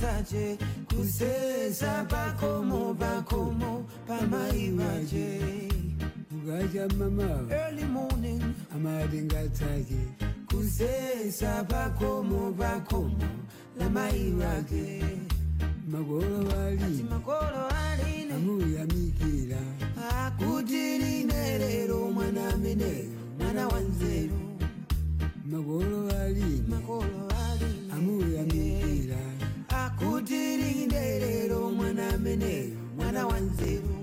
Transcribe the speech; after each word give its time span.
mataje 0.00 0.58
kuseza 0.88 2.04
bakomo 2.10 2.94
bakomo 2.94 3.86
pamaiwaje 4.06 5.40
mugaja 6.30 6.88
mama 6.98 7.40
early 7.50 7.84
morning 7.84 8.42
amadingatake 8.74 10.00
kuseza 10.50 11.64
bakomo 11.64 12.52
bakomo 12.52 13.28
lamaiwage 13.78 15.02
magolo 15.88 16.38
wali 16.48 17.02
magolo 17.10 17.66
ali. 17.68 18.02
aline 18.02 18.34
amuyamikira 18.34 19.58
akutiline 20.26 21.58
lero 21.58 22.10
mwana 22.10 22.56
mineyo 22.56 23.10
mwana 23.38 23.68
wanzeru 23.68 24.38
magolo 25.50 26.08
ali. 26.20 26.62
magolo 26.68 27.28
ali. 27.28 27.64
wali 27.64 27.92
amuyamikira 27.92 28.55
mtirindere 30.26 31.46
lo 31.48 31.70
mwana 31.70 32.18
mene 32.18 32.68
mwana 32.96 33.26
wanzeru 33.26 33.95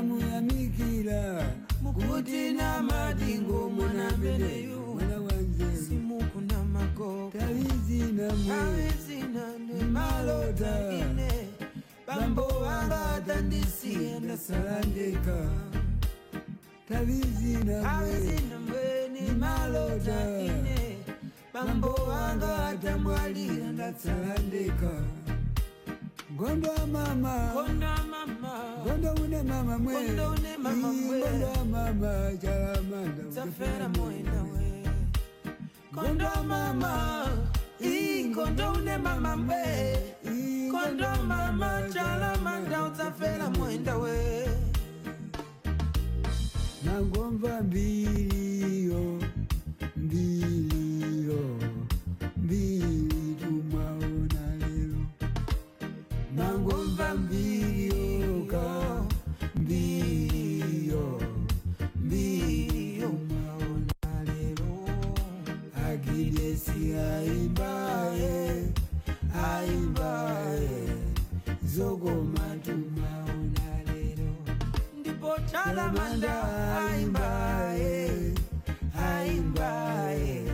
kalamu 0.00 0.20
ya 0.20 0.40
mikila. 0.40 1.44
Mukuti 1.82 2.52
na 2.52 2.82
madingo 2.82 3.70
mwanambele 3.70 4.68
mwana 4.94 5.16
wanje 5.20 5.76
simuku 5.88 6.40
na 6.40 6.64
magogo 6.64 7.32
tawizi 7.38 8.12
na 8.12 8.32
mwe. 8.34 9.84
Malota. 9.92 10.78
Bambo 12.06 12.42
wanga 12.42 13.22
tandisi 13.26 13.92
enda 14.16 14.36
salandeka 14.36 15.48
tawizi 16.88 17.56
na 17.64 17.82
mwe. 18.58 19.08
Ni 19.12 19.30
malota 19.38 20.16
bambo 21.54 21.88
wanga 22.08 22.74
enda 23.48 23.94
salandeka 23.94 24.90
Gondo 26.40 26.72
mama, 26.86 27.34
gondo 27.54 27.92
mama, 28.12 28.52
gondo 28.84 29.10
une 29.22 29.42
mama 29.42 29.76
mwe, 29.78 29.92
gondo 29.92 30.26
une 30.32 30.52
mama 30.64 30.88
mwe, 30.92 31.20
gondo 31.20 31.64
mama 31.72 32.12
jaramanda, 32.42 33.22
zafera 33.34 33.88
moenda 33.96 34.40
we. 34.52 34.66
Gondo 35.92 36.30
mama, 36.50 36.92
i 37.80 38.32
gondo 38.34 38.72
une 38.78 38.96
mama 38.98 39.36
mwe, 39.36 39.64
gondo 40.72 41.10
mama 41.28 41.70
jaramanda, 41.94 42.90
zafera 42.96 43.50
moenda 43.50 43.98
we. 43.98 44.48
Nangomba 46.84 47.60
mbilio, 47.62 49.18
mbilio, 49.96 51.42
mbilio. 52.36 52.89
Muvambio, 56.70 58.46
mbio, 59.56 61.20
mbio, 62.04 63.10
maonalelo 63.30 64.72
agidesi 65.88 66.94
aibae, 66.94 68.64
aibae 69.44 70.68
zogo 71.64 72.10
matu 72.34 72.72
maonalelo 73.00 74.32
ndipo 75.00 75.30
chalamanda 75.52 76.34
aimbae, 76.86 78.34
aimbae 79.08 80.44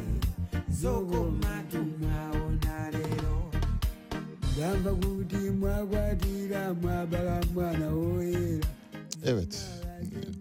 zogo 0.71 1.31
Evet, 9.25 9.67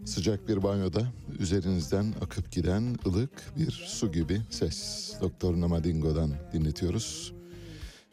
sıcak 0.05 0.47
bir 0.47 0.63
banyoda 0.63 1.07
üzerinizden 1.39 2.13
akıp 2.21 2.51
giden 2.51 2.97
ılık 3.05 3.31
bir 3.57 3.71
su 3.71 4.11
gibi 4.11 4.41
ses. 4.49 5.11
Doktor 5.21 5.61
Namadingo'dan 5.61 6.31
dinletiyoruz. 6.53 7.33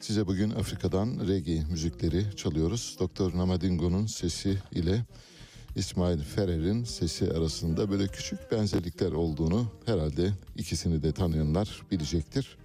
Size 0.00 0.26
bugün 0.26 0.50
Afrika'dan 0.50 1.28
reggae 1.28 1.64
müzikleri 1.70 2.36
çalıyoruz. 2.36 2.96
Doktor 3.00 3.38
Namadingo'nun 3.38 4.06
sesi 4.06 4.58
ile 4.72 5.04
İsmail 5.76 6.18
Ferrer'in 6.22 6.84
sesi 6.84 7.32
arasında 7.32 7.90
böyle 7.90 8.06
küçük 8.08 8.52
benzerlikler 8.52 9.12
olduğunu 9.12 9.66
herhalde 9.86 10.30
ikisini 10.56 11.02
de 11.02 11.12
tanıyanlar 11.12 11.82
bilecektir. 11.90 12.56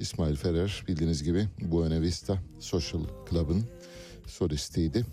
İsmail 0.00 0.36
Ferrer 0.36 0.84
bildiğiniz 0.88 1.22
gibi 1.22 1.48
Buena 1.60 2.00
Vista 2.00 2.38
Social 2.58 3.02
Club'ın 3.30 3.64
solistiydi. 4.26 5.04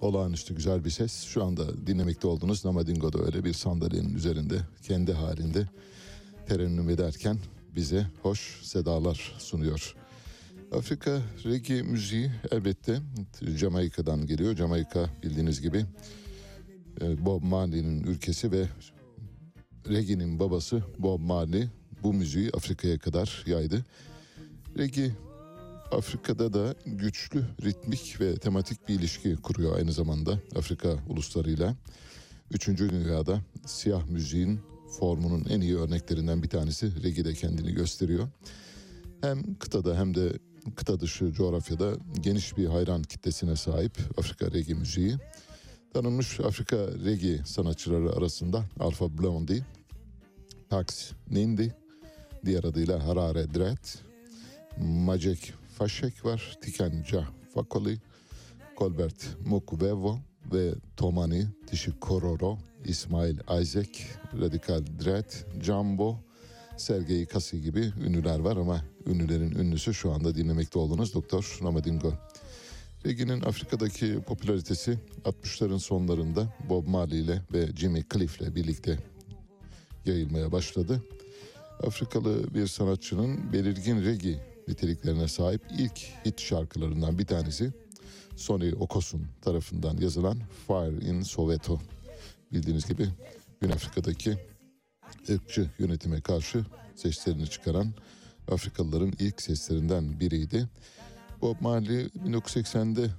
Olağanüstü 0.00 0.54
güzel 0.54 0.84
bir 0.84 0.90
ses. 0.90 1.22
Şu 1.22 1.44
anda 1.44 1.86
dinlemekte 1.86 2.28
olduğunuz 2.28 2.64
Namadingo'da 2.64 3.18
öyle 3.18 3.44
bir 3.44 3.52
sandalyenin 3.52 4.14
üzerinde 4.14 4.60
kendi 4.82 5.12
halinde 5.12 5.68
terennüm 6.46 6.90
ederken 6.90 7.38
bize 7.76 8.06
hoş 8.22 8.60
sedalar 8.62 9.36
sunuyor. 9.38 9.94
Afrika 10.72 11.22
reggae 11.44 11.82
müziği 11.82 12.30
elbette 12.50 12.98
Jamaika'dan 13.42 14.26
geliyor. 14.26 14.56
Jamaika 14.56 15.10
bildiğiniz 15.22 15.60
gibi 15.60 15.84
e, 17.00 17.26
Bob 17.26 17.42
Marley'nin 17.42 18.02
ülkesi 18.02 18.52
ve 18.52 18.66
reggae'nin 19.88 20.38
babası 20.40 20.82
Bob 20.98 21.20
Marley 21.20 21.68
bu 22.02 22.12
müziği 22.12 22.50
Afrika'ya 22.54 22.98
kadar 22.98 23.44
yaydı. 23.46 23.84
Reggae 24.78 25.10
Afrika'da 25.92 26.52
da 26.52 26.74
güçlü 26.86 27.44
ritmik 27.62 28.20
ve 28.20 28.36
tematik 28.36 28.88
bir 28.88 28.94
ilişki 28.94 29.36
kuruyor 29.36 29.76
aynı 29.76 29.92
zamanda 29.92 30.38
Afrika 30.56 30.96
uluslarıyla. 31.08 31.76
Üçüncü 32.50 32.90
dünyada 32.90 33.40
siyah 33.66 34.06
müziğin 34.06 34.60
formunun 34.98 35.44
en 35.50 35.60
iyi 35.60 35.78
örneklerinden 35.78 36.42
bir 36.42 36.48
tanesi 36.48 37.02
reggae'de 37.02 37.34
kendini 37.34 37.72
gösteriyor. 37.72 38.28
Hem 39.20 39.54
kıtada 39.54 39.98
hem 39.98 40.14
de 40.14 40.32
kıta 40.76 41.00
dışı 41.00 41.32
coğrafyada 41.32 41.92
geniş 42.20 42.56
bir 42.56 42.66
hayran 42.66 43.02
kitlesine 43.02 43.56
sahip 43.56 43.98
Afrika 44.18 44.52
reggae 44.52 44.74
müziği. 44.74 45.16
Tanınmış 45.94 46.40
Afrika 46.40 46.76
reggae 46.76 47.44
sanatçıları 47.44 48.12
arasında 48.12 48.64
Alpha 48.80 49.18
Blondy, 49.18 49.60
Pax 50.70 51.12
Nindi, 51.30 51.74
diğer 52.44 52.64
adıyla 52.64 53.06
Harare 53.06 53.54
Dread, 53.54 53.84
Majek 54.80 55.52
Fashek 55.78 56.24
var, 56.24 56.58
Tikenca 56.60 57.24
Fakoli, 57.54 57.98
Colbert 58.78 59.28
Mukubevo 59.46 60.18
ve 60.52 60.74
Tomani 60.96 61.46
Tishikororo, 61.66 62.58
İsmail 62.84 63.38
Isaac, 63.60 63.98
Radikal 64.40 64.82
Dread, 65.04 65.62
Jumbo, 65.62 66.16
Sergey 66.76 67.26
Kasi 67.26 67.62
gibi 67.62 67.92
ünlüler 68.06 68.38
var 68.38 68.56
ama 68.56 68.84
ünlülerin 69.06 69.50
ünlüsü 69.50 69.94
şu 69.94 70.12
anda 70.12 70.34
dinlemekte 70.34 70.78
olduğunuz 70.78 71.14
Doktor 71.14 71.58
Ramadingo. 71.62 72.12
Reggie'nin 73.06 73.40
Afrika'daki 73.40 74.20
popülaritesi 74.20 74.98
60'ların 75.24 75.78
sonlarında 75.78 76.54
Bob 76.68 76.86
Marley 76.86 77.20
ile 77.20 77.42
ve 77.52 77.66
Jimmy 77.76 78.04
Cliff 78.12 78.40
ile 78.40 78.54
birlikte 78.54 78.98
yayılmaya 80.04 80.52
başladı. 80.52 81.02
Afrikalı 81.86 82.54
bir 82.54 82.66
sanatçının 82.66 83.52
belirgin 83.52 84.04
reggae 84.04 84.40
niteliklerine 84.68 85.28
sahip 85.28 85.62
ilk 85.78 85.98
hit 86.26 86.40
şarkılarından 86.40 87.18
bir 87.18 87.26
tanesi 87.26 87.72
Sonny 88.36 88.72
Okosun 88.80 89.26
tarafından 89.42 89.96
yazılan 89.96 90.38
Fire 90.66 91.10
in 91.10 91.22
Soweto. 91.22 91.80
Bildiğiniz 92.52 92.86
gibi 92.86 93.08
Gün 93.60 93.70
Afrika'daki 93.70 94.38
ırkçı 95.30 95.70
yönetime 95.78 96.20
karşı 96.20 96.64
seslerini 96.96 97.46
çıkaran 97.46 97.92
Afrikalıların 98.50 99.12
ilk 99.18 99.42
seslerinden 99.42 100.20
biriydi. 100.20 100.68
Bob 101.42 101.56
Marley 101.60 102.06
1980'de 102.06 103.10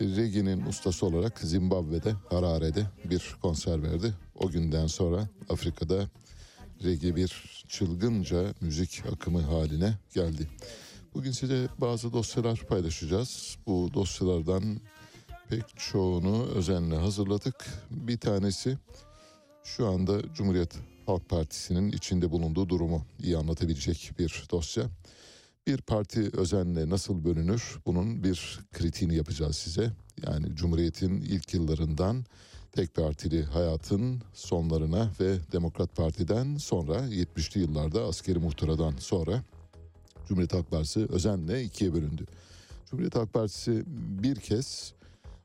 reggae'nin 0.00 0.66
ustası 0.66 1.06
olarak 1.06 1.38
Zimbabwe'de 1.38 2.14
Harare'de 2.30 2.86
bir 3.04 3.36
konser 3.42 3.82
verdi. 3.82 4.14
O 4.34 4.50
günden 4.50 4.86
sonra 4.86 5.28
Afrika'da 5.48 6.08
reggae 6.84 7.16
bir 7.16 7.62
çılgınca 7.68 8.54
müzik 8.60 9.02
akımı 9.12 9.42
haline 9.42 9.98
geldi. 10.14 10.48
Bugün 11.14 11.32
size 11.32 11.68
bazı 11.78 12.12
dosyalar 12.12 12.58
paylaşacağız. 12.68 13.56
Bu 13.66 13.90
dosyalardan 13.94 14.80
pek 15.48 15.64
çoğunu 15.76 16.46
özenle 16.46 16.96
hazırladık. 16.96 17.66
Bir 17.90 18.18
tanesi 18.18 18.78
şu 19.64 19.86
anda 19.86 20.34
Cumhuriyet 20.34 20.74
Halk 21.06 21.28
Partisi'nin 21.28 21.92
içinde 21.92 22.30
bulunduğu 22.30 22.68
durumu 22.68 23.04
iyi 23.22 23.36
anlatabilecek 23.36 24.12
bir 24.18 24.44
dosya. 24.50 24.84
Bir 25.66 25.78
parti 25.78 26.30
özenle 26.32 26.90
nasıl 26.90 27.24
bölünür 27.24 27.78
bunun 27.86 28.24
bir 28.24 28.60
kritiğini 28.72 29.14
yapacağız 29.14 29.56
size. 29.56 29.92
Yani 30.26 30.56
Cumhuriyet'in 30.56 31.20
ilk 31.20 31.54
yıllarından 31.54 32.24
tek 32.78 32.94
partili 32.94 33.44
hayatın 33.44 34.22
sonlarına 34.34 35.10
ve 35.20 35.38
Demokrat 35.52 35.96
Parti'den 35.96 36.56
sonra 36.56 36.94
70'li 36.94 37.60
yıllarda 37.60 38.04
askeri 38.04 38.38
muhtıradan 38.38 38.94
sonra 38.98 39.42
Cumhuriyet 40.28 40.54
Halk 40.54 40.70
Partisi 40.70 41.06
özenle 41.08 41.62
ikiye 41.62 41.94
bölündü. 41.94 42.26
Cumhuriyet 42.90 43.16
Halk 43.16 43.32
Partisi 43.32 43.82
bir 44.22 44.36
kez 44.36 44.92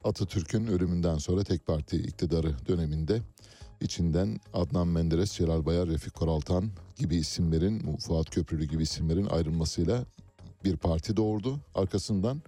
Atatürk'ün 0.04 0.68
ölümünden 0.68 1.18
sonra 1.18 1.44
tek 1.44 1.66
parti 1.66 1.98
iktidarı 1.98 2.56
döneminde 2.68 3.22
içinden 3.82 4.40
Adnan 4.54 4.88
Menderes, 4.88 5.34
Celal 5.34 5.66
Bayar, 5.66 5.88
Refik 5.88 6.14
Koraltan 6.14 6.70
gibi 6.96 7.16
isimlerin, 7.16 7.98
Fuat 7.98 8.30
Köprülü 8.30 8.66
gibi 8.66 8.84
isimlerin 8.84 9.26
ayrılmasıyla 9.26 10.06
bir 10.64 10.78
parti 10.78 11.18
doğurdu. 11.18 11.60
Arkasından 11.76 12.42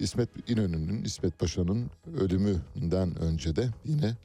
İsmet 0.00 0.50
İnönü'nün, 0.50 1.04
İsmet 1.04 1.38
Paşa'nın 1.38 1.90
ölümünden 2.20 3.18
önce 3.18 3.56
de 3.56 3.68
yine 3.84 4.16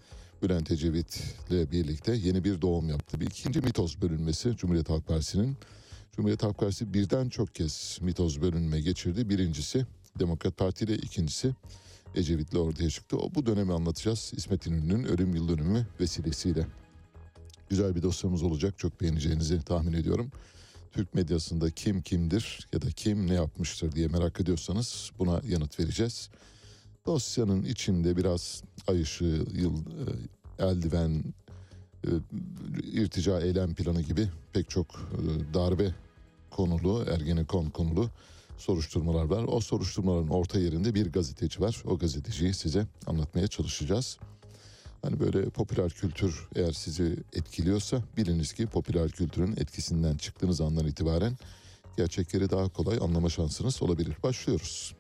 Bülent 0.44 0.72
Ecevit 0.72 1.24
ile 1.50 1.72
birlikte 1.72 2.16
yeni 2.16 2.44
bir 2.44 2.62
doğum 2.62 2.90
yaptı. 2.90 3.20
Bir 3.20 3.26
ikinci 3.26 3.62
mitoz 3.62 4.02
bölünmesi 4.02 4.58
Cumhuriyet 4.58 4.90
Halk 4.90 5.08
Partisi'nin. 5.08 5.58
Cumhuriyet 6.12 6.44
Halk 6.44 6.58
Partisi 6.58 6.94
birden 6.94 7.30
çok 7.30 7.56
kez 7.56 8.00
mitoz 8.02 8.42
bölünme 8.42 8.82
geçirdi. 8.82 9.30
Birincisi 9.30 9.86
Demokrat 10.20 10.58
Parti 10.58 10.86
ile 10.86 10.96
ikincisi 10.96 11.54
Ecevit'le 12.16 12.56
ortaya 12.56 12.90
çıktı. 12.90 13.18
O 13.18 13.36
bu 13.36 13.46
dönemi 13.46 13.74
anlatacağız 13.74 14.32
İsmet 14.36 14.68
İnönü'nün 14.68 15.04
ölüm 15.04 15.36
yıl 15.36 15.48
dönümü 15.48 15.88
vesilesiyle. 16.00 16.68
Güzel 17.70 17.96
bir 17.96 18.04
dosyamız 18.04 18.44
olacak. 18.44 18.78
Çok 18.78 19.02
beğeneceğinizi 19.02 19.62
tahmin 19.62 19.94
ediyorum. 19.94 20.32
Türk 20.96 21.14
medyasında 21.14 21.72
kim 21.72 22.02
kimdir 22.02 22.68
ya 22.74 22.82
da 22.82 22.92
kim 22.92 23.28
ne 23.28 23.34
yapmıştır 23.34 23.92
diye 23.92 24.08
merak 24.08 24.42
ediyorsanız 24.42 25.12
buna 25.20 25.42
yanıt 25.48 25.80
vereceğiz. 25.80 26.30
Dosyanın 27.06 27.64
içinde 27.64 28.18
biraz 28.18 28.64
ay 28.88 29.02
ışığı, 29.02 29.46
yıl, 29.54 29.78
e, 29.78 30.64
eldiven, 30.66 31.24
e, 32.04 32.10
irtica 32.84 33.42
eylem 33.42 33.76
planı 33.76 34.02
gibi 34.02 34.30
pek 34.54 34.70
çok 34.70 34.88
e, 34.88 35.54
darbe 35.54 35.96
konulu, 36.52 37.06
Ergenekon 37.10 37.70
konulu 37.70 38.10
soruşturmalar 38.58 39.26
var. 39.26 39.46
O 39.48 39.60
soruşturmaların 39.60 40.30
orta 40.30 40.60
yerinde 40.60 40.96
bir 40.96 41.12
gazeteci 41.12 41.62
var. 41.62 41.84
O 41.86 41.98
gazeteciyi 41.98 42.54
size 42.54 42.88
anlatmaya 43.08 43.48
çalışacağız. 43.48 44.18
Hani 45.06 45.20
böyle 45.20 45.50
popüler 45.50 45.92
kültür 45.92 46.48
eğer 46.56 46.72
sizi 46.72 47.18
etkiliyorsa 47.34 48.02
biliniz 48.18 48.54
ki 48.54 48.68
popüler 48.68 49.12
kültürün 49.12 49.52
etkisinden 49.52 50.18
çıktığınız 50.18 50.62
andan 50.62 50.88
itibaren 50.88 51.38
gerçekleri 51.98 52.50
daha 52.50 52.70
kolay 52.70 52.98
anlama 53.02 53.30
şansınız 53.30 53.82
olabilir. 53.82 54.18
Başlıyoruz. 54.24 54.96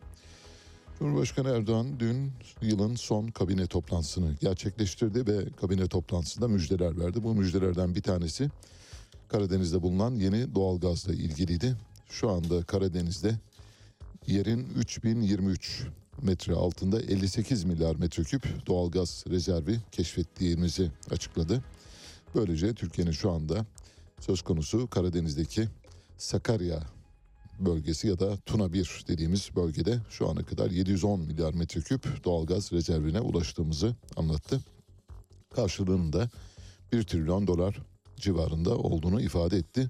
Cumhurbaşkanı 1.00 1.50
Erdoğan 1.50 2.00
dün 2.00 2.31
yılın 2.62 2.96
son 2.96 3.28
kabine 3.28 3.68
toplantısını 3.68 4.34
gerçekleştirdi 4.42 5.28
ve 5.28 5.50
kabine 5.62 5.88
toplantısında 5.88 6.48
müjdeler 6.48 7.00
verdi. 7.00 7.24
Bu 7.24 7.36
müjdelerden 7.36 7.96
bir 7.96 8.02
tanesi 8.02 8.50
Karadeniz'de 9.28 9.81
bulunan 9.81 10.16
yeni 10.16 10.56
doğalgazla 10.56 11.13
ilgiliydi. 11.13 11.75
Şu 12.10 12.30
anda 12.30 12.63
Karadeniz'de 12.63 13.36
yerin 14.28 14.68
3023 14.75 15.88
metre 16.21 16.53
altında 16.53 17.01
58 17.01 17.63
milyar 17.63 17.95
metreküp 17.95 18.67
doğalgaz 18.67 19.23
rezervi 19.29 19.79
keşfettiğimizi 19.91 20.91
açıkladı. 21.11 21.63
Böylece 22.35 22.73
Türkiye'nin 22.73 23.11
şu 23.11 23.31
anda 23.31 23.66
söz 24.19 24.42
konusu 24.42 24.87
Karadeniz'deki 24.87 25.68
Sakarya 26.18 26.83
bölgesi 27.59 28.07
ya 28.07 28.19
da 28.19 28.37
Tuna 28.37 28.73
1 28.73 29.04
dediğimiz 29.07 29.49
bölgede 29.56 29.99
şu 30.09 30.30
ana 30.30 30.44
kadar 30.44 30.71
710 30.71 31.19
milyar 31.19 31.54
metreküp 31.54 32.23
doğalgaz 32.23 32.71
rezervine 32.71 33.19
ulaştığımızı 33.19 33.95
anlattı. 34.16 34.59
Karşılığının 35.56 36.13
da 36.13 36.30
1 36.92 37.04
trilyon 37.04 37.47
dolar 37.47 37.78
civarında 38.18 38.78
olduğunu 38.78 39.21
ifade 39.21 39.57
etti. 39.57 39.90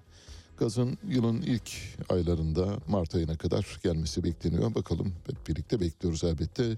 Gazın 0.58 0.98
yılın 1.08 1.42
ilk 1.42 1.72
aylarında 2.10 2.78
Mart 2.88 3.16
ayına 3.16 3.38
kadar 3.38 3.80
gelmesi 3.84 4.24
bekleniyor. 4.24 4.76
Bakalım 4.76 5.14
hep 5.28 5.48
birlikte 5.48 5.80
bekliyoruz 5.80 6.24
elbette. 6.24 6.78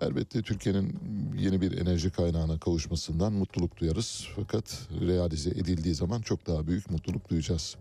Elbette 0.00 0.42
Türkiye'nin 0.42 0.98
yeni 1.38 1.60
bir 1.60 1.78
enerji 1.78 2.10
kaynağına 2.10 2.58
kavuşmasından 2.58 3.32
mutluluk 3.32 3.76
duyarız. 3.76 4.26
Fakat 4.36 4.88
realize 5.00 5.50
edildiği 5.50 5.94
zaman 5.94 6.20
çok 6.20 6.46
daha 6.46 6.66
büyük 6.66 6.90
mutluluk 6.90 7.30
duyacağız. 7.30 7.76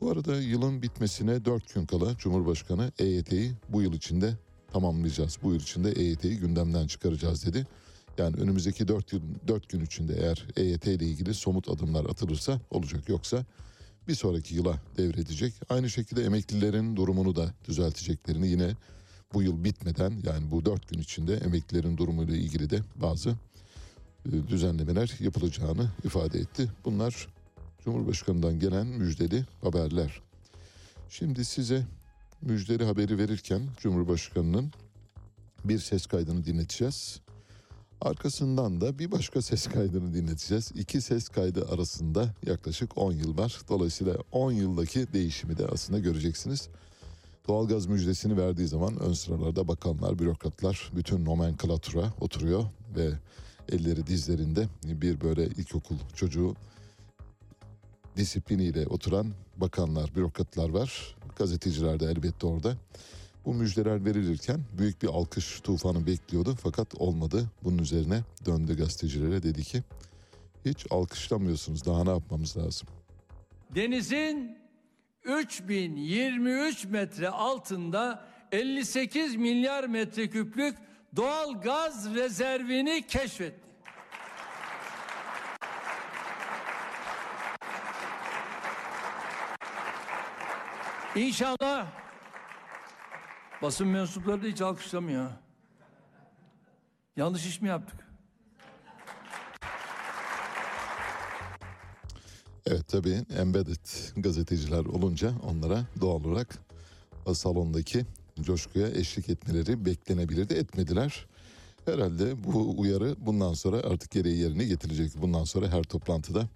Bu 0.00 0.10
arada 0.10 0.40
yılın 0.40 0.82
bitmesine 0.82 1.44
4 1.44 1.74
gün 1.74 1.86
kala 1.86 2.16
Cumhurbaşkanı 2.16 2.92
EYT'yi 2.98 3.52
bu 3.68 3.82
yıl 3.82 3.92
içinde 3.92 4.34
tamamlayacağız. 4.72 5.38
Bu 5.42 5.52
yıl 5.52 5.60
içinde 5.60 5.92
EYT'yi 5.92 6.38
gündemden 6.38 6.86
çıkaracağız 6.86 7.46
dedi. 7.46 7.66
Yani 8.18 8.36
önümüzdeki 8.36 8.88
4, 8.88 9.12
yıl, 9.12 9.20
4 9.48 9.68
gün 9.68 9.80
içinde 9.80 10.14
eğer 10.14 10.46
EYT 10.56 10.86
ile 10.86 11.04
ilgili 11.04 11.34
somut 11.34 11.68
adımlar 11.68 12.04
atılırsa 12.04 12.60
olacak. 12.70 13.08
Yoksa 13.08 13.44
bir 14.08 14.14
sonraki 14.14 14.54
yıla 14.54 14.80
devredecek. 14.96 15.54
Aynı 15.68 15.90
şekilde 15.90 16.24
emeklilerin 16.24 16.96
durumunu 16.96 17.36
da 17.36 17.54
düzelteceklerini 17.64 18.48
yine 18.48 18.72
bu 19.34 19.42
yıl 19.42 19.64
bitmeden 19.64 20.22
yani 20.24 20.50
bu 20.50 20.64
4 20.64 20.88
gün 20.88 20.98
içinde 20.98 21.36
emeklilerin 21.36 21.96
durumuyla 21.96 22.36
ilgili 22.36 22.70
de 22.70 22.80
bazı 22.96 23.30
e, 24.26 24.48
düzenlemeler 24.48 25.16
yapılacağını 25.20 25.90
ifade 26.04 26.38
etti. 26.38 26.70
Bunlar 26.84 27.28
Cumhurbaşkanı'ndan 27.84 28.58
gelen 28.60 28.86
müjdeli 28.86 29.44
haberler. 29.62 30.22
Şimdi 31.08 31.44
size 31.44 31.86
müjdeli 32.42 32.84
haberi 32.84 33.18
verirken 33.18 33.62
Cumhurbaşkanı'nın 33.78 34.72
bir 35.64 35.78
ses 35.78 36.06
kaydını 36.06 36.44
dinleteceğiz. 36.44 37.20
Arkasından 38.04 38.80
da 38.80 38.98
bir 38.98 39.12
başka 39.12 39.42
ses 39.42 39.66
kaydını 39.66 40.14
dinleteceğiz. 40.14 40.72
İki 40.74 41.00
ses 41.00 41.28
kaydı 41.28 41.68
arasında 41.68 42.34
yaklaşık 42.46 42.98
10 42.98 43.12
yıl 43.12 43.38
var. 43.38 43.60
Dolayısıyla 43.68 44.16
10 44.32 44.52
yıldaki 44.52 45.12
değişimi 45.12 45.58
de 45.58 45.66
aslında 45.66 45.98
göreceksiniz. 45.98 46.68
Doğalgaz 47.48 47.86
müjdesini 47.86 48.36
verdiği 48.36 48.68
zaman 48.68 48.98
ön 48.98 49.12
sıralarda 49.12 49.68
bakanlar, 49.68 50.18
bürokratlar, 50.18 50.90
bütün 50.96 51.24
nomenklatura 51.24 52.12
oturuyor 52.20 52.64
ve 52.96 53.10
elleri 53.72 54.06
dizlerinde 54.06 54.68
bir 54.84 55.20
böyle 55.20 55.46
ilkokul 55.46 55.96
çocuğu 56.14 56.54
disipliniyle 58.16 58.86
oturan 58.86 59.26
bakanlar, 59.56 60.14
bürokratlar 60.14 60.68
var. 60.68 61.16
Gazeteciler 61.36 62.00
de 62.00 62.06
elbette 62.06 62.46
orada. 62.46 62.76
Bu 63.44 63.54
müjdeler 63.54 64.04
verilirken 64.04 64.60
büyük 64.78 65.02
bir 65.02 65.08
alkış 65.08 65.60
tufanı 65.60 66.06
bekliyordu 66.06 66.56
fakat 66.62 66.94
olmadı. 66.94 67.50
Bunun 67.64 67.78
üzerine 67.78 68.20
döndü 68.46 68.76
gazetecilere 68.76 69.42
dedi 69.42 69.62
ki 69.64 69.82
hiç 70.64 70.86
alkışlamıyorsunuz 70.90 71.86
daha 71.86 72.04
ne 72.04 72.10
yapmamız 72.10 72.56
lazım? 72.56 72.88
denizin 73.74 74.58
3023 75.24 76.84
metre 76.84 77.28
altında 77.28 78.24
58 78.52 79.36
milyar 79.36 79.84
metreküplük 79.84 80.76
doğal 81.16 81.60
gaz 81.60 82.14
rezervini 82.14 83.06
keşfetti. 83.06 83.62
İnşallah 91.16 92.01
basın 93.62 93.88
mensupları 93.88 94.42
da 94.42 94.46
hiç 94.46 94.60
alkışlamıyor. 94.60 95.30
Yanlış 97.16 97.46
iş 97.46 97.60
mi 97.60 97.68
yaptık? 97.68 98.00
Evet 102.66 102.88
tabii 102.88 103.24
embedded 103.38 103.86
gazeteciler 104.16 104.84
olunca 104.84 105.32
onlara 105.50 105.84
doğal 106.00 106.24
olarak 106.24 106.58
salondaki 107.34 108.06
coşkuya 108.40 108.88
eşlik 108.88 109.28
etmeleri 109.28 109.84
beklenebilirdi 109.84 110.54
etmediler. 110.54 111.26
Herhalde 111.84 112.44
bu 112.44 112.80
uyarı 112.80 113.16
bundan 113.18 113.54
sonra 113.54 113.76
artık 113.76 114.10
gereği 114.10 114.38
yerine 114.38 114.64
getirecek. 114.64 115.12
Bundan 115.22 115.44
sonra 115.44 115.68
her 115.68 115.82
toplantıda 115.82 116.48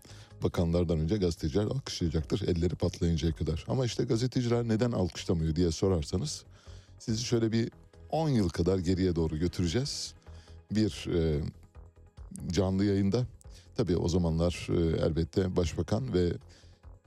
bakanlardan 0.42 0.98
önce 0.98 1.16
gazeteciler 1.16 1.64
alkışlayacaktır 1.64 2.48
elleri 2.48 2.74
patlayıncaya 2.74 3.32
kadar. 3.32 3.64
Ama 3.68 3.86
işte 3.86 4.04
gazeteciler 4.04 4.68
neden 4.68 4.92
alkışlamıyor 4.92 5.56
diye 5.56 5.72
sorarsanız 5.72 6.44
sizi 6.98 7.24
şöyle 7.24 7.52
bir 7.52 7.70
10 8.10 8.28
yıl 8.28 8.48
kadar 8.48 8.78
geriye 8.78 9.16
doğru 9.16 9.38
götüreceğiz. 9.38 10.14
Bir 10.70 11.06
e, 11.14 11.40
canlı 12.52 12.84
yayında 12.84 13.26
Tabii 13.76 13.96
o 13.96 14.08
zamanlar 14.08 14.66
e, 14.70 15.06
elbette 15.06 15.56
başbakan 15.56 16.14
ve 16.14 16.32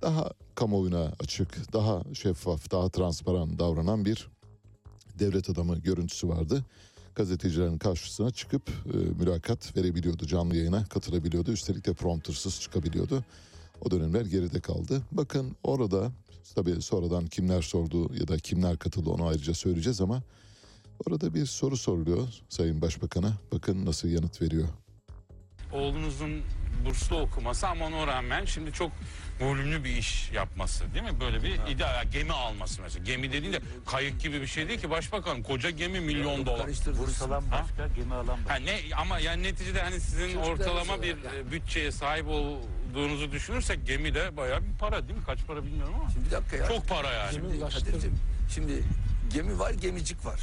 daha 0.01 0.31
kamuoyuna 0.55 1.13
açık, 1.19 1.73
daha 1.73 2.03
şeffaf, 2.13 2.71
daha 2.71 2.89
transparan 2.89 3.59
davranan 3.59 4.05
bir 4.05 4.27
devlet 5.19 5.49
adamı 5.49 5.77
görüntüsü 5.79 6.27
vardı. 6.27 6.65
Gazetecilerin 7.15 7.77
karşısına 7.77 8.31
çıkıp 8.31 8.69
e, 8.69 8.97
mülakat 8.97 9.77
verebiliyordu, 9.77 10.27
canlı 10.27 10.55
yayına 10.55 10.85
katılabiliyordu. 10.85 11.51
Üstelik 11.51 11.85
de 11.85 11.93
promptersız 11.93 12.61
çıkabiliyordu. 12.61 13.23
O 13.81 13.91
dönemler 13.91 14.25
geride 14.25 14.59
kaldı. 14.59 15.01
Bakın 15.11 15.55
orada 15.63 16.11
tabii 16.55 16.81
sonradan 16.81 17.27
kimler 17.27 17.61
sordu 17.61 18.13
ya 18.19 18.27
da 18.27 18.37
kimler 18.37 18.77
katıldı 18.77 19.09
onu 19.09 19.27
ayrıca 19.27 19.53
söyleyeceğiz 19.53 20.01
ama 20.01 20.23
orada 21.07 21.33
bir 21.33 21.45
soru 21.45 21.77
soruluyor 21.77 22.27
Sayın 22.49 22.81
Başbakan'a. 22.81 23.33
Bakın 23.53 23.85
nasıl 23.85 24.07
yanıt 24.07 24.41
veriyor. 24.41 24.67
Oğlunuzun 25.71 26.43
burslu 26.85 27.19
okuması 27.19 27.67
ama 27.67 27.85
ona 27.85 28.07
rağmen 28.07 28.45
şimdi 28.45 28.73
çok 28.73 28.91
volümlü 29.41 29.83
bir 29.83 29.89
iş 29.89 30.31
yapması 30.31 30.93
değil 30.93 31.03
mi? 31.03 31.19
Böyle 31.19 31.43
bir 31.43 31.59
idea 31.75 32.03
gemi 32.03 32.33
alması 32.33 32.81
mesela. 32.81 33.05
Gemi 33.05 33.31
dediğinde 33.31 33.59
kayık 33.85 34.21
gibi 34.21 34.41
bir 34.41 34.47
şey 34.47 34.67
değil 34.67 34.79
ki 34.79 34.89
başbakan 34.89 35.43
koca 35.43 35.69
gemi 35.69 35.99
milyon 35.99 36.45
dolar. 36.45 36.67
Burs 36.67 37.21
alan 37.21 37.43
başka, 37.51 37.87
gemi 37.95 38.13
alan 38.13 38.27
başka. 38.27 38.53
Ha 38.53 38.57
ne 38.57 38.79
ama 38.95 39.19
yani 39.19 39.43
neticede 39.43 39.81
hani 39.81 39.99
sizin 39.99 40.35
ortalama 40.35 41.01
bir 41.01 41.11
e, 41.11 41.51
bütçeye 41.51 41.91
sahip 41.91 42.27
olduğunuzu 42.27 43.31
düşünürsek 43.31 43.87
gemi 43.87 44.13
de 44.13 44.37
bayağı 44.37 44.61
bir 44.61 44.77
para 44.79 45.07
değil 45.07 45.19
mi? 45.19 45.25
Kaç 45.25 45.39
para 45.47 45.63
bilmiyorum 45.63 45.93
ama. 45.95 46.09
Bir 46.25 46.31
dakika 46.31 46.55
ya. 46.55 46.67
Çok 46.67 46.87
para 46.87 47.11
yani. 47.11 47.33
Şimdi 47.33 47.59
Kadir'cim, 47.59 48.19
şimdi 48.53 48.83
gemi 49.33 49.59
var 49.59 49.71
gemicik 49.71 50.25
var. 50.25 50.39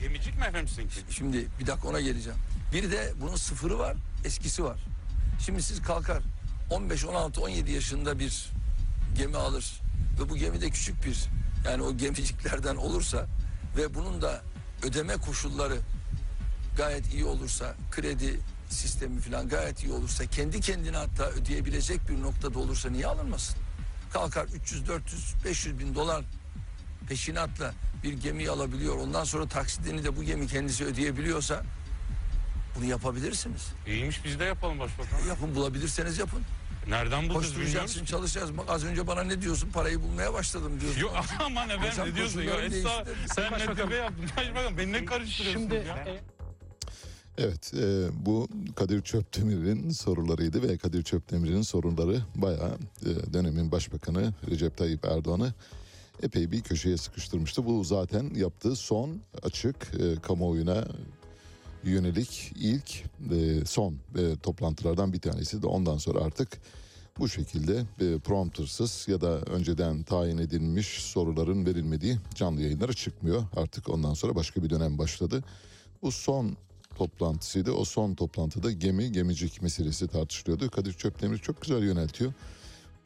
Gemicik 0.00 0.34
mi 0.38 0.44
efendim 0.44 0.68
sizinki? 0.68 0.96
Şimdi 1.10 1.46
bir 1.60 1.66
dakika 1.66 1.88
ona 1.88 2.00
geleceğim. 2.00 2.38
Bir 2.72 2.90
de 2.90 3.12
bunun 3.20 3.36
sıfırı 3.36 3.78
var 3.78 3.96
eskisi 4.24 4.64
var. 4.64 4.80
Şimdi 5.46 5.62
siz 5.62 5.82
kalkar 5.82 6.22
15, 6.70 7.04
16, 7.04 7.40
17 7.40 7.72
yaşında 7.72 8.18
bir 8.18 8.50
gemi 9.16 9.36
alır 9.36 9.80
ve 10.20 10.28
bu 10.28 10.36
gemide 10.36 10.70
küçük 10.70 11.04
bir 11.04 11.24
yani 11.64 11.82
o 11.82 11.96
gemiciklerden 11.96 12.76
olursa 12.76 13.26
ve 13.76 13.94
bunun 13.94 14.22
da 14.22 14.42
ödeme 14.82 15.16
koşulları 15.16 15.78
gayet 16.76 17.14
iyi 17.14 17.24
olursa 17.24 17.74
kredi 17.90 18.40
sistemi 18.70 19.20
falan 19.20 19.48
gayet 19.48 19.84
iyi 19.84 19.92
olursa 19.92 20.26
kendi 20.26 20.60
kendine 20.60 20.96
hatta 20.96 21.30
ödeyebilecek 21.30 22.08
bir 22.08 22.22
noktada 22.22 22.58
olursa 22.58 22.90
niye 22.90 23.06
alınmasın? 23.06 23.56
Kalkar 24.12 24.46
300, 24.46 24.88
400, 24.88 25.34
500 25.44 25.78
bin 25.78 25.94
dolar 25.94 26.24
peşinatla 27.08 27.74
bir 28.02 28.12
gemiyi 28.12 28.50
alabiliyor. 28.50 28.96
Ondan 28.96 29.24
sonra 29.24 29.48
taksidini 29.48 30.04
de 30.04 30.16
bu 30.16 30.22
gemi 30.22 30.46
kendisi 30.46 30.84
ödeyebiliyorsa 30.84 31.62
bunu 32.78 32.90
yapabilirsiniz. 32.90 33.66
İyiymiş 33.86 34.24
biz 34.24 34.40
de 34.40 34.44
yapalım 34.44 34.78
başbakan. 34.78 35.28
Yapın 35.28 35.54
bulabilirseniz 35.54 36.18
yapın. 36.18 36.42
Nereden 36.88 37.28
bulacağız 37.28 37.54
Koşturacaksın, 37.54 38.04
çalışacağız. 38.04 38.58
Bak 38.58 38.64
az 38.68 38.84
önce 38.84 39.06
bana 39.06 39.22
ne 39.22 39.42
diyorsun? 39.42 39.70
Parayı 39.70 40.02
bulmaya 40.02 40.32
başladım 40.32 40.80
diyorsun. 40.80 41.00
Yok 41.00 41.16
aman 41.40 41.68
efendim 41.68 42.12
ne 42.12 42.16
diyorsun 42.16 42.40
ya? 42.40 42.46
koşulları 42.46 42.66
Esra, 42.66 43.06
değişti. 43.06 43.34
sen 43.34 43.52
ne 43.52 43.74
tepe 43.74 43.94
yaptın? 43.94 44.24
Başbakan 44.36 44.78
beni 44.78 44.92
ne 44.92 45.04
karıştırıyorsun 45.04 45.70
ya? 45.70 46.06
Evet 47.38 47.74
e, 47.74 48.08
bu 48.26 48.48
Kadir 48.76 49.02
Çöpdemir'in 49.02 49.90
sorularıydı 49.90 50.62
ve 50.68 50.78
Kadir 50.78 51.02
Çöpdemir'in 51.02 51.62
soruları 51.62 52.20
bayağı 52.34 52.78
e, 53.02 53.32
dönemin 53.32 53.72
başbakanı 53.72 54.34
Recep 54.50 54.76
Tayyip 54.76 55.04
Erdoğan'ı 55.04 55.54
epey 56.22 56.50
bir 56.50 56.62
köşeye 56.62 56.96
sıkıştırmıştı. 56.96 57.66
Bu 57.66 57.84
zaten 57.84 58.30
yaptığı 58.34 58.76
son 58.76 59.20
açık 59.42 59.76
e, 60.00 60.20
kamuoyuna 60.20 60.84
yönelik 61.84 62.52
ilk 62.56 63.04
e, 63.32 63.64
son 63.64 63.94
e, 63.94 64.36
toplantılardan 64.42 65.12
bir 65.12 65.20
tanesi 65.20 65.62
de 65.62 65.66
ondan 65.66 65.98
sonra 65.98 66.20
artık 66.20 66.48
bu 67.18 67.28
şekilde 67.28 67.76
e, 68.00 68.18
promptersız 68.18 69.08
ya 69.08 69.20
da 69.20 69.40
önceden 69.40 70.02
tayin 70.02 70.38
edilmiş 70.38 70.86
soruların 70.86 71.66
verilmediği 71.66 72.18
canlı 72.34 72.62
yayınlara 72.62 72.92
çıkmıyor. 72.92 73.42
Artık 73.56 73.88
ondan 73.88 74.14
sonra 74.14 74.34
başka 74.34 74.62
bir 74.62 74.70
dönem 74.70 74.98
başladı. 74.98 75.44
Bu 76.02 76.12
son 76.12 76.56
toplantısıydı. 76.96 77.72
O 77.72 77.84
son 77.84 78.14
toplantıda 78.14 78.72
gemi 78.72 79.12
gemicik 79.12 79.62
meselesi 79.62 80.08
tartışılıyordu. 80.08 80.70
Kadir 80.70 80.92
Çöpdemir 80.92 81.38
çok 81.38 81.62
güzel 81.62 81.82
yöneltiyor. 81.82 82.32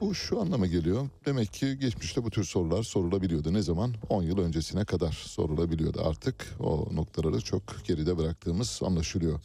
Bu 0.03 0.15
şu 0.15 0.41
anlama 0.41 0.67
geliyor. 0.67 1.09
Demek 1.27 1.53
ki 1.53 1.79
geçmişte 1.79 2.25
bu 2.25 2.31
tür 2.31 2.45
sorular 2.45 2.83
sorulabiliyordu. 2.83 3.53
Ne 3.53 3.63
zaman? 3.63 3.95
10 4.09 4.23
yıl 4.23 4.39
öncesine 4.39 4.85
kadar 4.85 5.13
sorulabiliyordu. 5.13 6.03
Artık 6.05 6.57
o 6.61 6.89
noktaları 6.93 7.41
çok 7.41 7.63
geride 7.85 8.19
bıraktığımız 8.19 8.81
anlaşılıyor. 8.85 9.41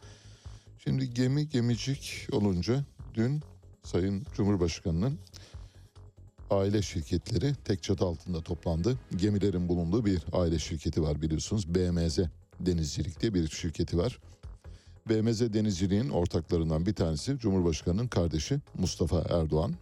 Şimdi 0.83 1.13
gemi 1.13 1.49
gemicik 1.49 2.27
olunca 2.31 2.85
dün 3.13 3.41
Sayın 3.83 4.25
Cumhurbaşkanı'nın 4.35 5.19
aile 6.49 6.81
şirketleri 6.81 7.55
tek 7.65 7.83
çatı 7.83 8.05
altında 8.05 8.41
toplandı. 8.41 8.99
Gemilerin 9.15 9.69
bulunduğu 9.69 10.05
bir 10.05 10.21
aile 10.33 10.59
şirketi 10.59 11.01
var 11.01 11.21
biliyorsunuz. 11.21 11.75
BMZ 11.75 12.19
Denizcilik 12.59 13.21
diye 13.21 13.33
bir 13.33 13.47
şirketi 13.47 13.97
var. 13.97 14.19
BMZ 15.09 15.53
Denizciliğin 15.53 16.09
ortaklarından 16.09 16.85
bir 16.85 16.93
tanesi 16.93 17.37
Cumhurbaşkanı'nın 17.39 18.07
kardeşi 18.07 18.59
Mustafa 18.77 19.19
Erdoğan. 19.29 19.75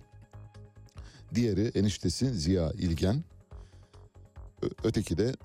Diğeri 1.36 1.72
eniştesi 1.76 2.34
Ziya 2.34 2.72
İlgen. 2.72 3.24
Öteki 4.84 5.18
de 5.18 5.36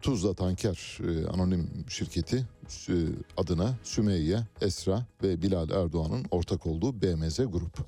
Tuzla 0.00 0.34
Tanker 0.34 0.98
e, 1.08 1.26
anonim 1.26 1.84
şirketi 1.88 2.46
e, 2.88 2.94
adına 3.36 3.74
Sümeyye, 3.82 4.38
Esra 4.60 5.06
ve 5.22 5.42
Bilal 5.42 5.70
Erdoğan'ın 5.70 6.26
ortak 6.30 6.66
olduğu 6.66 7.02
BMZ 7.02 7.36
Grup. 7.36 7.78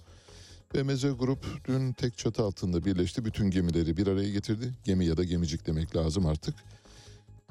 BMZ 0.75 1.02
Grup 1.02 1.46
dün 1.68 1.92
tek 1.92 2.18
çatı 2.18 2.42
altında 2.42 2.84
birleşti. 2.84 3.25
Bütün 3.25 3.50
gemileri 3.50 3.96
bir 3.96 4.06
araya 4.06 4.30
getirdi. 4.30 4.75
Gemi 4.84 5.06
ya 5.06 5.16
da 5.16 5.25
gemicik 5.25 5.66
demek 5.66 5.96
lazım 5.96 6.26
artık. 6.26 6.54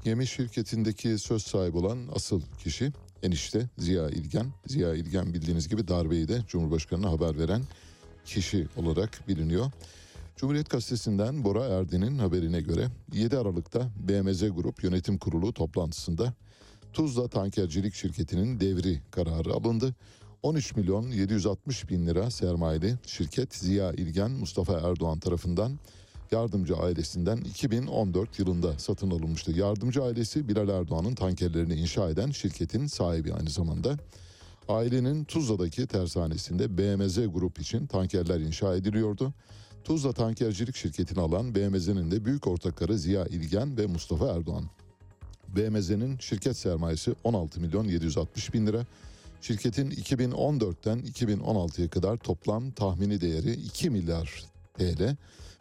Gemi 0.03 0.27
şirketindeki 0.27 1.17
söz 1.17 1.43
sahibi 1.43 1.77
olan 1.77 2.09
asıl 2.15 2.41
kişi 2.63 2.91
enişte 3.23 3.69
Ziya 3.77 4.09
İlgen. 4.09 4.53
Ziya 4.67 4.95
İlgen 4.95 5.33
bildiğiniz 5.33 5.67
gibi 5.67 5.87
darbeyi 5.87 6.27
de 6.27 6.41
Cumhurbaşkanı'na 6.47 7.11
haber 7.11 7.39
veren 7.39 7.63
kişi 8.25 8.67
olarak 8.77 9.27
biliniyor. 9.27 9.71
Cumhuriyet 10.37 10.69
Gazetesi'nden 10.69 11.43
Bora 11.43 11.65
Erdin'in 11.65 12.17
haberine 12.17 12.61
göre 12.61 12.87
7 13.13 13.37
Aralık'ta 13.37 13.89
BMZ 13.95 14.39
Grup 14.39 14.83
Yönetim 14.83 15.17
Kurulu 15.17 15.53
toplantısında 15.53 16.33
Tuzla 16.93 17.27
Tankercilik 17.27 17.93
Şirketi'nin 17.93 18.59
devri 18.59 19.01
kararı 19.11 19.53
alındı. 19.53 19.95
13 20.43 20.75
milyon 20.75 21.11
760 21.11 21.89
bin 21.89 22.07
lira 22.07 22.31
sermayeli 22.31 22.95
şirket 23.05 23.55
Ziya 23.55 23.91
İlgen 23.91 24.31
Mustafa 24.31 24.73
Erdoğan 24.73 25.19
tarafından 25.19 25.79
Yardımcı 26.31 26.75
ailesinden 26.75 27.37
2014 27.37 28.39
yılında 28.39 28.79
satın 28.79 29.11
alınmıştı. 29.11 29.51
Yardımcı 29.51 30.03
ailesi 30.03 30.49
Bilal 30.49 30.69
Erdoğan'ın 30.69 31.15
tankerlerini 31.15 31.73
inşa 31.73 32.09
eden 32.09 32.31
şirketin 32.31 32.87
sahibi 32.87 33.33
aynı 33.33 33.49
zamanda. 33.49 33.97
Ailenin 34.67 35.23
Tuzla'daki 35.23 35.87
tersanesinde 35.87 36.77
BMZ 36.77 37.15
Grup 37.15 37.59
için 37.59 37.87
tankerler 37.87 38.39
inşa 38.39 38.75
ediliyordu. 38.75 39.33
Tuzla 39.83 40.13
Tankercilik 40.13 40.75
şirketini 40.75 41.19
alan 41.19 41.55
BMZ'nin 41.55 42.11
de 42.11 42.25
büyük 42.25 42.47
ortakları 42.47 42.97
Ziya 42.97 43.25
İlgen 43.25 43.77
ve 43.77 43.85
Mustafa 43.85 44.27
Erdoğan. 44.27 44.69
BMZ'nin 45.47 46.17
şirket 46.17 46.57
sermayesi 46.57 47.15
16 47.23 47.61
milyon 47.61 47.83
760 47.83 48.53
bin 48.53 48.67
lira. 48.67 48.85
Şirketin 49.41 49.91
2014'ten 49.91 50.99
2016'ya 50.99 51.89
kadar 51.89 52.17
toplam 52.17 52.71
tahmini 52.71 53.21
değeri 53.21 53.51
2 53.53 53.89
milyar 53.89 54.43
TL 54.73 55.15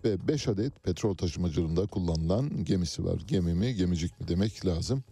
ve 0.05 0.29
5 0.29 0.49
adet 0.49 0.85
petrol 0.85 1.15
taşımacılığında 1.15 1.87
kullanılan 1.87 2.65
gemisi 2.65 3.05
var. 3.05 3.21
Gemi 3.27 3.55
mi 3.55 3.75
gemicik 3.75 4.21
mi 4.21 4.29
demek 4.29 4.67
lazım. 4.67 5.05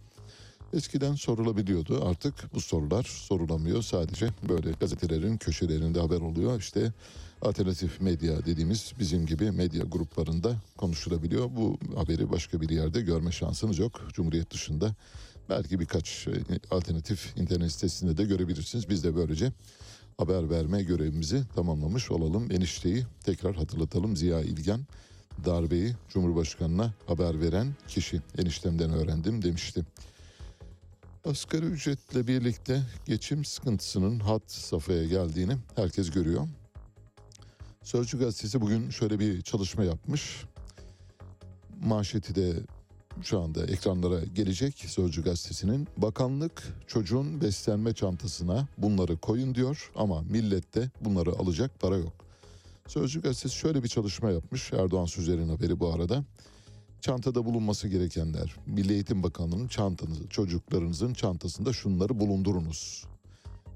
Eskiden 0.73 1.15
sorulabiliyordu 1.15 2.05
artık 2.05 2.53
bu 2.53 2.61
sorular 2.61 3.03
sorulamıyor 3.03 3.81
sadece 3.81 4.29
böyle 4.49 4.71
gazetelerin 4.71 5.37
köşelerinde 5.37 5.99
haber 5.99 6.21
oluyor 6.21 6.59
işte 6.59 6.93
alternatif 7.41 8.01
medya 8.01 8.45
dediğimiz 8.45 8.93
bizim 8.99 9.25
gibi 9.25 9.51
medya 9.51 9.83
gruplarında 9.83 10.55
konuşulabiliyor. 10.77 11.49
Bu 11.55 11.77
haberi 11.95 12.31
başka 12.31 12.61
bir 12.61 12.69
yerde 12.69 13.01
görme 13.01 13.31
şansınız 13.31 13.79
yok 13.79 14.01
Cumhuriyet 14.13 14.51
dışında. 14.51 14.95
Belki 15.49 15.79
birkaç 15.79 16.27
e, 16.27 16.31
alternatif 16.71 17.37
internet 17.37 17.71
sitesinde 17.71 18.17
de 18.17 18.23
görebilirsiniz. 18.23 18.89
Biz 18.89 19.03
de 19.03 19.15
böylece 19.15 19.51
haber 20.17 20.49
verme 20.49 20.83
görevimizi 20.83 21.43
tamamlamış 21.55 22.11
olalım. 22.11 22.51
Enişteyi 22.51 23.05
tekrar 23.23 23.55
hatırlatalım. 23.55 24.15
Ziya 24.15 24.41
İlgen 24.41 24.79
darbeyi 25.45 25.95
Cumhurbaşkanı'na 26.09 26.93
haber 27.07 27.41
veren 27.41 27.75
kişi. 27.87 28.21
Eniştemden 28.37 28.93
öğrendim 28.93 29.41
demişti. 29.41 29.85
Asgari 31.25 31.65
ücretle 31.65 32.27
birlikte 32.27 32.81
geçim 33.05 33.45
sıkıntısının 33.45 34.19
hat 34.19 34.51
safhaya 34.51 35.05
geldiğini 35.05 35.57
herkes 35.75 36.11
görüyor. 36.11 36.47
Sözcü 37.83 38.19
gazetesi 38.19 38.61
bugün 38.61 38.89
şöyle 38.89 39.19
bir 39.19 39.41
çalışma 39.41 39.83
yapmış. 39.83 40.43
Manşeti 41.83 42.35
de 42.35 42.53
şu 43.21 43.39
anda 43.39 43.65
ekranlara 43.65 44.23
gelecek 44.23 44.85
Sözcü 44.87 45.23
gazetesinin. 45.23 45.87
Bakanlık 45.97 46.63
çocuğun 46.87 47.41
beslenme 47.41 47.93
çantasına 47.93 48.67
bunları 48.77 49.17
koyun 49.17 49.55
diyor 49.55 49.91
ama 49.95 50.21
millette 50.21 50.89
bunları 51.01 51.31
alacak 51.31 51.79
para 51.79 51.97
yok. 51.97 52.13
Sözcü 52.87 53.21
gazetesi 53.21 53.55
şöyle 53.55 53.83
bir 53.83 53.87
çalışma 53.87 54.31
yapmış. 54.31 54.73
Erdoğan 54.73 55.05
Sözler'in 55.05 55.49
haberi 55.49 55.79
bu 55.79 55.93
arada. 55.93 56.23
Çantada 57.01 57.45
bulunması 57.45 57.87
gerekenler. 57.87 58.55
Milli 58.65 58.93
Eğitim 58.93 59.23
Bakanlığı'nın 59.23 59.67
çantanızı, 59.67 60.27
çocuklarınızın 60.27 61.13
çantasında 61.13 61.73
şunları 61.73 62.19
bulundurunuz. 62.19 63.05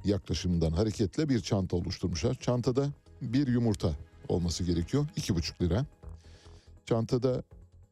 Yaklaşımından 0.03 0.71
hareketle 0.71 1.29
bir 1.29 1.39
çanta 1.39 1.77
oluşturmuşlar. 1.77 2.35
Çantada 2.35 2.89
bir 3.21 3.47
yumurta 3.47 3.93
olması 4.29 4.63
gerekiyor. 4.63 5.07
iki 5.15 5.35
buçuk 5.35 5.61
lira. 5.61 5.85
Çantada 6.85 7.43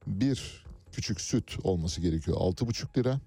bir 0.08 0.66
küçük 0.92 1.22
süt 1.22 1.58
olması 1.64 2.02
gerekiyor. 2.02 2.38
Altı 2.40 2.68
buçuk 2.68 2.98
lira. 2.98 3.20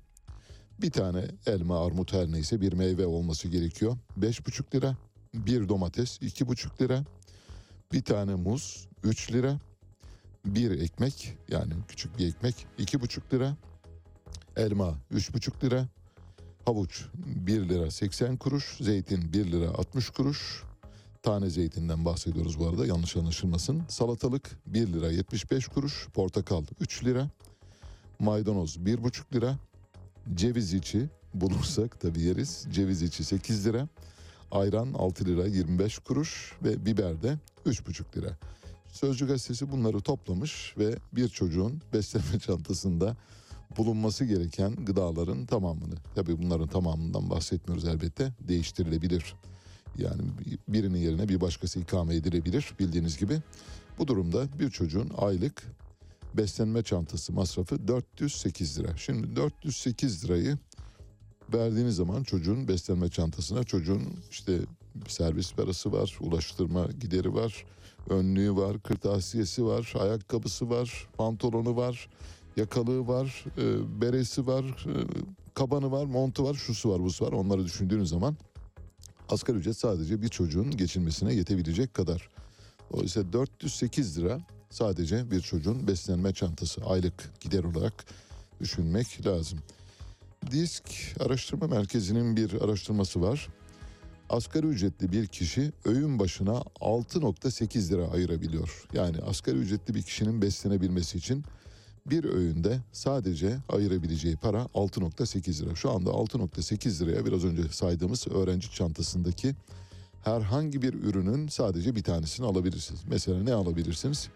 Bir 0.79 0.91
tane 0.91 1.25
elma, 1.47 1.87
armut 1.87 2.13
her 2.13 2.33
neyse 2.33 2.61
bir 2.61 2.73
meyve 2.73 3.07
olması 3.07 3.49
gerekiyor. 3.49 3.97
Beş 4.17 4.47
buçuk 4.47 4.75
lira. 4.75 4.97
Bir 5.35 5.69
domates 5.69 6.19
iki 6.23 6.49
buçuk 6.49 6.83
lira. 6.83 7.05
Bir 7.93 8.03
tane 8.03 8.35
muz 8.35 8.89
üç 9.05 9.33
lira. 9.33 9.61
Bir 10.47 10.71
ekmek 10.71 11.37
yani 11.49 11.73
küçük 11.89 12.19
bir 12.19 12.29
ekmek 12.29 12.67
iki 12.79 13.01
buçuk 13.01 13.35
lira. 13.35 13.57
Elma 14.57 14.95
üç 15.11 15.35
buçuk 15.35 15.65
lira. 15.65 15.87
Havuç 16.65 17.05
1 17.15 17.69
lira 17.69 17.91
80 17.91 18.37
kuruş. 18.37 18.77
Zeytin 18.81 19.33
1 19.33 19.53
lira 19.53 19.69
60 19.69 20.11
kuruş. 20.11 20.63
Tane 21.23 21.51
zeytinden 21.51 22.05
bahsediyoruz 22.05 22.59
bu 22.59 22.69
arada 22.69 22.87
yanlış 22.87 23.17
anlaşılmasın. 23.17 23.83
Salatalık 23.89 24.59
1 24.67 24.87
lira 24.93 25.11
75 25.11 25.69
kuruş. 25.69 26.09
Portakal 26.15 26.65
3 26.81 27.05
lira. 27.05 27.31
Maydanoz 28.19 28.77
1,5 28.77 29.35
lira. 29.35 29.57
Ceviz 30.35 30.75
içi 30.75 31.09
bulursak 31.35 32.01
tabii 32.01 32.23
yeriz. 32.23 32.67
Ceviz 32.71 33.03
içi 33.03 33.25
8 33.25 33.67
lira. 33.67 33.89
Ayran 34.51 34.93
6 34.93 35.25
lira 35.25 35.47
25 35.47 35.99
kuruş 35.99 36.53
ve 36.65 36.87
biber 36.87 37.23
de 37.23 37.39
3,5 37.67 38.17
lira. 38.17 38.39
Sözcü 38.97 39.27
gazetesi 39.27 39.73
bunları 39.73 40.01
toplamış 40.01 40.75
ve 40.79 40.97
bir 41.13 41.29
çocuğun 41.29 41.83
beslenme 41.93 42.39
çantasında 42.39 43.17
bulunması 43.77 44.25
gereken 44.25 44.85
gıdaların 44.85 45.47
tamamını, 45.47 45.95
tabii 46.15 46.39
bunların 46.39 46.69
tamamından 46.69 47.31
bahsetmiyoruz 47.31 47.89
elbette, 47.89 48.33
değiştirilebilir. 48.41 49.35
Yani 49.99 50.23
birinin 50.69 50.99
yerine 50.99 51.29
bir 51.29 51.41
başkası 51.41 51.81
ikame 51.81 52.15
edilebilir 52.15 52.75
bildiğiniz 52.79 53.19
gibi. 53.19 53.39
Bu 53.99 54.09
durumda 54.09 54.59
bir 54.59 54.71
çocuğun 54.71 55.11
aylık 55.19 55.63
beslenme 56.35 56.83
çantası 56.83 57.33
masrafı 57.33 57.89
408 57.89 58.79
lira. 58.79 58.97
Şimdi 58.97 59.37
408 59.37 60.25
lirayı 60.25 60.59
verdiğiniz 61.55 61.97
zaman 61.97 62.23
çocuğun 62.23 62.69
beslenme 62.69 63.09
çantasına 63.09 63.65
çocuğun 63.65 64.03
işte 64.31 64.59
servis 65.09 65.53
parası 65.53 65.93
var, 65.93 66.19
ulaştırma 66.21 66.87
gideri 67.01 67.35
var, 67.35 67.65
önlüğü 68.09 68.57
var, 68.57 68.83
kırtasiyesi 68.83 69.65
var, 69.65 69.93
ayakkabısı 69.99 70.71
var, 70.71 71.09
pantolonu 71.17 71.77
var, 71.77 72.09
yakalığı 72.57 73.09
var, 73.09 73.45
e, 73.59 74.01
beresi 74.01 74.47
var, 74.47 74.65
e, 74.65 74.95
kabanı 75.55 75.91
var, 75.91 76.05
montu 76.05 76.45
var, 76.45 76.55
şusu 76.55 76.91
var, 76.91 77.03
busu 77.03 77.27
var. 77.27 77.33
Onları 77.33 77.65
düşündüğünüz 77.65 78.09
zaman 78.09 78.37
asgari 79.29 79.57
ücret 79.57 79.77
sadece 79.77 80.23
bir 80.23 80.29
çocuğun 80.29 80.71
geçinmesine 80.71 81.35
yetebilecek 81.35 81.95
kadar. 81.95 82.29
Dolayısıyla 82.93 83.33
408 83.33 84.19
lira 84.19 84.41
sadece 84.71 85.31
bir 85.31 85.41
çocuğun 85.41 85.89
beslenme 85.89 86.33
çantası 86.33 86.85
aylık 86.85 87.41
gider 87.41 87.65
olarak 87.65 88.05
düşünmek 88.61 89.27
lazım. 89.27 89.59
Disk 90.51 90.83
Araştırma 91.21 91.67
Merkezi'nin 91.67 92.37
bir 92.37 92.63
araştırması 92.63 93.23
var. 93.23 93.49
Asgari 94.31 94.67
ücretli 94.67 95.13
bir 95.13 95.27
kişi 95.27 95.73
öğün 95.85 96.19
başına 96.19 96.63
6.8 96.81 97.91
lira 97.91 98.09
ayırabiliyor. 98.09 98.87
Yani 98.93 99.17
asgari 99.19 99.57
ücretli 99.57 99.95
bir 99.95 100.03
kişinin 100.03 100.43
beslenebilmesi 100.43 101.19
için 101.19 101.45
bir 102.07 102.25
öğünde 102.25 102.79
sadece 102.93 103.59
ayırabileceği 103.69 104.37
para 104.37 104.63
6.8 104.63 105.63
lira. 105.63 105.75
Şu 105.75 105.91
anda 105.91 106.11
6.8 106.11 107.01
liraya 107.01 107.27
biraz 107.27 107.45
önce 107.45 107.63
saydığımız 107.69 108.29
öğrenci 108.29 108.71
çantasındaki 108.73 109.55
herhangi 110.25 110.83
bir 110.83 110.95
ürünün 110.95 111.49
sadece 111.49 111.97
bir 111.97 112.03
tanesini 112.03 112.47
alabilirsiniz. 112.47 113.01
Mesela 113.09 113.43
ne 113.43 113.55
alabilirsiniz? 113.55 114.29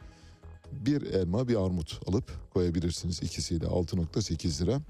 Bir 0.73 1.03
elma 1.03 1.49
bir 1.49 1.57
armut 1.57 2.01
alıp 2.07 2.53
koyabilirsiniz. 2.55 3.23
İkisiyle 3.23 3.67
6.8 3.67 4.63
lira. 4.63 4.81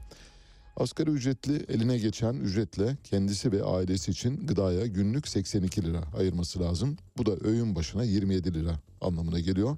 Asgari 0.76 1.10
ücretli 1.10 1.66
eline 1.68 1.98
geçen 1.98 2.34
ücretle 2.34 2.96
kendisi 3.04 3.52
ve 3.52 3.64
ailesi 3.64 4.10
için 4.10 4.46
gıdaya 4.46 4.86
günlük 4.86 5.28
82 5.28 5.84
lira 5.84 6.02
ayırması 6.18 6.60
lazım. 6.60 6.96
Bu 7.18 7.26
da 7.26 7.48
öğün 7.48 7.74
başına 7.74 8.04
27 8.04 8.54
lira 8.54 8.80
anlamına 9.00 9.40
geliyor. 9.40 9.76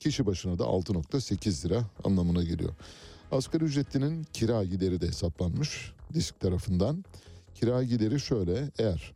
Kişi 0.00 0.26
başına 0.26 0.58
da 0.58 0.64
6.8 0.64 1.64
lira 1.64 1.84
anlamına 2.04 2.42
geliyor. 2.42 2.70
Asgari 3.32 3.64
ücretlinin 3.64 4.24
kira 4.32 4.64
gideri 4.64 5.00
de 5.00 5.06
hesaplanmış 5.06 5.92
disk 6.14 6.40
tarafından. 6.40 7.04
Kira 7.54 7.82
gideri 7.82 8.20
şöyle 8.20 8.70
eğer 8.78 9.12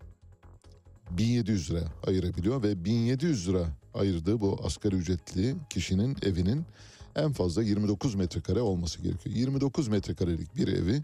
1700 1.10 1.70
lira 1.70 1.84
ayırabiliyor 2.06 2.62
ve 2.62 2.84
1700 2.84 3.48
lira 3.48 3.66
ayırdığı 3.94 4.40
bu 4.40 4.60
asgari 4.64 4.96
ücretli 4.96 5.54
kişinin 5.70 6.16
evinin 6.22 6.64
en 7.16 7.32
fazla 7.32 7.62
29 7.62 8.14
metrekare 8.14 8.60
olması 8.60 9.02
gerekiyor. 9.02 9.36
29 9.36 9.88
metrekarelik 9.88 10.56
bir 10.56 10.68
evi 10.68 11.02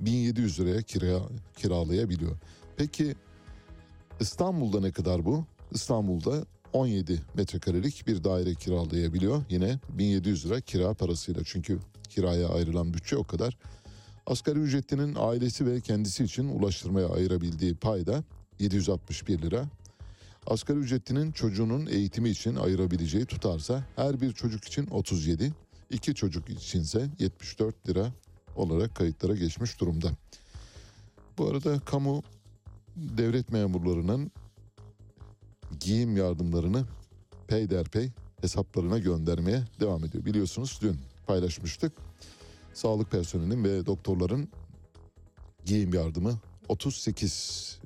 1700 0.00 0.60
liraya 0.60 0.82
kira, 0.82 1.20
kiralayabiliyor. 1.56 2.36
Peki 2.76 3.14
İstanbul'da 4.20 4.80
ne 4.80 4.92
kadar 4.92 5.24
bu? 5.24 5.44
İstanbul'da 5.72 6.44
17 6.72 7.22
metrekarelik 7.34 8.06
bir 8.06 8.24
daire 8.24 8.54
kiralayabiliyor. 8.54 9.44
Yine 9.50 9.78
1700 9.88 10.46
lira 10.46 10.60
kira 10.60 10.94
parasıyla 10.94 11.42
çünkü 11.44 11.78
kiraya 12.08 12.48
ayrılan 12.48 12.94
bütçe 12.94 13.16
o 13.16 13.24
kadar. 13.24 13.56
Asgari 14.26 14.58
ücretlinin 14.58 15.14
ailesi 15.18 15.66
ve 15.66 15.80
kendisi 15.80 16.24
için 16.24 16.48
ulaştırmaya 16.48 17.08
ayırabildiği 17.08 17.74
payda 17.74 18.24
761 18.58 19.42
lira. 19.42 19.64
Asgari 20.46 20.78
ücretlinin 20.78 21.32
çocuğunun 21.32 21.86
eğitimi 21.86 22.28
için 22.28 22.56
ayırabileceği 22.56 23.26
tutarsa 23.26 23.84
her 23.96 24.20
bir 24.20 24.32
çocuk 24.32 24.64
için 24.64 24.86
37, 24.86 25.52
iki 25.90 26.14
çocuk 26.14 26.50
içinse 26.50 27.10
74 27.18 27.88
lira 27.88 28.12
olarak 28.56 28.94
kayıtlara 28.94 29.34
geçmiş 29.34 29.80
durumda. 29.80 30.10
Bu 31.38 31.48
arada 31.48 31.80
kamu 31.80 32.22
devlet 32.96 33.52
memurlarının 33.52 34.30
giyim 35.80 36.16
yardımlarını 36.16 36.84
peyderpey 37.48 38.10
hesaplarına 38.40 38.98
göndermeye 38.98 39.62
devam 39.80 40.04
ediyor. 40.04 40.24
Biliyorsunuz 40.24 40.78
dün 40.82 40.96
paylaşmıştık. 41.26 41.92
Sağlık 42.74 43.10
personelinin 43.10 43.64
ve 43.64 43.86
doktorların 43.86 44.48
giyim 45.64 45.94
yardımı 45.94 46.38
38 46.68 47.78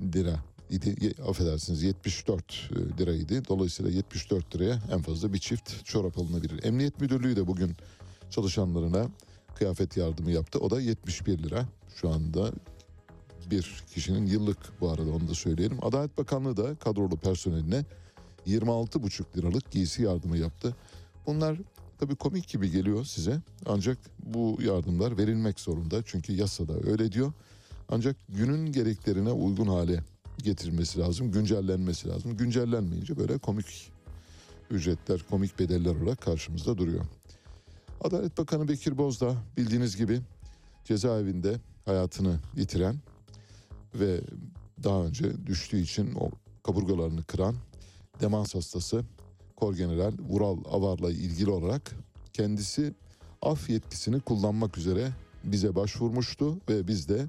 lira 0.00 0.40
idi. 0.70 1.14
Affedersiniz 1.28 1.82
74 1.82 2.70
liraydı. 2.98 3.48
Dolayısıyla 3.48 3.90
74 3.90 4.56
liraya 4.56 4.82
en 4.92 5.02
fazla 5.02 5.32
bir 5.32 5.38
çift 5.38 5.84
çorap 5.84 6.18
alınabilir. 6.18 6.64
Emniyet 6.64 7.00
Müdürlüğü 7.00 7.36
de 7.36 7.46
bugün 7.46 7.76
çalışanlarına 8.30 9.06
kıyafet 9.54 9.96
yardımı 9.96 10.30
yaptı. 10.30 10.58
O 10.58 10.70
da 10.70 10.80
71 10.80 11.38
lira. 11.38 11.66
Şu 11.96 12.10
anda 12.10 12.52
bir 13.50 13.84
kişinin 13.94 14.26
yıllık 14.26 14.80
bu 14.80 14.90
arada 14.90 15.10
onu 15.10 15.28
da 15.28 15.34
söyleyelim. 15.34 15.84
Adalet 15.84 16.18
Bakanlığı 16.18 16.56
da 16.56 16.74
kadrolu 16.74 17.16
personeline 17.16 17.84
26,5 18.46 19.36
liralık 19.36 19.70
giysi 19.70 20.02
yardımı 20.02 20.38
yaptı. 20.38 20.76
Bunlar 21.26 21.58
tabii 21.98 22.16
komik 22.16 22.48
gibi 22.48 22.70
geliyor 22.70 23.04
size. 23.04 23.40
Ancak 23.66 23.98
bu 24.18 24.58
yardımlar 24.62 25.18
verilmek 25.18 25.60
zorunda. 25.60 26.02
Çünkü 26.06 26.32
yasada 26.32 26.72
öyle 26.90 27.12
diyor. 27.12 27.32
Ancak 27.88 28.16
günün 28.28 28.72
gereklerine 28.72 29.30
uygun 29.30 29.66
hale 29.66 30.04
getirmesi 30.44 30.98
lazım. 30.98 31.32
Güncellenmesi 31.32 32.08
lazım. 32.08 32.36
Güncellenmeyince 32.36 33.16
böyle 33.16 33.38
komik 33.38 33.90
ücretler, 34.70 35.20
komik 35.30 35.58
bedeller 35.58 35.94
olarak 35.94 36.20
karşımızda 36.20 36.78
duruyor. 36.78 37.04
Adalet 38.00 38.38
Bakanı 38.38 38.68
Bekir 38.68 38.98
Bozdağ 38.98 39.34
bildiğiniz 39.56 39.96
gibi 39.96 40.20
cezaevinde 40.84 41.60
hayatını 41.84 42.38
yitiren 42.56 42.96
ve 43.94 44.20
daha 44.84 45.04
önce 45.04 45.46
düştüğü 45.46 45.80
için 45.80 46.14
o 46.14 46.30
kaburgalarını 46.62 47.22
kıran 47.24 47.54
demans 48.20 48.54
hastası 48.54 49.04
Korgeneral 49.56 50.12
Vural 50.28 50.58
Avar'la 50.64 51.10
ilgili 51.10 51.50
olarak 51.50 51.92
kendisi 52.32 52.94
af 53.42 53.70
yetkisini 53.70 54.20
kullanmak 54.20 54.78
üzere 54.78 55.12
bize 55.44 55.74
başvurmuştu 55.74 56.58
ve 56.68 56.88
biz 56.88 57.08
de 57.08 57.26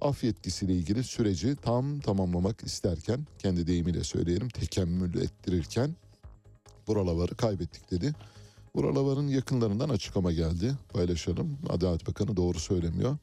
af 0.00 0.24
yetkisiyle 0.24 0.72
ilgili 0.74 1.04
süreci 1.04 1.56
tam 1.56 2.00
tamamlamak 2.00 2.62
isterken 2.62 3.26
kendi 3.38 3.66
deyimiyle 3.66 4.04
söyleyelim 4.04 4.48
tekemmül 4.48 5.22
ettirirken 5.22 5.90
Vural 6.88 7.08
Avar'ı 7.08 7.34
kaybettik 7.34 7.90
dedi. 7.90 8.14
Vural 8.74 8.96
Avar'ın 8.96 9.28
yakınlarından 9.28 9.88
açıklama 9.88 10.32
geldi. 10.32 10.74
Paylaşalım. 10.88 11.58
Adalet 11.68 12.08
Bakanı 12.08 12.36
doğru 12.36 12.58
söylemiyor. 12.58 13.16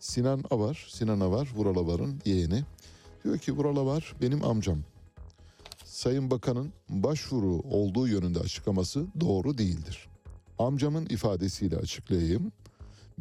Sinan 0.00 0.44
Avar, 0.50 0.86
Sinan 0.90 1.20
Avar 1.20 1.48
Vural 1.54 1.76
Avar'ın 1.76 2.20
yeğeni. 2.24 2.64
Diyor 3.24 3.38
ki 3.38 3.52
Vural 3.52 3.76
Avar 3.76 4.14
benim 4.22 4.44
amcam. 4.44 4.78
Sayın 5.84 6.30
Bakan'ın 6.30 6.72
başvuru 6.88 7.60
olduğu 7.70 8.08
yönünde 8.08 8.40
açıklaması 8.40 9.06
doğru 9.20 9.58
değildir. 9.58 10.08
Amcamın 10.58 11.06
ifadesiyle 11.06 11.76
açıklayayım. 11.76 12.52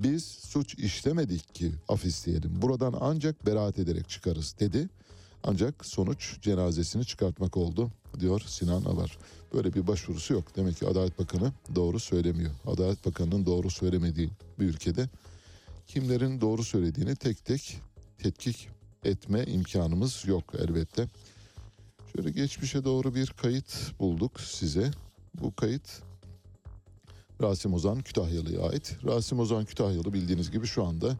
Biz 0.04 0.24
suç 0.26 0.76
işlemedik 0.76 1.56
ki 1.56 1.72
af 1.90 2.06
isteyelim. 2.06 2.62
Buradan 2.62 2.96
ancak 3.00 3.46
beraat 3.46 3.80
ederek 3.80 4.10
çıkarız 4.10 4.56
dedi. 4.60 4.90
Ancak 5.44 5.86
sonuç 5.86 6.42
cenazesini 6.42 7.06
çıkartmak 7.06 7.58
oldu 7.58 7.92
diyor 8.20 8.42
Sinan 8.48 8.86
Avar. 8.86 9.18
Böyle 9.54 9.74
bir 9.74 9.88
başvurusu 9.88 10.34
yok. 10.34 10.56
Demek 10.56 10.78
ki 10.78 10.88
Adalet 10.88 11.20
Bakanı 11.20 11.52
doğru 11.76 12.00
söylemiyor. 12.00 12.52
Adalet 12.66 13.06
Bakanı'nın 13.06 13.46
doğru 13.46 13.70
söylemediği 13.70 14.30
bir 14.60 14.66
ülkede 14.66 15.10
kimlerin 15.88 16.42
doğru 16.42 16.64
söylediğini 16.64 17.16
tek 17.16 17.46
tek 17.46 17.82
tetkik 18.18 18.70
etme 19.04 19.44
imkanımız 19.44 20.26
yok 20.28 20.44
elbette. 20.60 21.08
Şöyle 22.16 22.32
geçmişe 22.32 22.84
doğru 22.84 23.16
bir 23.16 23.28
kayıt 23.28 24.00
bulduk 24.00 24.42
size. 24.42 24.92
Bu 25.42 25.56
kayıt 25.56 26.02
Rasim 27.41 27.73
Ozan 27.73 28.02
Kütahyalı'ya 28.02 28.62
ait. 28.62 28.95
Rasim 29.06 29.39
Ozan 29.39 29.65
Kütahyalı 29.65 30.13
bildiğiniz 30.13 30.52
gibi 30.52 30.67
şu 30.67 30.84
anda 30.84 31.17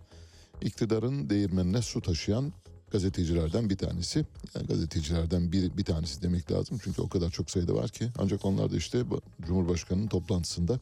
iktidarın 0.62 1.29
değirmenine 1.29 1.82
su 1.82 2.01
taşıyan 2.01 2.53
gazetecilerden 2.91 3.69
bir 3.69 3.77
tanesi. 3.77 4.25
Yani 4.55 4.67
gazetecilerden 4.67 5.51
bir, 5.51 5.77
bir 5.77 5.84
tanesi 5.84 6.21
demek 6.21 6.51
lazım. 6.51 6.79
Çünkü 6.84 7.01
o 7.01 7.10
kadar 7.10 7.29
çok 7.29 7.51
sayıda 7.51 7.75
var 7.75 7.89
ki. 7.89 8.10
Ancak 8.17 8.45
onlar 8.45 8.71
da 8.71 8.77
işte 8.77 9.03
Cumhurbaşkanı'nın 9.47 10.08
toplantısında 10.08 10.79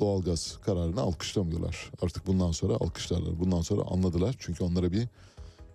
doğalgaz 0.00 0.58
kararını 0.64 1.00
alkışlamıyorlar. 1.00 1.90
Artık 2.02 2.26
bundan 2.26 2.52
sonra 2.52 2.74
alkışlarlar. 2.74 3.40
Bundan 3.40 3.60
sonra 3.62 3.82
anladılar. 3.82 4.36
Çünkü 4.38 4.64
onlara 4.64 4.92
bir 4.92 5.08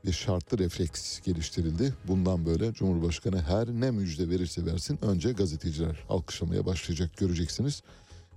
bir 0.05 0.11
şartlı 0.11 0.57
refleks 0.57 1.19
geliştirildi. 1.19 1.93
Bundan 2.07 2.45
böyle 2.45 2.73
Cumhurbaşkanı 2.73 3.41
her 3.41 3.67
ne 3.67 3.91
müjde 3.91 4.29
verirse 4.29 4.65
versin 4.65 4.99
önce 5.01 5.31
gazeteciler 5.31 6.03
alkışlamaya 6.09 6.65
başlayacak 6.65 7.17
göreceksiniz. 7.17 7.83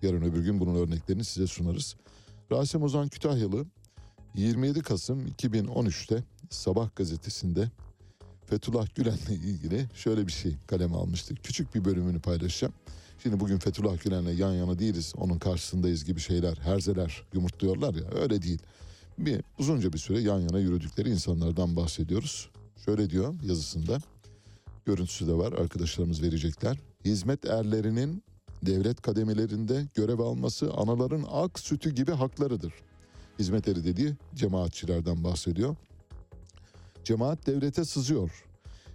Yarın 0.03 0.23
öbür 0.23 0.45
gün 0.45 0.61
bunun 0.61 0.75
örneklerini 0.75 1.25
size 1.25 1.47
sunarız. 1.47 1.97
Rasim 2.53 2.83
Ozan 2.83 3.09
Kütahyalı 3.09 3.67
27 4.35 4.83
Kasım 4.83 5.27
2013'te 5.27 6.25
Sabah 6.51 6.97
gazetesinde 6.97 7.71
Fethullah 8.47 8.95
Gülen'le 8.95 9.31
ilgili 9.31 9.87
şöyle 9.95 10.27
bir 10.27 10.33
şey 10.33 10.57
kaleme 10.67 10.97
almıştı. 10.97 11.35
Küçük 11.35 11.75
bir 11.75 11.85
bölümünü 11.85 12.21
paylaşacağım. 12.21 12.75
Şimdi 13.23 13.41
bugün 13.41 13.59
Fethullah 13.59 14.03
Gülen'le 14.05 14.39
yan 14.39 14.53
yana 14.53 14.79
değiliz, 14.79 15.13
onun 15.17 15.39
karşısındayız 15.39 16.05
gibi 16.05 16.21
şeyler, 16.21 16.57
herzeler 16.57 17.23
yumurtluyorlar 17.35 17.95
ya 17.95 18.11
öyle 18.11 18.43
değil. 18.43 18.59
Bir 19.19 19.41
uzunca 19.59 19.93
bir 19.93 19.99
süre 19.99 20.21
yan 20.21 20.41
yana 20.41 20.59
yürüdükleri 20.59 21.11
insanlardan 21.11 21.77
bahsediyoruz. 21.77 22.51
Şöyle 22.85 23.11
diyor 23.11 23.35
yazısında. 23.43 23.99
Görüntüsü 24.87 25.27
de 25.27 25.33
var 25.33 25.53
arkadaşlarımız 25.53 26.23
verecekler. 26.23 26.79
Hizmet 27.05 27.45
erlerinin 27.45 28.23
devlet 28.63 29.03
kademelerinde 29.03 29.87
görev 29.95 30.19
alması 30.19 30.73
anaların 30.73 31.25
ak 31.33 31.59
sütü 31.59 31.91
gibi 31.91 32.13
haklarıdır. 32.13 32.73
Hizmet 33.39 33.69
eri 33.69 33.85
dediği 33.85 34.15
cemaatçilerden 34.35 35.25
bahsediyor. 35.25 35.77
Cemaat 37.05 37.47
devlete 37.47 37.85
sızıyor. 37.85 38.45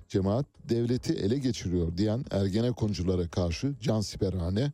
Cemaat 0.10 0.46
devleti 0.70 1.14
ele 1.14 1.38
geçiriyor 1.38 1.98
diyen 1.98 2.26
Ergenekonculara 2.32 3.28
karşı 3.28 3.74
cansiperhane 3.82 4.72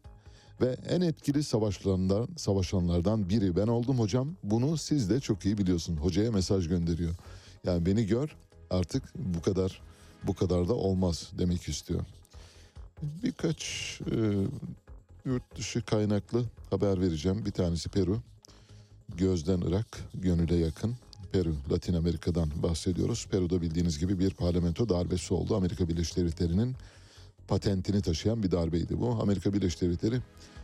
ve 0.61 0.77
en 0.89 1.01
etkili 1.01 1.43
savaşlarından, 1.43 2.27
savaşanlardan 2.37 3.29
biri 3.29 3.55
ben 3.55 3.67
oldum 3.67 3.99
hocam. 3.99 4.35
Bunu 4.43 4.77
siz 4.77 5.09
de 5.09 5.19
çok 5.19 5.45
iyi 5.45 5.57
biliyorsun. 5.57 5.97
Hocaya 5.97 6.31
mesaj 6.31 6.67
gönderiyor. 6.67 7.15
Yani 7.65 7.85
beni 7.85 8.05
gör 8.05 8.35
artık 8.69 9.03
bu 9.15 9.41
kadar 9.41 9.81
bu 10.23 10.33
kadar 10.33 10.67
da 10.67 10.73
olmaz 10.73 11.31
demek 11.37 11.67
istiyor. 11.67 12.05
Birkaç 13.01 13.99
e, 14.11 14.15
yurt 15.25 15.55
dışı 15.55 15.81
kaynaklı 15.81 16.45
haber 16.69 17.01
vereceğim. 17.01 17.45
Bir 17.45 17.51
tanesi 17.51 17.89
Peru. 17.89 18.19
Gözden 19.17 19.61
Irak, 19.61 19.99
gönüle 20.13 20.55
yakın. 20.55 20.95
Peru, 21.31 21.55
Latin 21.71 21.93
Amerika'dan 21.93 22.49
bahsediyoruz. 22.63 23.27
Peru'da 23.31 23.61
bildiğiniz 23.61 23.99
gibi 23.99 24.19
bir 24.19 24.31
parlamento 24.31 24.89
darbesi 24.89 25.33
oldu. 25.33 25.55
Amerika 25.55 25.87
Birleşik 25.87 26.17
Devletleri'nin 26.17 26.75
patentini 27.47 28.01
taşıyan 28.01 28.43
bir 28.43 28.51
darbeydi 28.51 28.99
bu. 28.99 29.09
Amerika 29.21 29.53
Birleşik 29.53 29.81
Devletleri 29.81 30.19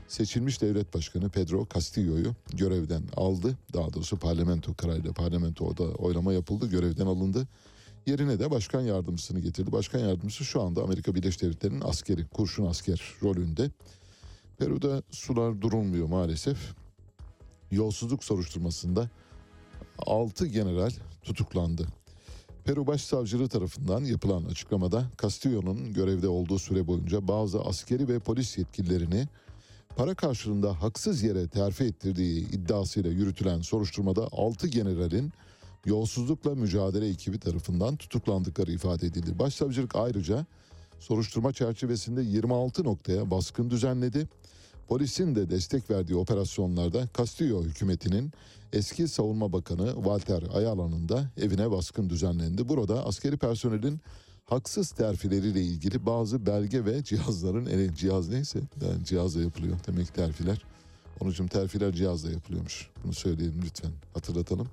seçilmiş 0.07 0.61
devlet 0.61 0.93
başkanı 0.93 1.29
Pedro 1.29 1.67
Castillo'yu 1.73 2.33
görevden 2.53 3.03
aldı. 3.17 3.57
Daha 3.73 3.93
doğrusu 3.93 4.17
parlamento 4.17 4.73
kararıyla 4.73 5.13
parlamentoda 5.13 5.83
oylama 5.83 6.33
yapıldı, 6.33 6.69
görevden 6.69 7.05
alındı. 7.05 7.47
Yerine 8.05 8.39
de 8.39 8.51
başkan 8.51 8.81
yardımcısını 8.81 9.39
getirdi. 9.39 9.71
Başkan 9.71 9.99
yardımcısı 9.99 10.45
şu 10.45 10.61
anda 10.61 10.83
Amerika 10.83 11.15
Birleşik 11.15 11.41
Devletleri'nin 11.41 11.81
askeri, 11.81 12.27
kurşun 12.27 12.65
asker 12.65 13.01
rolünde. 13.23 13.71
Peru'da 14.57 15.03
sular 15.11 15.61
durulmuyor 15.61 16.07
maalesef. 16.07 16.57
Yolsuzluk 17.71 18.23
soruşturmasında 18.23 19.09
6 19.97 20.47
general 20.47 20.91
tutuklandı. 21.23 21.87
Peru 22.63 22.87
Başsavcılığı 22.87 23.49
tarafından 23.49 24.03
yapılan 24.03 24.43
açıklamada 24.43 25.05
Castillo'nun 25.21 25.93
görevde 25.93 26.27
olduğu 26.27 26.59
süre 26.59 26.87
boyunca 26.87 27.27
bazı 27.27 27.61
askeri 27.61 28.07
ve 28.07 28.19
polis 28.19 28.57
yetkililerini 28.57 29.27
para 29.95 30.15
karşılığında 30.15 30.81
haksız 30.81 31.23
yere 31.23 31.47
terfi 31.47 31.83
ettirdiği 31.83 32.49
iddiasıyla 32.49 33.11
yürütülen 33.11 33.61
soruşturmada 33.61 34.27
6 34.31 34.67
generalin 34.67 35.33
yolsuzlukla 35.85 36.55
mücadele 36.55 37.09
ekibi 37.09 37.39
tarafından 37.39 37.95
tutuklandıkları 37.95 38.71
ifade 38.71 39.07
edildi. 39.07 39.39
Başsavcılık 39.39 39.95
ayrıca 39.95 40.45
soruşturma 40.99 41.53
çerçevesinde 41.53 42.21
26 42.21 42.83
noktaya 42.83 43.31
baskın 43.31 43.69
düzenledi. 43.69 44.27
Polisin 44.87 45.35
de 45.35 45.49
destek 45.49 45.89
verdiği 45.89 46.15
operasyonlarda 46.15 47.07
Castillo 47.17 47.63
hükümetinin 47.63 48.31
eski 48.73 49.07
savunma 49.07 49.53
bakanı 49.53 49.93
Walter 49.95 50.43
Ayala'nın 50.53 51.09
da 51.09 51.31
evine 51.37 51.71
baskın 51.71 52.09
düzenlendi. 52.09 52.69
Burada 52.69 53.05
askeri 53.05 53.37
personelin 53.37 53.99
haksız 54.45 54.91
terfileriyle 54.91 55.61
ilgili 55.61 56.05
bazı 56.05 56.45
belge 56.45 56.85
ve 56.85 57.03
cihazların 57.03 57.65
ele 57.65 57.95
cihaz 57.95 58.29
neyse 58.29 58.59
yani 58.81 59.05
cihazla 59.05 59.41
yapılıyor 59.41 59.77
demek 59.87 60.13
terfiler. 60.13 60.61
Onun 61.19 61.31
için 61.31 61.47
terfiler 61.47 61.93
cihazla 61.93 62.31
yapılıyormuş. 62.31 62.89
Bunu 63.03 63.13
söyleyelim 63.13 63.61
lütfen 63.65 63.91
hatırlatalım. 64.13 64.67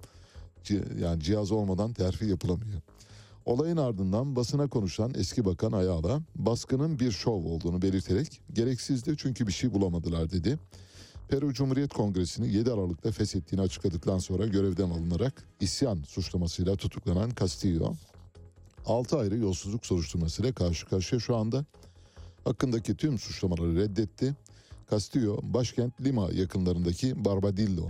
Yani 0.70 1.22
cihaz 1.22 1.53
olmadan 1.53 1.92
terfi 1.92 2.27
yapılamıyor. 2.27 2.81
Olayın 3.44 3.77
ardından 3.77 4.37
basına 4.37 4.68
konuşan 4.68 5.12
eski 5.14 5.44
bakan 5.44 5.72
Ayala 5.72 6.20
baskının 6.37 6.98
bir 6.98 7.11
şov 7.11 7.44
olduğunu 7.44 7.83
belirterek 7.83 8.40
gereksizdi 8.53 9.14
çünkü 9.18 9.46
bir 9.46 9.53
şey 9.53 9.75
bulamadılar 9.75 10.31
dedi. 10.31 10.59
Peru 11.29 11.53
Cumhuriyet 11.53 11.94
Kongresi'ni 11.94 12.53
7 12.53 12.72
Aralık'ta 12.72 13.12
feshettiğini 13.12 13.64
açıkladıktan 13.64 14.18
sonra 14.18 14.46
görevden 14.46 14.90
alınarak 14.90 15.44
isyan 15.61 16.03
suçlamasıyla 16.03 16.77
tutuklanan 16.77 17.31
Castillo 17.40 17.94
6 18.87 19.18
ayrı 19.18 19.37
yolsuzluk 19.37 19.87
soruşturmasıyla 19.87 20.53
karşı 20.53 20.87
karşıya 20.87 21.20
şu 21.20 21.37
anda 21.37 21.64
hakkındaki 22.44 22.96
tüm 22.96 23.18
suçlamaları 23.18 23.77
reddetti. 23.77 24.37
Castillo 24.90 25.38
başkent 25.42 26.01
Lima 26.01 26.29
yakınlarındaki 26.33 27.25
Barbadillo 27.25 27.88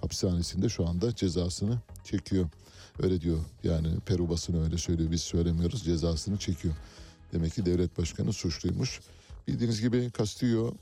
hapishanesinde 0.00 0.68
şu 0.68 0.86
anda 0.86 1.14
cezasını 1.14 1.78
çekiyor. 2.04 2.48
Öyle 3.02 3.20
diyor 3.20 3.38
yani 3.64 4.00
Peru 4.06 4.28
basını 4.28 4.64
öyle 4.64 4.78
söylüyor 4.78 5.10
biz 5.10 5.22
söylemiyoruz 5.22 5.84
cezasını 5.84 6.38
çekiyor. 6.38 6.74
Demek 7.32 7.54
ki 7.54 7.66
devlet 7.66 7.98
başkanı 7.98 8.32
suçluymuş. 8.32 9.00
Bildiğiniz 9.48 9.80
gibi 9.80 10.10
Castillo 10.18 10.74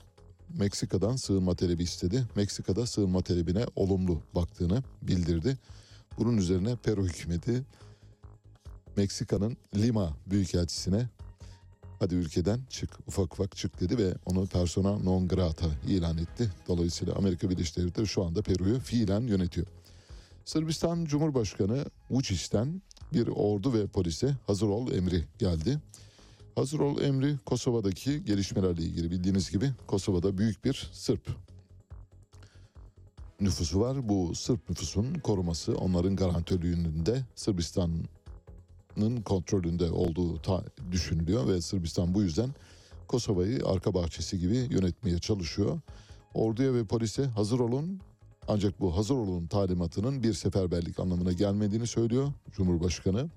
Meksika'dan 0.57 1.15
sığınma 1.15 1.55
talebi 1.55 1.83
istedi. 1.83 2.23
Meksika'da 2.35 2.85
sığınma 2.85 3.21
talebine 3.21 3.65
olumlu 3.75 4.21
baktığını 4.35 4.83
bildirdi. 5.01 5.57
Bunun 6.17 6.37
üzerine 6.37 6.75
Peru 6.75 7.05
hükümeti 7.05 7.63
Meksika'nın 8.97 9.57
Lima 9.75 10.17
Büyükelçisi'ne 10.27 11.09
hadi 11.99 12.15
ülkeden 12.15 12.59
çık 12.69 12.89
ufak 13.07 13.33
ufak 13.33 13.57
çık 13.57 13.79
dedi 13.81 13.97
ve 13.97 14.13
onu 14.25 14.45
persona 14.45 14.97
non 14.97 15.27
grata 15.27 15.67
ilan 15.87 16.17
etti. 16.17 16.51
Dolayısıyla 16.67 17.15
Amerika 17.15 17.49
Birleşik 17.49 17.77
Devletleri 17.77 18.07
şu 18.07 18.23
anda 18.23 18.41
Peru'yu 18.41 18.79
fiilen 18.79 19.21
yönetiyor. 19.21 19.67
Sırbistan 20.45 21.05
Cumhurbaşkanı 21.05 21.85
Vučić'ten 22.11 22.81
bir 23.13 23.27
ordu 23.27 23.73
ve 23.73 23.87
polise 23.87 24.35
hazır 24.47 24.67
ol 24.67 24.91
emri 24.91 25.23
geldi. 25.39 25.79
Hazır 26.55 26.79
ol 26.79 27.01
emri 27.01 27.35
Kosova'daki 27.45 28.25
gelişmelerle 28.25 28.81
ilgili 28.81 29.11
bildiğiniz 29.11 29.51
gibi 29.51 29.71
Kosova'da 29.87 30.37
büyük 30.37 30.65
bir 30.65 30.89
Sırp 30.93 31.21
nüfusu 33.41 33.79
var. 33.79 34.09
Bu 34.09 34.35
Sırp 34.35 34.69
nüfusun 34.69 35.13
koruması 35.13 35.77
onların 35.77 36.15
garantörlüğünde 36.15 37.25
Sırbistan'ın 38.97 39.21
kontrolünde 39.21 39.91
olduğu 39.91 40.41
ta- 40.41 40.63
düşünülüyor 40.91 41.47
ve 41.47 41.61
Sırbistan 41.61 42.13
bu 42.13 42.21
yüzden 42.21 42.49
Kosova'yı 43.07 43.65
arka 43.65 43.93
bahçesi 43.93 44.39
gibi 44.39 44.57
yönetmeye 44.57 45.19
çalışıyor. 45.19 45.79
Orduya 46.33 46.73
ve 46.73 46.83
polise 46.83 47.25
hazır 47.25 47.59
olun 47.59 47.99
ancak 48.47 48.79
bu 48.79 48.97
hazır 48.97 49.15
olun 49.15 49.47
talimatının 49.47 50.23
bir 50.23 50.33
seferberlik 50.33 50.99
anlamına 50.99 51.31
gelmediğini 51.31 51.87
söylüyor 51.87 52.33
Cumhurbaşkanı. 52.51 53.29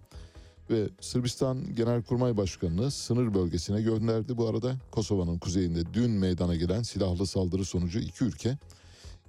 Ve 0.70 0.88
Sırbistan 1.00 1.74
Genelkurmay 1.74 2.36
Başkanı'nı 2.36 2.90
sınır 2.90 3.34
bölgesine 3.34 3.82
gönderdi 3.82 4.36
bu 4.36 4.48
arada. 4.48 4.76
Kosova'nın 4.90 5.38
kuzeyinde 5.38 5.94
dün 5.94 6.10
meydana 6.10 6.56
gelen 6.56 6.82
silahlı 6.82 7.26
saldırı 7.26 7.64
sonucu 7.64 7.98
iki 7.98 8.24
ülke 8.24 8.58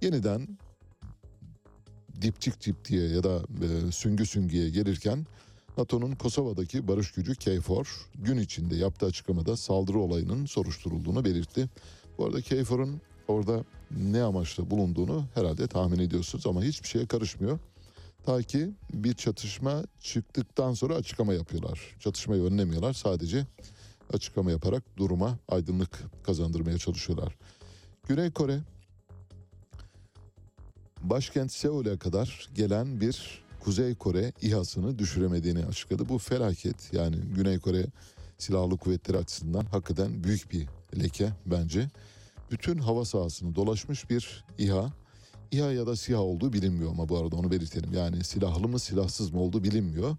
yeniden 0.01 0.57
dipçik 2.21 2.65
dip 2.65 2.85
diye 2.85 3.09
ya 3.09 3.23
da 3.23 3.41
e, 3.65 3.91
süngü 3.91 4.25
süngüye 4.25 4.69
gelirken 4.69 5.25
NATO'nun 5.77 6.11
Kosova'daki 6.11 6.87
barış 6.87 7.11
gücü 7.11 7.35
KFOR 7.35 8.09
gün 8.15 8.37
içinde 8.37 8.75
yaptığı 8.75 9.05
açıklamada 9.05 9.57
saldırı 9.57 9.99
olayının 9.99 10.45
soruşturulduğunu 10.45 11.25
belirtti. 11.25 11.69
Bu 12.17 12.25
arada 12.25 12.41
KFOR'un 12.41 13.01
orada 13.27 13.63
ne 13.91 14.23
amaçla 14.23 14.69
bulunduğunu 14.69 15.25
herhalde 15.33 15.67
tahmin 15.67 15.99
ediyorsunuz 15.99 16.47
ama 16.47 16.63
hiçbir 16.63 16.87
şeye 16.87 17.05
karışmıyor. 17.05 17.59
Ta 18.23 18.41
ki 18.41 18.69
bir 18.93 19.13
çatışma 19.13 19.83
çıktıktan 19.99 20.73
sonra 20.73 20.95
açıklama 20.95 21.33
yapıyorlar. 21.33 21.79
Çatışmayı 21.99 22.43
önlemiyorlar 22.43 22.93
sadece 22.93 23.45
açıklama 24.13 24.51
yaparak 24.51 24.83
duruma 24.97 25.37
aydınlık 25.47 26.03
kazandırmaya 26.23 26.77
çalışıyorlar. 26.77 27.35
Güney 28.07 28.31
Kore 28.31 28.59
başkent 31.03 31.51
Seul'e 31.51 31.97
kadar 31.97 32.49
gelen 32.55 33.01
bir 33.01 33.43
Kuzey 33.63 33.95
Kore 33.95 34.33
İHA'sını 34.41 34.99
düşüremediğini 34.99 35.65
açıkladı. 35.65 36.09
Bu 36.09 36.17
felaket 36.17 36.93
yani 36.93 37.15
Güney 37.15 37.59
Kore 37.59 37.85
silahlı 38.37 38.77
kuvvetleri 38.77 39.17
açısından 39.17 39.65
hakikaten 39.65 40.23
büyük 40.23 40.51
bir 40.51 40.67
leke 40.99 41.29
bence. 41.45 41.89
Bütün 42.51 42.77
hava 42.77 43.05
sahasını 43.05 43.55
dolaşmış 43.55 44.09
bir 44.09 44.45
İHA. 44.57 44.93
İHA 45.51 45.71
ya 45.71 45.87
da 45.87 45.95
SİHA 45.95 46.19
olduğu 46.19 46.53
bilinmiyor 46.53 46.91
ama 46.91 47.09
bu 47.09 47.17
arada 47.17 47.35
onu 47.35 47.51
belirtelim. 47.51 47.93
Yani 47.93 48.23
silahlı 48.23 48.67
mı 48.67 48.79
silahsız 48.79 49.33
mı 49.33 49.41
olduğu 49.41 49.63
bilinmiyor. 49.63 50.17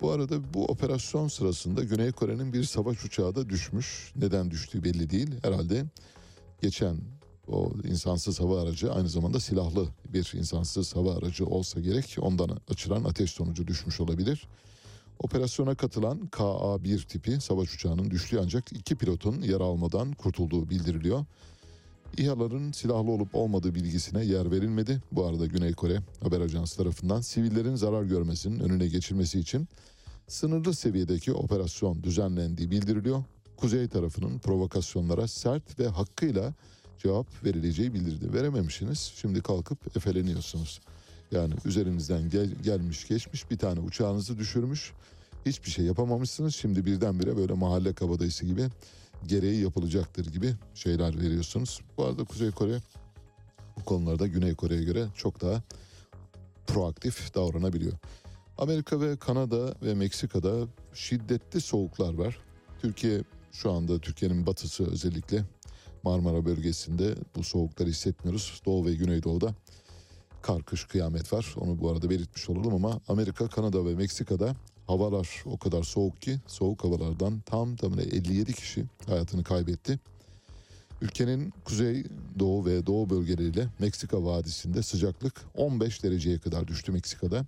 Bu 0.00 0.10
arada 0.10 0.54
bu 0.54 0.64
operasyon 0.64 1.28
sırasında 1.28 1.84
Güney 1.84 2.12
Kore'nin 2.12 2.52
bir 2.52 2.64
savaş 2.64 3.04
uçağı 3.04 3.34
da 3.34 3.48
düşmüş. 3.48 4.12
Neden 4.16 4.50
düştüğü 4.50 4.84
belli 4.84 5.10
değil. 5.10 5.30
Herhalde 5.42 5.84
geçen 6.62 6.96
o 7.48 7.72
insansız 7.84 8.40
hava 8.40 8.62
aracı 8.62 8.92
aynı 8.92 9.08
zamanda 9.08 9.40
silahlı 9.40 9.88
bir 10.12 10.32
insansız 10.34 10.96
hava 10.96 11.16
aracı 11.16 11.46
olsa 11.46 11.80
gerek. 11.80 12.16
Ondan 12.20 12.50
açılan 12.68 13.04
ateş 13.04 13.30
sonucu 13.30 13.66
düşmüş 13.66 14.00
olabilir. 14.00 14.48
Operasyona 15.18 15.74
katılan 15.74 16.26
KA-1 16.26 17.06
tipi 17.06 17.40
savaş 17.40 17.74
uçağının 17.74 18.10
düştüğü 18.10 18.38
ancak 18.42 18.72
iki 18.72 18.96
pilotun 18.96 19.42
yara 19.42 19.64
almadan 19.64 20.12
kurtulduğu 20.12 20.70
bildiriliyor. 20.70 21.24
İHA'ların 22.16 22.72
silahlı 22.72 23.10
olup 23.10 23.34
olmadığı 23.34 23.74
bilgisine 23.74 24.24
yer 24.24 24.50
verilmedi. 24.50 25.02
Bu 25.12 25.26
arada 25.26 25.46
Güney 25.46 25.72
Kore 25.72 26.00
haber 26.20 26.40
ajansı 26.40 26.76
tarafından 26.76 27.20
sivillerin 27.20 27.74
zarar 27.74 28.02
görmesinin 28.02 28.60
önüne 28.60 28.86
geçilmesi 28.86 29.40
için 29.40 29.68
sınırlı 30.28 30.74
seviyedeki 30.74 31.32
operasyon 31.32 32.02
düzenlendiği 32.02 32.70
bildiriliyor. 32.70 33.24
Kuzey 33.56 33.88
tarafının 33.88 34.38
provokasyonlara 34.38 35.28
sert 35.28 35.78
ve 35.78 35.86
hakkıyla 35.86 36.54
cevap 36.98 37.44
verileceği 37.44 37.94
bildirdi. 37.94 38.32
Verememişsiniz 38.32 39.12
şimdi 39.16 39.40
kalkıp 39.42 39.96
efeleniyorsunuz. 39.96 40.80
Yani 41.32 41.54
üzerinizden 41.64 42.30
gel- 42.30 42.54
gelmiş 42.62 43.08
geçmiş 43.08 43.50
bir 43.50 43.58
tane 43.58 43.80
uçağınızı 43.80 44.38
düşürmüş. 44.38 44.92
Hiçbir 45.46 45.70
şey 45.70 45.84
yapamamışsınız. 45.84 46.54
Şimdi 46.54 46.86
birdenbire 46.86 47.36
böyle 47.36 47.52
mahalle 47.52 47.92
kabadayısı 47.92 48.46
gibi 48.46 48.68
gereği 49.26 49.62
yapılacaktır 49.62 50.26
gibi 50.32 50.54
şeyler 50.74 51.20
veriyorsunuz. 51.20 51.80
Bu 51.96 52.04
arada 52.04 52.24
Kuzey 52.24 52.50
Kore 52.50 52.78
bu 53.76 53.84
konularda 53.84 54.26
Güney 54.26 54.54
Kore'ye 54.54 54.84
göre 54.84 55.06
çok 55.14 55.40
daha 55.40 55.62
proaktif 56.66 57.34
davranabiliyor. 57.34 57.92
Amerika 58.58 59.00
ve 59.00 59.16
Kanada 59.16 59.74
ve 59.82 59.94
Meksika'da 59.94 60.66
şiddetli 60.94 61.60
soğuklar 61.60 62.14
var. 62.14 62.38
Türkiye 62.82 63.22
şu 63.52 63.72
anda 63.72 63.98
Türkiye'nin 63.98 64.46
batısı 64.46 64.90
özellikle 64.90 65.44
Marmara 66.02 66.44
bölgesinde 66.44 67.14
bu 67.36 67.44
soğukları 67.44 67.88
hissetmiyoruz. 67.88 68.62
Doğu 68.66 68.86
ve 68.86 68.94
Güneydoğu'da 68.94 69.54
kar 70.42 70.62
kış 70.62 70.84
kıyamet 70.84 71.32
var. 71.32 71.54
Onu 71.56 71.80
bu 71.80 71.90
arada 71.90 72.10
belirtmiş 72.10 72.48
olalım 72.48 72.74
ama 72.74 73.00
Amerika, 73.08 73.48
Kanada 73.48 73.86
ve 73.86 73.94
Meksika'da 73.94 74.54
havalar 74.86 75.42
o 75.46 75.58
kadar 75.58 75.82
soğuk 75.82 76.22
ki 76.22 76.38
soğuk 76.46 76.84
havalardan 76.84 77.40
tam 77.40 77.76
tamına 77.76 78.02
57 78.02 78.52
kişi 78.52 78.84
hayatını 79.06 79.44
kaybetti. 79.44 79.98
Ülkenin 81.02 81.52
kuzey, 81.64 82.04
doğu 82.38 82.66
ve 82.66 82.86
doğu 82.86 83.10
bölgeleriyle 83.10 83.68
Meksika 83.78 84.24
vadisinde 84.24 84.82
sıcaklık 84.82 85.44
15 85.54 86.02
dereceye 86.02 86.38
kadar 86.38 86.68
düştü 86.68 86.92
Meksika'da. 86.92 87.46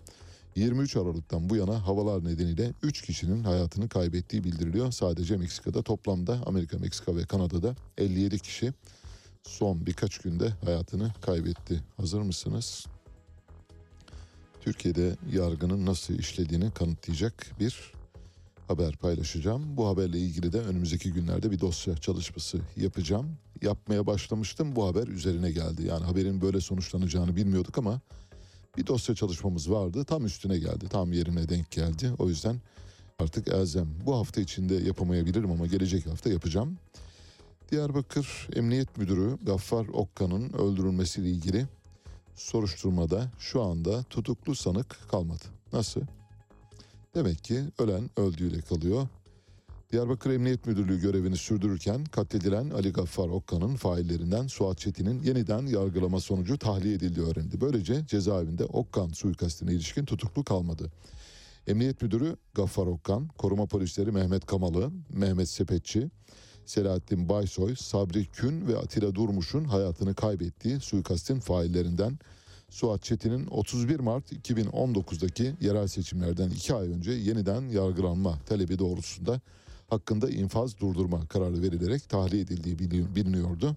23 0.57 0.97
Aralık'tan 0.97 1.49
bu 1.49 1.57
yana 1.57 1.87
havalar 1.87 2.25
nedeniyle 2.25 2.73
3 2.83 3.03
kişinin 3.03 3.45
hayatını 3.45 3.89
kaybettiği 3.89 4.45
bildiriliyor. 4.45 4.93
Sadece 4.93 5.37
Meksika'da 5.37 5.83
toplamda 5.83 6.43
Amerika, 6.47 6.79
Meksika 6.79 7.17
ve 7.17 7.25
Kanada'da 7.25 7.75
57 7.99 8.39
kişi 8.39 8.73
son 9.43 9.87
birkaç 9.87 10.19
günde 10.19 10.49
hayatını 10.65 11.13
kaybetti. 11.21 11.83
Hazır 11.97 12.21
mısınız? 12.21 12.87
Türkiye'de 14.61 15.17
yargının 15.33 15.87
nasıl 15.87 16.15
işlediğini 16.15 16.71
kanıtlayacak 16.71 17.47
bir 17.61 17.93
haber 18.69 18.97
paylaşacağım. 18.97 19.77
Bu 19.77 19.89
haberle 19.89 20.19
ilgili 20.19 20.53
de 20.53 20.61
önümüzdeki 20.61 21.13
günlerde 21.13 21.51
bir 21.51 21.61
dosya 21.61 21.97
çalışması 21.97 22.59
yapacağım. 22.77 23.37
Yapmaya 23.63 24.07
başlamıştım 24.07 24.77
bu 24.77 24.87
haber 24.87 25.07
üzerine 25.07 25.51
geldi. 25.51 25.87
Yani 25.87 26.05
haberin 26.05 26.41
böyle 26.41 26.61
sonuçlanacağını 26.61 27.37
bilmiyorduk 27.37 27.79
ama 27.79 28.01
bir 28.77 28.87
dosya 28.87 29.15
çalışmamız 29.15 29.71
vardı. 29.71 30.05
Tam 30.05 30.27
üstüne 30.27 30.59
geldi. 30.59 30.89
Tam 30.89 31.13
yerine 31.13 31.49
denk 31.49 31.71
geldi. 31.71 32.11
O 32.19 32.29
yüzden 32.29 32.57
artık 33.19 33.49
elzem. 33.49 33.89
Bu 34.07 34.17
hafta 34.17 34.41
içinde 34.41 34.75
yapamayabilirim 34.75 35.51
ama 35.51 35.67
gelecek 35.67 36.07
hafta 36.07 36.31
yapacağım. 36.31 36.79
Diyarbakır 37.71 38.49
Emniyet 38.57 38.97
Müdürü 38.97 39.39
Gaffar 39.43 39.87
Okkan'ın 39.87 40.53
öldürülmesiyle 40.53 41.31
ilgili 41.31 41.67
soruşturmada 42.35 43.31
şu 43.39 43.63
anda 43.63 44.03
tutuklu 44.03 44.55
sanık 44.55 44.99
kalmadı. 45.11 45.45
Nasıl? 45.73 46.01
Demek 47.15 47.45
ki 47.45 47.65
ölen 47.79 48.11
öldüğüyle 48.17 48.61
kalıyor. 48.61 49.09
Diyarbakır 49.93 50.31
Emniyet 50.31 50.67
Müdürlüğü 50.67 51.01
görevini 51.01 51.37
sürdürürken 51.37 52.05
katledilen 52.05 52.71
Ali 52.71 52.93
Gaffar 52.93 53.29
Okkan'ın 53.29 53.77
faillerinden 53.77 54.47
Suat 54.47 54.79
Çetin'in 54.79 55.23
yeniden 55.23 55.67
yargılama 55.67 56.21
sonucu 56.21 56.59
tahliye 56.59 56.95
edildiği 56.95 57.27
öğrendi. 57.27 57.61
Böylece 57.61 58.07
cezaevinde 58.07 58.65
Okkan 58.65 59.09
suikastine 59.09 59.73
ilişkin 59.73 60.05
tutuklu 60.05 60.45
kalmadı. 60.45 60.93
Emniyet 61.67 62.03
Müdürü 62.03 62.37
Gaffar 62.55 62.87
Okkan, 62.87 63.29
koruma 63.29 63.67
polisleri 63.67 64.13
Mehmet 64.13 64.47
Kamalı, 64.47 64.91
Mehmet 65.09 65.49
Sepetçi, 65.49 66.11
Selahattin 66.67 67.29
Baysoy, 67.29 67.77
Sabri 67.77 68.27
Kün 68.27 68.67
ve 68.67 68.79
Atilla 68.79 69.15
Durmuş'un 69.15 69.65
hayatını 69.65 70.15
kaybettiği 70.15 70.81
suikastin 70.81 71.41
faillerinden 71.41 72.19
Suat 72.69 73.03
Çetin'in 73.03 73.47
31 73.47 74.01
Mart 74.01 74.33
2019'daki 74.33 75.53
yerel 75.61 75.87
seçimlerden 75.87 76.51
2 76.51 76.75
ay 76.75 76.89
önce 76.89 77.13
yeniden 77.13 77.69
yargılanma 77.69 78.39
talebi 78.47 78.79
doğrultusunda 78.79 79.41
hakkında 79.91 80.31
infaz 80.31 80.81
durdurma 80.81 81.27
kararı 81.27 81.63
verilerek 81.63 82.09
tahliye 82.09 82.43
edildiği 82.43 82.77
bili- 82.77 83.15
biliniyordu. 83.15 83.77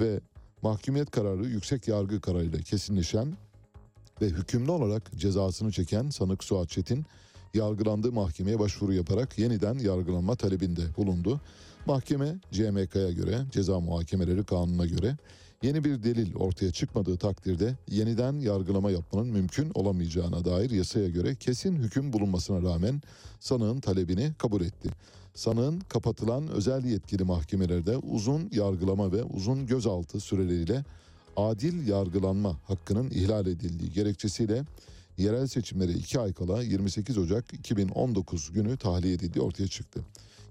Ve 0.00 0.20
mahkumiyet 0.62 1.10
kararı 1.10 1.46
yüksek 1.46 1.88
yargı 1.88 2.20
kararıyla 2.20 2.58
kesinleşen 2.58 3.36
ve 4.20 4.26
hükümlü 4.26 4.70
olarak 4.70 5.10
cezasını 5.16 5.72
çeken 5.72 6.10
sanık 6.10 6.44
Suat 6.44 6.68
Çetin 6.68 7.06
yargılandığı 7.54 8.12
mahkemeye 8.12 8.58
başvuru 8.58 8.92
yaparak 8.92 9.38
yeniden 9.38 9.78
yargılanma 9.78 10.36
talebinde 10.36 10.82
bulundu. 10.96 11.40
Mahkeme 11.86 12.34
CMK'ya 12.52 13.10
göre 13.10 13.38
ceza 13.50 13.80
muhakemeleri 13.80 14.44
kanununa 14.44 14.86
göre 14.86 15.16
yeni 15.62 15.84
bir 15.84 16.02
delil 16.02 16.34
ortaya 16.34 16.72
çıkmadığı 16.72 17.16
takdirde 17.16 17.76
yeniden 17.88 18.32
yargılama 18.32 18.90
yapmanın 18.90 19.28
mümkün 19.28 19.70
olamayacağına 19.74 20.44
dair 20.44 20.70
yasaya 20.70 21.08
göre 21.08 21.34
kesin 21.34 21.76
hüküm 21.76 22.12
bulunmasına 22.12 22.62
rağmen 22.62 23.02
sanığın 23.40 23.80
talebini 23.80 24.32
kabul 24.38 24.60
etti. 24.60 24.90
Sanığın 25.34 25.80
kapatılan 25.80 26.48
özel 26.48 26.84
yetkili 26.84 27.24
mahkemelerde 27.24 27.96
uzun 27.96 28.48
yargılama 28.52 29.12
ve 29.12 29.22
uzun 29.22 29.66
gözaltı 29.66 30.20
süreleriyle 30.20 30.84
adil 31.36 31.88
yargılanma 31.88 32.56
hakkının 32.66 33.10
ihlal 33.10 33.46
edildiği 33.46 33.92
gerekçesiyle 33.92 34.64
yerel 35.18 35.46
seçimlere 35.46 35.92
2 35.92 36.20
ay 36.20 36.32
kala 36.32 36.62
28 36.62 37.18
Ocak 37.18 37.54
2019 37.54 38.52
günü 38.52 38.76
tahliye 38.76 39.14
edildiği 39.14 39.44
ortaya 39.44 39.68
çıktı. 39.68 40.00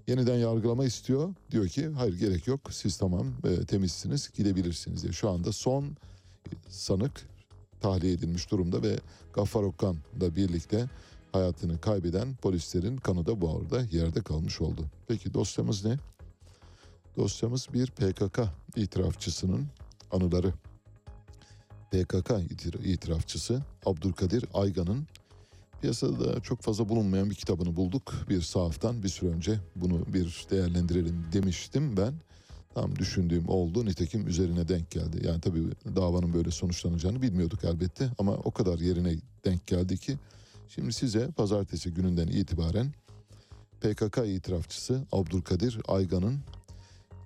Yeniden 0.06 0.36
yargılama 0.36 0.84
istiyor. 0.84 1.34
Diyor 1.50 1.68
ki 1.68 1.88
hayır 1.88 2.18
gerek 2.18 2.46
yok 2.46 2.60
siz 2.70 2.96
tamam 2.96 3.26
e, 3.44 3.64
temizsiniz 3.64 4.30
gidebilirsiniz 4.34 5.02
diye. 5.02 5.12
Şu 5.12 5.30
anda 5.30 5.52
son 5.52 5.96
sanık 6.68 7.26
tahliye 7.80 8.12
edilmiş 8.12 8.50
durumda 8.50 8.82
ve 8.82 8.96
Gaffar 9.32 9.62
Okkan'la 9.62 10.36
birlikte 10.36 10.86
hayatını 11.32 11.80
kaybeden 11.80 12.34
polislerin 12.34 12.96
kanı 12.96 13.26
da 13.26 13.40
bu 13.40 13.56
arada 13.56 13.86
yerde 13.90 14.22
kalmış 14.22 14.60
oldu. 14.60 14.84
Peki 15.08 15.34
dosyamız 15.34 15.84
ne? 15.84 15.96
Dosyamız 17.16 17.68
bir 17.74 17.86
PKK 17.86 18.40
itirafçısının 18.76 19.66
anıları. 20.10 20.52
PKK 21.90 22.30
itir- 22.30 22.84
itirafçısı 22.84 23.62
Abdülkadir 23.86 24.44
Aygan'ın 24.54 25.06
piyasada 25.80 26.40
çok 26.40 26.62
fazla 26.62 26.88
bulunmayan 26.88 27.30
bir 27.30 27.34
kitabını 27.34 27.76
bulduk. 27.76 28.12
Bir 28.28 28.42
sahaftan 28.42 29.02
bir 29.02 29.08
süre 29.08 29.30
önce 29.30 29.58
bunu 29.76 30.06
bir 30.06 30.46
değerlendirelim 30.50 31.26
demiştim 31.32 31.96
ben. 31.96 32.14
Tam 32.74 32.96
düşündüğüm 32.96 33.48
oldu. 33.48 33.86
Nitekim 33.86 34.28
üzerine 34.28 34.68
denk 34.68 34.90
geldi. 34.90 35.26
Yani 35.26 35.40
tabii 35.40 35.62
davanın 35.96 36.34
böyle 36.34 36.50
sonuçlanacağını 36.50 37.22
bilmiyorduk 37.22 37.64
elbette. 37.64 38.10
Ama 38.18 38.32
o 38.32 38.50
kadar 38.50 38.78
yerine 38.78 39.14
denk 39.44 39.66
geldi 39.66 39.98
ki 39.98 40.16
şimdi 40.74 40.92
size 40.92 41.30
pazartesi 41.30 41.94
gününden 41.94 42.26
itibaren 42.28 42.92
PKK 43.80 44.18
itirafçısı 44.26 45.06
Abdülkadir 45.12 45.78
Aygan'ın 45.88 46.40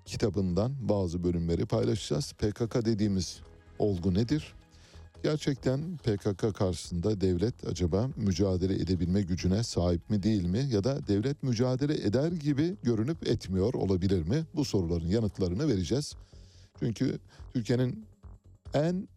kitabından 0.04 0.88
bazı 0.88 1.24
bölümleri 1.24 1.66
paylaşacağız. 1.66 2.32
PKK 2.32 2.84
dediğimiz 2.84 3.40
olgu 3.78 4.14
nedir? 4.14 4.54
Gerçekten 5.22 5.96
PKK 5.96 6.54
karşısında 6.54 7.20
devlet 7.20 7.66
acaba 7.66 8.08
mücadele 8.16 8.74
edebilme 8.74 9.22
gücüne 9.22 9.62
sahip 9.62 10.10
mi 10.10 10.22
değil 10.22 10.44
mi 10.44 10.68
ya 10.70 10.84
da 10.84 11.06
devlet 11.06 11.42
mücadele 11.42 11.94
eder 11.94 12.32
gibi 12.32 12.76
görünüp 12.82 13.28
etmiyor 13.28 13.74
olabilir 13.74 14.28
mi? 14.28 14.44
Bu 14.54 14.64
soruların 14.64 15.06
yanıtlarını 15.06 15.68
vereceğiz. 15.68 16.14
Çünkü 16.78 17.18
Türkiye'nin 17.54 18.06
en 18.74 19.08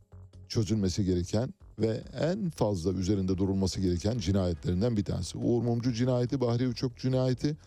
çözülmesi 0.50 1.06
gereken 1.06 1.54
ve 1.80 2.04
en 2.20 2.50
fazla 2.50 2.92
üzerinde 2.92 3.38
durulması 3.38 3.82
gereken 3.82 4.18
cinayetlerinden 4.18 4.98
bir 4.98 5.06
tanesi. 5.06 5.38
Uğur 5.38 5.63
Mumcu 5.63 5.94
cinayeti, 5.94 6.42
Bahri 6.42 6.68
Uçok 6.68 6.98
cinayeti, 6.98 7.58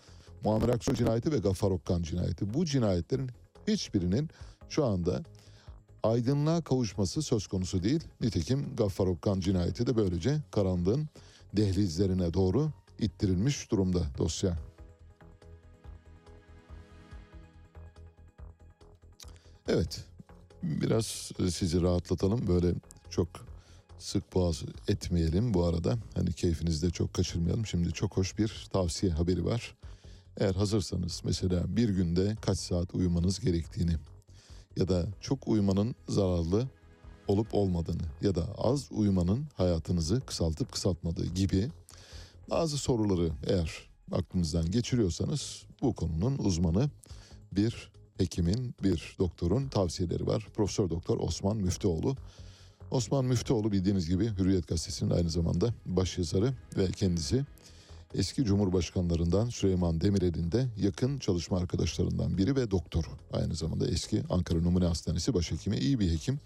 Muammer 0.45 0.69
Aksoy 0.69 0.95
cinayeti 0.95 1.33
ve 1.33 1.39
Gaffar 1.39 1.71
Okkan 1.71 2.03
cinayeti. 2.03 2.55
Bu 2.55 2.65
cinayetlerin 2.65 3.31
hiçbirinin 3.69 4.31
şu 4.69 4.85
anda 4.85 5.23
aydınlığa 6.03 6.61
kavuşması 6.61 7.23
söz 7.23 7.47
konusu 7.47 7.83
değil. 7.83 8.05
Nitekim 8.21 8.77
Gaffar 8.77 9.07
Okkan 9.07 9.41
cinayeti 9.41 9.87
de 9.87 9.97
böylece 9.97 10.39
karanlığın 10.51 11.09
dehlizlerine 11.57 12.35
doğru 12.35 12.71
ittirilmiş 12.99 13.71
durumda 13.71 14.03
dosya. 14.19 14.59
Evet, 19.69 20.05
biraz 20.63 21.33
sizi 21.51 21.83
rahatlatalım. 21.83 22.49
Böyle 22.49 22.75
çok 23.11 23.29
sık 24.01 24.35
boğaz 24.35 24.63
etmeyelim 24.89 25.55
bu 25.55 25.65
arada. 25.65 25.99
Hani 26.15 26.33
keyfinizi 26.33 26.87
de 26.87 26.91
çok 26.91 27.15
kaçırmayalım. 27.15 27.67
Şimdi 27.67 27.93
çok 27.93 28.17
hoş 28.17 28.39
bir 28.39 28.69
tavsiye 28.73 29.13
haberi 29.13 29.45
var. 29.45 29.75
Eğer 30.37 30.55
hazırsanız 30.55 31.23
mesela 31.25 31.77
bir 31.77 31.89
günde 31.89 32.37
kaç 32.41 32.59
saat 32.59 32.95
uyumanız 32.95 33.41
gerektiğini 33.41 33.97
ya 34.77 34.89
da 34.89 35.07
çok 35.21 35.49
uyumanın 35.49 35.95
zararlı 36.09 36.69
olup 37.29 37.55
olmadığını 37.55 38.03
ya 38.23 38.35
da 38.35 38.47
az 38.59 38.89
uyumanın 38.93 39.47
hayatınızı 39.57 40.21
kısaltıp 40.21 40.73
kısaltmadığı 40.73 41.27
gibi 41.27 41.69
bazı 42.51 42.79
soruları 42.79 43.31
eğer 43.47 43.89
aklınızdan 44.13 44.71
geçiriyorsanız 44.71 45.63
bu 45.83 45.95
konunun 45.95 46.39
uzmanı 46.39 46.91
bir 47.53 47.91
hekimin, 48.19 48.75
bir 48.83 49.17
doktorun 49.19 49.69
tavsiyeleri 49.69 50.27
var. 50.27 50.47
Profesör 50.55 50.91
Doktor 50.91 51.19
Osman 51.19 51.57
Müftüoğlu. 51.57 52.17
Osman 52.91 53.25
Müftüoğlu 53.25 53.73
bildiğiniz 53.73 54.09
gibi 54.09 54.31
Hürriyet 54.39 54.69
Gazetesi'nin 54.69 55.11
aynı 55.11 55.31
zamanda 55.31 55.75
başyazarı 55.87 56.53
ve 56.77 56.87
kendisi 56.87 57.45
eski 58.15 58.45
cumhurbaşkanlarından 58.45 59.49
Süleyman 59.49 60.01
Demirel'in 60.01 60.53
de 60.53 60.67
yakın 60.79 61.19
çalışma 61.19 61.59
arkadaşlarından 61.59 62.39
biri 62.39 62.57
ve 62.57 62.71
doktor. 62.71 63.05
Aynı 63.33 63.55
zamanda 63.55 63.87
eski 63.87 64.23
Ankara 64.31 64.59
Numune 64.59 64.85
Hastanesi 64.85 65.35
başhekimi, 65.35 65.77
iyi 65.77 66.01
bir 66.01 66.13
hekim. 66.13 66.41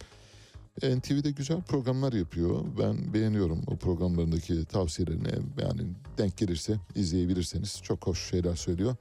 NTV'de 0.82 1.30
güzel 1.30 1.62
programlar 1.62 2.12
yapıyor. 2.12 2.64
Ben 2.78 3.14
beğeniyorum 3.14 3.62
o 3.66 3.76
programlarındaki 3.76 4.64
tavsiyelerini. 4.64 5.28
Yani 5.62 5.80
denk 6.18 6.36
gelirse 6.36 6.80
izleyebilirseniz 6.94 7.80
çok 7.82 8.06
hoş 8.06 8.30
şeyler 8.30 8.56
söylüyor. 8.56 8.96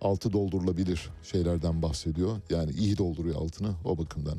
Altı 0.00 0.32
doldurulabilir 0.32 1.10
şeylerden 1.22 1.82
bahsediyor. 1.82 2.40
Yani 2.50 2.70
iyi 2.70 2.98
dolduruyor 2.98 3.36
altını 3.36 3.74
o 3.84 3.98
bakımdan. 3.98 4.38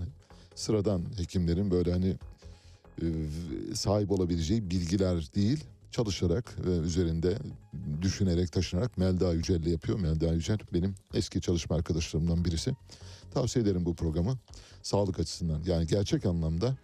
Sıradan 0.55 1.01
hekimlerin 1.17 1.71
böyle 1.71 1.91
hani 1.91 2.15
sahip 3.73 4.11
olabileceği 4.11 4.71
bilgiler 4.71 5.29
değil, 5.35 5.63
çalışarak 5.91 6.55
ve 6.65 6.77
üzerinde 6.77 7.37
düşünerek, 8.01 8.51
taşınarak 8.51 8.97
Melda 8.97 9.33
Yücel'le 9.33 9.67
yapıyor. 9.67 9.99
Melda 9.99 10.33
Yücel 10.33 10.59
benim 10.73 10.95
eski 11.13 11.41
çalışma 11.41 11.75
arkadaşlarımdan 11.75 12.45
birisi. 12.45 12.75
Tavsiye 13.33 13.65
ederim 13.65 13.85
bu 13.85 13.95
programı. 13.95 14.37
Sağlık 14.83 15.19
açısından 15.19 15.63
yani 15.65 15.87
gerçek 15.87 16.25
anlamda 16.25 16.77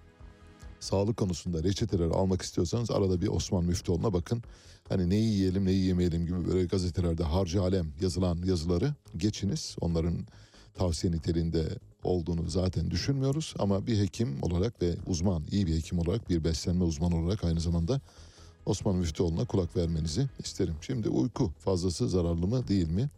sağlık 0.79 1.17
konusunda 1.17 1.63
reçeteler 1.63 2.05
almak 2.05 2.41
istiyorsanız 2.41 2.91
arada 2.91 3.21
bir 3.21 3.27
Osman 3.27 3.63
Müftüoğlu'na 3.63 4.13
bakın. 4.13 4.43
Hani 4.89 5.09
neyi 5.09 5.29
yiyelim 5.29 5.65
neyi 5.65 5.85
yemeyelim 5.85 6.25
gibi 6.25 6.47
böyle 6.47 6.65
gazetelerde 6.65 7.23
harcı 7.23 7.61
alem 7.61 7.93
yazılan 8.01 8.37
yazıları 8.45 8.93
geçiniz. 9.17 9.75
Onların 9.81 10.27
tavsiye 10.73 11.13
niteliğinde 11.13 11.69
olduğunu 12.03 12.49
zaten 12.49 12.91
düşünmüyoruz. 12.91 13.53
Ama 13.59 13.87
bir 13.87 13.99
hekim 13.99 14.43
olarak 14.43 14.81
ve 14.81 14.95
uzman, 15.07 15.43
iyi 15.51 15.67
bir 15.67 15.75
hekim 15.75 15.99
olarak, 15.99 16.29
bir 16.29 16.43
beslenme 16.43 16.83
uzmanı 16.83 17.15
olarak 17.15 17.43
aynı 17.43 17.59
zamanda 17.59 18.01
Osman 18.65 18.95
Müftüoğlu'na 18.95 19.45
kulak 19.45 19.75
vermenizi 19.75 20.27
isterim. 20.39 20.75
Şimdi 20.81 21.09
uyku 21.09 21.51
fazlası 21.59 22.09
zararlı 22.09 22.47
mı 22.47 22.67
değil 22.67 22.89
mi? 22.89 23.09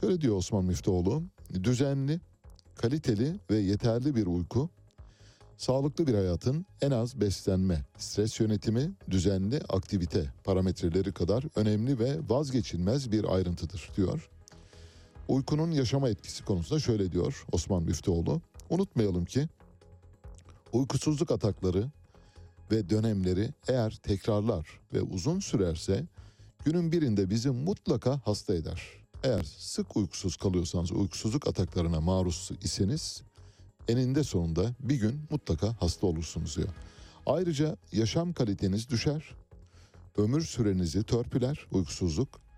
Şöyle 0.00 0.20
diyor 0.20 0.36
Osman 0.36 0.64
Müftüoğlu, 0.64 1.22
düzenli, 1.62 2.20
kaliteli 2.74 3.36
ve 3.50 3.58
yeterli 3.58 4.16
bir 4.16 4.26
uyku, 4.26 4.70
sağlıklı 5.56 6.06
bir 6.06 6.14
hayatın 6.14 6.66
en 6.82 6.90
az 6.90 7.20
beslenme, 7.20 7.84
stres 7.98 8.40
yönetimi, 8.40 8.92
düzenli 9.10 9.60
aktivite 9.68 10.32
parametreleri 10.44 11.12
kadar 11.12 11.44
önemli 11.56 11.98
ve 11.98 12.18
vazgeçilmez 12.28 13.12
bir 13.12 13.34
ayrıntıdır 13.34 13.90
diyor. 13.96 14.30
Uykunun 15.30 15.70
yaşama 15.70 16.08
etkisi 16.08 16.44
konusunda 16.44 16.80
şöyle 16.80 17.12
diyor 17.12 17.44
Osman 17.52 17.82
Müftüoğlu, 17.82 18.40
unutmayalım 18.70 19.24
ki 19.24 19.48
uykusuzluk 20.72 21.30
atakları 21.30 21.90
ve 22.70 22.90
dönemleri 22.90 23.54
eğer 23.68 23.96
tekrarlar 23.96 24.80
ve 24.92 25.02
uzun 25.02 25.40
sürerse 25.40 26.06
günün 26.64 26.92
birinde 26.92 27.30
bizi 27.30 27.50
mutlaka 27.50 28.20
hasta 28.24 28.54
eder. 28.54 28.82
Eğer 29.24 29.42
sık 29.42 29.96
uykusuz 29.96 30.36
kalıyorsanız 30.36 30.92
uykusuzluk 30.92 31.48
ataklarına 31.48 32.00
maruz 32.00 32.50
iseniz 32.62 33.22
eninde 33.88 34.24
sonunda 34.24 34.74
bir 34.80 34.96
gün 34.96 35.20
mutlaka 35.30 35.76
hasta 35.80 36.06
olursunuz 36.06 36.56
diyor. 36.56 36.68
Ayrıca 37.26 37.76
yaşam 37.92 38.32
kaliteniz 38.32 38.90
düşer. 38.90 39.34
ömür 40.16 40.42
sürenizi 40.42 41.02
törpüler, 41.02 41.66
uykusuzluk. 41.72 42.49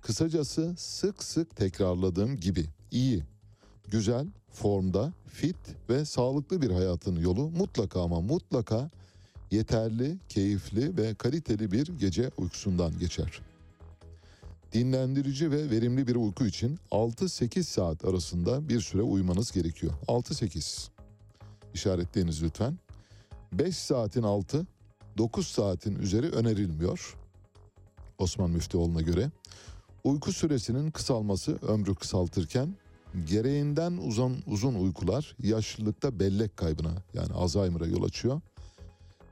Kısacası 0.00 0.74
sık 0.76 1.22
sık 1.22 1.56
tekrarladığım 1.56 2.36
gibi 2.36 2.66
iyi, 2.90 3.22
güzel, 3.88 4.26
formda, 4.50 5.12
fit 5.26 5.56
ve 5.90 6.04
sağlıklı 6.04 6.62
bir 6.62 6.70
hayatın 6.70 7.16
yolu 7.16 7.50
mutlaka 7.50 8.02
ama 8.02 8.20
mutlaka 8.20 8.90
yeterli, 9.50 10.18
keyifli 10.28 10.96
ve 10.96 11.14
kaliteli 11.14 11.70
bir 11.70 11.86
gece 11.86 12.30
uykusundan 12.36 12.98
geçer. 12.98 13.40
Dinlendirici 14.72 15.50
ve 15.50 15.70
verimli 15.70 16.06
bir 16.06 16.16
uyku 16.16 16.46
için 16.46 16.78
6-8 16.90 17.62
saat 17.62 18.04
arasında 18.04 18.68
bir 18.68 18.80
süre 18.80 19.02
uyumanız 19.02 19.52
gerekiyor. 19.52 19.92
6-8. 20.08 20.88
İşaretleyiniz 21.74 22.42
lütfen. 22.42 22.78
5 23.52 23.76
saatin 23.76 24.22
altı, 24.22 24.66
9 25.18 25.46
saatin 25.46 25.96
üzeri 25.96 26.30
önerilmiyor. 26.30 27.16
Osman 28.18 28.50
Müftüoğlu'na 28.50 29.00
göre. 29.00 29.30
Uyku 30.04 30.32
süresinin 30.32 30.90
kısalması 30.90 31.58
ömrü 31.62 31.94
kısaltırken 31.94 32.74
gereğinden 33.26 33.92
uzun 33.92 34.42
uzun 34.46 34.74
uykular 34.74 35.36
yaşlılıkta 35.42 36.20
bellek 36.20 36.56
kaybına 36.56 36.92
yani 37.14 37.32
Alzheimer'a 37.32 37.86
yol 37.86 38.02
açıyor. 38.02 38.40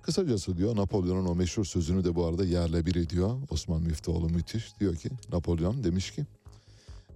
Kısacası 0.02 0.56
diyor 0.56 0.76
Napolyon'un 0.76 1.26
o 1.26 1.34
meşhur 1.34 1.64
sözünü 1.64 2.04
de 2.04 2.14
bu 2.14 2.24
arada 2.24 2.44
yerle 2.44 2.86
bir 2.86 2.94
ediyor. 2.94 3.36
Osman 3.50 3.82
Müftüoğlu 3.82 4.28
müthiş 4.28 4.80
diyor 4.80 4.96
ki 4.96 5.10
Napolyon 5.32 5.84
demiş 5.84 6.10
ki 6.10 6.26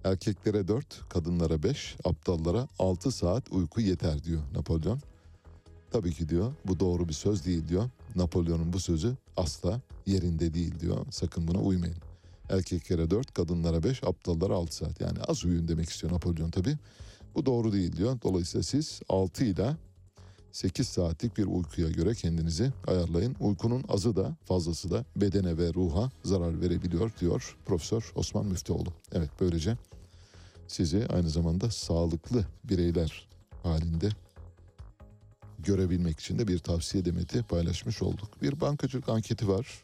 erkeklere 0.03 0.67
4, 0.67 1.09
kadınlara 1.09 1.63
5, 1.63 1.95
aptallara 2.03 2.67
6 2.79 3.11
saat 3.11 3.51
uyku 3.51 3.81
yeter 3.81 4.23
diyor 4.23 4.41
Napolyon. 4.53 4.99
Tabii 5.91 6.13
ki 6.13 6.29
diyor 6.29 6.53
bu 6.65 6.79
doğru 6.79 7.07
bir 7.07 7.13
söz 7.13 7.45
değil 7.45 7.67
diyor. 7.67 7.89
Napolyon'un 8.15 8.73
bu 8.73 8.79
sözü 8.79 9.15
asla 9.37 9.81
yerinde 10.05 10.53
değil 10.53 10.79
diyor. 10.79 11.05
Sakın 11.11 11.47
buna 11.47 11.61
uymayın. 11.61 12.10
Erkeklere 12.51 13.09
4, 13.09 13.33
kadınlara 13.33 13.83
5, 13.83 14.03
aptallara 14.03 14.55
6 14.55 14.75
saat. 14.75 15.01
Yani 15.01 15.19
az 15.27 15.45
uyuyun 15.45 15.67
demek 15.67 15.89
istiyor 15.89 16.13
Napolyon 16.13 16.51
tabii. 16.51 16.77
Bu 17.35 17.45
doğru 17.45 17.73
değil 17.73 17.97
diyor. 17.97 18.21
Dolayısıyla 18.23 18.63
siz 18.63 19.01
6 19.09 19.43
ile 19.43 19.75
8 20.51 20.87
saatlik 20.87 21.37
bir 21.37 21.45
uykuya 21.45 21.89
göre 21.89 22.15
kendinizi 22.15 22.71
ayarlayın. 22.87 23.35
Uykunun 23.39 23.83
azı 23.89 24.15
da 24.15 24.35
fazlası 24.45 24.91
da 24.91 25.05
bedene 25.15 25.57
ve 25.57 25.73
ruha 25.73 26.11
zarar 26.23 26.61
verebiliyor 26.61 27.11
diyor 27.21 27.57
Profesör 27.65 28.11
Osman 28.15 28.45
Müftüoğlu. 28.45 28.93
Evet 29.11 29.29
böylece 29.39 29.77
sizi 30.67 31.07
aynı 31.07 31.29
zamanda 31.29 31.71
sağlıklı 31.71 32.45
bireyler 32.63 33.27
halinde 33.63 34.09
görebilmek 35.59 36.19
için 36.19 36.39
de 36.39 36.47
bir 36.47 36.59
tavsiye 36.59 37.05
demeti 37.05 37.43
paylaşmış 37.43 38.01
olduk. 38.01 38.41
Bir 38.41 38.61
bankacılık 38.61 39.09
anketi 39.09 39.47
var. 39.47 39.83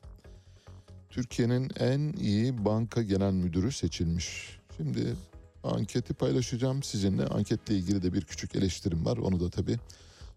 Türkiye'nin 1.17 1.71
en 1.79 2.13
iyi 2.13 2.65
banka 2.65 3.03
genel 3.03 3.33
müdürü 3.33 3.71
seçilmiş. 3.71 4.59
Şimdi 4.77 5.15
anketi 5.63 6.13
paylaşacağım 6.13 6.83
sizinle. 6.83 7.25
Anketle 7.25 7.75
ilgili 7.75 8.03
de 8.03 8.13
bir 8.13 8.21
küçük 8.21 8.55
eleştirim 8.55 9.05
var. 9.05 9.17
Onu 9.17 9.39
da 9.39 9.49
tabii 9.49 9.77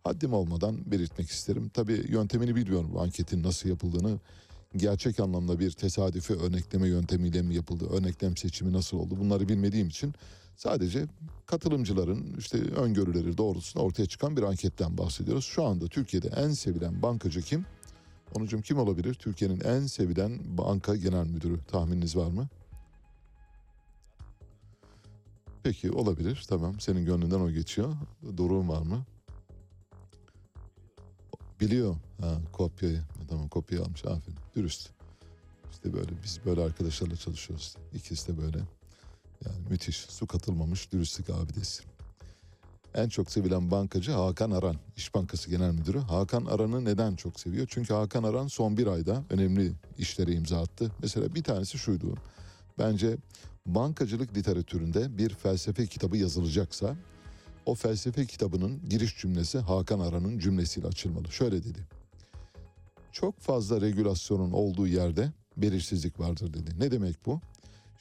haddim 0.04 0.32
olmadan 0.32 0.90
belirtmek 0.90 1.30
isterim. 1.30 1.68
Tabii 1.68 2.04
yöntemini 2.08 2.56
bilmiyorum 2.56 2.90
bu 2.94 3.00
anketin 3.00 3.42
nasıl 3.42 3.68
yapıldığını. 3.68 4.18
Gerçek 4.76 5.20
anlamda 5.20 5.60
bir 5.60 5.70
tesadüfi 5.70 6.34
örnekleme 6.34 6.88
yöntemiyle 6.88 7.42
mi 7.42 7.54
yapıldı? 7.54 7.88
Örneklem 7.90 8.36
seçimi 8.36 8.72
nasıl 8.72 8.96
oldu? 8.98 9.16
Bunları 9.20 9.48
bilmediğim 9.48 9.88
için 9.88 10.14
sadece 10.56 11.06
katılımcıların 11.46 12.36
işte 12.38 12.58
öngörüleri 12.58 13.38
doğrultusunda 13.38 13.84
ortaya 13.84 14.06
çıkan 14.06 14.36
bir 14.36 14.42
anketten 14.42 14.98
bahsediyoruz. 14.98 15.44
Şu 15.44 15.64
anda 15.64 15.86
Türkiye'de 15.86 16.28
en 16.36 16.50
sevilen 16.50 17.02
bankacı 17.02 17.42
kim? 17.42 17.64
Onucum 18.34 18.62
kim 18.62 18.78
olabilir? 18.78 19.14
Türkiye'nin 19.14 19.60
en 19.60 19.86
sevilen 19.86 20.58
banka 20.58 20.96
genel 20.96 21.26
müdürü 21.26 21.64
tahmininiz 21.64 22.16
var 22.16 22.30
mı? 22.30 22.48
Peki 25.62 25.90
olabilir. 25.90 26.44
Tamam. 26.48 26.80
Senin 26.80 27.04
gönlünden 27.04 27.40
o 27.40 27.50
geçiyor. 27.50 27.94
Doğru 28.36 28.68
var 28.68 28.82
mı? 28.82 29.04
Biliyor. 31.60 31.96
Ha, 32.20 32.38
kopyayı. 32.52 33.02
Tamam 33.28 33.48
kopyayı 33.48 33.84
almış. 33.84 34.04
Aferin. 34.04 34.38
Dürüst. 34.56 34.90
İşte 35.72 35.92
böyle 35.92 36.10
biz 36.24 36.40
böyle 36.44 36.62
arkadaşlarla 36.62 37.16
çalışıyoruz. 37.16 37.76
İkisi 37.94 38.32
de 38.32 38.42
böyle. 38.42 38.58
Yani 39.44 39.68
müthiş. 39.70 39.96
Su 39.96 40.26
katılmamış 40.26 40.92
dürüstlük 40.92 41.30
abidesi. 41.30 41.82
En 42.94 43.08
çok 43.08 43.30
sevilen 43.30 43.70
bankacı 43.70 44.12
Hakan 44.12 44.50
Aran. 44.50 44.76
İş 44.96 45.14
Bankası 45.14 45.50
Genel 45.50 45.72
Müdürü. 45.72 45.98
Hakan 45.98 46.44
Aran'ı 46.44 46.84
neden 46.84 47.16
çok 47.16 47.40
seviyor? 47.40 47.66
Çünkü 47.70 47.94
Hakan 47.94 48.22
Aran 48.22 48.46
son 48.46 48.76
bir 48.76 48.86
ayda 48.86 49.24
önemli 49.30 49.72
işlere 49.98 50.32
imza 50.32 50.60
attı. 50.60 50.92
Mesela 51.02 51.34
bir 51.34 51.42
tanesi 51.42 51.78
şuydu. 51.78 52.14
Bence 52.78 53.16
bankacılık 53.66 54.36
literatüründe 54.36 55.18
bir 55.18 55.34
felsefe 55.34 55.86
kitabı 55.86 56.16
yazılacaksa 56.16 56.96
o 57.66 57.74
felsefe 57.74 58.26
kitabının 58.26 58.88
giriş 58.88 59.18
cümlesi 59.18 59.58
Hakan 59.58 60.00
Aran'ın 60.00 60.38
cümlesiyle 60.38 60.86
açılmalı. 60.86 61.32
Şöyle 61.32 61.64
dedi. 61.64 61.86
Çok 63.12 63.40
fazla 63.40 63.80
regülasyonun 63.80 64.52
olduğu 64.52 64.86
yerde 64.86 65.32
belirsizlik 65.56 66.20
vardır 66.20 66.54
dedi. 66.54 66.70
Ne 66.78 66.90
demek 66.90 67.26
bu? 67.26 67.40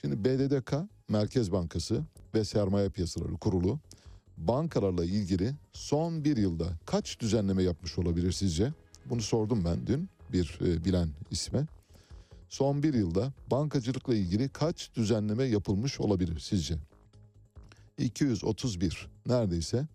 Şimdi 0.01 0.25
BDDK 0.25 0.73
Merkez 1.09 1.51
Bankası 1.51 2.03
ve 2.35 2.45
Sermaye 2.45 2.89
Piyasaları 2.89 3.33
Kurulu 3.33 3.79
bankalarla 4.47 5.05
ilgili 5.05 5.53
son 5.73 6.23
bir 6.23 6.37
yılda 6.37 6.67
kaç 6.85 7.19
düzenleme 7.19 7.63
yapmış 7.63 7.97
olabilir 7.97 8.31
sizce? 8.31 8.73
Bunu 9.05 9.21
sordum 9.21 9.65
ben 9.65 9.87
dün 9.87 10.09
bir 10.33 10.59
e, 10.61 10.85
bilen 10.85 11.09
isme. 11.31 11.67
Son 12.49 12.83
bir 12.83 12.93
yılda 12.93 13.33
bankacılıkla 13.51 14.15
ilgili 14.15 14.49
kaç 14.49 14.95
düzenleme 14.95 15.43
yapılmış 15.43 15.99
olabilir 15.99 16.39
sizce? 16.39 16.75
231 17.97 19.07
neredeyse 19.25 19.87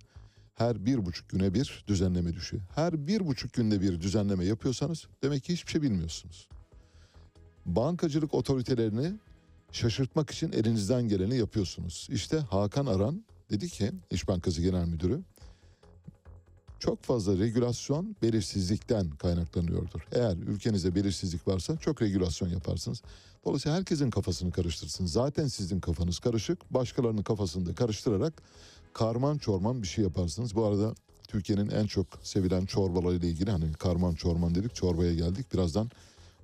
her 0.55 0.87
bir 0.87 1.07
buçuk 1.07 1.29
güne 1.29 1.55
bir 1.55 1.85
düzenleme 1.87 2.35
düşüyor. 2.35 2.63
Her 2.75 3.07
bir 3.07 3.27
buçuk 3.27 3.53
günde 3.53 3.81
bir 3.81 4.01
düzenleme 4.01 4.45
yapıyorsanız 4.45 5.07
demek 5.23 5.45
ki 5.45 5.53
hiçbir 5.53 5.73
şey 5.73 5.83
bilmiyorsunuz. 5.83 6.49
Bankacılık 7.67 8.35
otoritelerini 8.35 9.13
şaşırtmak 9.73 10.31
için 10.31 10.53
elinizden 10.53 11.09
geleni 11.09 11.37
yapıyorsunuz. 11.37 12.09
İşte 12.11 12.39
Hakan 12.39 12.87
Aran 12.87 13.25
dedi 13.51 13.69
ki 13.69 13.93
İş 14.11 14.29
Bankası 14.29 14.63
Genel 14.63 14.87
Müdürü 14.87 15.23
çok 16.85 17.03
fazla 17.03 17.39
regülasyon 17.39 18.17
belirsizlikten 18.23 19.11
kaynaklanıyordur. 19.11 20.07
Eğer 20.13 20.37
ülkenizde 20.37 20.95
belirsizlik 20.95 21.49
varsa 21.49 21.77
çok 21.77 22.03
regülasyon 22.03 22.49
yaparsınız. 22.49 23.03
Dolayısıyla 23.45 23.79
herkesin 23.79 24.11
kafasını 24.11 24.53
karıştırsın. 24.53 25.07
Zaten 25.07 25.47
sizin 25.47 25.81
kafanız 25.81 26.19
karışık. 26.19 26.75
Başkalarının 26.75 27.23
kafasını 27.23 27.67
da 27.67 27.75
karıştırarak 27.75 28.43
karman 28.93 29.39
çorman 29.39 29.83
bir 29.83 29.89
şey 29.89 30.05
yaparsınız. 30.05 30.55
Bu 30.55 30.65
arada 30.65 30.95
Türkiye'nin 31.29 31.71
en 31.71 31.87
çok 31.87 32.07
sevilen 32.23 32.67
çorbalarıyla 32.67 33.29
ilgili 33.29 33.51
hani 33.51 33.73
karman 33.73 34.15
çorman 34.15 34.55
dedik 34.55 34.75
çorbaya 34.75 35.15
geldik. 35.15 35.53
Birazdan 35.53 35.91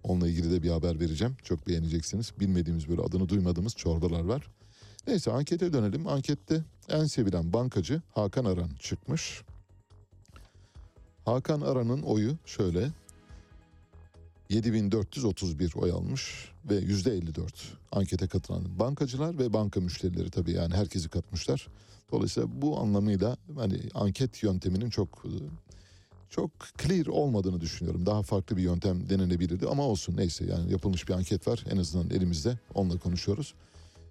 onunla 0.04 0.28
ilgili 0.28 0.50
de 0.50 0.62
bir 0.62 0.70
haber 0.70 1.00
vereceğim. 1.00 1.36
Çok 1.44 1.68
beğeneceksiniz. 1.68 2.32
Bilmediğimiz 2.40 2.88
böyle 2.88 3.02
adını 3.02 3.28
duymadığımız 3.28 3.74
çorbalar 3.74 4.24
var. 4.24 4.46
Neyse 5.06 5.32
ankete 5.32 5.72
dönelim. 5.72 6.06
Ankette 6.06 6.64
en 6.90 7.04
sevilen 7.04 7.52
bankacı 7.52 8.02
Hakan 8.14 8.44
Aran 8.44 8.70
çıkmış. 8.78 9.42
Hakan 11.24 11.60
Aran'ın 11.60 12.02
oyu 12.02 12.36
şöyle 12.46 12.90
7431 14.48 15.72
oy 15.76 15.90
almış 15.90 16.52
ve 16.70 16.74
yüzde 16.76 17.14
54 17.14 17.52
ankete 17.92 18.28
katılan 18.28 18.78
bankacılar 18.78 19.38
ve 19.38 19.52
banka 19.52 19.80
müşterileri 19.80 20.30
tabii 20.30 20.52
yani 20.52 20.74
herkesi 20.74 21.08
katmışlar. 21.08 21.68
Dolayısıyla 22.12 22.62
bu 22.62 22.80
anlamıyla 22.80 23.36
hani 23.56 23.80
anket 23.94 24.42
yönteminin 24.42 24.90
çok 24.90 25.24
çok 26.30 26.50
clear 26.78 27.06
olmadığını 27.06 27.60
düşünüyorum. 27.60 28.06
Daha 28.06 28.22
farklı 28.22 28.56
bir 28.56 28.62
yöntem 28.62 29.10
denenebilirdi 29.10 29.66
ama 29.66 29.82
olsun 29.82 30.16
neyse 30.16 30.44
yani 30.44 30.72
yapılmış 30.72 31.08
bir 31.08 31.14
anket 31.14 31.48
var 31.48 31.64
en 31.70 31.76
azından 31.76 32.10
elimizde 32.10 32.58
onunla 32.74 32.98
konuşuyoruz. 32.98 33.54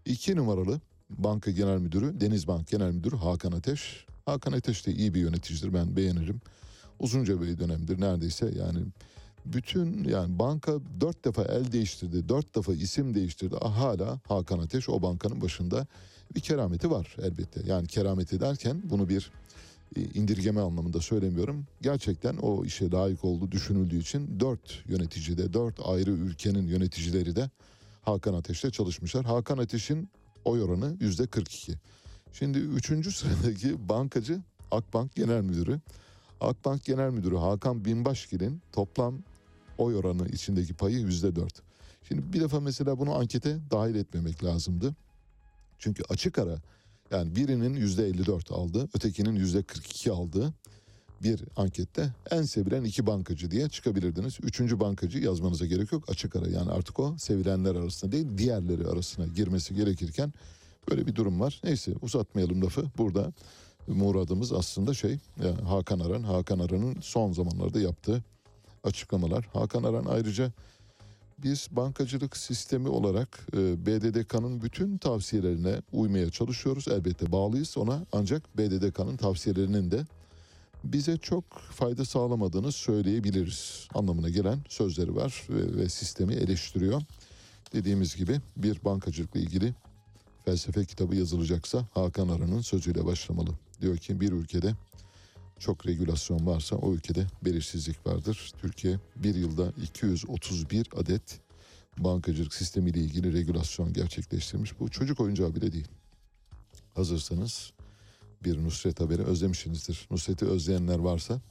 İki 0.06 0.36
numaralı 0.36 0.82
banka 1.10 1.52
genel 1.52 1.78
müdürü 1.78 2.22
Denizbank 2.22 2.68
genel 2.68 2.92
müdürü 2.92 3.16
Hakan 3.16 3.52
Ateş. 3.52 4.06
Hakan 4.26 4.52
Ateş 4.52 4.88
de 4.88 4.92
iyi 4.92 5.14
bir 5.14 5.20
yöneticidir 5.20 5.74
ben 5.74 5.96
beğenirim. 5.96 6.42
Uzunca 7.00 7.42
bir 7.42 7.60
dönemdir 7.60 8.02
neredeyse 8.02 8.52
yani 8.58 8.80
bütün 9.46 10.04
yani 10.04 10.40
banka 10.40 10.74
dört 11.02 11.26
defa 11.26 11.44
el 11.44 11.72
değiştirdi, 11.72 12.30
dört 12.30 12.56
defa 12.56 12.74
isim 12.74 13.16
değiştirdi. 13.16 13.56
Ah, 13.62 13.78
Hala 13.78 14.20
Hakan 14.28 14.60
Ateş 14.60 14.90
o 14.90 15.02
bankanın 15.02 15.42
başında 15.42 15.88
bir 16.36 16.40
kerameti 16.40 16.92
var 16.92 17.16
elbette. 17.22 17.62
Yani 17.66 17.88
kerameti 17.88 18.40
derken 18.40 18.82
bunu 18.84 19.10
bir 19.10 19.32
e, 19.96 20.02
indirgeme 20.02 20.62
anlamında 20.62 21.02
söylemiyorum. 21.02 21.66
Gerçekten 21.82 22.38
o 22.38 22.66
işe 22.66 22.92
layık 22.92 23.26
olduğu 23.26 23.52
düşünüldüğü 23.52 24.00
için 24.00 24.40
dört 24.40 24.84
yönetici 24.88 25.38
de 25.38 25.54
dört 25.54 25.80
ayrı 25.86 26.12
ülkenin 26.12 26.68
yöneticileri 26.68 27.36
de 27.36 27.50
Hakan 28.02 28.34
Ateş'te 28.34 28.72
çalışmışlar. 28.72 29.26
Hakan 29.26 29.58
Ateş'in 29.58 30.10
oy 30.46 30.64
oranı 30.64 30.98
yüzde 31.00 31.28
42. 31.28 31.74
Şimdi 32.34 32.58
üçüncü 32.58 33.12
sıradaki 33.12 33.90
bankacı 33.90 34.42
Akbank 34.72 35.16
Genel 35.16 35.42
Müdürü. 35.42 35.80
Akbank 36.42 36.86
Genel 36.86 37.10
Müdürü 37.10 37.38
Hakan 37.38 37.86
Binbaşgil'in 37.86 38.62
toplam 38.72 39.24
oy 39.78 39.96
oranı 39.96 40.28
içindeki 40.28 40.74
payı 40.74 41.00
yüzde 41.00 41.36
dört. 41.36 41.62
Şimdi 42.08 42.34
bir 42.34 42.42
defa 42.42 42.60
mesela 42.60 43.00
bunu 43.00 43.16
ankete 43.16 43.58
dahil 43.72 43.96
etmemek 43.96 44.44
lazımdı. 44.44 44.96
Çünkü 45.80 46.04
açık 46.10 46.40
ara 46.40 46.58
yani 47.12 47.36
birinin 47.36 47.74
yüzde 47.74 48.08
54 48.08 48.52
aldı, 48.52 48.90
ötekinin 48.94 49.36
yüzde 49.36 49.64
42 49.64 50.12
aldığı 50.12 50.54
bir 51.24 51.44
ankette 51.56 52.14
en 52.32 52.42
sevilen 52.42 52.84
iki 52.84 53.08
bankacı 53.08 53.52
diye 53.52 53.70
çıkabilirdiniz. 53.70 54.38
Üçüncü 54.44 54.80
bankacı 54.80 55.20
yazmanıza 55.20 55.66
gerek 55.66 55.92
yok. 55.92 56.04
Açık 56.10 56.36
ara 56.36 56.50
yani 56.50 56.72
artık 56.72 57.00
o 57.00 57.18
sevilenler 57.18 57.76
arasında 57.76 58.12
değil 58.12 58.28
diğerleri 58.38 58.88
arasına 58.88 59.28
girmesi 59.28 59.76
gerekirken 59.76 60.34
böyle 60.90 61.08
bir 61.08 61.16
durum 61.16 61.40
var. 61.40 61.62
Neyse 61.64 61.94
uzatmayalım 62.02 62.62
lafı. 62.62 62.86
Burada 62.98 63.34
muradımız 63.88 64.54
aslında 64.54 64.94
şey 64.94 65.18
ya 65.44 65.70
Hakan 65.70 66.00
Aran. 66.00 66.24
Hakan 66.24 66.60
Aran'ın 66.60 66.98
son 67.02 67.32
zamanlarda 67.32 67.80
yaptığı 67.80 68.24
açıklamalar. 68.84 69.50
Hakan 69.54 69.84
Aran 69.84 70.06
ayrıca 70.06 70.52
biz 71.44 71.68
bankacılık 71.72 72.38
sistemi 72.38 72.88
olarak 72.88 73.48
e, 73.54 73.86
BDDK'nın 73.86 74.62
bütün 74.62 74.98
tavsiyelerine 74.98 75.82
uymaya 75.92 76.30
çalışıyoruz. 76.30 76.88
Elbette 76.88 77.32
bağlıyız 77.32 77.78
ona 77.78 78.06
ancak 78.12 78.58
BDDK'nın 78.58 79.18
tavsiyelerinin 79.18 79.92
de 79.92 80.06
bize 80.84 81.18
çok 81.18 81.60
fayda 81.60 82.06
sağlamadığını 82.06 82.72
söyleyebiliriz 82.72 83.88
anlamına 83.94 84.30
gelen 84.30 84.60
sözleri 84.70 85.16
var 85.16 85.44
ve, 85.50 85.78
ve 85.78 85.90
sistemi 85.90 86.34
eleştiriyor. 86.34 87.02
Dediğimiz 87.74 88.16
gibi 88.16 88.40
bir 88.58 88.86
bankacılıkla 88.86 89.40
ilgili 89.40 89.74
felsefe 90.46 90.86
kitabı 90.86 91.16
yazılacaksa 91.16 91.88
Hakan 91.94 92.30
Aran'ın 92.30 92.62
sözüyle 92.62 93.06
başlamalı. 93.06 93.50
Diyor 93.82 93.98
ki 93.98 94.22
bir 94.22 94.32
ülkede 94.32 94.76
çok 95.60 95.88
regülasyon 95.88 96.46
varsa 96.46 96.76
o 96.76 96.94
ülkede 96.94 97.28
belirsizlik 97.46 98.08
vardır. 98.08 98.52
Türkiye 98.62 99.00
bir 99.16 99.36
yılda 99.36 99.74
231 99.84 100.88
adet 100.96 101.40
bankacılık 101.98 102.54
sistemiyle 102.54 103.00
ilgili 103.00 103.34
regülasyon 103.34 103.94
gerçekleştirmiş. 103.94 104.80
Bu 104.80 104.90
çocuk 104.90 105.20
oyuncağı 105.20 105.56
bile 105.56 105.72
değil. 105.72 105.88
Hazırsanız 106.96 107.74
bir 108.44 108.64
Nusret 108.64 109.00
haberi 109.00 109.24
özlemişsinizdir. 109.24 110.08
Nusret'i 110.12 110.46
özleyenler 110.46 111.00
varsa 111.00 111.42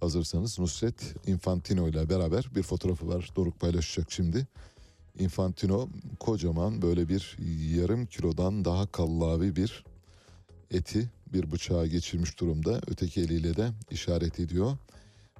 hazırsanız 0.00 0.58
Nusret 0.58 1.14
Infantino 1.26 1.88
ile 1.88 2.08
beraber 2.08 2.50
bir 2.54 2.62
fotoğrafı 2.62 3.08
var. 3.08 3.30
Doruk 3.36 3.60
paylaşacak 3.60 4.12
şimdi. 4.12 4.46
Infantino 5.18 5.88
kocaman 6.20 6.82
böyle 6.82 7.08
bir 7.08 7.36
yarım 7.76 8.06
kilodan 8.06 8.64
daha 8.64 8.86
kallavi 8.86 9.56
bir 9.56 9.84
eti 10.70 11.10
bir 11.32 11.52
bıçağa 11.52 11.86
geçirmiş 11.86 12.40
durumda. 12.40 12.80
Öteki 12.86 13.20
eliyle 13.20 13.56
de 13.56 13.70
işaret 13.90 14.40
ediyor. 14.40 14.76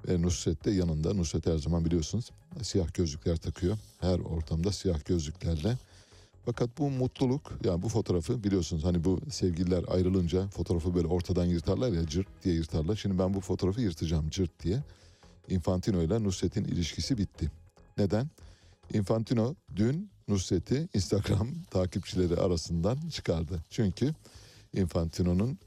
Ve 0.07 0.21
Nusret 0.21 0.65
de 0.65 0.71
yanında. 0.71 1.13
Nusret 1.13 1.45
her 1.45 1.57
zaman 1.57 1.85
biliyorsunuz 1.85 2.31
siyah 2.61 2.93
gözlükler 2.93 3.37
takıyor. 3.37 3.77
Her 3.99 4.19
ortamda 4.19 4.71
siyah 4.71 5.05
gözlüklerle. 5.05 5.77
Fakat 6.47 6.77
bu 6.77 6.89
mutluluk 6.89 7.59
yani 7.63 7.81
bu 7.81 7.89
fotoğrafı 7.89 8.43
biliyorsunuz 8.43 8.83
hani 8.83 9.03
bu 9.03 9.19
sevgililer 9.29 9.83
ayrılınca 9.87 10.47
fotoğrafı 10.47 10.95
böyle 10.95 11.07
ortadan 11.07 11.45
yırtarlar 11.45 11.91
ya 11.91 12.07
cırt 12.07 12.27
diye 12.43 12.55
yırtarlar. 12.55 12.95
Şimdi 12.95 13.19
ben 13.19 13.33
bu 13.33 13.41
fotoğrafı 13.41 13.81
yırtacağım 13.81 14.29
cırt 14.29 14.63
diye. 14.63 14.83
Infantino 15.49 16.01
ile 16.01 16.23
Nusret'in 16.23 16.63
ilişkisi 16.63 17.17
bitti. 17.17 17.51
Neden? 17.97 18.29
Infantino 18.93 19.55
dün 19.75 20.09
Nusret'i 20.27 20.87
Instagram 20.93 21.49
takipçileri 21.71 22.35
arasından 22.35 22.97
çıkardı. 23.09 23.63
Çünkü 23.69 24.13
Infantino'nun 24.73 25.57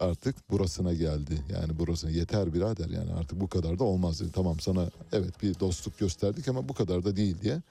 artık 0.00 0.50
burasına 0.50 0.92
geldi. 0.92 1.42
Yani 1.52 1.78
burasına 1.78 2.10
yeter 2.10 2.54
birader 2.54 2.88
yani 2.88 3.12
artık 3.12 3.40
bu 3.40 3.48
kadar 3.48 3.78
da 3.78 3.84
olmaz. 3.84 4.22
Tamam 4.32 4.60
sana 4.60 4.90
evet 5.12 5.42
bir 5.42 5.60
dostluk 5.60 5.98
gösterdik 5.98 6.48
ama 6.48 6.68
bu 6.68 6.74
kadar 6.74 7.04
da 7.04 7.16
değil 7.16 7.40
diye. 7.42 7.62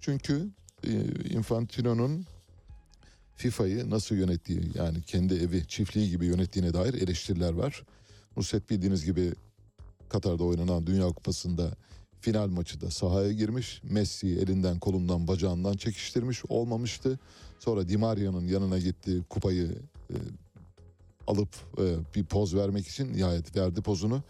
Çünkü 0.00 0.48
Infantino'nun 1.30 2.26
FIFA'yı 3.36 3.90
nasıl 3.90 4.14
yönettiği 4.14 4.60
yani 4.74 5.02
kendi 5.02 5.34
evi 5.34 5.66
çiftliği 5.66 6.10
gibi 6.10 6.26
yönettiğine 6.26 6.74
dair 6.74 6.94
eleştiriler 6.94 7.52
var. 7.52 7.84
Nusret 8.36 8.70
bildiğiniz 8.70 9.04
gibi 9.04 9.32
Katar'da 10.08 10.44
oynanan 10.44 10.86
Dünya 10.86 11.06
Kupası'nda 11.06 11.70
final 12.20 12.48
maçı 12.48 12.80
da 12.80 12.90
sahaya 12.90 13.32
girmiş. 13.32 13.80
Messi'yi 13.84 14.38
elinden 14.38 14.78
kolundan 14.78 15.28
bacağından 15.28 15.72
çekiştirmiş 15.72 16.44
olmamıştı. 16.48 17.18
Sonra 17.58 17.88
Di 17.88 17.96
Maria'nın 17.96 18.46
yanına 18.46 18.78
gitti 18.78 19.22
kupayı 19.30 19.68
e, 20.10 20.16
alıp 21.26 21.48
e, 21.78 22.14
bir 22.14 22.24
poz 22.24 22.54
vermek 22.54 22.88
için 22.88 23.12
nihayet 23.12 23.56
verdi 23.56 23.82
pozunu. 23.82 24.22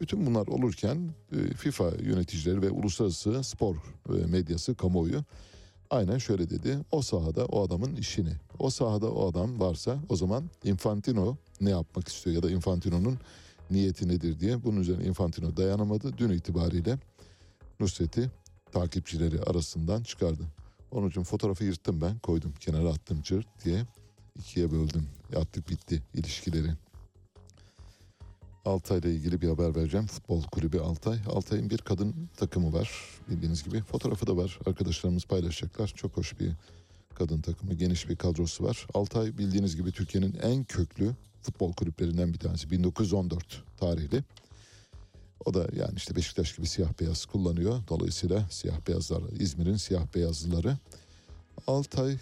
Bütün 0.00 0.26
bunlar 0.26 0.46
olurken 0.46 1.10
e, 1.32 1.54
FIFA 1.54 1.92
yöneticileri 2.02 2.62
ve 2.62 2.70
uluslararası 2.70 3.44
spor 3.44 3.76
e, 4.08 4.12
medyası 4.12 4.74
kamuoyu 4.74 5.24
aynen 5.90 6.18
şöyle 6.18 6.50
dedi. 6.50 6.78
O 6.92 7.02
sahada 7.02 7.44
o 7.44 7.66
adamın 7.66 7.96
işini. 7.96 8.32
O 8.58 8.70
sahada 8.70 9.10
o 9.12 9.30
adam 9.30 9.60
varsa 9.60 9.98
o 10.08 10.16
zaman 10.16 10.44
Infantino 10.64 11.36
ne 11.60 11.70
yapmak 11.70 12.08
istiyor 12.08 12.36
ya 12.36 12.42
da 12.42 12.50
Infantino'nun 12.50 13.18
niyeti 13.70 14.08
nedir 14.08 14.40
diye 14.40 14.64
bunun 14.64 14.80
üzerine 14.80 15.04
Infantino 15.04 15.56
dayanamadı. 15.56 16.18
Dün 16.18 16.30
itibariyle 16.30 16.98
Nusret'i 17.80 18.30
takipçileri 18.72 19.42
arasından 19.42 20.02
çıkardı. 20.02 20.42
Onun 20.90 21.08
için 21.08 21.22
fotoğrafı 21.22 21.64
yırttım 21.64 22.00
ben 22.00 22.18
koydum 22.18 22.54
kenara 22.60 22.88
attım 22.88 23.22
cırt 23.22 23.46
diye 23.64 23.82
ikiye 24.38 24.70
böldüm. 24.70 25.08
Attık 25.36 25.68
bitti 25.68 26.02
ilişkileri. 26.14 26.70
Altay'la 28.64 29.10
ilgili 29.10 29.40
bir 29.40 29.48
haber 29.48 29.74
vereceğim. 29.74 30.06
Futbol 30.06 30.42
kulübü 30.42 30.78
Altay. 30.78 31.18
Altay'ın 31.26 31.70
bir 31.70 31.78
kadın 31.78 32.14
takımı 32.36 32.72
var 32.72 32.90
bildiğiniz 33.28 33.64
gibi. 33.64 33.82
Fotoğrafı 33.82 34.26
da 34.26 34.36
var. 34.36 34.58
Arkadaşlarımız 34.66 35.24
paylaşacaklar. 35.24 35.92
Çok 35.96 36.16
hoş 36.16 36.40
bir 36.40 36.52
kadın 37.14 37.40
takımı. 37.40 37.74
Geniş 37.74 38.08
bir 38.08 38.16
kadrosu 38.16 38.64
var. 38.64 38.86
Altay 38.94 39.38
bildiğiniz 39.38 39.76
gibi 39.76 39.92
Türkiye'nin 39.92 40.34
en 40.42 40.64
köklü 40.64 41.14
futbol 41.42 41.72
kulüplerinden 41.72 42.32
bir 42.32 42.38
tanesi. 42.38 42.70
1914 42.70 43.62
tarihli. 43.76 44.24
O 45.44 45.54
da 45.54 45.68
yani 45.76 45.94
işte 45.96 46.16
Beşiktaş 46.16 46.56
gibi 46.56 46.66
siyah 46.66 47.00
beyaz 47.00 47.26
kullanıyor. 47.26 47.82
Dolayısıyla 47.88 48.46
siyah 48.50 48.86
beyazlar 48.88 49.22
İzmir'in 49.38 49.76
siyah 49.76 50.14
beyazlıları. 50.14 50.78
Altay 51.66 52.16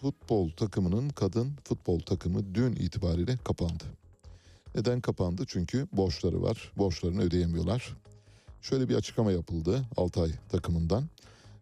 futbol 0.00 0.50
takımının 0.50 1.08
kadın 1.08 1.52
futbol 1.64 2.00
takımı 2.00 2.54
dün 2.54 2.72
itibariyle 2.72 3.38
kapandı. 3.44 4.01
Neden 4.74 5.00
kapandı? 5.00 5.44
Çünkü 5.46 5.86
borçları 5.92 6.42
var. 6.42 6.72
Borçlarını 6.76 7.22
ödeyemiyorlar. 7.22 7.96
Şöyle 8.62 8.88
bir 8.88 8.94
açıklama 8.94 9.32
yapıldı 9.32 9.82
Altay 9.96 10.30
takımından. 10.48 11.04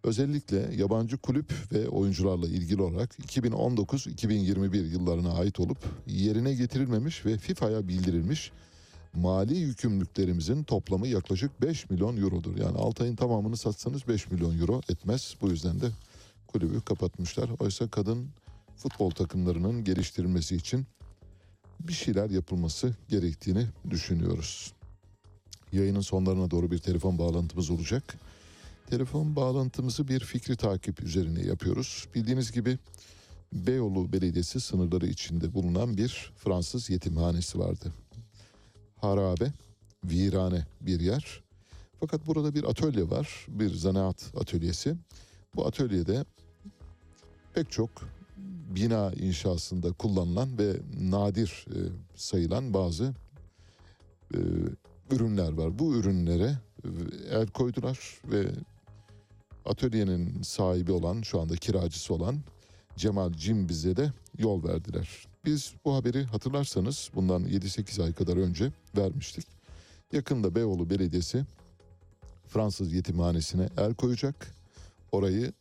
Özellikle 0.05 0.75
yabancı 0.77 1.17
kulüp 1.17 1.53
ve 1.73 1.89
oyuncularla 1.89 2.47
ilgili 2.47 2.83
olarak 2.83 3.19
2019-2021 3.19 4.87
yıllarına 4.87 5.33
ait 5.33 5.61
olup 5.61 5.79
yerine 6.07 6.55
getirilmemiş 6.55 7.27
ve 7.27 7.39
FIFA'ya 7.39 7.89
bildirilmiş 7.89 8.53
mali 9.15 9.57
yükümlülüklerimizin 9.57 10.63
toplamı 10.63 11.07
yaklaşık 11.07 11.63
5 11.63 11.91
milyon 11.91 12.17
eurodur. 12.17 12.57
Yani 12.57 12.79
Altay'ın 12.79 13.17
tamamını 13.17 13.57
satsanız 13.57 14.09
5 14.09 14.31
milyon 14.31 14.59
euro 14.59 14.81
etmez. 14.89 15.37
Bu 15.41 15.49
yüzden 15.49 15.81
de 15.81 15.87
kulübü 16.47 16.81
kapatmışlar. 16.81 17.51
Oysa 17.59 17.89
kadın 17.89 18.29
futbol 18.77 19.11
takımlarının 19.11 19.85
geliştirilmesi 19.85 20.57
için 20.57 20.87
bir 21.89 21.93
şeyler 21.93 22.31
yapılması 22.31 22.95
gerektiğini 23.09 23.67
düşünüyoruz. 23.91 24.73
Yayının 25.73 26.01
sonlarına 26.01 26.51
doğru 26.51 26.71
bir 26.71 26.79
telefon 26.79 27.19
bağlantımız 27.19 27.71
olacak. 27.71 28.15
Telefon 28.87 29.37
bağlantımızı 29.37 30.09
bir 30.09 30.21
fikri 30.21 30.57
takip 30.57 31.03
üzerine 31.03 31.41
yapıyoruz. 31.47 32.09
Bildiğiniz 32.15 32.53
gibi 32.53 32.79
Beyoğlu 33.53 34.13
Belediyesi 34.13 34.61
sınırları 34.61 35.07
içinde 35.07 35.55
bulunan 35.55 35.97
bir 35.97 36.33
Fransız 36.37 36.91
yetimhanesi 36.91 37.59
vardı. 37.59 37.93
Harabe, 38.97 39.53
virane 40.05 40.67
bir 40.81 41.01
yer. 41.01 41.43
Fakat 42.01 42.27
burada 42.27 42.55
bir 42.55 42.65
atölye 42.65 43.11
var, 43.11 43.47
bir 43.49 43.75
zanaat 43.75 44.33
atölyesi. 44.41 44.97
Bu 45.57 45.67
atölyede 45.67 46.25
pek 47.55 47.71
çok 47.71 47.91
bina 48.71 49.13
inşasında 49.13 49.93
kullanılan 49.93 50.59
ve 50.59 50.77
nadir 51.01 51.67
e, 51.71 51.79
sayılan 52.17 52.75
bazı 52.75 53.15
e, 54.35 54.39
ürünler 55.11 55.53
var. 55.53 55.79
Bu 55.79 55.95
ürünlere 55.95 56.59
e, 56.85 56.89
el 57.31 57.47
koydular 57.47 58.21
ve 58.25 58.47
atölyenin 59.67 60.43
sahibi 60.43 60.93
olan 60.93 61.23
şu 61.23 61.41
anda 61.41 61.57
kiracısı 61.57 62.15
olan 62.15 62.37
Cemal 62.97 63.33
Cimbiz'e 63.33 63.97
de 63.97 64.13
yol 64.39 64.65
verdiler. 64.65 65.27
Biz 65.45 65.75
bu 65.85 65.95
haberi 65.95 66.25
hatırlarsanız 66.25 67.11
bundan 67.15 67.45
7-8 67.45 68.03
ay 68.05 68.13
kadar 68.13 68.37
önce 68.37 68.73
vermiştik. 68.97 69.47
Yakında 70.13 70.55
Beyoğlu 70.55 70.91
Belediyesi 70.91 71.45
Fransız 72.47 72.93
yetimhanesine 72.93 73.69
el 73.77 73.95
koyacak. 73.95 74.55
Orayı 75.13 75.53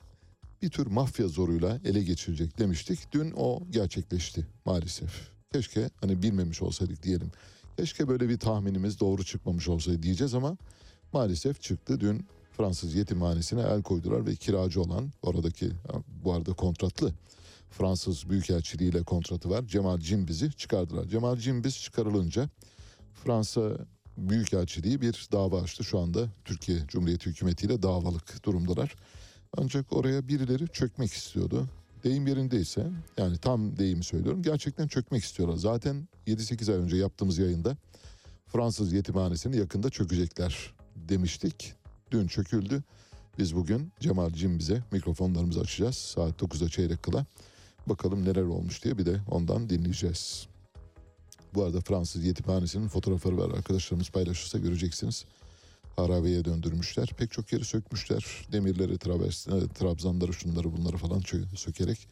bir 0.62 0.70
tür 0.70 0.88
mafya 0.88 1.28
zoruyla 1.28 1.80
ele 1.86 2.04
geçirecek 2.04 2.60
demiştik. 2.60 3.12
Dün 3.12 3.34
o 3.36 3.64
gerçekleşti 3.70 4.48
maalesef. 4.66 5.30
Keşke 5.54 5.90
hani 6.02 6.22
bilmemiş 6.24 6.62
olsaydık 6.62 7.04
diyelim. 7.04 7.32
Keşke 7.78 8.08
böyle 8.08 8.30
bir 8.30 8.40
tahminimiz 8.40 9.00
doğru 9.00 9.24
çıkmamış 9.24 9.68
olsaydı 9.68 10.04
diyeceğiz 10.04 10.34
ama 10.34 10.58
maalesef 11.14 11.62
çıktı. 11.62 12.00
Dün 12.00 12.26
Fransız 12.58 12.96
yetimhanesine 12.96 13.62
el 13.62 13.84
koydular 13.84 14.26
ve 14.28 14.36
kiracı 14.36 14.82
olan 14.82 15.12
oradaki 15.22 15.72
bu 16.24 16.34
arada 16.34 16.54
kontratlı 16.54 17.14
Fransız 17.72 18.30
Büyükelçiliği 18.30 18.92
ile 18.92 19.04
kontratı 19.04 19.50
var. 19.50 19.68
Cemal 19.68 20.00
Cimbiz'i 20.00 20.52
çıkardılar. 20.52 21.06
Cemal 21.06 21.38
Cimbiz 21.38 21.82
çıkarılınca 21.82 22.50
Fransa 23.14 23.78
Büyükelçiliği 24.18 25.02
bir 25.02 25.28
dava 25.32 25.62
açtı. 25.62 25.84
Şu 25.84 26.00
anda 26.00 26.28
Türkiye 26.46 26.80
Cumhuriyeti 26.88 27.30
Hükümeti 27.30 27.66
ile 27.66 27.84
davalık 27.84 28.46
durumdalar. 28.46 28.96
Ancak 29.58 29.94
oraya 29.94 30.28
birileri 30.28 30.68
çökmek 30.68 31.14
istiyordu. 31.14 31.68
Deyim 32.04 32.28
yerindeyse 32.28 32.88
yani 33.18 33.38
tam 33.38 33.78
deyimi 33.78 34.04
söylüyorum 34.04 34.44
gerçekten 34.44 34.88
çökmek 34.88 35.24
istiyorlar. 35.24 35.58
Zaten 35.58 36.08
7-8 36.28 36.72
ay 36.72 36.78
önce 36.78 36.98
yaptığımız 36.98 37.38
yayında 37.38 37.78
Fransız 38.48 38.94
yetimhanesini 38.94 39.58
yakında 39.58 39.90
çökecekler 39.90 40.74
demiştik. 40.96 41.74
Dün 42.12 42.28
çöküldü. 42.28 42.84
Biz 43.38 43.56
bugün 43.56 43.92
Cemal 44.00 44.30
Cimbiz'e 44.30 44.84
mikrofonlarımızı 44.92 45.60
açacağız 45.60 45.96
saat 45.96 46.42
9'da 46.42 46.70
çeyrek 46.70 47.04
kala. 47.04 47.26
Bakalım 47.88 48.26
neler 48.26 48.42
olmuş 48.42 48.84
diye 48.84 48.98
bir 48.98 49.06
de 49.06 49.22
ondan 49.32 49.70
dinleyeceğiz. 49.70 50.48
Bu 51.54 51.64
arada 51.64 51.82
Fransız 51.82 52.26
yetimhanesinin 52.26 52.88
fotoğrafları 52.88 53.38
var. 53.38 53.58
Arkadaşlarımız 53.58 54.10
paylaşırsa 54.10 54.58
göreceksiniz. 54.58 55.26
Harabeye 56.00 56.46
döndürmüşler. 56.46 57.14
Pek 57.18 57.32
çok 57.32 57.54
yeri 57.54 57.66
sökmüşler. 57.66 58.26
Demirleri, 58.52 58.94
e, 58.94 59.68
trabzanları, 59.68 60.34
şunları 60.34 60.78
bunları 60.78 60.98
falan 60.98 61.22
sökerek 61.56 62.08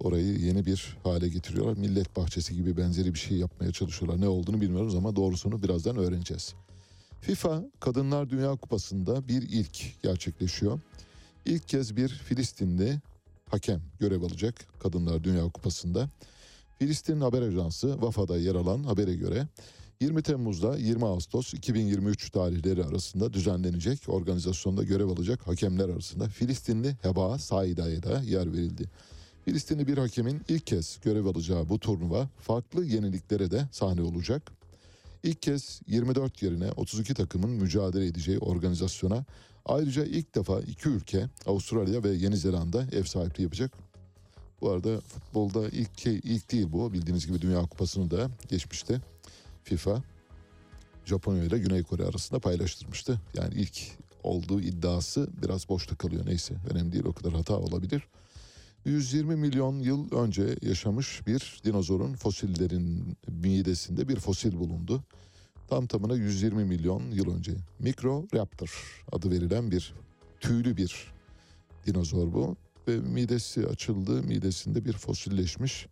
orayı 0.00 0.38
yeni 0.38 0.66
bir 0.66 0.96
hale 1.02 1.28
getiriyorlar. 1.28 1.76
Millet 1.76 2.16
bahçesi 2.16 2.54
gibi 2.54 2.76
benzeri 2.76 3.14
bir 3.14 3.18
şey 3.18 3.38
yapmaya 3.38 3.72
çalışıyorlar. 3.72 4.20
Ne 4.20 4.28
olduğunu 4.28 4.60
bilmiyoruz 4.60 4.94
ama 4.94 5.16
doğrusunu 5.16 5.62
birazdan 5.62 5.96
öğreneceğiz. 5.96 6.54
FIFA 7.20 7.64
Kadınlar 7.80 8.30
Dünya 8.30 8.56
Kupası'nda 8.56 9.28
bir 9.28 9.42
ilk 9.42 10.02
gerçekleşiyor. 10.02 10.80
İlk 11.44 11.68
kez 11.68 11.96
bir 11.96 12.08
Filistinli 12.08 13.00
hakem 13.50 13.82
görev 14.00 14.22
alacak 14.22 14.54
Kadınlar 14.80 15.24
Dünya 15.24 15.44
Kupası'nda. 15.44 16.08
Filistin 16.78 17.20
haber 17.20 17.42
ajansı 17.42 18.02
Vafa'da 18.02 18.38
yer 18.38 18.54
alan 18.54 18.84
habere 18.84 19.14
göre 19.14 19.46
20 20.00 20.22
Temmuz'da 20.22 20.76
20 20.76 21.04
Ağustos 21.04 21.54
2023 21.54 22.30
tarihleri 22.30 22.84
arasında 22.84 23.32
düzenlenecek 23.32 24.08
organizasyonda 24.08 24.84
görev 24.84 25.08
alacak 25.08 25.46
hakemler 25.46 25.88
arasında 25.88 26.28
Filistinli 26.28 26.96
Heba 27.02 27.38
Saida'ya 27.38 28.02
da 28.02 28.22
yer 28.22 28.52
verildi. 28.52 28.90
Filistinli 29.44 29.86
bir 29.86 29.98
hakemin 29.98 30.42
ilk 30.48 30.66
kez 30.66 30.98
görev 31.04 31.26
alacağı 31.26 31.68
bu 31.68 31.78
turnuva 31.78 32.28
farklı 32.40 32.84
yeniliklere 32.84 33.50
de 33.50 33.68
sahne 33.72 34.02
olacak. 34.02 34.52
İlk 35.22 35.42
kez 35.42 35.80
24 35.86 36.42
yerine 36.42 36.72
32 36.72 37.14
takımın 37.14 37.50
mücadele 37.50 38.06
edeceği 38.06 38.38
organizasyona 38.38 39.24
ayrıca 39.64 40.04
ilk 40.04 40.34
defa 40.34 40.60
iki 40.60 40.88
ülke 40.88 41.26
Avustralya 41.46 42.04
ve 42.04 42.10
Yeni 42.10 42.36
Zelanda 42.36 42.86
ev 42.92 43.04
sahipliği 43.04 43.42
yapacak. 43.42 43.72
Bu 44.60 44.70
arada 44.70 45.00
futbolda 45.00 45.68
ilk 45.68 46.06
ilk 46.06 46.52
değil 46.52 46.66
bu. 46.72 46.92
Bildiğiniz 46.92 47.26
gibi 47.26 47.42
Dünya 47.42 47.60
Kupası'nı 47.62 48.10
da 48.10 48.30
geçmişte 48.48 49.00
FIFA 49.68 50.02
Japonya 51.04 51.44
ile 51.44 51.58
Güney 51.58 51.82
Kore 51.82 52.04
arasında 52.04 52.40
paylaştırmıştı. 52.40 53.20
Yani 53.34 53.54
ilk 53.54 53.78
olduğu 54.22 54.60
iddiası 54.60 55.28
biraz 55.42 55.68
boşta 55.68 55.96
kalıyor 55.96 56.26
neyse. 56.26 56.54
Önemli 56.70 56.92
değil 56.92 57.04
o 57.04 57.12
kadar 57.12 57.32
hata 57.32 57.56
olabilir. 57.56 58.02
120 58.84 59.36
milyon 59.36 59.80
yıl 59.80 60.12
önce 60.12 60.56
yaşamış 60.62 61.26
bir 61.26 61.60
dinozorun 61.64 62.14
fosillerin 62.14 63.16
midesinde 63.28 64.08
bir 64.08 64.16
fosil 64.16 64.58
bulundu. 64.58 65.02
Tam 65.68 65.86
tamına 65.86 66.14
120 66.14 66.64
milyon 66.64 67.10
yıl 67.10 67.36
önce. 67.36 67.52
Microraptor 67.78 69.04
adı 69.12 69.30
verilen 69.30 69.70
bir 69.70 69.94
tüylü 70.40 70.76
bir 70.76 71.12
dinozor 71.86 72.32
bu. 72.32 72.56
Ve 72.88 72.96
midesi 72.96 73.66
açıldı. 73.66 74.22
Midesinde 74.22 74.84
bir 74.84 74.92
fosilleşmiş 74.92 75.86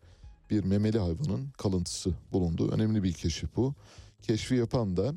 bir 0.51 0.65
memeli 0.65 0.99
hayvanın 0.99 1.49
kalıntısı 1.59 2.11
bulundu. 2.33 2.71
Önemli 2.73 3.03
bir 3.03 3.13
keşif 3.13 3.57
bu. 3.57 3.75
Keşfi 4.23 4.55
yapan 4.55 4.97
da 4.97 5.15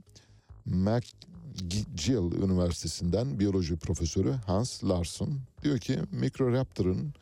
McGill 0.66 2.44
Üniversitesi'nden 2.44 3.40
biyoloji 3.40 3.78
profesörü 3.78 4.32
Hans 4.32 4.84
Larsson 4.84 5.40
diyor 5.64 5.78
ki 5.78 6.00
Microraptor'ın 6.12 7.14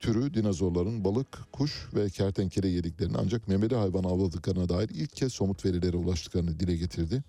türü 0.00 0.34
dinozorların 0.34 1.04
balık, 1.04 1.52
kuş 1.52 1.88
ve 1.94 2.10
kertenkele 2.10 2.68
yediklerini 2.68 3.16
ancak 3.18 3.48
memeli 3.48 3.74
hayvan 3.74 4.04
avladıklarına 4.04 4.68
dair 4.68 4.88
ilk 4.88 5.16
kez 5.16 5.32
somut 5.32 5.64
verilere 5.64 5.96
ulaştıklarını 5.96 6.60
dile 6.60 6.76
getirdi. 6.76 7.22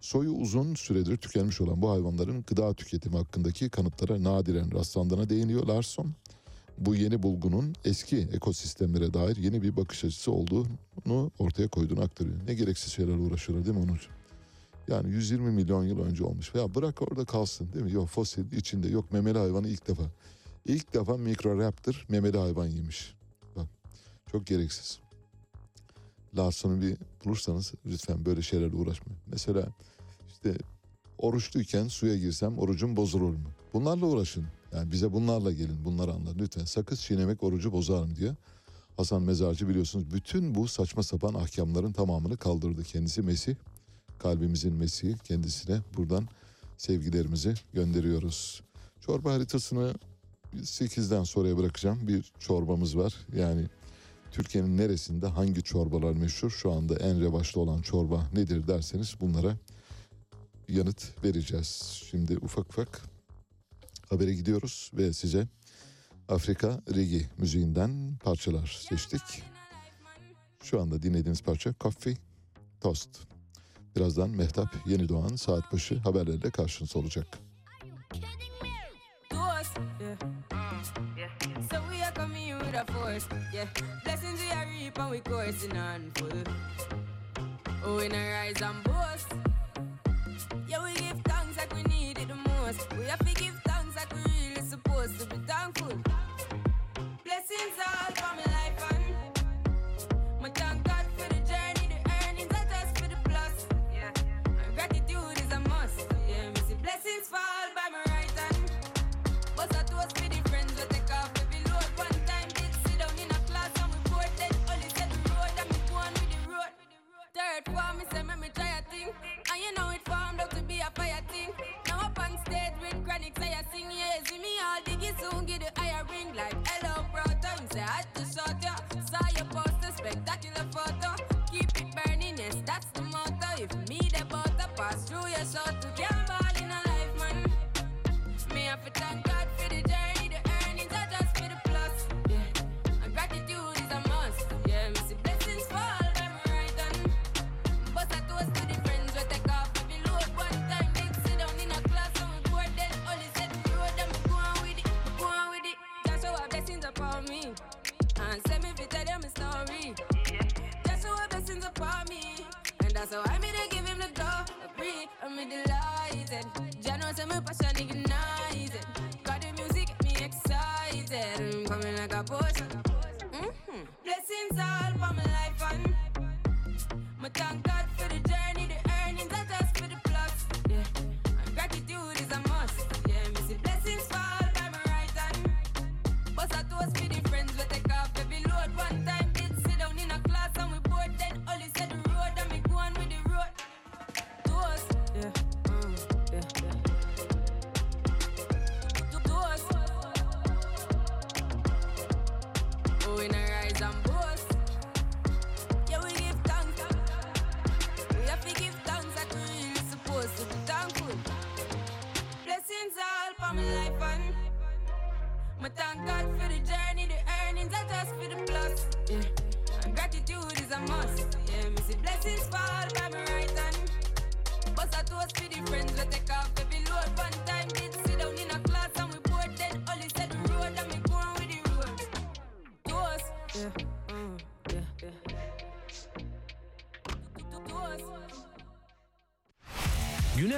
Soyu 0.00 0.30
uzun 0.30 0.74
süredir 0.74 1.16
tükenmiş 1.16 1.60
olan 1.60 1.82
bu 1.82 1.90
hayvanların 1.90 2.44
gıda 2.46 2.74
tüketimi 2.74 3.16
hakkındaki 3.16 3.68
kanıtlara 3.70 4.22
nadiren 4.22 4.72
rastlandığına 4.72 5.28
değiniyor 5.28 5.66
Larson. 5.66 6.14
Bu 6.78 6.94
yeni 6.94 7.22
bulgunun 7.22 7.74
eski 7.84 8.16
ekosistemlere 8.18 9.14
dair 9.14 9.36
yeni 9.36 9.62
bir 9.62 9.76
bakış 9.76 10.04
açısı 10.04 10.32
olduğunu 10.32 11.30
ortaya 11.38 11.68
koyduğunu 11.68 12.00
aktarıyor. 12.00 12.36
Ne 12.46 12.54
gereksiz 12.54 12.92
şeylerle 12.92 13.22
uğraşıyorlar 13.22 13.66
değil 13.66 13.76
mi 13.76 13.84
Onur? 13.84 14.08
Yani 14.88 15.10
120 15.10 15.50
milyon 15.50 15.84
yıl 15.84 16.00
önce 16.00 16.24
olmuş. 16.24 16.54
Ya 16.54 16.74
bırak 16.74 17.02
orada 17.02 17.24
kalsın 17.24 17.72
değil 17.72 17.84
mi? 17.84 17.92
Yok 17.92 18.08
fosil 18.08 18.52
içinde 18.52 18.88
yok 18.88 19.12
memeli 19.12 19.38
hayvanı 19.38 19.68
ilk 19.68 19.88
defa. 19.88 20.02
İlk 20.66 20.94
defa 20.94 21.16
Microraptor 21.16 22.06
memeli 22.08 22.38
hayvan 22.38 22.66
yemiş. 22.66 23.14
Bak 23.56 23.66
çok 24.32 24.46
gereksiz. 24.46 24.98
Larson'u 26.36 26.82
bir 26.82 26.96
bulursanız 27.24 27.74
lütfen 27.86 28.24
böyle 28.24 28.42
şeylerle 28.42 28.76
uğraşmayın. 28.76 29.20
Mesela 29.26 29.68
işte 30.28 30.58
oruçluyken 31.18 31.88
suya 31.88 32.16
girsem 32.16 32.58
orucum 32.58 32.96
bozulur 32.96 33.30
mu? 33.30 33.50
Bunlarla 33.74 34.06
uğraşın. 34.06 34.46
Yani 34.72 34.92
bize 34.92 35.12
bunlarla 35.12 35.52
gelin 35.52 35.84
bunları 35.84 36.12
anlat 36.12 36.34
lütfen. 36.38 36.64
Sakız 36.64 37.00
çiğnemek 37.00 37.42
orucu 37.42 37.72
bozar 37.72 38.02
mı 38.02 38.16
diyor. 38.16 38.34
Hasan 38.96 39.22
Mezarcı 39.22 39.68
biliyorsunuz 39.68 40.12
bütün 40.14 40.54
bu 40.54 40.68
saçma 40.68 41.02
sapan 41.02 41.34
ahkamların 41.34 41.92
tamamını 41.92 42.36
kaldırdı. 42.36 42.84
Kendisi 42.84 43.22
Mesih, 43.22 43.54
kalbimizin 44.18 44.72
Mesih'i 44.72 45.18
kendisine 45.18 45.80
buradan 45.96 46.28
sevgilerimizi 46.76 47.54
gönderiyoruz. 47.72 48.62
Çorba 49.00 49.32
haritasını 49.32 49.94
8'den 50.54 51.24
sonraya 51.24 51.56
bırakacağım. 51.56 52.08
Bir 52.08 52.32
çorbamız 52.38 52.96
var. 52.96 53.14
Yani 53.36 53.66
Türkiye'nin 54.30 54.78
neresinde 54.78 55.26
hangi 55.26 55.62
çorbalar 55.62 56.12
meşhur? 56.12 56.50
Şu 56.50 56.72
anda 56.72 56.96
en 56.96 57.20
revaçta 57.20 57.60
olan 57.60 57.82
çorba 57.82 58.30
nedir 58.34 58.68
derseniz 58.68 59.14
bunlara 59.20 59.56
yanıt 60.68 61.24
vereceğiz. 61.24 62.02
Şimdi 62.10 62.38
ufak 62.38 62.68
ufak 62.68 63.15
habere 64.10 64.34
gidiyoruz 64.34 64.90
ve 64.94 65.12
size 65.12 65.46
Afrika 66.28 66.80
Rigi 66.94 67.26
müziğinden 67.38 68.16
parçalar 68.24 68.78
seçtik. 68.88 69.42
Şu 70.62 70.80
anda 70.80 71.02
dinlediğiniz 71.02 71.42
parça 71.42 71.74
Coffee 71.80 72.16
Toast. 72.80 73.18
Birazdan 73.96 74.30
Mehtap 74.30 74.68
Yeni 74.86 75.08
Doğan 75.08 75.36
saat 75.36 75.72
başı 75.72 75.98
haberlerle 75.98 76.50
karşınızda 76.50 76.98
olacak. 76.98 77.26
Yeah. 83.54 83.68
We 90.82 90.95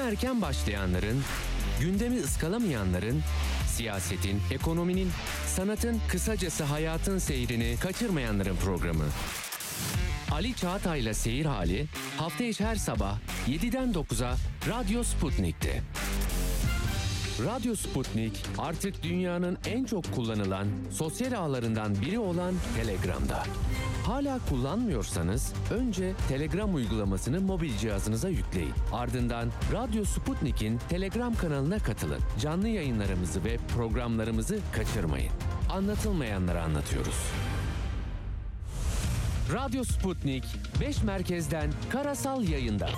erken 0.08 0.42
başlayanların, 0.42 1.22
gündemi 1.80 2.20
ıskalamayanların, 2.20 3.22
siyasetin, 3.66 4.40
ekonominin, 4.50 5.10
sanatın, 5.46 6.00
kısacası 6.08 6.64
hayatın 6.64 7.18
seyrini 7.18 7.76
kaçırmayanların 7.80 8.56
programı. 8.56 9.04
Ali 10.30 10.54
Çağatay'la 10.54 11.14
Seyir 11.14 11.44
Hali 11.46 11.86
hafta 12.18 12.44
içi 12.44 12.64
her 12.64 12.76
sabah 12.76 13.18
7'den 13.48 13.92
9'a 13.92 14.36
Radyo 14.68 15.02
Sputnik'te. 15.02 15.82
Radyo 17.44 17.74
Sputnik 17.74 18.44
artık 18.58 19.02
dünyanın 19.02 19.58
en 19.66 19.84
çok 19.84 20.14
kullanılan 20.14 20.66
sosyal 20.90 21.32
ağlarından 21.32 22.00
biri 22.00 22.18
olan 22.18 22.54
Telegram'da. 22.76 23.44
Hala 24.08 24.38
kullanmıyorsanız 24.48 25.52
önce 25.70 26.14
Telegram 26.28 26.74
uygulamasını 26.74 27.40
mobil 27.40 27.76
cihazınıza 27.76 28.28
yükleyin. 28.28 28.72
Ardından 28.92 29.48
Radyo 29.72 30.04
Sputnik'in 30.04 30.78
Telegram 30.88 31.34
kanalına 31.34 31.78
katılın. 31.78 32.18
Canlı 32.40 32.68
yayınlarımızı 32.68 33.44
ve 33.44 33.56
programlarımızı 33.74 34.58
kaçırmayın. 34.72 35.32
Anlatılmayanları 35.70 36.62
anlatıyoruz. 36.62 37.16
Radyo 39.52 39.84
Sputnik 39.84 40.44
5 40.80 41.02
merkezden 41.02 41.70
karasal 41.90 42.42
yayında. 42.42 42.88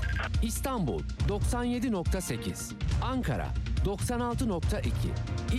İstanbul 0.42 1.02
97.8, 1.28 2.72
Ankara 3.02 3.48
96.2, 3.84 4.90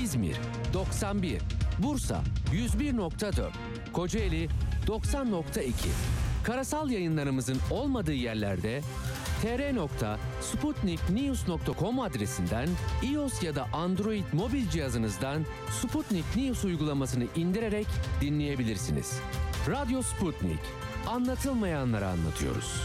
İzmir 0.03 0.35
91, 0.73 1.41
Bursa 1.79 2.21
101.4, 2.53 3.49
Kocaeli 3.93 4.49
90.2. 4.87 5.71
Karasal 6.43 6.89
yayınlarımızın 6.89 7.57
olmadığı 7.71 8.13
yerlerde 8.13 8.81
tr.sputniknews.com 9.41 11.99
adresinden 11.99 12.69
iOS 13.03 13.43
ya 13.43 13.55
da 13.55 13.67
Android 13.73 14.23
mobil 14.33 14.69
cihazınızdan 14.69 15.45
Sputnik 15.81 16.35
News 16.35 16.65
uygulamasını 16.65 17.25
indirerek 17.35 17.87
dinleyebilirsiniz. 18.21 19.19
Radyo 19.69 20.01
Sputnik. 20.01 20.59
Anlatılmayanları 21.07 22.07
anlatıyoruz. 22.07 22.81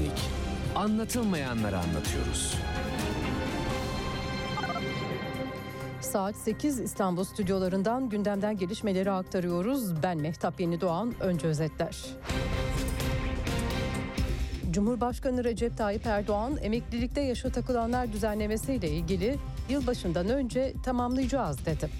Sputnik. 0.00 0.30
Anlatılmayanları 0.74 1.78
anlatıyoruz. 1.78 2.54
Saat 6.00 6.36
8 6.36 6.80
İstanbul 6.80 7.24
stüdyolarından 7.24 8.08
gündemden 8.08 8.56
gelişmeleri 8.56 9.10
aktarıyoruz. 9.10 10.02
Ben 10.02 10.18
Mehtap 10.18 10.60
Yeni 10.60 10.80
Doğan, 10.80 11.14
önce 11.20 11.46
özetler. 11.46 11.96
Cumhurbaşkanı 14.70 15.44
Recep 15.44 15.76
Tayyip 15.76 16.06
Erdoğan 16.06 16.56
emeklilikte 16.62 17.20
yaşa 17.20 17.50
takılanlar 17.50 18.12
düzenlemesiyle 18.12 18.90
ilgili 18.90 19.36
yılbaşından 19.68 20.28
önce 20.28 20.74
tamamlayacağız 20.84 21.66
dedi. 21.66 21.90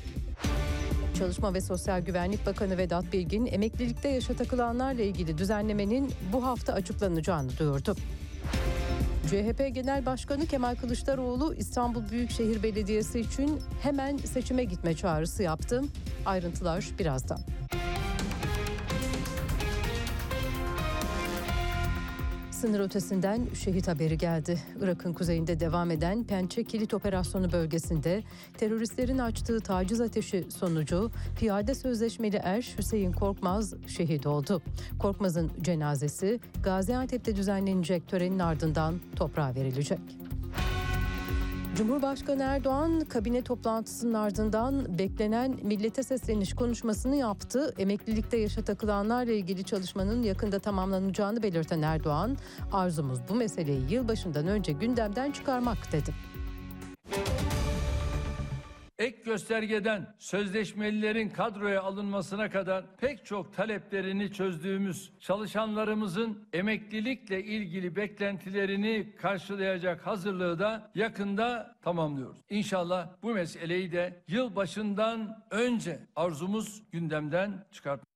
Çalışma 1.21 1.55
ve 1.55 1.61
Sosyal 1.61 2.01
Güvenlik 2.01 2.47
Bakanı 2.47 2.79
Vedat 2.79 3.13
Bilgin 3.13 3.47
emeklilikte 3.47 4.09
yaşa 4.09 4.35
takılanlarla 4.35 5.03
ilgili 5.03 5.39
düzenlemenin 5.39 6.13
bu 6.33 6.47
hafta 6.47 6.73
açıklanacağını 6.73 7.59
duyurdu. 7.59 7.97
CHP 9.27 9.75
Genel 9.75 10.07
Başkanı 10.07 10.47
Kemal 10.47 10.75
Kılıçdaroğlu 10.75 11.55
İstanbul 11.55 12.11
Büyükşehir 12.11 12.63
Belediyesi 12.63 13.21
için 13.21 13.61
hemen 13.83 14.17
seçime 14.17 14.65
gitme 14.65 14.95
çağrısı 14.95 15.43
yaptı. 15.43 15.83
Ayrıntılar 16.27 16.89
birazdan. 16.99 17.41
Sınır 22.61 22.81
ötesinden 22.81 23.49
şehit 23.55 23.89
haberi 23.89 24.19
geldi. 24.19 24.59
Irak'ın 24.81 25.13
kuzeyinde 25.13 25.61
devam 25.61 25.91
eden 25.91 26.25
Pençe 26.25 26.65
Kilit 26.65 26.95
Operasyonu 26.95 27.53
bölgesinde 27.53 28.23
teröristlerin 28.59 29.19
açtığı 29.19 29.61
taciz 29.61 30.01
ateşi 30.01 30.45
sonucu 30.51 31.11
piyade 31.39 31.75
sözleşmeli 31.75 32.37
er 32.37 32.75
Hüseyin 32.79 33.13
Korkmaz 33.13 33.75
şehit 33.87 34.27
oldu. 34.27 34.63
Korkmaz'ın 34.99 35.51
cenazesi 35.61 36.41
Gaziantep'te 36.63 37.37
düzenlenecek 37.37 38.09
törenin 38.09 38.39
ardından 38.39 38.95
toprağa 39.17 39.55
verilecek. 39.55 40.01
Cumhurbaşkanı 41.81 42.43
Erdoğan 42.43 43.01
kabine 43.01 43.43
toplantısının 43.43 44.15
ardından 44.15 44.99
beklenen 44.99 45.59
millete 45.63 46.03
sesleniş 46.03 46.55
konuşmasını 46.55 47.17
yaptı. 47.17 47.75
Emeklilikte 47.79 48.37
yaşa 48.37 48.63
takılanlarla 48.63 49.33
ilgili 49.33 49.65
çalışmanın 49.65 50.23
yakında 50.23 50.59
tamamlanacağını 50.59 51.43
belirten 51.43 51.83
Erdoğan, 51.83 52.37
arzumuz 52.73 53.19
bu 53.29 53.35
meseleyi 53.35 53.93
yılbaşından 53.93 54.47
önce 54.47 54.73
gündemden 54.73 55.31
çıkarmak 55.31 55.93
dedi. 55.93 56.15
Ek 59.01 59.23
göstergeden 59.25 60.15
sözleşmelilerin 60.19 61.29
kadroya 61.29 61.83
alınmasına 61.83 62.51
kadar 62.51 62.85
pek 62.97 63.27
çok 63.27 63.55
taleplerini 63.55 64.33
çözdüğümüz 64.33 65.13
çalışanlarımızın 65.21 66.49
emeklilikle 66.53 67.45
ilgili 67.45 67.97
beklentilerini 67.97 69.17
karşılayacak 69.17 70.07
hazırlığı 70.07 70.59
da 70.59 70.91
yakında 70.95 71.77
tamamlıyoruz. 71.83 72.39
İnşallah 72.51 73.09
bu 73.23 73.35
meseleyi 73.35 73.93
de 73.93 74.23
yıl 74.29 74.57
başından 74.57 75.45
önce 75.51 76.01
arzumuz 76.17 76.83
gündemden 76.93 77.65
çıkart. 77.73 78.10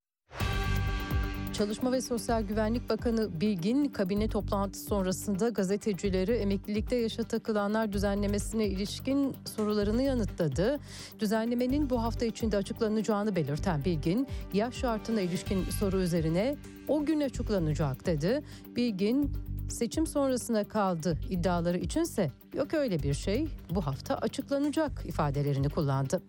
Çalışma 1.55 1.93
ve 1.93 2.01
Sosyal 2.01 2.43
Güvenlik 2.43 2.89
Bakanı 2.89 3.41
Bilgin 3.41 3.85
kabine 3.85 4.29
toplantısı 4.29 4.85
sonrasında 4.85 5.49
gazetecileri 5.49 6.33
emeklilikte 6.33 6.97
yaşa 6.97 7.23
takılanlar 7.23 7.93
düzenlemesine 7.93 8.67
ilişkin 8.67 9.37
sorularını 9.57 10.03
yanıtladı. 10.03 10.81
Düzenlemenin 11.19 11.91
bu 11.91 12.03
hafta 12.03 12.27
içinde 12.27 12.57
açıklanacağını 12.57 13.37
belirten 13.37 13.85
Bilgin, 13.85 14.29
yaş 14.53 14.75
şartına 14.75 15.21
ilişkin 15.21 15.65
soru 15.65 16.01
üzerine 16.01 16.57
o 16.89 17.05
gün 17.05 17.21
açıklanacak 17.21 18.07
dedi. 18.07 18.43
Bilgin 18.77 19.33
seçim 19.69 20.07
sonrasına 20.07 20.65
kaldı 20.65 21.19
iddiaları 21.31 21.79
içinse 21.79 22.31
yok 22.55 22.75
öyle 22.75 23.03
bir 23.03 23.15
şey 23.15 23.49
bu 23.71 23.87
hafta 23.87 24.17
açıklanacak 24.17 25.03
ifadelerini 25.07 25.69
kullandı. 25.69 26.23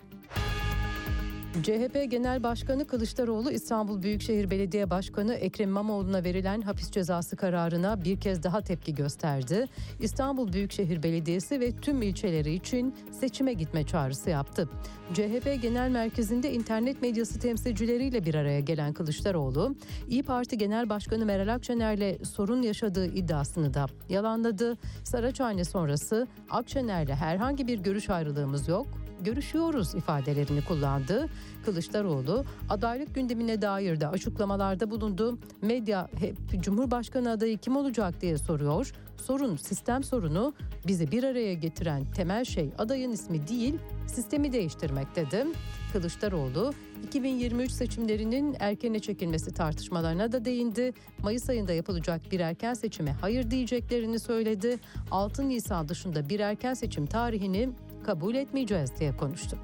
CHP 1.63 2.11
Genel 2.11 2.43
Başkanı 2.43 2.87
Kılıçdaroğlu 2.87 3.51
İstanbul 3.51 4.03
Büyükşehir 4.03 4.49
Belediye 4.49 4.89
Başkanı 4.89 5.33
Ekrem 5.33 5.69
İmamoğlu'na 5.69 6.23
verilen 6.23 6.61
hapis 6.61 6.91
cezası 6.91 7.35
kararına 7.35 8.03
bir 8.03 8.19
kez 8.19 8.43
daha 8.43 8.61
tepki 8.61 8.95
gösterdi. 8.95 9.65
İstanbul 9.99 10.53
Büyükşehir 10.53 11.03
Belediyesi 11.03 11.59
ve 11.59 11.71
tüm 11.71 12.01
ilçeleri 12.01 12.53
için 12.53 12.95
seçime 13.11 13.53
gitme 13.53 13.83
çağrısı 13.83 14.29
yaptı. 14.29 14.69
CHP 15.13 15.61
Genel 15.61 15.89
Merkezi'nde 15.89 16.53
internet 16.53 17.01
medyası 17.01 17.39
temsilcileriyle 17.39 18.25
bir 18.25 18.35
araya 18.35 18.59
gelen 18.59 18.93
Kılıçdaroğlu, 18.93 19.75
İyi 20.09 20.23
Parti 20.23 20.57
Genel 20.57 20.89
Başkanı 20.89 21.25
Meral 21.25 21.53
Akşener'le 21.53 22.25
sorun 22.25 22.61
yaşadığı 22.61 23.07
iddiasını 23.07 23.73
da 23.73 23.85
yalanladı. 24.09 24.77
Saraçhane 25.03 25.63
sonrası 25.63 26.27
Akşener'le 26.49 27.15
herhangi 27.15 27.67
bir 27.67 27.79
görüş 27.79 28.09
ayrılığımız 28.09 28.67
yok, 28.67 28.87
görüşüyoruz 29.25 29.95
ifadelerini 29.95 30.65
kullandı. 30.65 31.29
Kılıçdaroğlu 31.65 32.45
adaylık 32.69 33.15
gündemine 33.15 33.61
dair 33.61 33.99
de 33.99 34.07
açıklamalarda 34.07 34.91
bulundu. 34.91 35.37
Medya 35.61 36.07
hep 36.19 36.63
Cumhurbaşkanı 36.63 37.31
adayı 37.31 37.57
kim 37.57 37.75
olacak 37.75 38.21
diye 38.21 38.37
soruyor. 38.37 38.93
Sorun 39.17 39.55
sistem 39.55 40.03
sorunu 40.03 40.53
bizi 40.87 41.11
bir 41.11 41.23
araya 41.23 41.53
getiren 41.53 42.05
temel 42.15 42.45
şey 42.45 42.69
adayın 42.77 43.11
ismi 43.11 43.47
değil 43.47 43.75
sistemi 44.07 44.53
değiştirmek 44.53 45.15
dedi. 45.15 45.45
Kılıçdaroğlu 45.93 46.73
2023 47.07 47.71
seçimlerinin 47.71 48.55
erkene 48.59 48.99
çekilmesi 48.99 49.53
tartışmalarına 49.53 50.31
da 50.31 50.45
değindi. 50.45 50.93
Mayıs 51.23 51.49
ayında 51.49 51.73
yapılacak 51.73 52.21
bir 52.31 52.39
erken 52.39 52.73
seçime 52.73 53.11
hayır 53.21 53.51
diyeceklerini 53.51 54.19
söyledi. 54.19 54.79
6 55.11 55.49
Nisan 55.49 55.89
dışında 55.89 56.29
bir 56.29 56.39
erken 56.39 56.73
seçim 56.73 57.05
tarihini 57.05 57.69
kabul 58.05 58.35
etmeyeceğiz 58.35 58.99
diye 58.99 59.17
konuştu. 59.17 59.57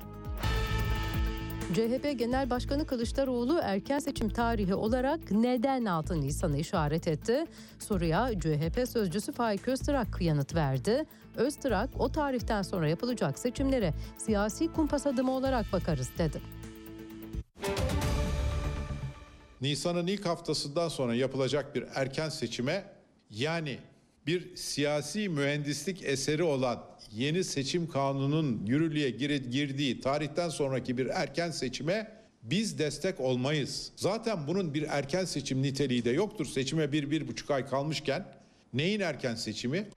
CHP 1.73 2.19
Genel 2.19 2.49
Başkanı 2.49 2.85
Kılıçdaroğlu 2.85 3.59
erken 3.63 3.99
seçim 3.99 4.29
tarihi 4.29 4.75
olarak 4.75 5.31
neden 5.31 5.85
6 5.85 6.21
Nisan'ı 6.21 6.57
işaret 6.57 7.07
etti? 7.07 7.45
Soruya 7.79 8.29
CHP 8.39 8.89
sözcüsü 8.89 9.31
Faik 9.31 9.67
Öztrak 9.67 10.21
yanıt 10.21 10.55
verdi. 10.55 11.05
Öztrak 11.35 11.89
o 11.99 12.11
tarihten 12.11 12.61
sonra 12.61 12.89
yapılacak 12.89 13.39
seçimlere 13.39 13.93
siyasi 14.17 14.67
kumpas 14.67 15.07
adımı 15.07 15.31
olarak 15.31 15.65
bakarız 15.73 16.09
dedi. 16.17 16.41
Nisan'ın 19.61 20.07
ilk 20.07 20.25
haftasından 20.25 20.87
sonra 20.89 21.15
yapılacak 21.15 21.75
bir 21.75 21.85
erken 21.95 22.29
seçime 22.29 22.85
yani 23.29 23.79
bir 24.27 24.55
siyasi 24.55 25.29
mühendislik 25.29 26.03
eseri 26.03 26.43
olan 26.43 26.83
yeni 27.11 27.43
seçim 27.43 27.87
kanunun 27.87 28.65
yürürlüğe 28.65 29.09
girdiği 29.09 30.01
tarihten 30.01 30.49
sonraki 30.49 30.97
bir 30.97 31.05
erken 31.05 31.51
seçime 31.51 32.11
biz 32.43 32.79
destek 32.79 33.19
olmayız. 33.19 33.91
Zaten 33.95 34.47
bunun 34.47 34.73
bir 34.73 34.83
erken 34.89 35.25
seçim 35.25 35.61
niteliği 35.61 36.05
de 36.05 36.09
yoktur. 36.09 36.45
Seçime 36.45 36.91
bir, 36.91 37.11
bir 37.11 37.27
buçuk 37.27 37.51
ay 37.51 37.67
kalmışken 37.67 38.25
neyin 38.73 38.99
erken 38.99 39.35
seçimi? 39.35 39.87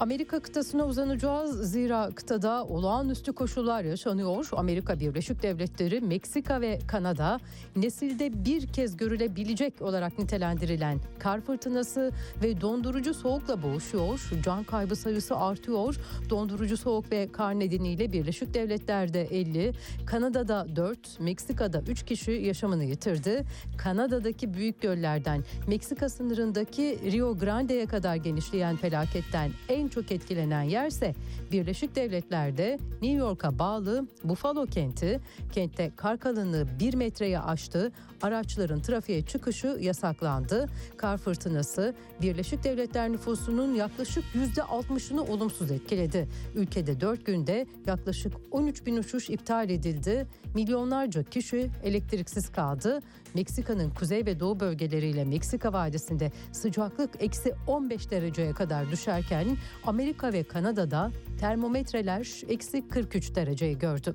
Amerika 0.00 0.40
kıtasına 0.40 0.86
uzanacağız 0.86 1.70
zira 1.70 2.10
kıtada 2.14 2.64
olağanüstü 2.64 3.32
koşullar 3.32 3.84
yaşanıyor. 3.84 4.48
Amerika 4.52 5.00
Birleşik 5.00 5.42
Devletleri, 5.42 6.00
Meksika 6.00 6.60
ve 6.60 6.78
Kanada 6.86 7.40
nesilde 7.76 8.44
bir 8.44 8.66
kez 8.66 8.96
görülebilecek 8.96 9.82
olarak 9.82 10.18
nitelendirilen 10.18 10.98
kar 11.18 11.40
fırtınası 11.40 12.12
ve 12.42 12.60
dondurucu 12.60 13.14
soğukla 13.14 13.62
boğuşuyor. 13.62 14.30
Can 14.42 14.64
kaybı 14.64 14.96
sayısı 14.96 15.36
artıyor. 15.36 15.96
Dondurucu 16.30 16.76
soğuk 16.76 17.12
ve 17.12 17.32
kar 17.32 17.60
nedeniyle 17.60 18.12
Birleşik 18.12 18.54
Devletler'de 18.54 19.22
50, 19.22 19.72
Kanada'da 20.06 20.66
4, 20.76 21.20
Meksika'da 21.20 21.82
3 21.88 22.02
kişi 22.02 22.32
yaşamını 22.32 22.84
yitirdi. 22.84 23.44
Kanada'daki 23.78 24.54
büyük 24.54 24.82
göllerden 24.82 25.44
Meksika 25.66 26.08
sınırındaki 26.08 26.98
Rio 27.12 27.38
Grande'ye 27.38 27.86
kadar 27.86 28.16
genişleyen 28.16 28.76
felaketten 28.76 29.50
en 29.68 29.85
en 29.86 29.88
çok 29.88 30.12
etkilenen 30.12 30.62
yerse 30.62 31.14
Birleşik 31.52 31.96
Devletler'de 31.96 32.78
New 33.02 33.18
York'a 33.18 33.58
bağlı 33.58 34.06
Buffalo 34.24 34.66
kenti. 34.66 35.20
Kentte 35.52 35.92
kar 35.96 36.18
kalınlığı 36.18 36.66
1 36.80 36.94
metreye 36.94 37.40
aştı. 37.40 37.92
Araçların 38.22 38.80
trafiğe 38.80 39.22
çıkışı 39.22 39.78
yasaklandı. 39.80 40.66
Kar 40.96 41.18
fırtınası 41.18 41.94
Birleşik 42.22 42.64
Devletler 42.64 43.12
nüfusunun 43.12 43.74
yaklaşık 43.74 44.24
%60'ını 44.56 45.20
olumsuz 45.20 45.70
etkiledi. 45.70 46.28
Ülkede 46.54 47.00
4 47.00 47.26
günde 47.26 47.66
yaklaşık 47.86 48.32
13 48.50 48.86
bin 48.86 48.96
uçuş 48.96 49.30
iptal 49.30 49.70
edildi. 49.70 50.26
Milyonlarca 50.54 51.22
kişi 51.22 51.70
elektriksiz 51.84 52.52
kaldı. 52.52 53.00
Meksika'nın 53.36 53.90
kuzey 53.90 54.26
ve 54.26 54.40
doğu 54.40 54.60
bölgeleriyle 54.60 55.24
Meksika 55.24 55.72
vadisinde 55.72 56.32
sıcaklık 56.52 57.22
eksi 57.22 57.54
15 57.66 58.10
dereceye 58.10 58.52
kadar 58.52 58.90
düşerken 58.90 59.56
Amerika 59.84 60.32
ve 60.32 60.42
Kanada'da 60.42 61.10
termometreler 61.40 62.42
eksi 62.48 62.88
43 62.88 63.34
dereceyi 63.34 63.78
gördü. 63.78 64.14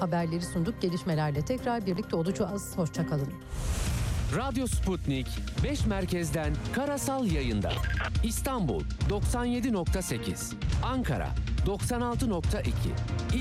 Haberleri 0.00 0.44
sunduk. 0.44 0.82
Gelişmelerle 0.82 1.44
tekrar 1.44 1.86
birlikte 1.86 2.16
olacağız. 2.16 2.76
Hoşçakalın. 2.76 3.28
Radyo 4.36 4.66
Sputnik 4.66 5.26
5 5.64 5.86
merkezden 5.86 6.54
karasal 6.72 7.26
yayında. 7.26 7.72
İstanbul 8.24 8.82
97.8, 9.10 10.54
Ankara 10.82 11.28
96.2, 11.66 12.70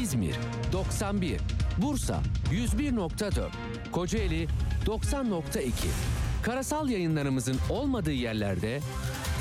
İzmir 0.01 0.35
91, 0.73 1.39
Bursa 1.77 2.21
101.4, 2.51 3.49
Kocaeli 3.91 4.47
90.2. 4.85 5.71
Karasal 6.47 6.89
yayınlarımızın 6.89 7.57
olmadığı 7.69 8.11
yerlerde 8.11 8.79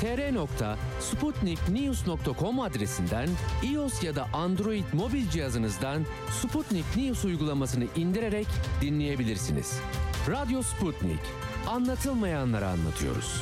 tr.sputniknews.com 0.01 2.59
adresinden 2.59 3.29
iOS 3.63 4.03
ya 4.03 4.15
da 4.15 4.27
Android 4.33 4.83
mobil 4.93 5.29
cihazınızdan 5.29 6.05
Sputnik 6.41 6.97
News 6.97 7.25
uygulamasını 7.25 7.83
indirerek 7.95 8.47
dinleyebilirsiniz. 8.81 9.79
Radyo 10.29 10.61
Sputnik. 10.61 11.19
Anlatılmayanları 11.67 12.67
anlatıyoruz. 12.67 13.41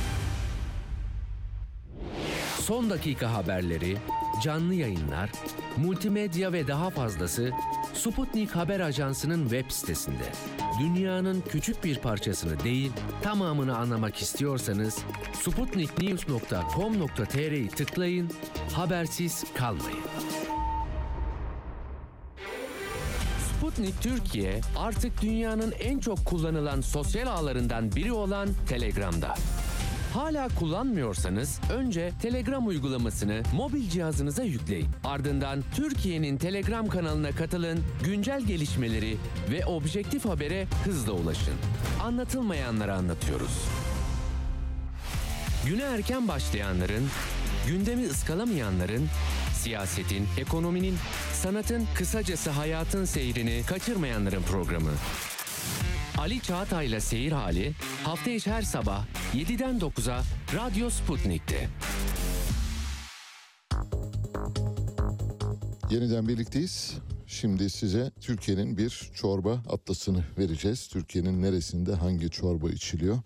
Son 2.59 2.89
dakika 2.89 3.33
haberleri, 3.33 3.97
canlı 4.43 4.73
yayınlar, 4.73 5.31
multimedya 5.77 6.53
ve 6.53 6.67
daha 6.67 6.89
fazlası 6.89 7.51
Sputnik 7.93 8.51
Haber 8.51 8.79
Ajansı'nın 8.79 9.41
web 9.41 9.71
sitesinde. 9.71 10.31
Dünyanın 10.79 11.43
küçük 11.49 11.83
bir 11.83 11.97
parçasını 11.97 12.63
değil, 12.63 12.91
tamamını 13.21 13.77
anlamak 13.77 14.21
istiyorsanız 14.21 14.99
sputniknews.com.tr'yi 15.33 17.67
tıklayın, 17.67 18.31
habersiz 18.73 19.43
kalmayın. 19.53 19.99
Sputnik 23.57 24.01
Türkiye 24.01 24.61
artık 24.77 25.21
dünyanın 25.21 25.73
en 25.79 25.99
çok 25.99 26.25
kullanılan 26.25 26.81
sosyal 26.81 27.27
ağlarından 27.27 27.95
biri 27.95 28.11
olan 28.11 28.49
Telegram'da. 28.69 29.35
Hala 30.13 30.47
kullanmıyorsanız 30.59 31.59
önce 31.73 32.11
Telegram 32.21 32.67
uygulamasını 32.67 33.43
mobil 33.55 33.89
cihazınıza 33.89 34.43
yükleyin. 34.43 34.87
Ardından 35.03 35.63
Türkiye'nin 35.75 36.37
Telegram 36.37 36.87
kanalına 36.87 37.31
katılın, 37.31 37.79
güncel 38.03 38.41
gelişmeleri 38.41 39.17
ve 39.51 39.65
objektif 39.65 40.25
habere 40.25 40.67
hızla 40.85 41.11
ulaşın. 41.11 41.53
Anlatılmayanları 42.03 42.93
anlatıyoruz. 42.93 43.65
Güne 45.65 45.83
erken 45.83 46.27
başlayanların, 46.27 47.07
gündemi 47.67 48.05
ıskalamayanların, 48.05 49.07
siyasetin, 49.53 50.27
ekonominin, 50.37 50.95
sanatın, 51.33 51.87
kısacası 51.95 52.49
hayatın 52.49 53.05
seyrini 53.05 53.63
kaçırmayanların 53.67 54.41
programı. 54.41 54.91
Ali 56.17 56.41
Çağatay'la 56.41 57.01
Seyir 57.01 57.31
Hali 57.31 57.73
hafta 58.03 58.29
içi 58.29 58.51
her 58.51 58.61
sabah 58.61 59.05
7'den 59.33 59.79
9'a 59.79 60.23
Radyo 60.55 60.89
Sputnik'te. 60.89 61.69
Yeniden 65.91 66.27
birlikteyiz. 66.27 66.93
Şimdi 67.27 67.69
size 67.69 68.11
Türkiye'nin 68.21 68.77
bir 68.77 69.11
çorba 69.13 69.53
atlasını 69.53 70.23
vereceğiz. 70.37 70.87
Türkiye'nin 70.87 71.41
neresinde 71.41 71.95
hangi 71.95 72.29
çorba 72.29 72.69
içiliyor? 72.69 73.19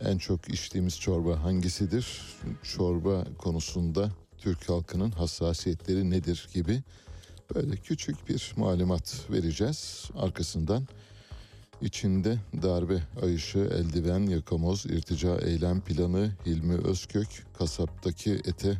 En 0.00 0.18
çok 0.18 0.48
içtiğimiz 0.48 1.00
çorba 1.00 1.42
hangisidir? 1.42 2.22
Çorba 2.62 3.24
konusunda 3.38 4.10
Türk 4.38 4.68
halkının 4.68 5.10
hassasiyetleri 5.10 6.10
nedir 6.10 6.48
gibi 6.54 6.82
böyle 7.54 7.76
küçük 7.76 8.28
bir 8.28 8.52
malumat 8.56 9.26
vereceğiz. 9.30 10.10
Arkasından 10.16 10.86
içinde 11.82 12.38
darbe, 12.62 13.02
ayışı, 13.22 13.58
eldiven, 13.58 14.20
yakamoz, 14.20 14.86
irtica, 14.86 15.38
eylem 15.38 15.80
planı, 15.80 16.32
Hilmi 16.46 16.74
Özkök, 16.74 17.28
kasaptaki 17.58 18.32
ete 18.32 18.78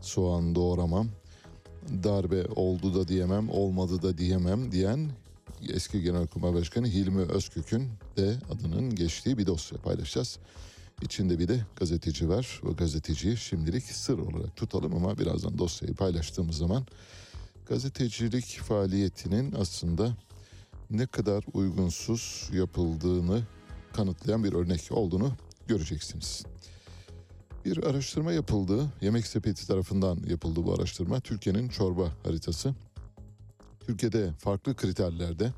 soğan 0.00 0.54
doğramam, 0.54 1.08
darbe 2.04 2.44
oldu 2.56 2.94
da 2.94 3.08
diyemem, 3.08 3.50
olmadı 3.50 4.02
da 4.02 4.18
diyemem 4.18 4.72
diyen 4.72 5.10
eski 5.68 6.02
Genelkurmay 6.02 6.54
Başkanı 6.54 6.86
Hilmi 6.86 7.22
Özkök'ün 7.22 7.88
de 8.16 8.38
adının 8.50 8.94
geçtiği 8.94 9.38
bir 9.38 9.46
dosya 9.46 9.78
paylaşacağız. 9.78 10.38
İçinde 11.02 11.38
bir 11.38 11.48
de 11.48 11.60
gazeteci 11.76 12.28
var. 12.28 12.60
O 12.64 12.76
gazeteciyi 12.76 13.36
şimdilik 13.36 13.84
sır 13.84 14.18
olarak 14.18 14.56
tutalım 14.56 14.94
ama 14.94 15.18
birazdan 15.18 15.58
dosyayı 15.58 15.94
paylaştığımız 15.94 16.56
zaman 16.56 16.86
gazetecilik 17.66 18.60
faaliyetinin 18.60 19.54
aslında 19.58 20.16
ne 20.90 21.06
kadar 21.06 21.44
uygunsuz 21.52 22.50
yapıldığını 22.52 23.42
kanıtlayan 23.92 24.44
bir 24.44 24.52
örnek 24.52 24.88
olduğunu 24.90 25.32
göreceksiniz. 25.66 26.44
Bir 27.64 27.84
araştırma 27.84 28.32
yapıldı. 28.32 28.92
Yemek 29.00 29.26
Sepeti 29.26 29.66
tarafından 29.66 30.18
yapıldı 30.26 30.64
bu 30.64 30.74
araştırma. 30.74 31.20
Türkiye'nin 31.20 31.68
çorba 31.68 32.12
haritası. 32.24 32.74
Türkiye'de 33.80 34.32
farklı 34.32 34.76
kriterlerde 34.76 35.52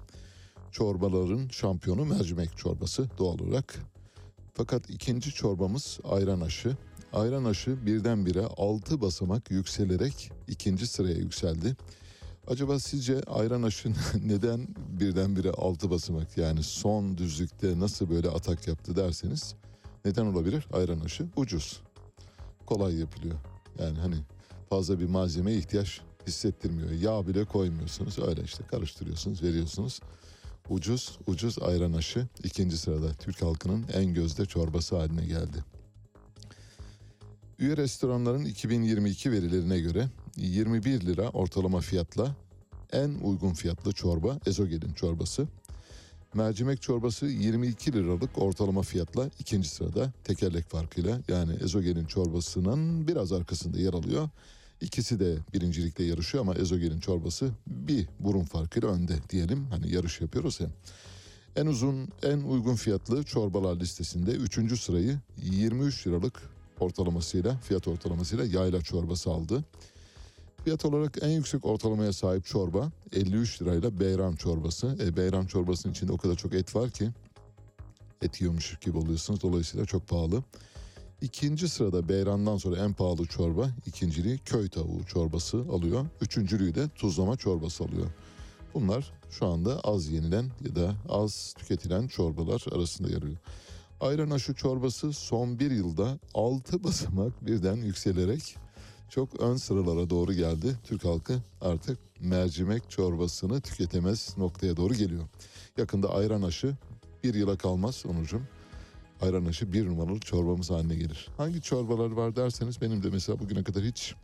çorbaların 0.71 1.49
şampiyonu 1.49 2.05
mercimek 2.05 2.57
çorbası 2.57 3.09
doğal 3.19 3.39
olarak. 3.39 3.79
Fakat 4.55 4.91
ikinci 4.91 5.31
çorbamız 5.31 6.01
ayran 6.05 6.41
aşı. 6.41 6.77
Ayran 7.13 7.45
aşı 7.45 7.87
birdenbire 7.87 8.47
6 8.57 9.01
basamak 9.01 9.51
yükselerek 9.51 10.31
ikinci 10.49 10.87
sıraya 10.87 11.17
yükseldi. 11.17 11.77
Acaba 12.47 12.79
sizce 12.79 13.21
ayran 13.23 13.63
aşı 13.63 13.93
neden 14.25 14.69
birdenbire 14.89 15.51
6 15.51 15.91
basamak 15.91 16.39
yani 16.39 16.63
son 16.63 17.19
düzlükte 17.19 17.81
nasıl 17.81 18.11
böyle 18.11 18.29
atak 18.29 18.69
yaptı 18.69 18.97
derseniz 18.97 19.55
neden 20.05 20.27
olabilir? 20.27 20.67
Ayran 20.73 21.01
aşı 21.01 21.29
ucuz. 21.37 21.83
Kolay 22.67 22.95
yapılıyor. 22.95 23.35
Yani 23.79 23.99
hani 23.99 24.17
fazla 24.71 25.01
bir 25.01 25.07
malzemeye 25.09 25.59
ihtiyaç 25.59 26.01
hissettirmiyor. 26.27 26.91
Yağ 26.91 27.27
bile 27.27 27.45
koymuyorsunuz. 27.45 28.19
Öyle 28.19 28.43
işte 28.43 28.65
karıştırıyorsunuz, 28.71 29.43
veriyorsunuz. 29.43 30.01
Ucuz, 30.69 31.19
ucuz 31.27 31.59
ayran 31.59 31.93
aşı 31.93 32.27
ikinci 32.45 32.79
sırada 32.79 33.15
Türk 33.15 33.43
halkının 33.43 33.85
en 33.93 34.15
gözde 34.15 34.47
çorbası 34.47 34.97
haline 34.97 35.27
geldi. 35.27 35.65
Üye 37.59 37.77
restoranların 37.77 38.45
2022 38.45 39.33
verilerine 39.33 39.81
göre 39.81 40.09
21 40.37 41.07
lira 41.07 41.29
ortalama 41.29 41.81
fiyatla 41.81 42.37
en 42.93 43.15
uygun 43.23 43.53
fiyatlı 43.53 43.93
çorba 43.93 44.39
ezogelin 44.47 44.93
çorbası. 44.93 45.49
Mercimek 46.35 46.83
çorbası 46.83 47.27
22 47.27 47.93
liralık 47.93 48.39
ortalama 48.39 48.83
fiyatla 48.83 49.31
ikinci 49.39 49.69
sırada 49.69 50.13
tekerlek 50.25 50.71
farkıyla 50.71 51.21
yani 51.29 51.53
ezogelin 51.65 52.05
çorbasının 52.05 53.09
biraz 53.09 53.33
arkasında 53.33 53.79
yer 53.79 53.93
alıyor. 53.95 54.29
İkisi 54.81 55.21
de 55.21 55.37
birincilikte 55.55 56.05
yarışıyor 56.05 56.45
ama 56.45 56.55
ezogelin 56.55 57.01
çorbası 57.01 57.51
bir 57.67 58.09
burun 58.21 58.45
farkıyla 58.45 58.89
önde 58.89 59.15
diyelim. 59.31 59.67
Hani 59.71 59.95
yarış 59.95 60.21
yapıyoruz 60.21 60.61
ya. 60.61 60.67
En 61.57 61.67
uzun, 61.67 62.09
en 62.23 62.39
uygun 62.39 62.75
fiyatlı 62.75 63.25
çorbalar 63.25 63.77
listesinde 63.77 64.31
3. 64.31 64.81
sırayı 64.81 65.19
23 65.43 66.07
liralık 66.07 66.43
ortalamasıyla, 66.81 67.59
fiyat 67.59 67.89
ortalamasıyla 67.89 68.45
yayla 68.45 68.83
çorbası 68.83 69.31
aldı. 69.31 69.65
Fiyat 70.65 70.85
olarak 70.85 71.19
en 71.23 71.29
yüksek 71.31 71.65
ortalamaya 71.65 72.13
sahip 72.13 72.45
çorba 72.47 72.91
53 73.13 73.63
lirayla 73.63 74.01
beyran 74.01 74.37
çorbası. 74.37 74.97
E, 75.01 75.17
beyran 75.17 75.47
çorbasının 75.47 75.93
içinde 75.93 76.13
o 76.13 76.17
kadar 76.17 76.35
çok 76.35 76.55
et 76.55 76.77
var 76.77 76.91
ki 76.91 77.11
et 78.23 78.41
yiyormuş 78.41 78.79
gibi 78.81 78.99
oluyorsunuz. 78.99 79.43
Dolayısıyla 79.43 79.87
çok 79.87 80.09
pahalı. 80.09 80.43
İkinci 81.23 81.69
sırada 81.69 82.09
beyrandan 82.09 82.57
sonra 82.57 82.77
en 82.77 82.93
pahalı 82.93 83.27
çorba 83.27 83.71
ikinciliği 83.87 84.39
köy 84.39 84.69
tavuğu 84.69 85.05
çorbası 85.07 85.59
alıyor. 85.59 86.07
Üçüncülüğü 86.21 86.75
de 86.75 86.89
tuzlama 86.89 87.37
çorbası 87.37 87.85
alıyor. 87.85 88.07
Bunlar 88.75 89.13
şu 89.31 89.47
anda 89.47 89.81
az 89.81 90.09
yenilen 90.09 90.51
ya 90.65 90.77
da 90.77 90.95
az 91.09 91.55
tüketilen 91.59 92.07
çorbalar 92.09 92.65
arasında 92.73 93.09
yer 93.09 93.17
alıyor. 93.17 93.37
Ayran 94.01 94.31
aşı 94.31 94.55
çorbası 94.55 95.13
son 95.13 95.59
bir 95.59 95.71
yılda 95.71 96.19
6 96.35 96.85
basamak 96.85 97.47
birden 97.47 97.77
yükselerek 97.77 98.57
çok 99.13 99.41
ön 99.41 99.57
sıralara 99.57 100.11
doğru 100.11 100.33
geldi. 100.33 100.77
Türk 100.85 101.05
halkı 101.05 101.39
artık 101.61 101.99
mercimek 102.21 102.91
çorbasını 102.91 103.61
tüketemez 103.61 104.39
noktaya 104.39 104.77
doğru 104.77 104.95
geliyor. 104.95 105.25
Yakında 105.77 106.15
ayran 106.15 106.43
aşı 106.43 106.75
bir 107.25 107.35
yıla 107.35 107.57
kalmaz 107.57 108.05
Onurcuğum. 108.07 108.43
Ayran 109.21 109.45
aşı 109.45 109.73
bir 109.73 109.87
numaralı 109.87 110.21
çorbamız 110.21 110.71
haline 110.71 110.95
gelir. 110.95 111.29
Hangi 111.37 111.63
çorbalar 111.63 112.11
var 112.11 112.37
derseniz 112.37 112.81
benim 112.81 113.03
de 113.03 113.11
mesela 113.11 113.41
bugüne 113.41 113.65
kadar 113.65 113.83
hiç 113.83 114.15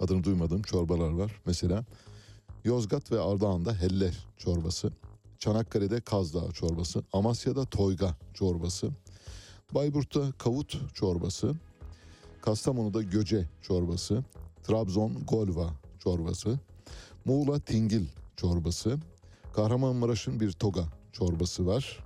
adını 0.00 0.24
duymadığım 0.24 0.62
çorbalar 0.62 1.10
var. 1.10 1.40
Mesela 1.46 1.84
Yozgat 2.64 3.12
ve 3.12 3.20
Ardahan'da 3.20 3.74
helle 3.74 4.10
çorbası. 4.38 4.92
Çanakkale'de 5.38 6.00
Kazdağ 6.00 6.52
çorbası. 6.52 7.02
Amasya'da 7.12 7.64
toyga 7.64 8.16
çorbası. 8.34 8.90
Bayburt'ta 9.74 10.32
kavut 10.32 10.94
çorbası. 10.94 11.54
Kastamonu'da 12.44 13.02
göce 13.02 13.48
çorbası. 13.62 14.24
Trabzon 14.62 15.24
golva 15.28 15.70
çorbası. 15.98 16.58
Muğla 17.24 17.60
tingil 17.60 18.06
çorbası. 18.36 18.98
Kahramanmaraş'ın 19.52 20.40
bir 20.40 20.52
toga 20.52 20.84
çorbası 21.12 21.66
var. 21.66 22.04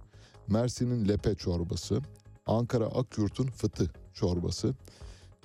Mersin'in 0.48 1.08
lepe 1.08 1.34
çorbası. 1.34 2.00
Ankara 2.46 2.86
Akyurt'un 2.86 3.46
fıtı 3.46 3.90
çorbası. 4.14 4.74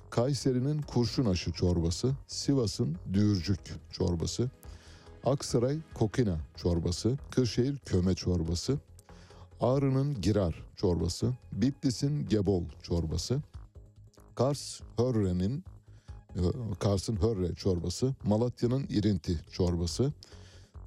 Kayseri'nin 0.09 0.81
kurşun 0.81 1.25
aşı 1.25 1.51
çorbası. 1.51 2.11
Sivas'ın 2.27 2.95
düğürcük 3.13 3.59
çorbası. 3.91 4.49
Aksaray 5.25 5.77
kokina 5.93 6.37
çorbası. 6.55 7.17
Kırşehir 7.31 7.77
köme 7.77 8.15
çorbası. 8.15 8.77
Ağrı'nın 9.61 10.21
girar 10.21 10.63
çorbası. 10.75 11.33
Bitlis'in 11.51 12.27
gebol 12.29 12.63
çorbası. 12.83 13.41
Kars 14.35 14.81
Hörre'nin 14.97 15.63
e, 16.35 16.41
Kars'ın 16.79 17.15
Hörre 17.15 17.55
çorbası, 17.55 18.15
Malatya'nın 18.23 18.85
irinti 18.89 19.39
çorbası, 19.51 20.13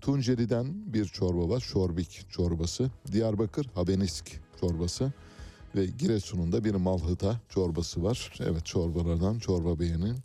Tunceli'den 0.00 0.92
bir 0.92 1.04
çorba 1.04 1.48
var, 1.48 1.60
şorbik 1.60 2.26
çorbası, 2.30 2.90
Diyarbakır 3.12 3.66
Habenisk 3.74 4.40
çorbası 4.60 5.12
ve 5.74 5.86
Giresun'un 5.86 6.52
da 6.52 6.64
bir 6.64 6.74
malhıta 6.74 7.40
çorbası 7.48 8.02
var. 8.02 8.32
Evet 8.40 8.66
çorbalardan 8.66 9.38
çorba 9.38 9.78
beğenin 9.80 10.16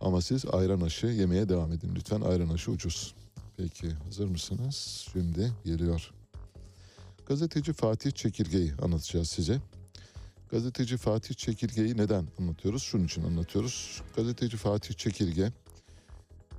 ama 0.00 0.20
siz 0.20 0.44
ayran 0.52 0.80
aşı 0.80 1.06
yemeye 1.06 1.48
devam 1.48 1.72
edin 1.72 1.94
lütfen 1.94 2.20
ayran 2.20 2.48
aşı 2.48 2.70
ucuz. 2.70 3.14
Peki 3.56 3.90
hazır 3.90 4.26
mısınız? 4.26 5.06
Şimdi 5.12 5.52
geliyor. 5.64 6.10
Gazeteci 7.26 7.72
Fatih 7.72 8.10
Çekirge'yi 8.10 8.72
anlatacağız 8.82 9.28
size. 9.28 9.60
Gazeteci 10.52 10.96
Fatih 10.96 11.34
Çekirge'yi 11.34 11.96
neden 11.96 12.26
anlatıyoruz? 12.38 12.82
Şunun 12.82 13.04
için 13.04 13.24
anlatıyoruz. 13.24 14.02
Gazeteci 14.16 14.56
Fatih 14.56 14.94
Çekirge 14.94 15.52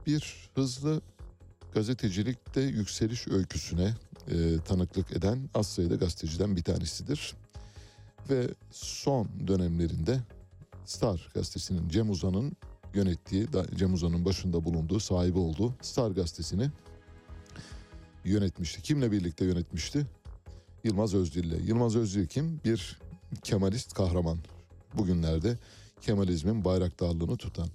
bir 0.08 0.50
hızlı 0.56 1.02
gazetecilikte 1.74 2.62
yükseliş 2.62 3.28
öyküsüne 3.28 3.94
e, 4.28 4.58
tanıklık 4.66 5.12
eden 5.12 5.50
az 5.54 5.68
sayıda 5.68 5.96
gazeteciden 5.96 6.56
bir 6.56 6.64
tanesidir. 6.64 7.36
Ve 8.30 8.48
son 8.72 9.48
dönemlerinde 9.48 10.20
Star 10.86 11.32
gazetesinin 11.34 11.90
Cem 11.90 12.10
Uzan'ın 12.10 12.58
yönettiği, 12.94 13.48
Cem 13.76 13.94
Uzan'ın 13.94 14.26
başında 14.26 14.64
bulunduğu, 14.64 15.00
sahibi 15.00 15.40
olduğu 15.40 15.76
Star 15.82 16.12
gazetesini 16.12 16.70
yönetmişti. 18.26 18.82
Kimle 18.82 19.12
birlikte 19.12 19.46
yönetmişti? 19.46 20.06
Yılmaz 20.84 21.14
Özdil'le. 21.14 21.68
Yılmaz 21.68 21.96
Özdil 21.96 22.28
kim? 22.28 22.62
Bir 22.66 23.04
Kemalist 23.36 23.94
kahraman. 23.94 24.38
Bugünlerde 24.94 25.58
Kemalizmin 26.02 26.66
bayraktarlığını 26.66 27.38
tutan. 27.38 27.68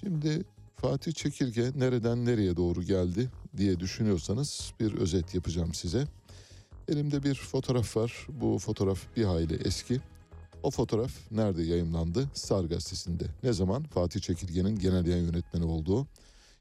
Şimdi 0.00 0.44
Fatih 0.76 1.12
Çekirge 1.12 1.70
nereden 1.76 2.26
nereye 2.26 2.56
doğru 2.56 2.82
geldi 2.82 3.30
diye 3.56 3.80
düşünüyorsanız 3.80 4.72
bir 4.80 4.94
özet 4.94 5.34
yapacağım 5.34 5.74
size. 5.74 6.06
Elimde 6.88 7.22
bir 7.22 7.34
fotoğraf 7.34 7.96
var. 7.96 8.26
Bu 8.28 8.58
fotoğraf 8.58 8.98
bir 9.16 9.24
hayli 9.24 9.54
eski. 9.54 10.00
O 10.62 10.70
fotoğraf 10.70 11.12
nerede 11.30 11.62
yayımlandı? 11.62 12.30
Star 12.34 12.64
gazetesinde. 12.64 13.24
Ne 13.42 13.52
zaman? 13.52 13.82
Fatih 13.82 14.20
Çekirge'nin 14.20 14.78
genel 14.78 15.06
yayın 15.06 15.24
yönetmeni 15.24 15.64
olduğu 15.64 16.06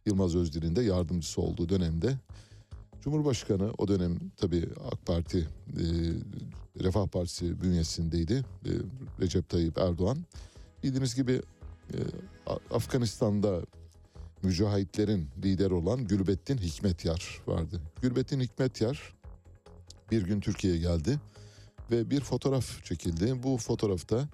Yılmaz 0.06 0.36
Özdil'in 0.36 0.76
de 0.76 0.82
yardımcısı 0.82 1.42
olduğu 1.42 1.70
dönemde 1.70 2.18
Cumhurbaşkanı 3.06 3.72
o 3.78 3.88
dönem 3.88 4.20
tabii 4.38 4.70
AK 4.92 5.06
Parti 5.06 5.38
e, 5.38 5.84
Refah 6.84 7.08
Partisi 7.08 7.62
bünyesindeydi 7.62 8.46
e, 8.66 8.70
Recep 9.20 9.50
Tayyip 9.50 9.78
Erdoğan. 9.78 10.18
Bildiğiniz 10.84 11.16
gibi 11.16 11.42
e, 11.94 11.98
Afganistan'da 12.72 13.62
mücahitlerin 14.44 15.28
lideri 15.44 15.74
olan 15.74 16.08
Gülbettin 16.08 16.58
Hikmetyar 16.58 17.42
vardı. 17.48 17.82
Gülbettin 18.02 18.40
Hikmetyar 18.40 19.14
bir 20.12 20.22
gün 20.22 20.40
Türkiye'ye 20.40 20.80
geldi 20.80 21.20
ve 21.92 22.10
bir 22.10 22.22
fotoğraf 22.22 22.84
çekildi. 22.84 23.44
Bu 23.44 23.58
fotoğrafta 23.58 24.30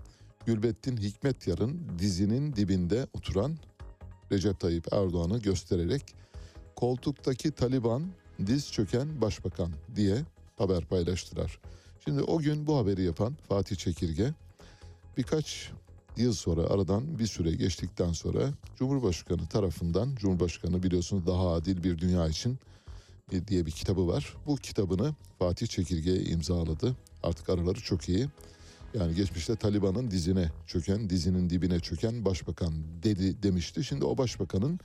Gülbettin 0.45 0.97
Hikmetyar'ın 0.97 1.81
dizinin 1.99 2.55
dibinde 2.55 3.07
oturan 3.13 3.57
Recep 4.31 4.59
Tayyip 4.59 4.93
Erdoğan'ı 4.93 5.37
göstererek 5.37 6.15
koltuktaki 6.75 7.51
Taliban 7.51 8.03
diz 8.47 8.71
çöken 8.71 9.21
başbakan 9.21 9.71
diye 9.95 10.17
haber 10.57 10.85
paylaştılar. 10.85 11.59
Şimdi 12.05 12.21
o 12.21 12.39
gün 12.39 12.67
bu 12.67 12.77
haberi 12.77 13.03
yapan 13.03 13.33
Fatih 13.49 13.75
Çekirge 13.75 14.33
birkaç 15.17 15.71
yıl 16.17 16.33
sonra 16.33 16.61
aradan 16.61 17.19
bir 17.19 17.27
süre 17.27 17.51
geçtikten 17.51 18.11
sonra 18.11 18.49
Cumhurbaşkanı 18.75 19.47
tarafından 19.47 20.15
Cumhurbaşkanı 20.15 20.83
biliyorsunuz 20.83 21.27
daha 21.27 21.53
adil 21.53 21.83
bir 21.83 21.97
dünya 21.97 22.27
için 22.27 22.59
diye 23.47 23.65
bir 23.65 23.71
kitabı 23.71 24.07
var. 24.07 24.35
Bu 24.47 24.55
kitabını 24.55 25.15
Fatih 25.39 25.67
Çekirge'ye 25.67 26.23
imzaladı. 26.23 26.95
Artık 27.23 27.49
araları 27.49 27.79
çok 27.81 28.09
iyi. 28.09 28.27
Yani 28.93 29.15
geçmişte 29.15 29.55
Taliban'ın 29.55 30.11
dizine 30.11 30.51
çöken, 30.67 31.09
dizinin 31.09 31.49
dibine 31.49 31.79
çöken 31.79 32.25
başbakan 32.25 32.73
dedi 33.03 33.43
demişti. 33.43 33.83
Şimdi 33.83 34.05
o 34.05 34.17
başbakanın 34.17 34.79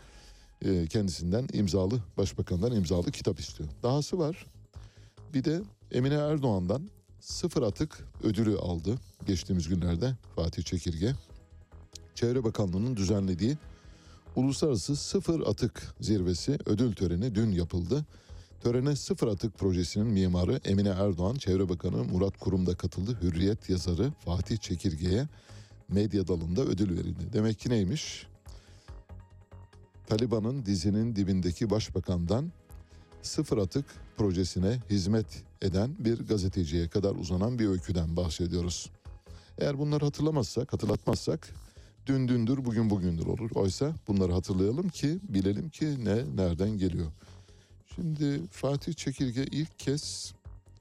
e, 0.64 0.86
kendisinden 0.86 1.46
imzalı, 1.52 2.00
başbakandan 2.16 2.72
imzalı 2.72 3.10
kitap 3.10 3.40
istiyor. 3.40 3.68
Dahası 3.82 4.18
var. 4.18 4.46
Bir 5.34 5.44
de 5.44 5.62
Emine 5.92 6.14
Erdoğan'dan 6.14 6.90
sıfır 7.20 7.62
atık 7.62 8.04
ödülü 8.22 8.58
aldı 8.58 8.94
geçtiğimiz 9.26 9.68
günlerde 9.68 10.16
Fatih 10.36 10.62
Çekirge. 10.62 11.14
Çevre 12.14 12.44
Bakanlığı'nın 12.44 12.96
düzenlediği 12.96 13.56
Uluslararası 14.36 14.96
Sıfır 14.96 15.40
Atık 15.40 15.94
Zirvesi 16.00 16.58
ödül 16.66 16.92
töreni 16.92 17.34
dün 17.34 17.50
yapıldı. 17.50 18.04
Törene 18.62 18.96
Sıfır 18.96 19.28
Atık 19.28 19.58
projesinin 19.58 20.06
mimarı 20.06 20.60
Emine 20.64 20.88
Erdoğan, 20.88 21.34
Çevre 21.34 21.68
Bakanı 21.68 22.04
Murat 22.04 22.38
Kurum 22.38 22.66
da 22.66 22.74
katıldı. 22.74 23.18
Hürriyet 23.22 23.70
yazarı 23.70 24.12
Fatih 24.24 24.56
Çekirge'ye 24.56 25.28
medya 25.88 26.28
dalında 26.28 26.62
ödül 26.62 26.98
verildi. 26.98 27.32
Demek 27.32 27.58
ki 27.58 27.70
neymiş? 27.70 28.26
Taliban'ın 30.06 30.66
dizinin 30.66 31.16
dibindeki 31.16 31.70
başbakandan 31.70 32.52
sıfır 33.22 33.58
atık 33.58 33.84
projesine 34.16 34.80
hizmet 34.90 35.26
eden 35.62 35.96
bir 35.98 36.26
gazeteciye 36.26 36.88
kadar 36.88 37.14
uzanan 37.14 37.58
bir 37.58 37.68
öyküden 37.68 38.16
bahsediyoruz. 38.16 38.90
Eğer 39.58 39.78
bunları 39.78 40.04
hatırlamazsak, 40.04 40.72
hatırlatmazsak 40.72 41.48
dün 42.06 42.28
dündür 42.28 42.64
bugün 42.64 42.90
bugündür 42.90 43.26
olur. 43.26 43.50
Oysa 43.54 43.94
bunları 44.08 44.32
hatırlayalım 44.32 44.88
ki 44.88 45.18
bilelim 45.28 45.68
ki 45.68 46.04
ne 46.04 46.36
nereden 46.36 46.70
geliyor. 46.70 47.06
Şimdi 47.94 48.46
Fatih 48.50 48.94
Çekirge 48.94 49.44
ilk 49.44 49.78
kez 49.78 50.34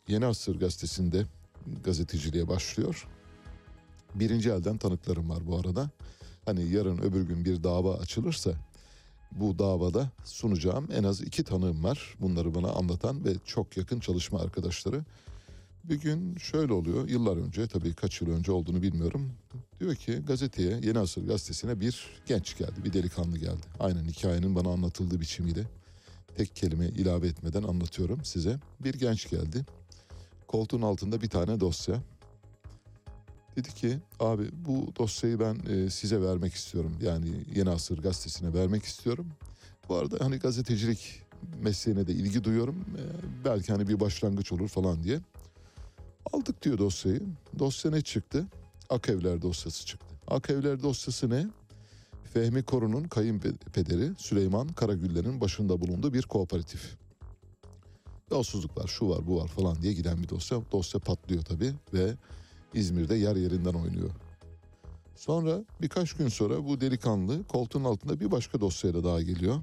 Yeni 0.08 0.26
Asır 0.26 0.60
gazetesinde 0.60 1.26
gazeteciliğe 1.84 2.48
başlıyor. 2.48 3.08
Birinci 4.16 4.50
elden 4.50 4.78
tanıklarım 4.78 5.30
var 5.30 5.48
bu 5.48 5.56
arada. 5.56 5.90
Hani 6.46 6.72
yarın 6.72 6.98
öbür 6.98 7.22
gün 7.22 7.46
bir 7.46 7.64
dava 7.64 7.96
açılırsa 7.96 8.52
bu 9.32 9.60
davada 9.60 10.10
sunacağım 10.24 10.88
en 10.92 11.04
az 11.04 11.22
iki 11.22 11.44
tanığım 11.44 11.84
var. 11.84 12.16
Bunları 12.20 12.56
bana 12.56 12.70
anlatan 12.70 13.26
ve 13.26 13.34
çok 13.46 13.78
yakın 13.78 14.00
çalışma 14.00 14.40
arkadaşları. 14.40 15.04
Bir 15.84 16.02
gün 16.02 16.38
şöyle 16.38 16.74
oluyor 16.74 17.10
yıllar 17.10 17.38
önce 17.38 17.68
tabii 17.68 17.94
kaç 17.94 18.22
yıl 18.22 18.30
önce 18.30 18.52
olduğunu 18.52 18.82
bilmiyorum. 18.82 19.32
Diyor 19.80 19.96
ki 19.96 20.22
gazeteye 20.28 20.80
Yeni 20.84 21.00
Asır 21.00 21.28
gazetesine 21.28 21.80
bir 21.80 22.06
genç 22.26 22.58
geldi 22.58 22.86
bir 22.86 22.94
delikanlı 22.94 23.38
geldi. 23.38 23.66
Aynen 23.80 24.06
hikayenin 24.06 24.56
bana 24.56 24.70
anlatıldığı 24.70 25.22
biçimiyle 25.22 25.64
tek 26.38 26.56
kelime 26.56 26.88
ilave 26.88 27.28
etmeden 27.28 27.64
anlatıyorum 27.64 28.26
size. 28.26 28.60
Bir 28.80 28.94
genç 28.94 29.30
geldi 29.30 29.66
koltuğun 30.48 30.82
altında 30.82 31.22
bir 31.22 31.30
tane 31.30 31.60
dosya. 31.60 31.96
Dedi 33.56 33.74
ki 33.74 33.98
abi 34.20 34.50
bu 34.66 34.88
dosyayı 35.00 35.40
ben 35.40 35.60
e, 35.70 35.90
size 35.90 36.22
vermek 36.22 36.54
istiyorum. 36.54 36.98
Yani 37.02 37.28
Yeni 37.56 37.70
Asır 37.70 37.98
gazetesine 37.98 38.54
vermek 38.54 38.84
istiyorum. 38.84 39.28
Bu 39.90 39.96
arada 39.96 40.26
hani 40.26 40.38
gazetecilik 40.38 41.22
mesleğine 41.62 42.08
de 42.08 42.14
ilgi 42.14 42.44
duyuyorum. 42.44 42.76
E, 42.76 43.04
belki 43.46 43.72
hani 43.72 43.88
bir 43.88 44.00
başlangıç 44.00 44.52
olur 44.52 44.68
falan 44.68 45.04
diye. 45.04 45.20
Aldık 46.34 46.62
diyor 46.64 46.78
dosyayı. 46.78 47.22
Dosya 47.60 47.92
ne 47.92 48.02
çıktı? 48.02 48.46
Akevler 48.90 49.42
dosyası 49.42 49.86
çıktı. 49.86 50.16
Akevler 50.28 50.84
dosyası 50.84 51.30
ne? 51.30 51.48
Fehmi 52.34 52.64
Korun'un 52.64 53.04
kayınpederi 53.04 54.12
Süleyman 54.18 54.68
Karagüller'in 54.68 55.42
başında 55.42 55.82
bulunduğu 55.82 56.14
bir 56.14 56.24
kooperatif. 56.24 56.98
Yolsuzluk 58.32 58.78
var, 58.78 58.88
şu 58.88 59.10
var, 59.10 59.28
bu 59.28 59.38
var 59.38 59.48
falan 59.48 59.82
diye 59.82 59.94
giden 59.94 60.24
bir 60.24 60.30
dosya. 60.30 60.62
Dosya 60.72 61.00
patlıyor 61.00 61.44
tabii 61.44 61.74
ve 61.94 62.14
İzmir'de 62.76 63.16
yer 63.16 63.36
yerinden 63.36 63.74
oynuyor. 63.74 64.10
Sonra 65.16 65.64
birkaç 65.82 66.14
gün 66.14 66.28
sonra 66.28 66.66
bu 66.66 66.82
delikanlı 66.82 67.44
koltuğun 67.48 67.84
altında 67.84 68.20
bir 68.20 68.32
başka 68.32 68.62
dosyayla 68.62 69.04
daha 69.04 69.22
geliyor. 69.22 69.62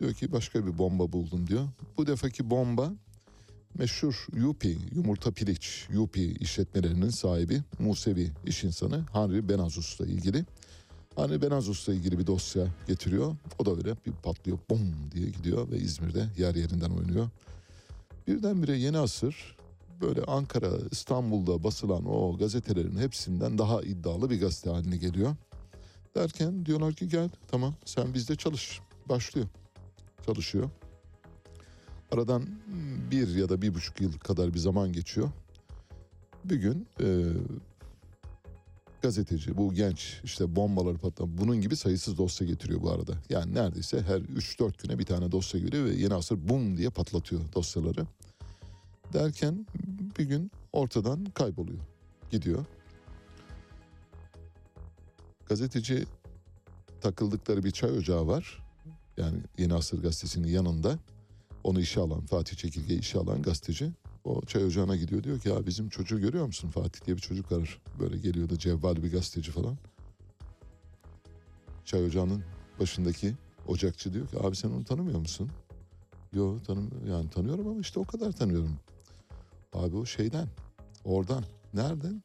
Diyor 0.00 0.14
ki 0.14 0.32
başka 0.32 0.66
bir 0.66 0.78
bomba 0.78 1.12
buldum 1.12 1.46
diyor. 1.46 1.68
Bu 1.96 2.06
defaki 2.06 2.50
bomba 2.50 2.92
meşhur 3.74 4.26
Yupi, 4.36 4.78
yumurta 4.94 5.30
piliç 5.30 5.86
Yupi 5.92 6.32
işletmelerinin 6.40 7.10
sahibi 7.10 7.62
Musevi 7.78 8.30
iş 8.46 8.64
insanı 8.64 9.04
Henry 9.12 9.48
Benazus'la 9.48 10.06
ilgili. 10.06 10.44
Henry 11.16 11.42
Benazus'la 11.42 11.94
ilgili 11.94 12.18
bir 12.18 12.26
dosya 12.26 12.66
getiriyor. 12.86 13.36
O 13.58 13.66
da 13.66 13.70
öyle 13.70 13.94
bir 14.06 14.12
patlıyor 14.12 14.58
bum 14.70 14.80
diye 15.14 15.30
gidiyor 15.30 15.70
ve 15.70 15.76
İzmir'de 15.76 16.26
yer 16.38 16.54
yerinden 16.54 16.90
oynuyor. 16.90 17.28
Birdenbire 18.26 18.76
yeni 18.76 18.98
asır 18.98 19.57
böyle 20.00 20.22
Ankara, 20.22 20.70
İstanbul'da 20.90 21.64
basılan 21.64 22.04
o 22.06 22.38
gazetelerin 22.38 22.98
hepsinden 22.98 23.58
daha 23.58 23.82
iddialı 23.82 24.30
bir 24.30 24.40
gazete 24.40 24.70
haline 24.70 24.96
geliyor. 24.96 25.36
Derken 26.14 26.66
diyorlar 26.66 26.94
ki 26.94 27.08
gel 27.08 27.30
tamam 27.48 27.74
sen 27.84 28.14
bizde 28.14 28.36
çalış. 28.36 28.80
Başlıyor. 29.08 29.46
Çalışıyor. 30.26 30.70
Aradan 32.12 32.42
bir 33.10 33.36
ya 33.36 33.48
da 33.48 33.62
bir 33.62 33.74
buçuk 33.74 34.00
yıl 34.00 34.12
kadar 34.12 34.54
bir 34.54 34.58
zaman 34.58 34.92
geçiyor. 34.92 35.30
Bir 36.44 36.56
gün 36.56 36.88
e, 37.00 37.06
gazeteci 39.02 39.56
bu 39.56 39.74
genç 39.74 40.20
işte 40.24 40.56
bombaları 40.56 40.98
patlatan 40.98 41.38
bunun 41.38 41.60
gibi 41.60 41.76
sayısız 41.76 42.18
dosya 42.18 42.46
getiriyor 42.46 42.82
bu 42.82 42.90
arada. 42.90 43.12
Yani 43.30 43.54
neredeyse 43.54 44.02
her 44.02 44.20
3-4 44.20 44.82
güne 44.82 44.98
bir 44.98 45.04
tane 45.04 45.32
dosya 45.32 45.60
geliyor 45.60 45.84
ve 45.84 45.94
yeni 45.94 46.14
asır 46.14 46.48
bum 46.48 46.76
diye 46.76 46.90
patlatıyor 46.90 47.40
dosyaları. 47.54 48.06
Derken 49.12 49.66
bir 50.18 50.24
gün 50.24 50.50
ortadan 50.72 51.24
kayboluyor. 51.24 51.80
Gidiyor. 52.30 52.64
Gazeteci 55.46 56.04
takıldıkları 57.00 57.64
bir 57.64 57.70
çay 57.70 57.90
ocağı 57.90 58.26
var. 58.26 58.62
Yani 59.16 59.38
Yeni 59.58 59.74
Asır 59.74 60.02
Gazetesi'nin 60.02 60.48
yanında. 60.48 60.98
Onu 61.64 61.80
işe 61.80 62.00
alan, 62.00 62.20
Fatih 62.20 62.56
Çekirge 62.56 62.94
işe 62.94 63.18
alan 63.18 63.42
gazeteci. 63.42 63.92
O 64.24 64.42
çay 64.42 64.64
ocağına 64.64 64.96
gidiyor 64.96 65.22
diyor 65.24 65.40
ki 65.40 65.48
ya 65.48 65.66
bizim 65.66 65.88
çocuğu 65.88 66.20
görüyor 66.20 66.46
musun 66.46 66.70
Fatih 66.70 67.06
diye 67.06 67.16
bir 67.16 67.22
çocuk 67.22 67.52
var. 67.52 67.82
Böyle 67.98 68.18
geliyordu 68.18 68.56
cevval 68.58 68.96
bir 69.02 69.12
gazeteci 69.12 69.50
falan. 69.50 69.76
Çay 71.84 72.04
ocağının 72.04 72.44
başındaki 72.80 73.34
ocakçı 73.66 74.12
diyor 74.12 74.28
ki 74.28 74.36
abi 74.40 74.56
sen 74.56 74.70
onu 74.70 74.84
tanımıyor 74.84 75.18
musun? 75.18 75.50
Yo 76.32 76.58
tanım 76.66 76.90
yani 77.08 77.30
tanıyorum 77.30 77.68
ama 77.68 77.80
işte 77.80 78.00
o 78.00 78.04
kadar 78.04 78.32
tanıyorum. 78.32 78.78
Abi 79.72 79.96
o 79.96 80.06
şeyden 80.06 80.48
oradan 81.04 81.44
nereden? 81.74 82.22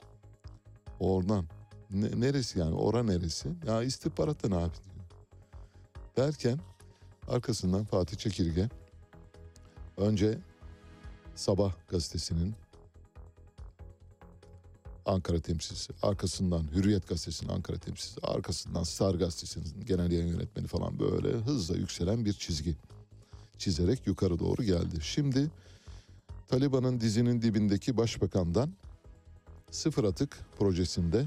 Oradan. 1.00 1.46
Ne, 1.92 2.22
neresi 2.22 2.60
yani 2.60 2.76
ora 2.76 3.04
neresi? 3.04 3.50
Ya 3.68 3.84
istihbaratta 3.84 4.50
ne 4.50 4.56
abi 4.56 4.62
diyor. 4.64 5.06
Derken 6.18 6.60
arkasından 7.28 7.84
Fatih 7.84 8.18
Çekirge 8.18 8.70
önce 9.98 10.38
Sabah 11.36 11.74
gazetesinin 11.88 12.56
Ankara 15.06 15.40
temsilcisi, 15.40 15.94
arkasından 16.02 16.64
Hürriyet 16.72 17.08
gazetesinin 17.08 17.50
Ankara 17.50 17.78
temsilcisi, 17.78 18.22
arkasından 18.28 18.84
Star 18.84 19.16
gazetesinin 19.16 19.86
genel 19.86 20.12
yayın 20.12 20.28
yönetmeni 20.28 20.68
falan 20.68 21.00
böyle 21.00 21.30
hızla 21.30 21.76
yükselen 21.76 22.26
bir 22.26 22.34
çizgi 22.34 22.76
çizerek 23.58 24.08
yukarı 24.08 24.40
doğru 24.40 24.64
geldi. 24.64 25.02
Şimdi 25.02 25.52
Taliban'ın 26.48 27.00
dizinin 27.00 27.42
dibindeki 27.42 27.98
başbakandan 27.98 28.74
sıfır 29.72 30.04
atık 30.04 30.40
projesinde 30.60 31.26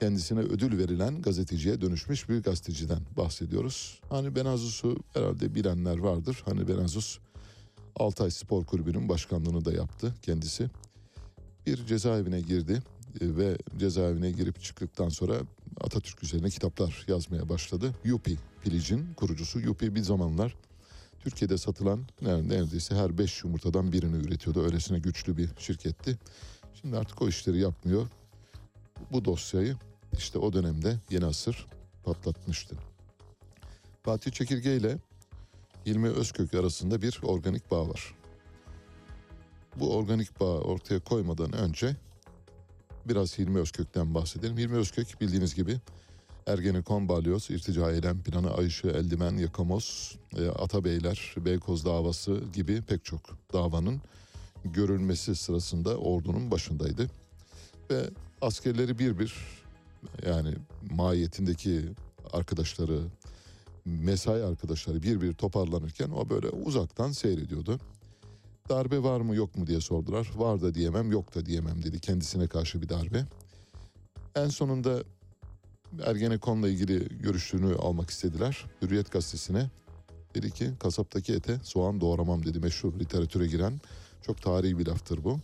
kendisine 0.00 0.40
ödül 0.40 0.78
verilen 0.78 1.22
gazeteciye 1.22 1.80
dönüşmüş 1.80 2.28
bir 2.28 2.42
gazeteciden 2.42 3.00
bahsediyoruz. 3.16 4.00
Hani 4.08 4.36
Benazus'u 4.36 4.96
herhalde 5.14 5.54
bilenler 5.54 5.98
vardır. 5.98 6.42
Hani 6.44 6.68
Benazus 6.68 7.18
Altay 7.96 8.30
Spor 8.30 8.64
Kulübü'nün 8.64 9.08
başkanlığını 9.08 9.64
da 9.64 9.72
yaptı 9.72 10.14
kendisi. 10.22 10.70
Bir 11.66 11.86
cezaevine 11.86 12.40
girdi 12.40 12.82
e, 13.20 13.36
ve 13.36 13.58
cezaevine 13.76 14.30
girip 14.30 14.62
çıktıktan 14.62 15.08
sonra 15.08 15.34
Atatürk 15.80 16.22
üzerine 16.22 16.50
kitaplar 16.50 17.04
yazmaya 17.08 17.48
başladı. 17.48 17.94
Yupi 18.04 18.36
Pilic'in 18.62 19.14
kurucusu. 19.14 19.60
Yupi 19.60 19.94
bir 19.94 20.02
zamanlar 20.02 20.56
Türkiye'de 21.22 21.58
satılan 21.58 22.06
neredeyse 22.20 22.94
her 22.94 23.18
beş 23.18 23.44
yumurtadan 23.44 23.92
birini 23.92 24.16
üretiyordu. 24.16 24.64
Öylesine 24.64 24.98
güçlü 24.98 25.36
bir 25.36 25.50
şirketti. 25.58 26.18
Şimdi 26.74 26.96
artık 26.96 27.22
o 27.22 27.28
işleri 27.28 27.58
yapmıyor. 27.58 28.06
Bu 29.12 29.24
dosyayı 29.24 29.76
işte 30.18 30.38
o 30.38 30.52
dönemde 30.52 30.96
Yeni 31.10 31.24
Asır 31.24 31.66
patlatmıştı. 32.04 32.76
Fatih 34.02 34.30
Çekirge 34.30 34.76
ile 34.76 34.98
Hilmi 35.86 36.08
Özkök 36.08 36.54
arasında 36.54 37.02
bir 37.02 37.20
organik 37.22 37.70
bağ 37.70 37.88
var. 37.88 38.14
Bu 39.76 39.96
organik 39.96 40.40
bağı 40.40 40.60
ortaya 40.60 41.00
koymadan 41.00 41.52
önce 41.52 41.96
biraz 43.04 43.38
Hilmi 43.38 43.58
Özkök'ten 43.58 44.14
bahsedelim. 44.14 44.58
Hilmi 44.58 44.76
Özkök 44.76 45.20
bildiğiniz 45.20 45.54
gibi 45.54 45.80
Ergenekon, 46.46 47.08
Balyoz, 47.08 47.50
İrtica 47.50 47.90
Eylem 47.90 48.22
Planı, 48.22 48.54
Ayşe, 48.54 48.88
Eldimen, 48.88 49.36
Yakamoz, 49.36 50.16
e, 50.36 50.48
Atabeyler, 50.48 51.34
Beykoz 51.36 51.84
davası 51.84 52.40
gibi 52.52 52.82
pek 52.82 53.04
çok 53.04 53.20
davanın 53.52 54.00
görülmesi 54.64 55.34
sırasında 55.34 55.96
ordunun 55.96 56.50
başındaydı. 56.50 57.10
Ve 57.90 58.10
askerleri 58.40 58.98
bir 58.98 59.18
bir 59.18 59.34
yani 60.26 60.54
mahiyetindeki 60.90 61.82
arkadaşları, 62.32 63.00
mesai 63.84 64.42
arkadaşları 64.42 65.02
bir 65.02 65.20
bir 65.20 65.32
toparlanırken 65.32 66.10
o 66.10 66.28
böyle 66.28 66.48
uzaktan 66.48 67.12
seyrediyordu. 67.12 67.80
Darbe 68.68 69.02
var 69.02 69.20
mı 69.20 69.34
yok 69.34 69.56
mu 69.56 69.66
diye 69.66 69.80
sordular. 69.80 70.30
Var 70.36 70.62
da 70.62 70.74
diyemem 70.74 71.12
yok 71.12 71.34
da 71.34 71.46
diyemem 71.46 71.82
dedi 71.82 72.00
kendisine 72.00 72.46
karşı 72.46 72.82
bir 72.82 72.88
darbe. 72.88 73.24
En 74.34 74.48
sonunda 74.48 75.02
Ergenekon'la 76.06 76.68
ilgili 76.68 77.18
görüşünü 77.18 77.74
almak 77.74 78.10
istediler. 78.10 78.64
Hürriyet 78.82 79.12
gazetesine 79.12 79.70
dedi 80.34 80.50
ki 80.50 80.70
kasaptaki 80.80 81.32
ete 81.32 81.60
soğan 81.62 82.00
doğramam 82.00 82.46
dedi 82.46 82.60
meşhur 82.60 82.98
literatüre 82.98 83.46
giren 83.46 83.80
çok 84.22 84.42
tarihi 84.42 84.78
bir 84.78 84.86
laftır 84.86 85.24
bu. 85.24 85.38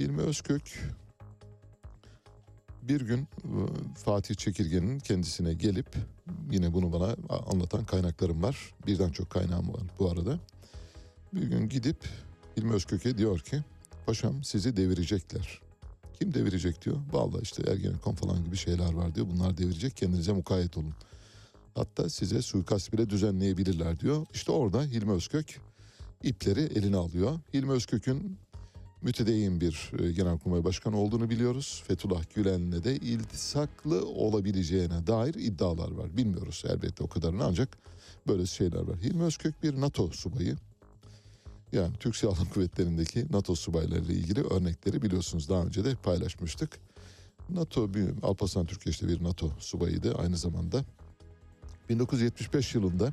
Hilmi 0.00 0.20
Özkök 0.20 0.92
bir 2.82 3.00
gün 3.00 3.20
e, 3.20 3.26
Fatih 4.04 4.34
Çekirge'nin 4.34 4.98
kendisine 4.98 5.54
gelip 5.54 5.86
yine 6.50 6.72
bunu 6.72 6.92
bana 6.92 7.16
anlatan 7.46 7.84
kaynaklarım 7.84 8.42
var. 8.42 8.74
Birden 8.86 9.10
çok 9.10 9.30
kaynağım 9.30 9.72
var 9.72 9.82
bu 9.98 10.10
arada. 10.10 10.38
Bir 11.34 11.42
gün 11.42 11.68
gidip 11.68 11.96
Hilmi 12.56 12.72
Özkök'e 12.72 13.18
diyor 13.18 13.38
ki 13.38 13.62
paşam 14.06 14.44
sizi 14.44 14.76
devirecekler. 14.76 15.60
Kim 16.22 16.34
devirecek 16.34 16.84
diyor. 16.84 16.96
Vallahi 17.12 17.42
işte 17.42 17.62
Ergenekon 17.70 18.14
falan 18.14 18.44
gibi 18.44 18.56
şeyler 18.56 18.92
var 18.92 19.14
diyor. 19.14 19.26
Bunlar 19.34 19.58
devirecek 19.58 19.96
kendinize 19.96 20.32
mukayyet 20.32 20.78
olun. 20.78 20.94
Hatta 21.74 22.10
size 22.10 22.42
suikast 22.42 22.92
bile 22.92 23.10
düzenleyebilirler 23.10 24.00
diyor. 24.00 24.26
İşte 24.34 24.52
orada 24.52 24.82
Hilmi 24.82 25.12
Özkök 25.12 25.60
ipleri 26.22 26.60
eline 26.60 26.96
alıyor. 26.96 27.40
Hilmi 27.54 27.72
Özkök'ün 27.72 28.36
mütedeyyin 29.02 29.60
bir 29.60 29.92
e, 29.98 30.12
genelkurmay 30.12 30.64
başkanı 30.64 30.98
olduğunu 30.98 31.30
biliyoruz. 31.30 31.82
Fethullah 31.86 32.22
Gülen'le 32.34 32.84
de 32.84 32.96
iltisaklı 32.96 34.06
olabileceğine 34.06 35.06
dair 35.06 35.34
iddialar 35.34 35.90
var. 35.90 36.16
Bilmiyoruz 36.16 36.64
elbette 36.68 37.04
o 37.04 37.08
kadarını 37.08 37.44
ancak 37.44 37.78
böyle 38.26 38.46
şeyler 38.46 38.80
var. 38.80 38.96
Hilmi 38.96 39.22
Özkök 39.22 39.62
bir 39.62 39.80
NATO 39.80 40.10
subayı. 40.10 40.56
Yani 41.72 41.92
Türk 42.00 42.16
Silahlı 42.16 42.50
Kuvvetleri'ndeki 42.50 43.26
NATO 43.30 43.54
subaylarıyla 43.54 44.14
ilgili 44.14 44.40
örnekleri 44.40 45.02
biliyorsunuz 45.02 45.48
daha 45.48 45.62
önce 45.62 45.84
de 45.84 45.94
paylaşmıştık. 45.94 46.78
NATO, 47.50 47.94
bir, 47.94 48.10
Alparslan 48.22 48.66
Türkeş'te 48.66 49.08
bir 49.08 49.24
NATO 49.24 49.50
subayıydı 49.58 50.14
aynı 50.14 50.36
zamanda. 50.36 50.84
1975 51.88 52.74
yılında 52.74 53.12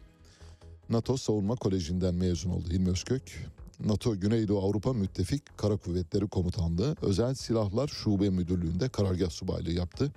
NATO 0.89 1.17
Savunma 1.17 1.55
Koleji'nden 1.55 2.15
mezun 2.15 2.49
oldu 2.49 2.69
Hilmi 2.69 2.89
Özkök. 2.89 3.47
NATO 3.79 4.19
Güneydoğu 4.19 4.61
Avrupa 4.61 4.93
Müttefik 4.93 5.57
Kara 5.57 5.77
Kuvvetleri 5.77 6.27
Komutanlığı 6.27 6.95
Özel 7.01 7.33
Silahlar 7.33 7.87
Şube 7.87 8.29
Müdürlüğü'nde 8.29 8.89
karargah 8.89 9.29
subaylığı 9.29 9.71
yaptı. 9.71 10.11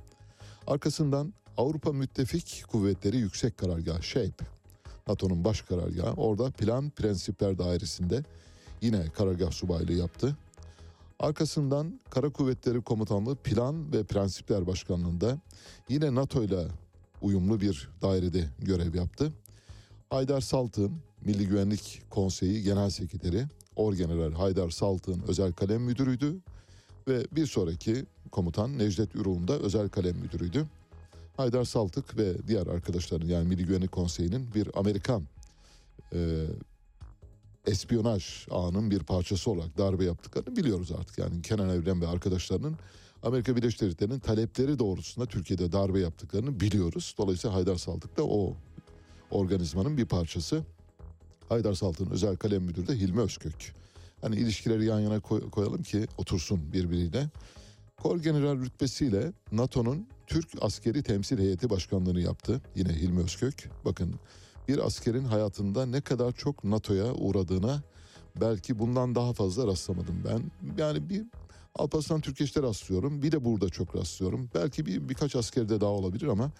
Arkasından 0.66 1.34
Avrupa 1.56 1.92
Müttefik 1.92 2.64
Kuvvetleri 2.68 3.16
Yüksek 3.16 3.58
Karargah 3.58 4.02
SHAPE, 4.02 4.44
NATO'nun 5.08 5.44
baş 5.44 5.62
karargahı. 5.62 6.12
Orada 6.12 6.50
Plan 6.50 6.90
Prensipler 6.90 7.58
Dairesi'nde 7.58 8.24
yine 8.80 9.10
karargah 9.10 9.50
subaylığı 9.50 9.92
yaptı. 9.92 10.36
Arkasından 11.18 12.00
Kara 12.10 12.30
Kuvvetleri 12.30 12.80
Komutanlığı 12.80 13.36
Plan 13.36 13.92
ve 13.92 14.04
Prensipler 14.04 14.66
Başkanlığı'nda 14.66 15.38
yine 15.88 16.14
NATO 16.14 16.42
ile 16.42 16.66
uyumlu 17.22 17.60
bir 17.60 17.88
dairede 18.02 18.44
görev 18.58 18.94
yaptı. 18.94 19.32
Haydar 20.10 20.40
Saltık'ın 20.40 20.92
Milli 21.24 21.46
Güvenlik 21.46 22.02
Konseyi 22.10 22.62
Genel 22.62 22.90
Sekreteri, 22.90 23.46
Orgeneral 23.76 24.32
Haydar 24.32 24.70
Saltık'ın 24.70 25.22
özel 25.28 25.52
kalem 25.52 25.82
müdürüydü 25.82 26.36
ve 27.08 27.26
bir 27.32 27.46
sonraki 27.46 28.06
komutan 28.30 28.78
Necdet 28.78 29.16
Ürul'un 29.16 29.48
da 29.48 29.58
özel 29.58 29.88
kalem 29.88 30.16
müdürüydü. 30.16 30.66
Haydar 31.36 31.64
Saltık 31.64 32.18
ve 32.18 32.48
diğer 32.48 32.66
arkadaşların 32.66 33.28
yani 33.28 33.48
Milli 33.48 33.64
Güvenlik 33.64 33.92
Konseyi'nin 33.92 34.54
bir 34.54 34.68
Amerikan 34.74 35.22
e, 36.12 36.46
espiyonaj 37.66 38.46
ağının 38.50 38.90
bir 38.90 38.98
parçası 38.98 39.50
olarak 39.50 39.78
darbe 39.78 40.04
yaptıklarını 40.04 40.56
biliyoruz 40.56 40.92
artık. 40.92 41.18
Yani 41.18 41.42
Kenan 41.42 41.68
Evren 41.68 42.00
ve 42.00 42.06
arkadaşlarının 42.08 42.76
Amerika 43.22 43.56
Birleşik 43.56 43.80
Devletleri'nin 43.80 44.18
talepleri 44.18 44.78
doğrultusunda 44.78 45.26
Türkiye'de 45.26 45.72
darbe 45.72 46.00
yaptıklarını 46.00 46.60
biliyoruz. 46.60 47.14
Dolayısıyla 47.18 47.56
Haydar 47.56 47.76
Saltık 47.76 48.16
da 48.16 48.24
o 48.24 48.56
organizmanın 49.30 49.96
bir 49.96 50.06
parçası. 50.06 50.62
Haydar 51.48 51.74
Saltık'ın 51.74 52.10
özel 52.10 52.36
kalem 52.36 52.62
müdürü 52.62 52.88
de 52.88 52.94
Hilmi 52.94 53.20
Özkök. 53.20 53.74
Hani 54.20 54.36
ilişkileri 54.36 54.84
yan 54.84 55.00
yana 55.00 55.20
koy- 55.20 55.50
koyalım 55.50 55.82
ki 55.82 56.06
otursun 56.18 56.72
birbiriyle. 56.72 57.30
Kor 58.02 58.18
General 58.18 58.58
rütbesiyle 58.58 59.32
NATO'nun 59.52 60.06
Türk 60.32 60.48
Askeri 60.60 61.02
Temsil 61.02 61.38
Heyeti 61.38 61.70
Başkanlığını 61.70 62.20
yaptı. 62.20 62.60
Yine 62.74 62.88
Hilmi 62.88 63.20
Özkök. 63.20 63.70
Bakın 63.84 64.14
bir 64.68 64.86
askerin 64.86 65.24
hayatında 65.24 65.86
ne 65.86 66.00
kadar 66.00 66.32
çok 66.32 66.64
NATO'ya 66.64 67.14
uğradığına 67.14 67.82
belki 68.40 68.78
bundan 68.78 69.14
daha 69.14 69.32
fazla 69.32 69.66
rastlamadım 69.66 70.24
ben. 70.24 70.50
Yani 70.78 71.08
bir 71.08 71.26
Alparslan 71.74 72.20
Türkeş'te 72.20 72.62
rastlıyorum. 72.62 73.22
Bir 73.22 73.32
de 73.32 73.44
burada 73.44 73.68
çok 73.68 73.96
rastlıyorum. 73.96 74.50
Belki 74.54 74.86
bir 74.86 75.08
birkaç 75.08 75.36
askerde 75.36 75.80
daha 75.80 75.90
olabilir 75.90 76.26
ama 76.26 76.50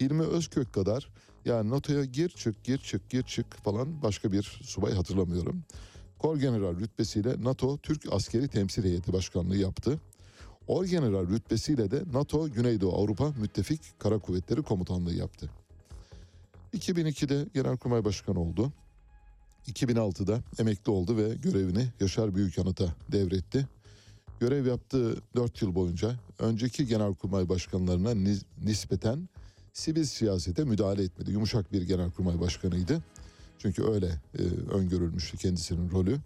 Hilmi 0.00 0.22
Özkök 0.22 0.72
kadar 0.72 1.08
yani 1.44 1.70
NATO'ya 1.70 2.04
gir 2.04 2.28
çık 2.28 2.64
gir 2.64 2.78
çık 2.78 3.10
gir 3.10 3.22
çık 3.22 3.54
falan 3.64 4.02
başka 4.02 4.32
bir 4.32 4.60
subay 4.62 4.92
hatırlamıyorum. 4.92 5.62
Kor 6.18 6.36
General 6.36 6.80
rütbesiyle 6.80 7.42
NATO 7.42 7.78
Türk 7.78 8.12
Askeri 8.12 8.48
Temsil 8.48 8.84
Heyeti 8.84 9.12
Başkanlığı 9.12 9.56
yaptı. 9.56 10.00
Orgeneral 10.68 11.28
rütbesiyle 11.28 11.90
de 11.90 12.02
NATO 12.12 12.50
Güneydoğu 12.50 12.92
Avrupa 12.94 13.32
Müttefik 13.40 13.80
Kara 13.98 14.18
Kuvvetleri 14.18 14.62
Komutanlığı 14.62 15.14
yaptı. 15.14 15.50
2002'de 16.74 17.46
Genelkurmay 17.54 18.04
Başkanı 18.04 18.40
oldu. 18.40 18.72
2006'da 19.66 20.40
emekli 20.58 20.92
oldu 20.92 21.16
ve 21.16 21.34
görevini 21.34 21.86
Yaşar 22.00 22.34
Büyükanıt'a 22.34 22.94
devretti. 23.12 23.68
Görev 24.40 24.66
yaptığı 24.66 25.22
4 25.36 25.62
yıl 25.62 25.74
boyunca 25.74 26.14
önceki 26.38 26.86
genelkurmay 26.86 27.48
başkanlarına 27.48 28.10
nis- 28.12 28.44
nispeten 28.64 29.28
sivil 29.72 30.04
siyasete 30.04 30.64
müdahale 30.64 31.02
etmedi. 31.02 31.30
Yumuşak 31.30 31.72
bir 31.72 31.82
genelkurmay 31.82 32.40
başkanıydı. 32.40 33.02
Çünkü 33.58 33.84
öyle 33.84 34.20
e, 34.38 34.42
öngörülmüştü 34.72 35.36
kendisinin 35.36 35.90
rolü. 35.90 36.18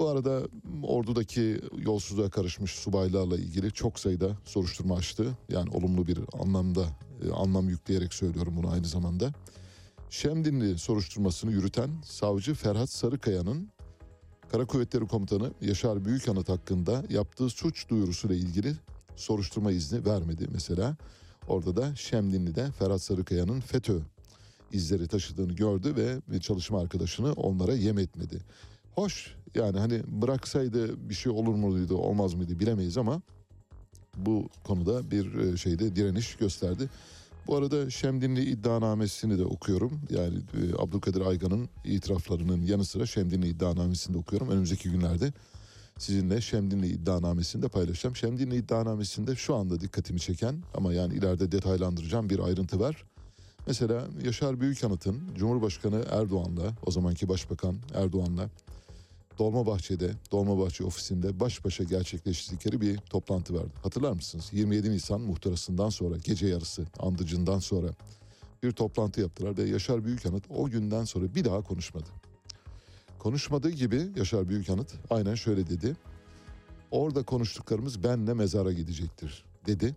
Bu 0.00 0.08
arada 0.08 0.42
ordudaki 0.82 1.60
yolsuzluğa 1.78 2.30
karışmış 2.30 2.70
subaylarla 2.70 3.36
ilgili 3.36 3.72
çok 3.72 3.98
sayıda 3.98 4.38
soruşturma 4.44 4.96
açtı. 4.96 5.38
Yani 5.48 5.70
olumlu 5.70 6.06
bir 6.06 6.18
anlamda 6.42 6.84
e, 7.22 7.30
anlam 7.30 7.68
yükleyerek 7.68 8.14
söylüyorum 8.14 8.54
bunu 8.56 8.70
aynı 8.70 8.86
zamanda. 8.86 9.32
Şemdinli 10.10 10.78
soruşturmasını 10.78 11.52
yürüten 11.52 11.90
savcı 12.04 12.54
Ferhat 12.54 12.90
Sarıkaya'nın 12.90 13.68
Kara 14.52 14.66
Kuvvetleri 14.66 15.06
Komutanı 15.06 15.52
Yaşar 15.60 16.04
Büyükanıt 16.04 16.48
hakkında 16.48 17.04
yaptığı 17.10 17.50
suç 17.50 17.88
duyurusuyla 17.88 18.36
ilgili 18.36 18.74
soruşturma 19.16 19.72
izni 19.72 20.06
vermedi 20.06 20.48
mesela. 20.52 20.96
Orada 21.48 21.76
da 21.76 21.96
Şemdinli'de 21.96 22.70
Ferhat 22.70 23.02
Sarıkaya'nın 23.02 23.60
FETÖ 23.60 24.00
izleri 24.72 25.08
taşıdığını 25.08 25.52
gördü 25.52 25.94
ve 26.28 26.40
çalışma 26.40 26.80
arkadaşını 26.80 27.32
onlara 27.32 27.74
yem 27.74 27.98
etmedi. 27.98 28.40
Hoş 28.94 29.34
yani 29.54 29.78
hani 29.78 30.02
bıraksaydı 30.06 31.08
bir 31.08 31.14
şey 31.14 31.32
olur 31.32 31.54
muydu 31.54 31.96
olmaz 31.96 32.34
mıydı 32.34 32.58
bilemeyiz 32.58 32.98
ama 32.98 33.22
bu 34.16 34.48
konuda 34.64 35.10
bir 35.10 35.34
e, 35.34 35.56
şeyde 35.56 35.96
direniş 35.96 36.36
gösterdi. 36.36 36.88
Bu 37.46 37.56
arada 37.56 37.90
Şemdinli 37.90 38.44
iddianamesini 38.44 39.38
de 39.38 39.44
okuyorum. 39.44 40.00
Yani 40.10 40.36
e, 40.36 40.82
Abdülkadir 40.82 41.20
Aygan'ın 41.20 41.68
itiraflarının 41.84 42.62
yanı 42.62 42.84
sıra 42.84 43.06
Şemdinli 43.06 43.48
iddianamesini 43.48 44.14
de 44.14 44.18
okuyorum. 44.18 44.48
Önümüzdeki 44.48 44.90
günlerde 44.90 45.32
sizinle 45.98 46.40
Şemdinli 46.40 46.86
iddianamesini 46.86 47.62
de 47.62 47.68
paylaşacağım. 47.68 48.16
Şemdinli 48.16 48.56
iddianamesinde 48.56 49.36
şu 49.36 49.54
anda 49.54 49.80
dikkatimi 49.80 50.20
çeken 50.20 50.56
ama 50.74 50.92
yani 50.92 51.14
ileride 51.14 51.52
detaylandıracağım 51.52 52.30
bir 52.30 52.38
ayrıntı 52.38 52.80
var. 52.80 53.04
Mesela 53.66 54.06
Yaşar 54.24 54.60
Büyükanıt'ın 54.60 55.20
Cumhurbaşkanı 55.38 56.04
Erdoğan'la, 56.10 56.72
o 56.86 56.90
zamanki 56.90 57.28
Başbakan 57.28 57.76
Erdoğan'la 57.94 58.50
Dolmabahçe'de, 59.40 60.10
Dolmabahçe 60.32 60.84
ofisinde 60.84 61.40
baş 61.40 61.64
başa 61.64 61.84
gerçekleştirdikleri 61.84 62.80
bir 62.80 62.96
toplantı 62.96 63.54
vardı. 63.54 63.70
Hatırlar 63.82 64.12
mısınız? 64.12 64.48
27 64.52 64.90
Nisan 64.90 65.20
muhtırasından 65.20 65.88
sonra, 65.88 66.16
gece 66.16 66.46
yarısı, 66.46 66.86
andıcından 66.98 67.58
sonra 67.58 67.88
bir 68.62 68.72
toplantı 68.72 69.20
yaptılar 69.20 69.56
ve 69.56 69.62
Yaşar 69.62 70.04
Büyükanıt 70.04 70.44
o 70.50 70.70
günden 70.70 71.04
sonra 71.04 71.34
bir 71.34 71.44
daha 71.44 71.62
konuşmadı. 71.62 72.06
Konuşmadığı 73.18 73.70
gibi 73.70 74.08
Yaşar 74.16 74.48
Büyükanıt 74.48 74.94
aynen 75.10 75.34
şöyle 75.34 75.66
dedi. 75.66 75.96
Orada 76.90 77.22
konuştuklarımız 77.22 78.04
benle 78.04 78.34
mezara 78.34 78.72
gidecektir 78.72 79.44
dedi. 79.66 79.96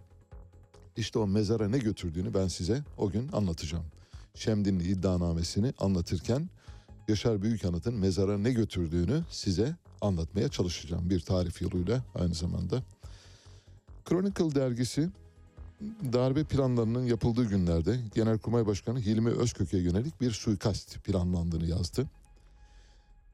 İşte 0.97 1.19
o 1.19 1.27
mezara 1.27 1.69
ne 1.69 1.77
götürdüğünü 1.77 2.33
ben 2.33 2.47
size 2.47 2.83
o 2.97 3.09
gün 3.09 3.29
anlatacağım. 3.33 3.85
Şemdinli 4.35 4.83
iddianamesini 4.83 5.73
anlatırken 5.79 6.49
Yaşar 7.07 7.41
Büyükanıt'ın 7.41 7.93
mezara 7.93 8.37
ne 8.37 8.51
götürdüğünü 8.51 9.23
size 9.29 9.75
anlatmaya 10.01 10.49
çalışacağım 10.49 11.09
bir 11.09 11.19
tarif 11.19 11.61
yoluyla 11.61 12.03
aynı 12.15 12.33
zamanda. 12.33 12.83
Chronicle 14.05 14.55
dergisi 14.55 15.09
darbe 16.13 16.43
planlarının 16.43 17.05
yapıldığı 17.05 17.45
günlerde 17.45 17.99
Genelkurmay 18.15 18.65
Başkanı 18.65 18.99
Hilmi 18.99 19.29
Özkök'e 19.29 19.77
yönelik 19.77 20.21
bir 20.21 20.31
suikast 20.31 21.03
planlandığını 21.03 21.65
yazdı. 21.65 22.09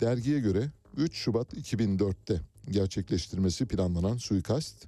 Dergiye 0.02 0.40
göre 0.40 0.72
3 0.98 1.16
Şubat 1.16 1.54
2004'te 1.54 2.42
gerçekleştirmesi 2.72 3.66
planlanan 3.66 4.18
suikast 4.18 4.86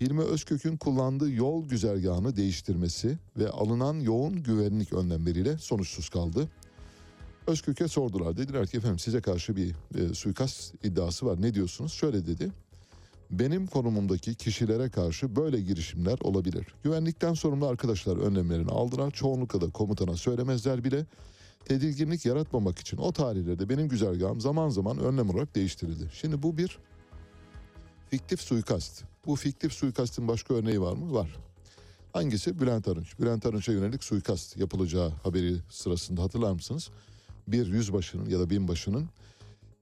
Hilmi 0.00 0.22
Özkök'ün 0.22 0.76
kullandığı 0.76 1.30
yol 1.30 1.68
güzergahını 1.68 2.36
değiştirmesi 2.36 3.18
ve 3.38 3.50
alınan 3.50 4.00
yoğun 4.00 4.42
güvenlik 4.42 4.92
önlemleriyle 4.92 5.58
sonuçsuz 5.58 6.08
kaldı. 6.08 6.48
Özkök'e 7.46 7.88
sordular. 7.88 8.36
Dediler 8.36 8.66
ki 8.66 8.76
efendim 8.76 8.98
size 8.98 9.20
karşı 9.20 9.56
bir 9.56 9.74
e, 9.94 10.14
suikast 10.14 10.74
iddiası 10.84 11.26
var. 11.26 11.42
Ne 11.42 11.54
diyorsunuz? 11.54 11.92
Şöyle 11.92 12.26
dedi. 12.26 12.50
Benim 13.30 13.66
konumumdaki 13.66 14.34
kişilere 14.34 14.90
karşı 14.90 15.36
böyle 15.36 15.60
girişimler 15.60 16.18
olabilir. 16.20 16.66
Güvenlikten 16.82 17.34
sorumlu 17.34 17.66
arkadaşlar 17.66 18.16
önlemlerini 18.16 18.70
aldılar. 18.70 19.10
Çoğunlukla 19.10 19.60
da 19.60 19.70
komutana 19.70 20.16
söylemezler 20.16 20.84
bile. 20.84 21.06
Tedirginlik 21.64 22.26
yaratmamak 22.26 22.78
için 22.78 22.96
o 22.96 23.12
tarihlerde 23.12 23.68
benim 23.68 23.88
güzergahım 23.88 24.40
zaman 24.40 24.68
zaman 24.68 24.98
önlem 24.98 25.30
olarak 25.30 25.54
değiştirildi. 25.54 26.10
Şimdi 26.12 26.42
bu 26.42 26.58
bir 26.58 26.78
fiktif 28.10 28.40
suikast. 28.40 29.02
Bu 29.26 29.36
fiktif 29.36 29.72
suikastin 29.72 30.28
başka 30.28 30.54
örneği 30.54 30.80
var 30.80 30.92
mı? 30.92 31.14
Var. 31.14 31.36
Hangisi? 32.12 32.60
Bülent 32.60 32.88
Arınç. 32.88 33.18
Bülent 33.20 33.46
Arınç'a 33.46 33.72
yönelik 33.72 34.04
suikast 34.04 34.56
yapılacağı 34.56 35.10
haberi 35.10 35.56
sırasında 35.70 36.22
hatırlar 36.22 36.52
mısınız? 36.52 36.90
Bir 37.48 37.66
yüzbaşının 37.66 38.30
ya 38.30 38.40
da 38.40 38.50
binbaşının 38.50 39.08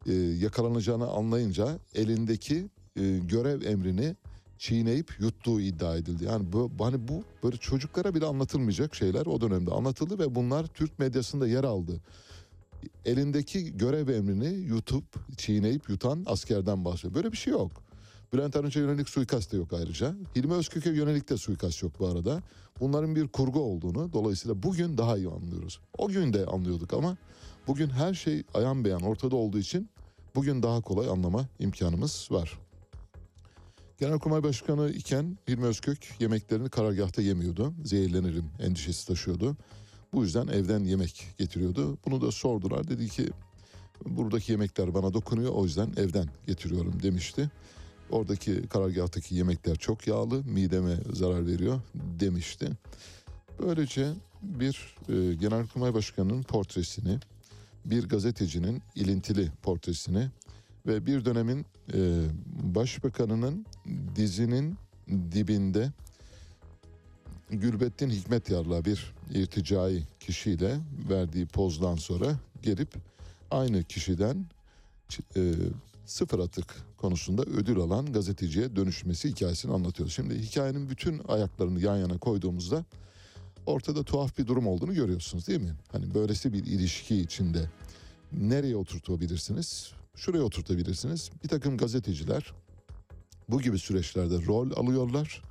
e, 0.07 0.13
yakalanacağını 0.15 1.07
anlayınca 1.07 1.79
elindeki 1.95 2.69
e, 2.97 3.19
görev 3.19 3.63
emrini 3.63 4.17
çiğneyip 4.59 5.21
yuttuğu 5.21 5.61
iddia 5.61 5.97
edildi. 5.97 6.25
Yani 6.25 6.53
bu 6.53 6.71
hani 6.79 7.09
bu 7.09 7.23
böyle 7.43 7.57
çocuklara 7.57 8.15
bile 8.15 8.27
anlatılmayacak 8.27 8.95
şeyler 8.95 9.27
o 9.27 9.41
dönemde 9.41 9.71
anlatıldı 9.71 10.19
ve 10.19 10.35
bunlar 10.35 10.67
Türk 10.67 10.99
medyasında 10.99 11.49
yer 11.49 11.65
aldı. 11.65 12.01
Elindeki 13.05 13.77
görev 13.77 14.09
emrini 14.09 14.49
yutup 14.49 15.05
çiğneyip 15.39 15.89
yutan 15.89 16.23
askerden 16.27 16.85
bahsediyor. 16.85 17.15
Böyle 17.15 17.33
bir 17.33 17.37
şey 17.37 17.53
yok. 17.53 17.83
Bülent 18.33 18.57
Arınç'a 18.57 18.81
yönelik 18.81 19.09
suikast 19.09 19.53
da 19.53 19.57
yok 19.57 19.73
ayrıca. 19.73 20.15
Hilmi 20.37 20.55
Özkök'e 20.55 20.91
yönelik 20.91 21.31
de 21.31 21.37
suikast 21.37 21.83
yok 21.83 21.93
bu 21.99 22.09
arada. 22.09 22.43
Bunların 22.81 23.17
bir 23.17 23.29
kurgu 23.29 23.61
olduğunu 23.61 24.13
dolayısıyla 24.13 24.63
bugün 24.63 24.99
daha 24.99 25.19
iyi 25.19 25.29
anlıyoruz. 25.29 25.81
O 25.99 26.09
gün 26.09 26.33
de 26.33 26.47
anlıyorduk 26.47 26.95
ama 26.95 27.17
bugün 27.67 27.91
her 27.91 28.15
şey 28.15 28.43
ayan 28.55 28.85
beyan 28.85 29.03
ortada 29.03 29.37
olduğu 29.37 29.59
için 29.59 29.89
bugün 30.35 30.63
daha 30.63 30.81
kolay 30.81 31.09
anlama 31.09 31.47
imkanımız 31.59 32.29
var. 32.31 32.59
Genelkurmay 33.99 34.43
Başkanı 34.43 34.91
iken 34.91 35.39
Hilmi 35.49 35.67
Özkök 35.67 36.21
yemeklerini 36.21 36.69
karargahta 36.69 37.23
yemiyordu. 37.23 37.75
Zehirlenirim 37.85 38.51
endişesi 38.61 39.07
taşıyordu. 39.07 39.57
Bu 40.13 40.23
yüzden 40.23 40.47
evden 40.47 40.85
yemek 40.85 41.27
getiriyordu. 41.39 41.99
Bunu 42.07 42.21
da 42.21 42.31
sordular. 42.31 42.89
Dedi 42.89 43.09
ki 43.09 43.31
buradaki 44.07 44.53
yemekler 44.53 44.95
bana 44.95 45.15
dokunuyor 45.15 45.53
o 45.53 45.65
yüzden 45.65 45.93
evden 45.97 46.29
getiriyorum 46.47 47.03
demişti. 47.03 47.51
Oradaki 48.11 48.67
karargahtaki 48.69 49.35
yemekler 49.35 49.77
çok 49.77 50.07
yağlı, 50.07 50.45
mideme 50.45 50.97
zarar 51.13 51.47
veriyor 51.47 51.81
demişti. 51.95 52.71
Böylece 53.59 54.13
bir 54.43 54.97
e, 55.09 55.35
Genelkurmay 55.35 55.95
Başkanı'nın 55.95 56.43
portresini, 56.43 57.19
bir 57.85 58.09
gazetecinin 58.09 58.83
ilintili 58.95 59.51
portresini 59.63 60.31
ve 60.87 61.07
bir 61.07 61.25
dönemin 61.25 61.67
e, 61.95 62.23
başbakanının 62.75 63.67
dizinin 64.17 64.77
dibinde 65.09 65.93
Gülbettin 67.51 68.11
Hikmet 68.11 68.51
Yar'la 68.51 68.85
bir 68.85 69.15
irticai 69.35 70.03
kişiyle 70.21 70.81
verdiği 71.11 71.47
pozdan 71.47 71.97
sonra 71.97 72.39
gelip 72.63 72.95
aynı 73.51 73.83
kişiden 73.83 74.47
e, 75.37 75.53
sıfır 76.07 76.39
atık 76.39 76.75
konusunda 76.97 77.43
ödül 77.43 77.79
alan 77.79 78.13
gazeteciye 78.13 78.77
dönüşmesi 78.77 79.31
hikayesini 79.31 79.73
anlatıyor. 79.73 80.09
Şimdi 80.09 80.39
hikayenin 80.39 80.91
bütün 80.91 81.21
ayaklarını 81.29 81.81
yan 81.81 81.97
yana 81.97 82.19
koyduğumuzda 82.19 82.85
ortada 83.67 84.05
tuhaf 84.05 84.39
bir 84.39 84.47
durum 84.47 84.67
olduğunu 84.67 84.95
görüyorsunuz 84.95 85.49
değil 85.49 85.61
mi? 85.61 85.75
Hani 85.93 86.15
böylesi 86.15 86.53
bir 86.53 86.67
ilişki 86.67 87.17
içinde 87.17 87.71
nereye 88.33 88.77
oturtabilirsiniz? 88.77 89.93
Şuraya 90.17 90.43
oturtabilirsiniz. 90.43 91.31
Bir 91.45 91.49
takım 91.49 91.77
gazeteciler 91.77 92.55
bu 93.49 93.61
gibi 93.61 93.79
süreçlerde 93.79 94.47
rol 94.47 94.71
alıyorlar 94.77 95.43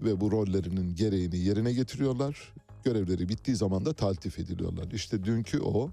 ve 0.00 0.20
bu 0.20 0.30
rollerinin 0.30 0.94
gereğini 0.94 1.38
yerine 1.38 1.72
getiriyorlar. 1.72 2.52
Görevleri 2.84 3.28
bittiği 3.28 3.56
zaman 3.56 3.84
da 3.84 3.92
taltif 3.92 4.38
ediliyorlar. 4.38 4.90
İşte 4.92 5.24
dünkü 5.24 5.60
o 5.60 5.90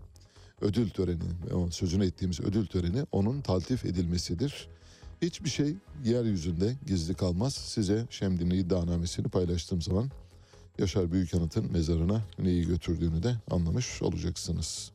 ödül 0.61 0.89
töreni, 0.89 1.53
o 1.53 1.71
sözünü 1.71 2.05
ettiğimiz 2.05 2.39
ödül 2.39 2.67
töreni 2.67 3.05
onun 3.11 3.41
taltif 3.41 3.85
edilmesidir. 3.85 4.67
Hiçbir 5.21 5.49
şey 5.49 5.75
yeryüzünde 6.05 6.75
gizli 6.87 7.13
kalmaz. 7.13 7.53
Size 7.53 8.05
Şemdinli 8.09 8.57
iddianamesini 8.57 9.27
paylaştığım 9.27 9.81
zaman 9.81 10.11
Yaşar 10.79 11.11
Büyükanıt'ın 11.11 11.71
mezarına 11.71 12.21
neyi 12.39 12.67
götürdüğünü 12.67 13.23
de 13.23 13.35
anlamış 13.51 14.01
olacaksınız. 14.01 14.91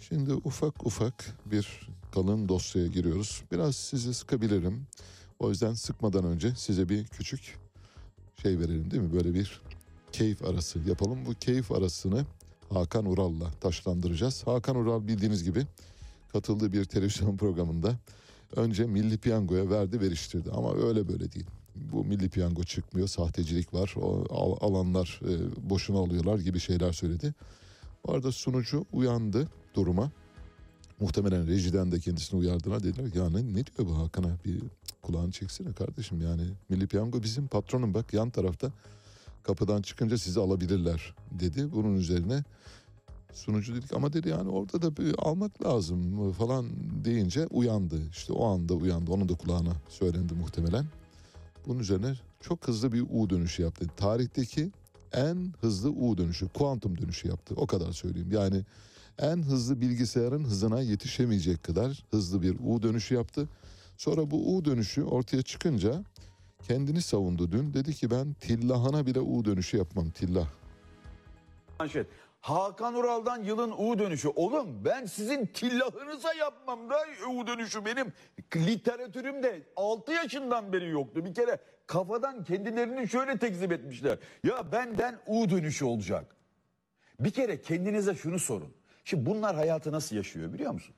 Şimdi 0.00 0.34
ufak 0.34 0.86
ufak 0.86 1.36
bir 1.46 1.88
kalın 2.12 2.48
dosyaya 2.48 2.86
giriyoruz. 2.88 3.42
Biraz 3.52 3.76
sizi 3.76 4.14
sıkabilirim. 4.14 4.86
O 5.38 5.50
yüzden 5.50 5.74
sıkmadan 5.74 6.24
önce 6.24 6.54
size 6.56 6.88
bir 6.88 7.06
küçük 7.06 7.58
şey 8.42 8.58
verelim 8.58 8.90
değil 8.90 9.02
mi? 9.02 9.12
Böyle 9.12 9.34
bir 9.34 9.60
keyif 10.12 10.44
arası 10.44 10.78
yapalım. 10.78 11.26
Bu 11.26 11.34
keyif 11.34 11.72
arasını 11.72 12.24
Hakan 12.70 13.06
Ural'la 13.06 13.50
taşlandıracağız. 13.60 14.46
Hakan 14.46 14.76
Ural 14.76 15.08
bildiğiniz 15.08 15.44
gibi 15.44 15.66
katıldığı 16.32 16.72
bir 16.72 16.84
televizyon 16.84 17.36
programında 17.42 17.94
önce 18.56 18.84
Milli 18.86 19.18
Piyango'ya 19.18 19.70
verdi 19.70 20.00
veriştirdi 20.00 20.50
ama 20.50 20.74
öyle 20.74 21.08
böyle 21.08 21.32
değil. 21.32 21.46
Bu 21.92 22.04
Milli 22.04 22.28
Piyango 22.28 22.64
çıkmıyor, 22.64 23.08
sahtecilik 23.08 23.74
var, 23.74 23.94
o 24.30 24.58
alanlar 24.60 25.20
e, 25.24 25.70
boşuna 25.70 25.98
alıyorlar 25.98 26.38
gibi 26.38 26.60
şeyler 26.60 26.92
söyledi. 26.92 27.34
Bu 28.06 28.12
arada 28.12 28.32
sunucu 28.32 28.84
uyandı 28.92 29.48
duruma. 29.74 30.10
Muhtemelen 31.00 31.46
rejiden 31.46 31.92
de 31.92 32.00
kendisini 32.00 32.40
uyardılar. 32.40 32.82
Dediler 32.82 33.10
ki 33.10 33.18
ya 33.18 33.30
ne, 33.30 33.38
ne 33.38 33.54
diyor 33.54 33.88
bu 33.88 33.98
Hakan'a 33.98 34.36
bir 34.44 34.62
kulağını 35.02 35.32
çeksene 35.32 35.72
kardeşim 35.72 36.20
yani. 36.20 36.42
Milli 36.68 36.86
Piyango 36.86 37.22
bizim 37.22 37.46
patronum 37.46 37.94
bak 37.94 38.14
yan 38.14 38.30
tarafta 38.30 38.72
kapıdan 39.42 39.82
çıkınca 39.82 40.18
sizi 40.18 40.40
alabilirler 40.40 41.14
dedi. 41.30 41.72
Bunun 41.72 41.94
üzerine 41.94 42.44
sunucu 43.32 43.74
dedik 43.74 43.92
ama 43.92 44.12
dedi 44.12 44.28
yani 44.28 44.50
orada 44.50 44.82
da 44.82 44.96
bir 44.96 45.14
almak 45.18 45.64
lazım 45.64 46.32
falan 46.32 46.66
deyince 47.04 47.46
uyandı. 47.46 48.00
İşte 48.10 48.32
o 48.32 48.46
anda 48.46 48.74
uyandı. 48.74 49.12
Onun 49.12 49.28
da 49.28 49.34
kulağına 49.34 49.72
söylendi 49.88 50.34
muhtemelen. 50.34 50.86
Bunun 51.68 51.78
üzerine 51.78 52.14
çok 52.40 52.68
hızlı 52.68 52.92
bir 52.92 53.04
U 53.10 53.30
dönüşü 53.30 53.62
yaptı. 53.62 53.86
Tarihteki 53.96 54.70
en 55.12 55.52
hızlı 55.60 55.90
U 55.90 56.18
dönüşü, 56.18 56.48
kuantum 56.48 56.98
dönüşü 56.98 57.28
yaptı. 57.28 57.54
O 57.56 57.66
kadar 57.66 57.92
söyleyeyim. 57.92 58.32
Yani 58.32 58.64
en 59.18 59.42
hızlı 59.42 59.80
bilgisayarın 59.80 60.44
hızına 60.44 60.80
yetişemeyecek 60.80 61.62
kadar 61.62 62.04
hızlı 62.10 62.42
bir 62.42 62.56
U 62.64 62.82
dönüşü 62.82 63.14
yaptı. 63.14 63.48
Sonra 63.96 64.30
bu 64.30 64.56
U 64.56 64.64
dönüşü 64.64 65.02
ortaya 65.02 65.42
çıkınca 65.42 66.04
kendini 66.62 67.02
savundu 67.02 67.52
dün. 67.52 67.74
Dedi 67.74 67.94
ki 67.94 68.10
ben 68.10 68.32
tillahana 68.32 69.06
bile 69.06 69.20
U 69.20 69.44
dönüşü 69.44 69.76
yapmam 69.76 70.10
tillah. 70.10 70.48
Manşet. 71.80 72.06
Hakan 72.48 72.94
Ural'dan 72.94 73.44
yılın 73.44 73.70
U 73.70 73.98
dönüşü. 73.98 74.28
Oğlum 74.28 74.84
ben 74.84 75.06
sizin 75.06 75.46
tillahınıza 75.46 76.34
yapmam 76.34 76.90
da 76.90 76.98
U 77.30 77.46
dönüşü 77.46 77.84
benim 77.84 78.12
literatürümde 78.56 79.62
6 79.76 80.12
yaşından 80.12 80.72
beri 80.72 80.88
yoktu. 80.88 81.24
Bir 81.24 81.34
kere 81.34 81.58
kafadan 81.86 82.44
kendilerini 82.44 83.08
şöyle 83.08 83.38
tekzip 83.38 83.72
etmişler. 83.72 84.18
Ya 84.44 84.72
benden 84.72 85.18
U 85.26 85.50
dönüşü 85.50 85.84
olacak. 85.84 86.36
Bir 87.20 87.30
kere 87.30 87.62
kendinize 87.62 88.14
şunu 88.14 88.38
sorun. 88.38 88.74
Şimdi 89.04 89.26
bunlar 89.26 89.56
hayatı 89.56 89.92
nasıl 89.92 90.16
yaşıyor 90.16 90.52
biliyor 90.52 90.72
musun? 90.72 90.94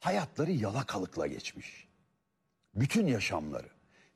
Hayatları 0.00 0.50
yalakalıkla 0.50 1.26
geçmiş. 1.26 1.88
Bütün 2.74 3.06
yaşamları 3.06 3.68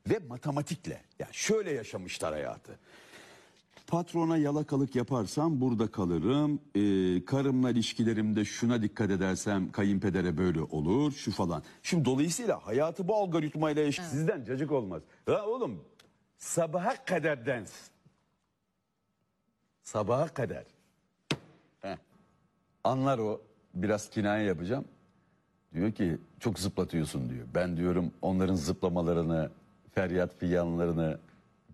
ve 0.09 0.19
matematikle. 0.19 1.01
Yani 1.19 1.33
şöyle 1.33 1.71
yaşamışlar 1.71 2.33
hayatı. 2.33 2.79
Patrona 3.87 4.37
yalakalık 4.37 4.95
yaparsam 4.95 5.61
burada 5.61 5.87
kalırım. 5.91 6.59
Ee, 6.75 7.25
karımla 7.25 7.69
ilişkilerimde 7.71 8.45
şuna 8.45 8.81
dikkat 8.81 9.09
edersem 9.11 9.71
kayınpedere 9.71 10.37
böyle 10.37 10.61
olur 10.61 11.11
şu 11.11 11.31
falan. 11.31 11.63
Şimdi 11.83 12.05
dolayısıyla 12.05 12.67
hayatı 12.67 13.07
bu 13.07 13.15
algoritmayla 13.15 13.81
yaş- 13.83 13.99
sizden 13.99 14.45
cacık 14.45 14.71
olmaz. 14.71 15.01
Ha 15.25 15.45
oğlum 15.47 15.83
sabaha 16.37 17.05
kadar 17.05 17.45
dans. 17.45 17.71
Sabaha 19.83 20.27
kadar. 20.27 20.63
Heh. 21.81 21.97
Anlar 22.83 23.19
o 23.19 23.41
biraz 23.73 24.09
kinaye 24.09 24.45
yapacağım. 24.45 24.85
Diyor 25.73 25.91
ki 25.91 26.17
çok 26.39 26.59
zıplatıyorsun 26.59 27.29
diyor. 27.29 27.47
Ben 27.55 27.77
diyorum 27.77 28.11
onların 28.21 28.55
zıplamalarını, 28.55 29.49
feryat 29.91 30.35
figanlarını 30.39 31.19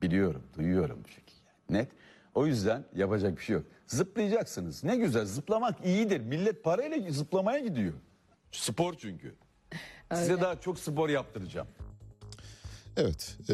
biliyorum, 0.01 0.43
duyuyorum. 0.57 0.99
Çünkü. 1.07 1.29
Net. 1.69 1.87
O 2.39 2.45
yüzden 2.45 2.85
yapacak 2.95 3.37
bir 3.37 3.43
şey 3.43 3.53
yok. 3.53 3.65
Zıplayacaksınız. 3.87 4.83
Ne 4.83 4.97
güzel 4.97 5.25
zıplamak 5.25 5.85
iyidir. 5.85 6.19
Millet 6.19 6.63
parayla 6.63 7.11
zıplamaya 7.11 7.59
gidiyor. 7.59 7.93
Spor 8.51 8.93
çünkü. 8.97 9.35
Size 10.13 10.41
daha 10.41 10.61
çok 10.61 10.79
spor 10.79 11.09
yaptıracağım. 11.09 11.67
Evet, 12.97 13.37
e, 13.49 13.53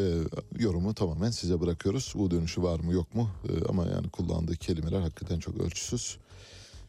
yorumu 0.59 0.93
tamamen 0.93 1.31
size 1.31 1.61
bırakıyoruz. 1.61 2.13
U 2.15 2.31
dönüşü 2.31 2.63
var 2.63 2.79
mı 2.79 2.93
yok 2.93 3.15
mu? 3.15 3.29
E, 3.49 3.65
ama 3.69 3.85
yani 3.85 4.09
kullandığı 4.09 4.55
kelimeler 4.55 4.99
hakikaten 4.99 5.39
çok 5.39 5.57
ölçüsüz. 5.57 6.17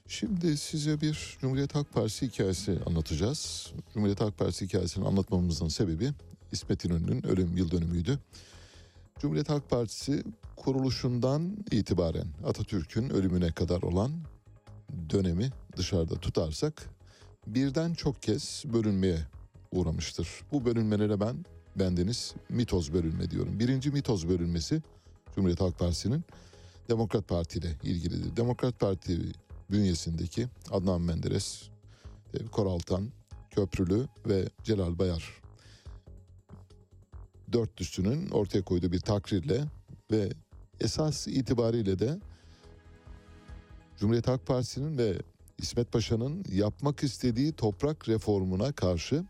Şimdi 0.08 0.56
size 0.56 1.00
bir 1.00 1.36
Cumhuriyet 1.40 1.74
Halk 1.74 1.92
Partisi 1.92 2.26
hikayesi 2.26 2.78
anlatacağız. 2.86 3.72
Cumhuriyet 3.94 4.20
Halk 4.20 4.38
Partisi 4.38 4.64
hikayesini 4.64 5.06
anlatmamızın 5.06 5.68
sebebi 5.68 6.10
İsmet 6.52 6.84
İnönü'nün 6.84 7.26
ölüm 7.26 7.56
yıl 7.56 7.70
dönümüydü. 7.70 8.18
Cumhuriyet 9.18 9.48
Halk 9.48 9.70
Partisi 9.70 10.24
kuruluşundan 10.56 11.56
itibaren 11.70 12.26
Atatürk'ün 12.46 13.10
ölümüne 13.10 13.52
kadar 13.52 13.82
olan 13.82 14.12
dönemi 15.10 15.50
dışarıda 15.76 16.14
tutarsak 16.14 16.90
birden 17.46 17.94
çok 17.94 18.22
kez 18.22 18.64
bölünmeye 18.66 19.18
uğramıştır. 19.72 20.28
Bu 20.52 20.64
bölünmelere 20.64 21.20
ben 21.20 21.44
bendeniz 21.76 22.34
mitoz 22.48 22.92
bölünme 22.92 23.30
diyorum. 23.30 23.58
Birinci 23.58 23.90
mitoz 23.90 24.28
bölünmesi 24.28 24.82
Cumhuriyet 25.34 25.60
Halk 25.60 25.78
Partisi'nin 25.78 26.24
Demokrat 26.88 27.28
Parti 27.28 27.58
ile 27.58 27.72
ilgilidir. 27.82 28.36
Demokrat 28.36 28.80
Parti 28.80 29.18
bünyesindeki 29.70 30.48
Adnan 30.70 31.00
Menderes, 31.00 31.62
Koraltan, 32.52 33.08
Köprülü 33.50 34.08
ve 34.26 34.48
Celal 34.64 34.98
Bayar 34.98 35.45
dörtlüsünün 37.52 38.30
ortaya 38.30 38.62
koyduğu 38.62 38.92
bir 38.92 39.00
takrirle 39.00 39.64
ve 40.10 40.28
esas 40.80 41.28
itibariyle 41.28 41.98
de 41.98 42.18
Cumhuriyet 43.98 44.28
Halk 44.28 44.46
Partisi'nin 44.46 44.98
ve 44.98 45.18
İsmet 45.58 45.92
Paşa'nın 45.92 46.44
yapmak 46.52 47.02
istediği 47.02 47.52
toprak 47.52 48.08
reformuna 48.08 48.72
karşı 48.72 49.24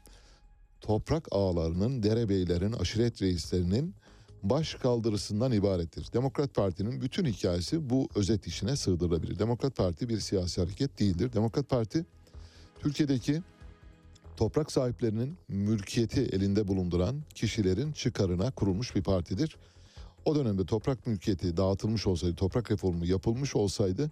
toprak 0.81 1.29
ağalarının, 1.31 2.03
derebeylerin, 2.03 2.73
aşiret 2.73 3.23
reislerinin 3.23 3.95
baş 4.43 4.75
kaldırısından 4.75 5.53
ibarettir. 5.53 6.13
Demokrat 6.13 6.55
Parti'nin 6.55 7.01
bütün 7.01 7.25
hikayesi 7.25 7.91
bu 7.91 8.09
özet 8.15 8.47
işine 8.47 8.77
sığdırılabilir. 8.77 9.39
Demokrat 9.39 9.77
Parti 9.77 10.09
bir 10.09 10.21
siyasi 10.21 10.61
hareket 10.61 10.99
değildir. 10.99 11.33
Demokrat 11.33 11.69
Parti 11.69 12.07
Türkiye'deki 12.81 13.43
toprak 14.37 14.73
sahiplerinin 14.73 15.39
mülkiyeti 15.49 16.21
elinde 16.21 16.69
bulunduran 16.69 17.23
kişilerin 17.35 17.93
çıkarına 17.93 18.51
kurulmuş 18.51 18.97
bir 18.97 19.03
partidir. 19.03 19.57
O 20.25 20.35
dönemde 20.35 20.67
toprak 20.67 21.07
mülkiyeti 21.07 21.57
dağıtılmış 21.57 22.07
olsaydı, 22.07 22.37
toprak 22.37 22.71
reformu 22.71 23.07
yapılmış 23.07 23.57
olsaydı 23.57 24.11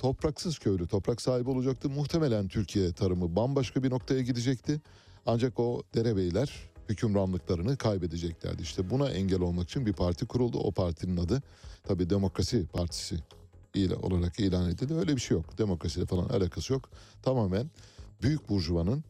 topraksız 0.00 0.58
köylü 0.58 0.86
toprak 0.86 1.20
sahibi 1.20 1.50
olacaktı. 1.50 1.90
Muhtemelen 1.90 2.48
Türkiye 2.48 2.92
tarımı 2.92 3.36
bambaşka 3.36 3.82
bir 3.82 3.90
noktaya 3.90 4.20
gidecekti. 4.20 4.80
Ancak 5.26 5.60
o 5.60 5.82
derebeyler 5.94 6.70
hükümranlıklarını 6.88 7.76
kaybedeceklerdi. 7.76 8.62
İşte 8.62 8.90
buna 8.90 9.10
engel 9.10 9.40
olmak 9.40 9.68
için 9.68 9.86
bir 9.86 9.92
parti 9.92 10.26
kuruldu. 10.26 10.58
O 10.58 10.72
partinin 10.72 11.16
adı 11.16 11.42
tabii 11.84 12.10
Demokrasi 12.10 12.66
Partisi 12.66 13.16
olarak 14.02 14.40
ilan 14.40 14.70
edildi. 14.70 14.94
Öyle 14.94 15.16
bir 15.16 15.20
şey 15.20 15.36
yok. 15.36 15.58
Demokrasiyle 15.58 16.06
falan 16.06 16.28
alakası 16.28 16.72
yok. 16.72 16.90
Tamamen 17.22 17.70
büyük 18.22 18.48
burjuvanın 18.48 19.04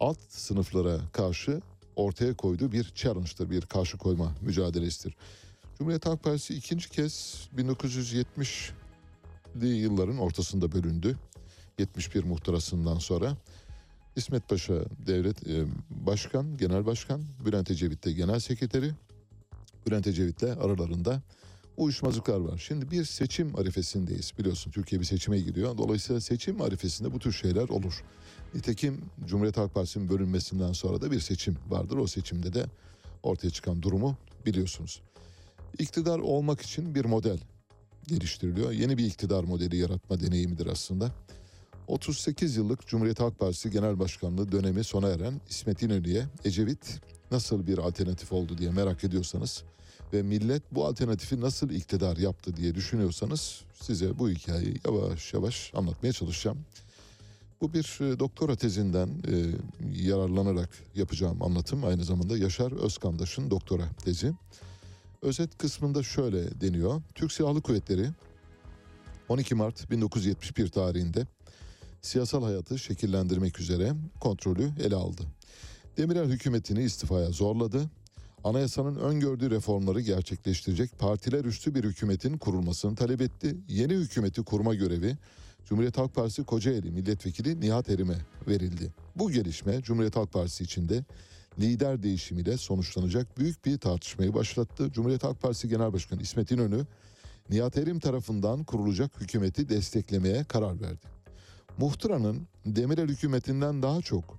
alt 0.00 0.18
sınıflara 0.28 1.00
karşı 1.12 1.60
ortaya 1.96 2.34
koyduğu 2.34 2.72
bir 2.72 2.92
challenge'dır, 2.94 3.50
bir 3.50 3.60
karşı 3.60 3.98
koyma 3.98 4.34
mücadelesidir. 4.40 5.16
Cumhuriyet 5.78 6.06
Halk 6.06 6.22
Partisi 6.22 6.54
ikinci 6.54 6.90
kez 6.90 7.48
1970'li 7.56 9.68
yılların 9.68 10.18
ortasında 10.18 10.72
bölündü. 10.72 11.16
71 11.78 12.24
muhtırasından 12.24 12.98
sonra 12.98 13.36
İsmet 14.16 14.48
Paşa 14.48 14.74
devlet 15.06 15.48
e, 15.48 15.64
başkan, 15.90 16.56
genel 16.56 16.86
başkan, 16.86 17.22
Bülent 17.44 17.70
Ecevit 17.70 18.04
de 18.04 18.12
genel 18.12 18.40
sekreteri. 18.40 18.90
Bülent 19.86 20.06
Ecevit'le 20.06 20.42
aralarında 20.42 21.22
uyuşmazlıklar 21.76 22.40
var. 22.40 22.58
Şimdi 22.58 22.90
bir 22.90 23.04
seçim 23.04 23.56
arifesindeyiz. 23.56 24.32
Biliyorsun 24.38 24.70
Türkiye 24.70 25.00
bir 25.00 25.06
seçime 25.06 25.38
giriyor. 25.38 25.78
Dolayısıyla 25.78 26.20
seçim 26.20 26.62
arifesinde 26.62 27.12
bu 27.12 27.18
tür 27.18 27.32
şeyler 27.32 27.68
olur. 27.68 28.04
Nitekim 28.54 29.00
Cumhuriyet 29.26 29.56
Halk 29.56 29.74
Partisi'nin 29.74 30.08
bölünmesinden 30.08 30.72
sonra 30.72 31.00
da 31.00 31.10
bir 31.10 31.20
seçim 31.20 31.56
vardır. 31.68 31.96
O 31.96 32.06
seçimde 32.06 32.54
de 32.54 32.66
ortaya 33.22 33.50
çıkan 33.50 33.82
durumu 33.82 34.16
biliyorsunuz. 34.46 35.02
İktidar 35.78 36.18
olmak 36.18 36.60
için 36.60 36.94
bir 36.94 37.04
model 37.04 37.38
geliştiriliyor. 38.06 38.72
Yeni 38.72 38.98
bir 38.98 39.06
iktidar 39.06 39.44
modeli 39.44 39.76
yaratma 39.76 40.20
deneyimidir 40.20 40.66
aslında. 40.66 41.10
38 41.86 42.56
yıllık 42.56 42.86
Cumhuriyet 42.86 43.20
Halk 43.20 43.38
Partisi 43.38 43.70
Genel 43.70 43.98
Başkanlığı 43.98 44.52
dönemi 44.52 44.84
sona 44.84 45.08
eren 45.08 45.40
İsmet 45.48 45.82
İnönü'ye 45.82 46.26
Ecevit 46.44 47.00
nasıl 47.30 47.66
bir 47.66 47.78
alternatif 47.78 48.32
oldu 48.32 48.58
diye 48.58 48.70
merak 48.70 49.04
ediyorsanız 49.04 49.64
ve 50.12 50.22
millet 50.22 50.62
bu 50.72 50.86
alternatifi 50.86 51.40
nasıl 51.40 51.70
iktidar 51.70 52.16
yaptı 52.16 52.56
diye 52.56 52.74
düşünüyorsanız 52.74 53.60
size 53.80 54.18
bu 54.18 54.30
hikayeyi 54.30 54.76
yavaş 54.86 55.34
yavaş 55.34 55.72
anlatmaya 55.74 56.12
çalışacağım. 56.12 56.58
Bu 57.60 57.72
bir 57.72 57.98
e, 58.00 58.18
doktora 58.18 58.56
tezinden 58.56 59.08
e, 59.08 59.46
yararlanarak 60.02 60.70
yapacağım 60.94 61.42
anlatım. 61.42 61.84
Aynı 61.84 62.04
zamanda 62.04 62.38
Yaşar 62.38 62.72
Özkandaş'ın 62.72 63.50
doktora 63.50 63.88
tezi. 64.04 64.32
Özet 65.22 65.58
kısmında 65.58 66.02
şöyle 66.02 66.60
deniyor. 66.60 67.02
Türk 67.14 67.32
Silahlı 67.32 67.62
Kuvvetleri 67.62 68.08
12 69.28 69.54
Mart 69.54 69.90
1971 69.90 70.68
tarihinde 70.68 71.26
siyasal 72.02 72.42
hayatı 72.42 72.78
şekillendirmek 72.78 73.60
üzere 73.60 73.92
kontrolü 74.20 74.70
ele 74.84 74.94
aldı. 74.94 75.22
Demirel 75.96 76.28
hükümetini 76.28 76.82
istifaya 76.82 77.30
zorladı. 77.30 77.90
Anayasanın 78.44 78.96
öngördüğü 78.96 79.50
reformları 79.50 80.00
gerçekleştirecek 80.00 80.98
partiler 80.98 81.44
üstü 81.44 81.74
bir 81.74 81.84
hükümetin 81.84 82.38
kurulmasını 82.38 82.96
talep 82.96 83.20
etti. 83.20 83.56
Yeni 83.68 83.94
hükümeti 83.94 84.42
kurma 84.42 84.74
görevi 84.74 85.16
Cumhuriyet 85.68 85.98
Halk 85.98 86.14
Partisi 86.14 86.44
Kocaeli 86.44 86.90
Milletvekili 86.90 87.60
Nihat 87.60 87.90
Erim'e 87.90 88.18
verildi. 88.48 88.92
Bu 89.16 89.30
gelişme 89.30 89.82
Cumhuriyet 89.82 90.16
Halk 90.16 90.32
Partisi 90.32 90.64
içinde 90.64 91.04
lider 91.58 92.02
değişimiyle 92.02 92.56
sonuçlanacak 92.56 93.38
büyük 93.38 93.64
bir 93.64 93.78
tartışmayı 93.78 94.34
başlattı. 94.34 94.92
Cumhuriyet 94.92 95.24
Halk 95.24 95.42
Partisi 95.42 95.68
Genel 95.68 95.92
Başkanı 95.92 96.22
İsmet 96.22 96.50
İnönü, 96.50 96.86
Nihat 97.50 97.76
Erim 97.76 98.00
tarafından 98.00 98.64
kurulacak 98.64 99.20
hükümeti 99.20 99.68
desteklemeye 99.68 100.44
karar 100.44 100.80
verdi. 100.80 101.06
Muhtıranın 101.78 102.48
Demirel 102.66 103.08
hükümetinden 103.08 103.82
daha 103.82 104.00
çok 104.00 104.38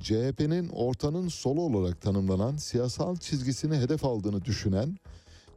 CHP'nin 0.00 0.68
ortanın 0.68 1.28
solu 1.28 1.60
olarak 1.60 2.00
tanımlanan 2.00 2.56
siyasal 2.56 3.16
çizgisini 3.16 3.76
hedef 3.76 4.04
aldığını 4.04 4.44
düşünen 4.44 4.98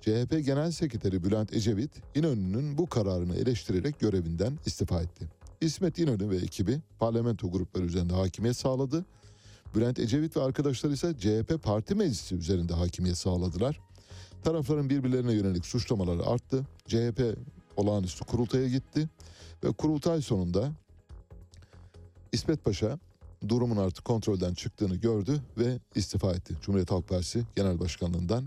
CHP 0.02 0.45
Genel 0.45 0.72
Sekreteri 0.72 1.23
Bülent 1.23 1.53
Ecevit 1.53 1.91
İnönü'nün 2.15 2.78
bu 2.78 2.90
kararını 2.90 3.36
eleştirerek 3.36 3.99
görevinden 3.99 4.60
istifa 4.65 5.02
etti. 5.02 5.26
İsmet 5.61 5.99
İnönü 5.99 6.30
ve 6.30 6.36
ekibi 6.36 6.80
parlamento 6.99 7.52
grupları 7.52 7.86
üzerinde 7.86 8.14
hakimiyet 8.14 8.57
sağladı. 8.57 9.06
Bülent 9.76 9.99
Ecevit 9.99 10.38
ve 10.38 10.41
arkadaşları 10.41 10.94
ise 10.94 11.14
CHP 11.19 11.64
parti 11.64 11.95
meclisi 11.95 12.36
üzerinde 12.36 12.73
hakimiyet 12.73 13.18
sağladılar. 13.18 13.80
Tarafların 14.44 14.90
birbirlerine 14.90 15.34
yönelik 15.34 15.65
suçlamaları 15.65 16.26
arttı. 16.26 16.65
CHP 16.88 17.38
olağanüstü 17.78 18.26
kurultaya 18.26 18.68
gitti 18.68 19.10
ve 19.64 19.72
kurultay 19.72 20.22
sonunda 20.22 20.72
İsmet 22.32 22.65
Paşa 22.65 22.99
durumun 23.48 23.78
artık 23.78 24.06
kontrolden 24.06 24.53
çıktığını 24.53 24.95
gördü 24.95 25.41
ve 25.57 25.80
istifa 25.95 26.32
etti. 26.32 26.53
Cumhuriyet 26.61 26.91
Halk 26.91 27.07
Partisi 27.07 27.44
Genel 27.56 27.80
Başkanlığından 27.80 28.45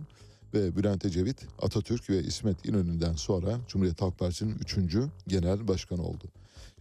ve 0.55 0.77
Bülent 0.77 1.05
Ecevit, 1.05 1.47
Atatürk 1.63 2.11
ve 2.11 2.23
İsmet 2.23 2.67
İnönü'nden 2.67 3.13
sonra 3.13 3.59
Cumhuriyet 3.69 4.03
Halk 4.03 4.19
Partisi'nin 4.19 4.59
üçüncü 4.59 5.09
genel 5.29 5.69
başkanı 5.69 6.03
oldu. 6.03 6.25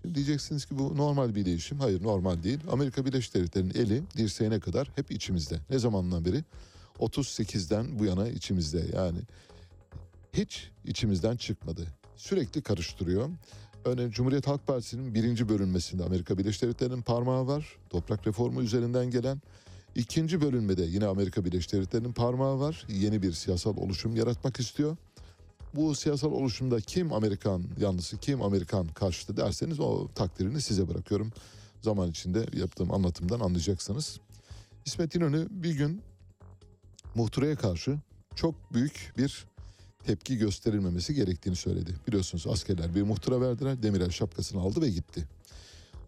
Şimdi 0.01 0.15
diyeceksiniz 0.15 0.65
ki 0.65 0.77
bu 0.77 0.97
normal 0.97 1.35
bir 1.35 1.45
değişim. 1.45 1.79
Hayır 1.79 2.03
normal 2.03 2.43
değil. 2.43 2.59
Amerika 2.71 3.05
Birleşik 3.05 3.33
Devletleri'nin 3.35 3.73
eli 3.73 4.03
dirseğine 4.17 4.59
kadar 4.59 4.91
hep 4.95 5.11
içimizde. 5.11 5.59
Ne 5.69 5.79
zamandan 5.79 6.25
beri? 6.25 6.43
38'den 6.99 7.99
bu 7.99 8.05
yana 8.05 8.29
içimizde. 8.29 8.85
Yani 8.95 9.19
hiç 10.33 10.69
içimizden 10.85 11.35
çıkmadı. 11.35 11.87
Sürekli 12.15 12.61
karıştırıyor. 12.61 13.29
Örneğin 13.85 14.11
Cumhuriyet 14.11 14.47
Halk 14.47 14.67
Partisi'nin 14.67 15.13
birinci 15.13 15.49
bölünmesinde 15.49 16.03
Amerika 16.03 16.37
Birleşik 16.37 16.61
Devletleri'nin 16.61 17.01
parmağı 17.01 17.47
var. 17.47 17.77
Toprak 17.89 18.27
reformu 18.27 18.61
üzerinden 18.61 19.05
gelen. 19.11 19.41
İkinci 19.95 20.41
bölünmede 20.41 20.83
yine 20.83 21.05
Amerika 21.05 21.45
Birleşik 21.45 21.73
Devletleri'nin 21.73 22.13
parmağı 22.13 22.59
var. 22.59 22.85
Yeni 22.89 23.21
bir 23.21 23.33
siyasal 23.33 23.77
oluşum 23.77 24.15
yaratmak 24.15 24.59
istiyor. 24.59 24.97
Bu 25.75 25.95
siyasal 25.95 26.31
oluşumda 26.31 26.81
kim 26.81 27.13
Amerikan 27.13 27.63
yanlısı, 27.79 28.17
kim 28.17 28.41
Amerikan 28.41 28.87
karşıtı 28.87 29.37
derseniz 29.37 29.79
o 29.79 30.07
takdirini 30.15 30.61
size 30.61 30.87
bırakıyorum. 30.87 31.31
Zaman 31.81 32.09
içinde 32.09 32.45
yaptığım 32.53 32.91
anlatımdan 32.91 33.39
anlayacaksınız. 33.39 34.19
İsmet 34.85 35.15
İnönü 35.15 35.47
bir 35.49 35.71
gün 35.71 36.01
muhtıraya 37.15 37.55
karşı 37.55 37.99
çok 38.35 38.73
büyük 38.73 39.13
bir 39.17 39.45
tepki 40.05 40.37
gösterilmemesi 40.37 41.13
gerektiğini 41.13 41.55
söyledi. 41.55 41.95
Biliyorsunuz 42.07 42.47
askerler 42.47 42.95
bir 42.95 43.01
muhtıra 43.01 43.41
verdiler, 43.41 43.83
Demirel 43.83 44.09
şapkasını 44.09 44.61
aldı 44.61 44.81
ve 44.81 44.89
gitti. 44.89 45.27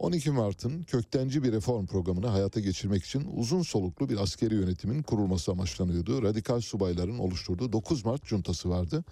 12 0.05 0.31
Mart'ın 0.31 0.83
köktenci 0.83 1.43
bir 1.43 1.51
reform 1.51 1.85
programını 1.85 2.27
hayata 2.27 2.59
geçirmek 2.59 3.05
için 3.05 3.27
uzun 3.35 3.61
soluklu 3.61 4.09
bir 4.09 4.17
askeri 4.17 4.55
yönetimin 4.55 5.03
kurulması 5.03 5.51
amaçlanıyordu. 5.51 6.23
Radikal 6.23 6.61
subayların 6.61 7.19
oluşturduğu 7.19 7.73
9 7.73 8.05
Mart 8.05 8.23
cuntası 8.23 8.69
vardı. 8.69 9.03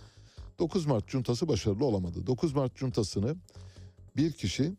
9 0.60 0.86
Mart 0.86 1.08
cuntası 1.08 1.48
başarılı 1.48 1.86
olamadı. 1.86 2.28
9 2.28 2.54
Mart 2.54 2.76
cuntasını 2.76 3.36
bir 4.18 4.32
kişi 4.32 4.74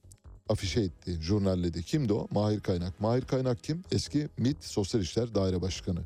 afişe 0.48 0.80
etti, 0.80 1.12
jurnalledi. 1.20 1.82
Kimdi 1.82 2.12
o? 2.12 2.28
Mahir 2.30 2.60
Kaynak. 2.60 3.00
Mahir 3.00 3.22
Kaynak 3.22 3.64
kim? 3.64 3.82
Eski 3.92 4.28
MİT 4.38 4.64
Sosyal 4.64 5.02
İşler 5.02 5.34
Daire 5.34 5.62
Başkanı. 5.62 6.00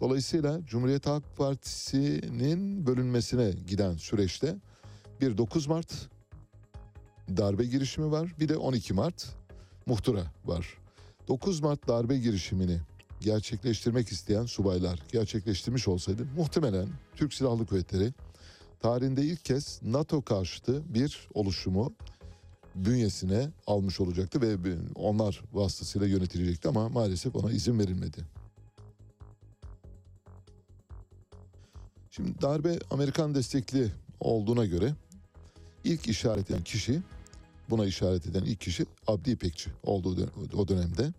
Dolayısıyla 0.00 0.60
Cumhuriyet 0.66 1.06
Halk 1.06 1.36
Partisi'nin 1.36 2.86
bölünmesine 2.86 3.52
giden 3.66 3.96
süreçte 3.96 4.56
bir 5.20 5.38
9 5.38 5.66
Mart 5.66 6.08
darbe 7.36 7.64
girişimi 7.64 8.10
var. 8.10 8.34
Bir 8.40 8.48
de 8.48 8.56
12 8.56 8.94
Mart 8.94 9.39
muhtıra 9.86 10.24
var. 10.44 10.78
9 11.28 11.60
Mart 11.60 11.88
darbe 11.88 12.18
girişimini 12.18 12.80
gerçekleştirmek 13.20 14.08
isteyen 14.08 14.46
subaylar 14.46 15.02
gerçekleştirmiş 15.12 15.88
olsaydı 15.88 16.26
muhtemelen 16.36 16.88
Türk 17.16 17.34
Silahlı 17.34 17.66
Kuvvetleri 17.66 18.12
tarihinde 18.80 19.22
ilk 19.22 19.44
kez 19.44 19.80
NATO 19.82 20.22
karşıtı 20.22 20.94
bir 20.94 21.28
oluşumu 21.34 21.92
bünyesine 22.74 23.48
almış 23.66 24.00
olacaktı 24.00 24.40
ve 24.40 24.76
onlar 24.94 25.42
vasıtasıyla 25.52 26.06
yönetilecekti 26.06 26.68
ama 26.68 26.88
maalesef 26.88 27.36
ona 27.36 27.50
izin 27.50 27.78
verilmedi. 27.78 28.24
Şimdi 32.10 32.40
darbe 32.42 32.78
Amerikan 32.90 33.34
destekli 33.34 33.92
olduğuna 34.20 34.66
göre 34.66 34.94
ilk 35.84 36.08
işaret 36.08 36.50
eden 36.50 36.64
kişi 36.64 37.02
buna 37.70 37.86
işaret 37.86 38.26
eden 38.26 38.42
ilk 38.42 38.60
kişi 38.60 38.86
Abdi 39.06 39.30
İpekçi 39.30 39.70
olduğu 39.82 40.16
dön- 40.16 40.30
o 40.56 40.68
dönemde 40.68 41.12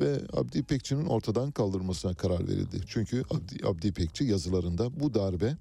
ve 0.00 0.20
Abdi 0.32 0.58
İpekçi'nin 0.58 1.06
ortadan 1.06 1.50
kaldırılmasına 1.50 2.14
karar 2.14 2.48
verildi. 2.48 2.80
Çünkü 2.86 3.22
Abdi, 3.30 3.66
Abdi 3.66 3.86
İpekçi 3.86 4.24
yazılarında 4.24 5.00
bu 5.00 5.14
darbe 5.14 5.56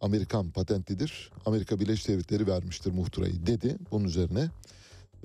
Amerikan 0.00 0.50
patentlidir. 0.50 1.30
Amerika 1.46 1.80
Birleşik 1.80 2.08
Devletleri 2.08 2.46
vermiştir 2.46 2.92
muhtırayı 2.92 3.46
dedi. 3.46 3.76
Bunun 3.90 4.04
üzerine 4.04 4.50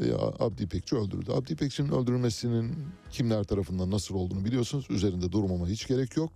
e, 0.02 0.14
Abdi 0.40 0.64
İpekçi 0.64 0.96
öldürüldü. 0.96 1.32
Abdi 1.32 1.54
İpekçi'nin 1.54 1.92
öldürülmesinin 1.92 2.76
kimler 3.12 3.44
tarafından 3.44 3.92
nasıl 3.92 4.16
olduğunu 4.16 4.46
biliyorsunuz. 4.46 4.86
Üzerinde 4.90 5.32
durmama 5.32 5.68
hiç 5.68 5.88
gerek 5.88 6.18
yok. 6.18 6.32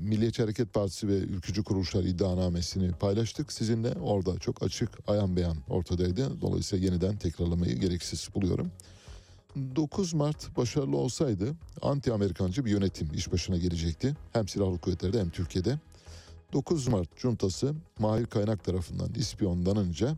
Milliyetçi 0.00 0.42
Hareket 0.42 0.74
Partisi 0.74 1.08
ve 1.08 1.16
ülkücü 1.16 1.64
kuruluşlar 1.64 2.04
iddianamesini 2.04 2.92
paylaştık 2.92 3.52
sizinle. 3.52 3.92
Orada 3.92 4.38
çok 4.38 4.62
açık 4.62 4.90
ayan 5.06 5.36
beyan 5.36 5.56
ortadaydı. 5.68 6.40
Dolayısıyla 6.40 6.86
yeniden 6.86 7.16
tekrarlamayı 7.16 7.80
gereksiz 7.80 8.28
buluyorum. 8.34 8.70
9 9.76 10.14
Mart 10.14 10.56
başarılı 10.56 10.96
olsaydı 10.96 11.54
anti-Amerikancı 11.82 12.64
bir 12.64 12.70
yönetim 12.70 13.08
iş 13.14 13.32
başına 13.32 13.56
gelecekti. 13.56 14.16
Hem 14.32 14.48
silahlı 14.48 14.78
kuvvetlerde 14.78 15.20
hem 15.20 15.30
Türkiye'de. 15.30 15.78
9 16.52 16.88
Mart 16.88 17.16
cuntası 17.16 17.74
Mahir 17.98 18.26
Kaynak 18.26 18.64
tarafından 18.64 19.14
ispiyonlanınca 19.14 20.16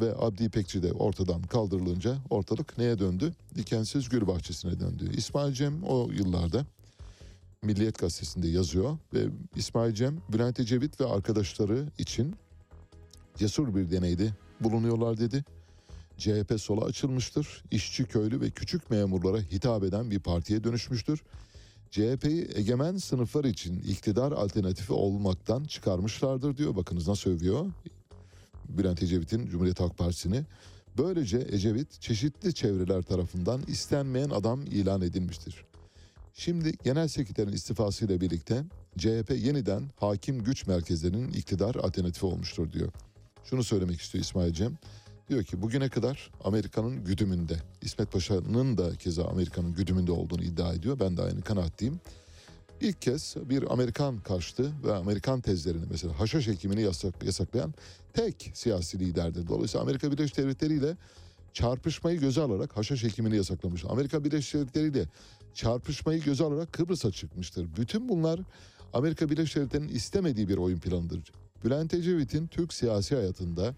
ve 0.00 0.14
Abdi 0.18 0.44
İpekçi 0.44 0.82
de 0.82 0.92
ortadan 0.92 1.42
kaldırılınca 1.42 2.16
ortalık 2.30 2.78
neye 2.78 2.98
döndü? 2.98 3.32
Dikensiz 3.54 4.08
gül 4.08 4.26
bahçesine 4.26 4.80
döndü. 4.80 5.10
İsmail 5.16 5.52
Cem 5.52 5.82
o 5.82 6.10
yıllarda 6.12 6.66
Milliyet 7.62 7.98
Gazetesi'nde 7.98 8.48
yazıyor 8.48 8.98
ve 9.14 9.26
İsmail 9.56 9.94
Cem 9.94 10.18
Bülent 10.32 10.60
Ecevit 10.60 11.00
ve 11.00 11.06
arkadaşları 11.06 11.86
için 11.98 12.36
cesur 13.36 13.74
bir 13.74 13.90
deneyde 13.90 14.30
bulunuyorlar 14.60 15.18
dedi. 15.18 15.44
CHP 16.18 16.60
sola 16.60 16.84
açılmıştır. 16.84 17.64
İşçi, 17.70 18.04
köylü 18.04 18.40
ve 18.40 18.50
küçük 18.50 18.90
memurlara 18.90 19.38
hitap 19.38 19.84
eden 19.84 20.10
bir 20.10 20.18
partiye 20.18 20.64
dönüşmüştür. 20.64 21.22
CHP'yi 21.90 22.48
egemen 22.54 22.96
sınıflar 22.96 23.44
için 23.44 23.80
iktidar 23.80 24.32
alternatifi 24.32 24.92
olmaktan 24.92 25.64
çıkarmışlardır 25.64 26.56
diyor. 26.56 26.76
Bakınız 26.76 27.08
nasıl 27.08 27.30
övüyor 27.30 27.66
Bülent 28.68 29.02
Ecevit'in 29.02 29.46
Cumhuriyet 29.46 29.80
Halk 29.80 29.98
Partisi'ni. 29.98 30.44
Böylece 30.98 31.46
Ecevit 31.50 32.00
çeşitli 32.00 32.54
çevreler 32.54 33.02
tarafından 33.02 33.62
istenmeyen 33.66 34.30
adam 34.30 34.66
ilan 34.66 35.00
edilmiştir. 35.00 35.64
Şimdi 36.40 36.72
genel 36.84 37.08
sekreterin 37.08 37.52
istifasıyla 37.52 38.20
birlikte 38.20 38.64
CHP 38.98 39.30
yeniden 39.30 39.90
hakim 39.96 40.44
güç 40.44 40.66
merkezlerinin 40.66 41.28
iktidar 41.28 41.74
alternatifi 41.74 42.26
olmuştur 42.26 42.72
diyor. 42.72 42.88
Şunu 43.44 43.64
söylemek 43.64 44.00
istiyor 44.00 44.24
İsmail 44.24 44.52
Cem. 44.52 44.78
Diyor 45.28 45.44
ki 45.44 45.62
bugüne 45.62 45.88
kadar 45.88 46.30
Amerika'nın 46.44 47.04
güdümünde, 47.04 47.56
İsmet 47.82 48.12
Paşa'nın 48.12 48.78
da 48.78 48.94
keza 48.94 49.24
Amerika'nın 49.24 49.74
güdümünde 49.74 50.12
olduğunu 50.12 50.42
iddia 50.42 50.74
ediyor. 50.74 51.00
Ben 51.00 51.16
de 51.16 51.22
aynı 51.22 51.42
kanaatteyim. 51.42 52.00
İlk 52.80 53.02
kez 53.02 53.36
bir 53.44 53.72
Amerikan 53.72 54.18
karşıtı 54.18 54.72
ve 54.84 54.94
Amerikan 54.94 55.40
tezlerini 55.40 55.84
mesela 55.90 56.20
haşhaş 56.20 56.48
ekimini 56.48 56.82
yasak, 56.82 57.24
yasaklayan 57.24 57.74
tek 58.12 58.50
siyasi 58.54 58.98
liderdir. 58.98 59.48
Dolayısıyla 59.48 59.82
Amerika 59.82 60.12
Birleşik 60.12 60.36
Devletleri 60.36 60.74
ile 60.74 60.96
çarpışmayı 61.58 62.20
göze 62.20 62.40
alarak 62.40 62.76
haşhaş 62.76 63.04
ekimini 63.04 63.36
yasaklamış. 63.36 63.84
Amerika 63.88 64.24
Birleşik 64.24 64.54
Devletleri 64.54 64.88
ile 64.88 65.04
çarpışmayı 65.54 66.22
göze 66.22 66.44
alarak 66.44 66.72
Kıbrıs'a 66.72 67.10
çıkmıştır. 67.10 67.66
Bütün 67.76 68.08
bunlar 68.08 68.40
Amerika 68.92 69.30
Birleşik 69.30 69.56
Devletleri'nin 69.56 69.88
istemediği 69.88 70.48
bir 70.48 70.56
oyun 70.56 70.78
planıdır. 70.78 71.32
Bülent 71.64 71.94
Ecevit'in 71.94 72.46
Türk 72.46 72.72
siyasi 72.72 73.14
hayatında 73.14 73.74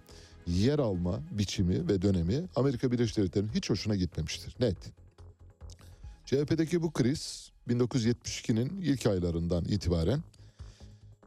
yer 0.47 0.79
alma 0.79 1.21
biçimi 1.31 1.89
ve 1.89 2.03
dönemi 2.03 2.45
Amerika 2.57 2.93
Birleşik 2.93 3.17
Devletleri'nin 3.17 3.53
hiç 3.55 3.71
hoşuna 3.71 3.97
gitmemiştir. 3.97 4.57
Net. 4.61 4.79
CHP'deki 6.27 6.83
bu 6.83 6.91
kriz 6.91 7.51
1972'nin 7.69 8.81
ilk 8.81 9.07
aylarından 9.07 9.65
itibaren 9.65 10.23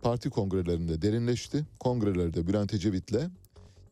parti 0.02 0.30
kongrelerinde 0.30 1.02
derinleşti. 1.02 1.66
Kongrelerde 1.80 2.48
Bülent 2.48 2.74
Ecevit'le 2.74 3.30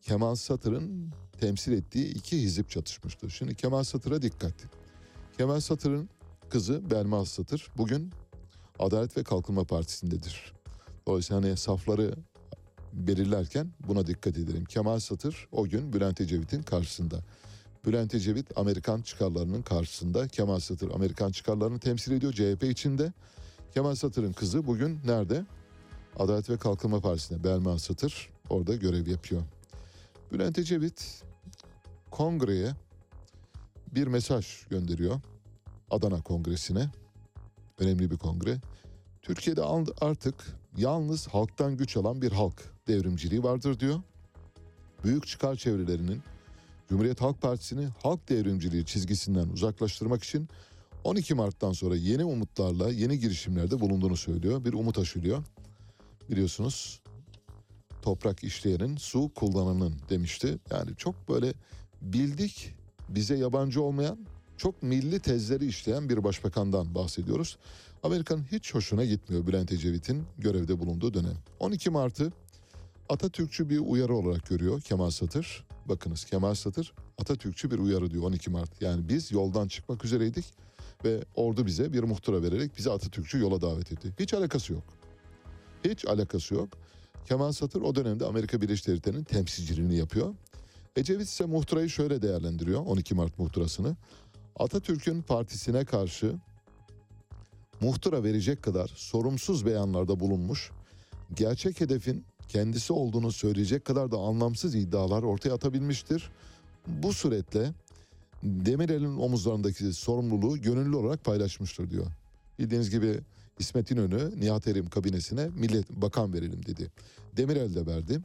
Kemal 0.02 0.34
Satır'ın 0.34 1.10
temsil 1.40 1.72
ettiği 1.72 2.14
iki 2.14 2.42
hizip 2.42 2.70
çatışmıştır. 2.70 3.30
Şimdi 3.30 3.54
Kemal 3.54 3.84
Satır'a 3.84 4.22
dikkat. 4.22 4.54
Kemal 5.36 5.60
Satır'ın 5.60 6.08
kızı 6.50 6.90
Belma 6.90 7.24
Satır 7.24 7.68
bugün 7.76 8.10
Adalet 8.78 9.16
ve 9.16 9.24
Kalkınma 9.24 9.64
Partisi'ndedir. 9.64 10.52
Dolayısıyla 11.06 11.42
hani 11.42 11.56
safları 11.56 12.14
belirlerken 12.92 13.72
buna 13.88 14.06
dikkat 14.06 14.38
edelim. 14.38 14.64
Kemal 14.64 14.98
Satır 14.98 15.48
o 15.52 15.64
gün 15.64 15.92
Bülent 15.92 16.20
Ecevit'in 16.20 16.62
karşısında. 16.62 17.16
Bülent 17.86 18.14
Ecevit 18.14 18.58
Amerikan 18.58 19.02
çıkarlarının 19.02 19.62
karşısında. 19.62 20.28
Kemal 20.28 20.60
Satır 20.60 20.90
Amerikan 20.90 21.30
çıkarlarını 21.30 21.78
temsil 21.78 22.12
ediyor 22.12 22.32
CHP 22.32 22.64
içinde. 22.64 23.12
Kemal 23.74 23.94
Satır'ın 23.94 24.32
kızı 24.32 24.66
bugün 24.66 25.00
nerede? 25.04 25.46
Adalet 26.16 26.50
ve 26.50 26.56
Kalkınma 26.56 27.00
Partisi'nde 27.00 27.44
Belma 27.44 27.78
Satır 27.78 28.30
orada 28.50 28.74
görev 28.74 29.06
yapıyor. 29.06 29.42
Bülent 30.32 30.58
Ecevit 30.58 31.22
kongreye 32.10 32.72
bir 33.94 34.06
mesaj 34.06 34.66
gönderiyor. 34.70 35.20
Adana 35.90 36.22
Kongresi'ne. 36.22 36.90
Önemli 37.78 38.10
bir 38.10 38.16
kongre. 38.16 38.60
Türkiye'de 39.22 39.62
artık 40.00 40.34
yalnız 40.76 41.28
halktan 41.28 41.76
güç 41.76 41.96
alan 41.96 42.22
bir 42.22 42.32
halk 42.32 42.74
devrimciliği 42.88 43.42
vardır 43.42 43.80
diyor. 43.80 44.02
Büyük 45.04 45.26
çıkar 45.26 45.56
çevrelerinin 45.56 46.22
Cumhuriyet 46.88 47.20
Halk 47.20 47.42
Partisi'ni 47.42 47.88
halk 48.02 48.28
devrimciliği 48.28 48.86
çizgisinden 48.86 49.48
uzaklaştırmak 49.48 50.24
için 50.24 50.48
12 51.04 51.34
Mart'tan 51.34 51.72
sonra 51.72 51.96
yeni 51.96 52.24
umutlarla 52.24 52.90
yeni 52.90 53.18
girişimlerde 53.18 53.80
bulunduğunu 53.80 54.16
söylüyor. 54.16 54.64
Bir 54.64 54.72
umut 54.72 54.98
aşılıyor. 54.98 55.42
Biliyorsunuz 56.30 57.01
toprak 58.02 58.44
işleyenin 58.44 58.96
su 58.96 59.30
kullananın 59.34 59.94
demişti. 60.10 60.58
Yani 60.70 60.96
çok 60.96 61.28
böyle 61.28 61.52
bildik 62.02 62.74
bize 63.08 63.36
yabancı 63.36 63.82
olmayan 63.82 64.18
çok 64.56 64.82
milli 64.82 65.20
tezleri 65.20 65.66
işleyen 65.66 66.08
bir 66.08 66.24
başbakandan 66.24 66.94
bahsediyoruz. 66.94 67.58
Amerika'nın 68.02 68.44
hiç 68.52 68.74
hoşuna 68.74 69.04
gitmiyor 69.04 69.46
Bülent 69.46 69.72
Ecevit'in 69.72 70.24
görevde 70.38 70.78
bulunduğu 70.78 71.14
dönem. 71.14 71.36
12 71.60 71.90
Mart'ı 71.90 72.32
Atatürkçü 73.08 73.70
bir 73.70 73.78
uyarı 73.78 74.14
olarak 74.14 74.46
görüyor 74.46 74.80
Kemal 74.80 75.10
Satır. 75.10 75.64
Bakınız 75.86 76.24
Kemal 76.24 76.54
Satır 76.54 76.92
Atatürkçü 77.18 77.70
bir 77.70 77.78
uyarı 77.78 78.10
diyor 78.10 78.22
12 78.22 78.50
Mart. 78.50 78.82
Yani 78.82 79.08
biz 79.08 79.32
yoldan 79.32 79.68
çıkmak 79.68 80.04
üzereydik 80.04 80.44
ve 81.04 81.24
ordu 81.34 81.66
bize 81.66 81.92
bir 81.92 82.02
muhtıra 82.02 82.42
vererek 82.42 82.76
bizi 82.76 82.90
Atatürkçü 82.90 83.38
yola 83.38 83.60
davet 83.60 83.92
etti. 83.92 84.12
Hiç 84.18 84.34
alakası 84.34 84.72
yok. 84.72 84.84
Hiç 85.84 86.06
alakası 86.06 86.54
yok. 86.54 86.68
Kemal 87.26 87.52
Satır 87.52 87.82
o 87.82 87.94
dönemde 87.94 88.26
Amerika 88.26 88.60
Birleşik 88.60 88.86
Devletleri'nin 88.86 89.24
temsilciliğini 89.24 89.96
yapıyor. 89.96 90.34
Ecevit 90.96 91.28
ise 91.28 91.44
muhtırayı 91.44 91.90
şöyle 91.90 92.22
değerlendiriyor 92.22 92.86
12 92.86 93.14
Mart 93.14 93.38
muhtırasını. 93.38 93.96
Atatürk'ün 94.56 95.22
partisine 95.22 95.84
karşı 95.84 96.34
muhtıra 97.80 98.24
verecek 98.24 98.62
kadar 98.62 98.92
sorumsuz 98.96 99.66
beyanlarda 99.66 100.20
bulunmuş, 100.20 100.70
gerçek 101.34 101.80
hedefin 101.80 102.24
kendisi 102.48 102.92
olduğunu 102.92 103.32
söyleyecek 103.32 103.84
kadar 103.84 104.10
da 104.10 104.16
anlamsız 104.16 104.74
iddialar 104.74 105.22
ortaya 105.22 105.54
atabilmiştir. 105.54 106.30
Bu 106.86 107.12
suretle 107.12 107.72
Demirel'in 108.42 109.16
omuzlarındaki 109.16 109.92
sorumluluğu 109.92 110.60
gönüllü 110.60 110.96
olarak 110.96 111.24
paylaşmıştır 111.24 111.90
diyor. 111.90 112.06
Bildiğiniz 112.58 112.90
gibi 112.90 113.20
İsmet 113.58 113.90
İnönü 113.90 114.40
Nihat 114.40 114.68
Erim 114.68 114.86
kabinesine 114.86 115.48
millet 115.48 115.90
bakan 115.90 116.32
verelim 116.32 116.66
dedi. 116.66 116.90
Demirel 117.36 117.74
de 117.74 117.86
verdi. 117.86 118.20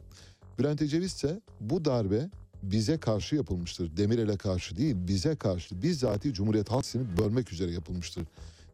Bülent 0.58 0.82
Ecevit 0.82 1.06
ise 1.06 1.40
bu 1.60 1.84
darbe 1.84 2.30
bize 2.62 2.98
karşı 2.98 3.36
yapılmıştır. 3.36 3.96
Demirel'e 3.96 4.36
karşı 4.36 4.76
değil 4.76 4.96
bize 4.98 5.36
karşı 5.36 5.82
bizzati 5.82 6.32
Cumhuriyet 6.32 6.70
Halk 6.70 6.76
Partisi'ni 6.76 7.16
bölmek 7.16 7.52
üzere 7.52 7.70
yapılmıştır 7.70 8.24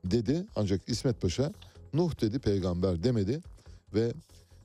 dedi. 0.05 0.47
Ancak 0.57 0.89
İsmet 0.89 1.21
Paşa 1.21 1.53
Nuh 1.95 2.21
dedi 2.21 2.39
peygamber 2.39 3.03
demedi 3.05 3.41
ve 3.95 4.13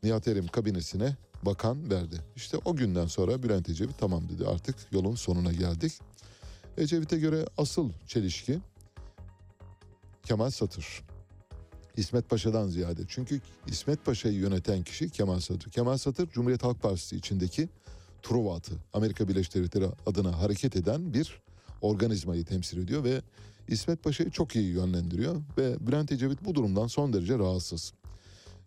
Nihat 0.03 0.28
Erim 0.28 0.48
kabinesine 0.48 1.16
bakan 1.44 1.90
verdi. 1.91 2.16
İşte 2.36 2.57
o 2.66 2.76
günden 2.76 3.06
sonra 3.06 3.44
Bülent 3.44 3.70
Ecevit 3.70 3.98
tamam 3.99 4.30
dedi 4.30 4.48
artık 4.48 4.76
yolun 4.91 5.16
sonuna 5.16 5.52
geldik. 5.52 5.94
Ecevit'e 6.78 7.18
göre 7.20 7.45
asıl 7.57 7.90
çelişki 8.07 8.60
Kemal 10.24 10.49
Satır. 10.49 11.03
İsmet 12.00 12.30
Paşa'dan 12.30 12.68
ziyade. 12.68 13.02
Çünkü 13.08 13.42
İsmet 13.68 14.06
Paşa'yı 14.06 14.36
yöneten 14.36 14.84
kişi 14.84 15.10
Kemal 15.10 15.40
Satır. 15.40 15.72
Kemal 15.72 15.98
Satır 15.98 16.30
Cumhuriyet 16.30 16.64
Halk 16.64 16.82
Partisi 16.82 17.16
içindeki 17.16 17.70
Truva 18.24 18.56
atı. 18.56 18.72
Amerika 18.94 19.28
Birleşik 19.28 19.56
Devletleri 19.56 19.86
adına 20.06 20.42
hareket 20.42 20.76
eden 20.76 21.14
bir 21.14 21.42
organizmayı 21.82 22.46
temsil 22.46 22.78
ediyor 22.78 23.04
ve 23.04 23.22
İsmet 23.68 24.04
Paşa'yı 24.04 24.30
çok 24.30 24.56
iyi 24.56 24.70
yönlendiriyor 24.70 25.42
ve 25.58 25.88
Bülent 25.88 26.12
Ecevit 26.12 26.46
bu 26.46 26.56
durumdan 26.56 26.88
son 26.88 27.14
derece 27.14 27.40
rahatsız. 27.40 27.94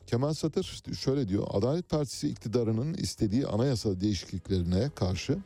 Kemal 0.07 0.35
Satır 0.35 0.83
şöyle 0.99 1.29
diyor. 1.29 1.47
Adalet 1.51 1.89
Partisi 1.89 2.29
iktidarının 2.29 2.95
istediği 2.95 3.47
anayasa 3.47 4.01
değişikliklerine 4.01 4.91
karşı 4.95 5.39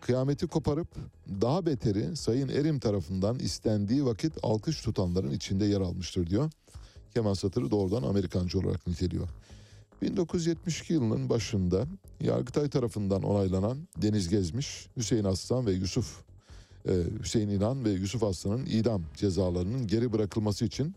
kıyameti 0.00 0.46
koparıp 0.46 0.88
daha 1.40 1.66
beteri 1.66 2.16
Sayın 2.16 2.48
Erim 2.48 2.78
tarafından 2.78 3.38
istendiği 3.38 4.04
vakit 4.04 4.32
alkış 4.42 4.82
tutanların 4.82 5.30
içinde 5.30 5.64
yer 5.64 5.80
almıştır 5.80 6.26
diyor. 6.26 6.50
Kemal 7.14 7.34
Satır'ı 7.34 7.70
doğrudan 7.70 8.02
Amerikancı 8.02 8.58
olarak 8.58 8.86
niteliyor. 8.86 9.28
1972 10.02 10.92
yılının 10.92 11.28
başında 11.28 11.86
Yargıtay 12.20 12.68
tarafından 12.68 13.22
onaylanan 13.22 13.88
Deniz 14.02 14.28
Gezmiş, 14.28 14.88
Hüseyin 14.96 15.24
Aslan 15.24 15.66
ve 15.66 15.72
Yusuf 15.72 16.22
e, 16.88 16.92
Hüseyin 17.22 17.48
İnan 17.48 17.84
ve 17.84 17.90
Yusuf 17.90 18.22
Aslan'ın 18.22 18.66
idam 18.66 19.02
cezalarının 19.16 19.86
geri 19.86 20.12
bırakılması 20.12 20.64
için 20.64 20.94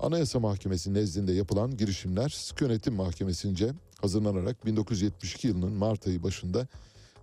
Anayasa 0.00 0.40
Mahkemesi 0.40 0.94
nezdinde 0.94 1.32
yapılan 1.32 1.76
girişimler 1.76 2.28
Sık 2.28 2.60
Yönetim 2.60 2.94
Mahkemesi'nce 2.94 3.72
hazırlanarak 4.00 4.66
1972 4.66 5.48
yılının 5.48 5.72
Mart 5.72 6.06
ayı 6.06 6.22
başında 6.22 6.66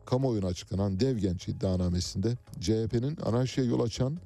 kamuoyuna 0.05 0.47
açıklanan 0.47 0.99
Dev 0.99 1.17
Genç 1.17 1.47
iddianamesinde 1.47 2.37
CHP'nin 2.59 3.17
anarşiye 3.25 3.67
yol 3.67 3.79
açan 3.79 4.17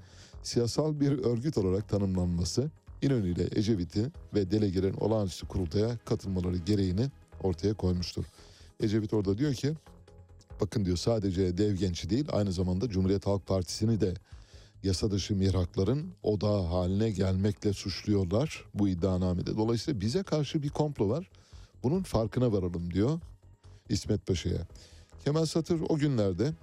siyasal 0.44 1.00
bir 1.00 1.12
örgüt 1.12 1.58
olarak 1.58 1.90
tanımlanması 1.90 2.72
İnönü 3.04 3.30
ile 3.30 3.48
Ecevit'i 3.56 4.12
ve 4.34 4.52
delegelerin 4.52 4.94
olağanüstü 4.94 5.48
kurultaya 5.48 5.98
katılmaları 6.06 6.58
gereğini 6.58 7.10
ortaya 7.44 7.74
koymuştur. 7.74 8.26
Ecevit 8.80 9.14
orada 9.14 9.38
diyor 9.38 9.54
ki 9.54 9.74
bakın 10.62 10.86
diyor 10.86 10.98
sadece 10.98 11.58
Dev 11.58 11.76
Genç'i 11.76 12.10
değil 12.10 12.26
aynı 12.32 12.52
zamanda 12.52 12.90
Cumhuriyet 12.90 13.28
Halk 13.28 13.48
Partisi'ni 13.48 14.02
de 14.02 14.14
yasa 14.84 15.12
dışı 15.12 15.36
mirakların 15.36 16.14
odağı 16.24 16.64
haline 16.66 17.10
gelmekle 17.10 17.74
suçluyorlar 17.74 18.66
bu 18.74 18.90
iddianamede. 18.90 19.58
Dolayısıyla 19.58 20.02
bize 20.02 20.24
karşı 20.24 20.64
bir 20.64 20.70
komplo 20.70 21.10
var. 21.10 21.30
Bunun 21.84 22.04
farkına 22.04 22.52
varalım 22.52 22.94
diyor 22.94 23.20
İsmet 23.90 24.28
Paşa'ya. 24.28 24.68
Kemal 25.26 25.46
Satır 25.46 25.82
o 25.90 25.98
günlerde 25.98 26.54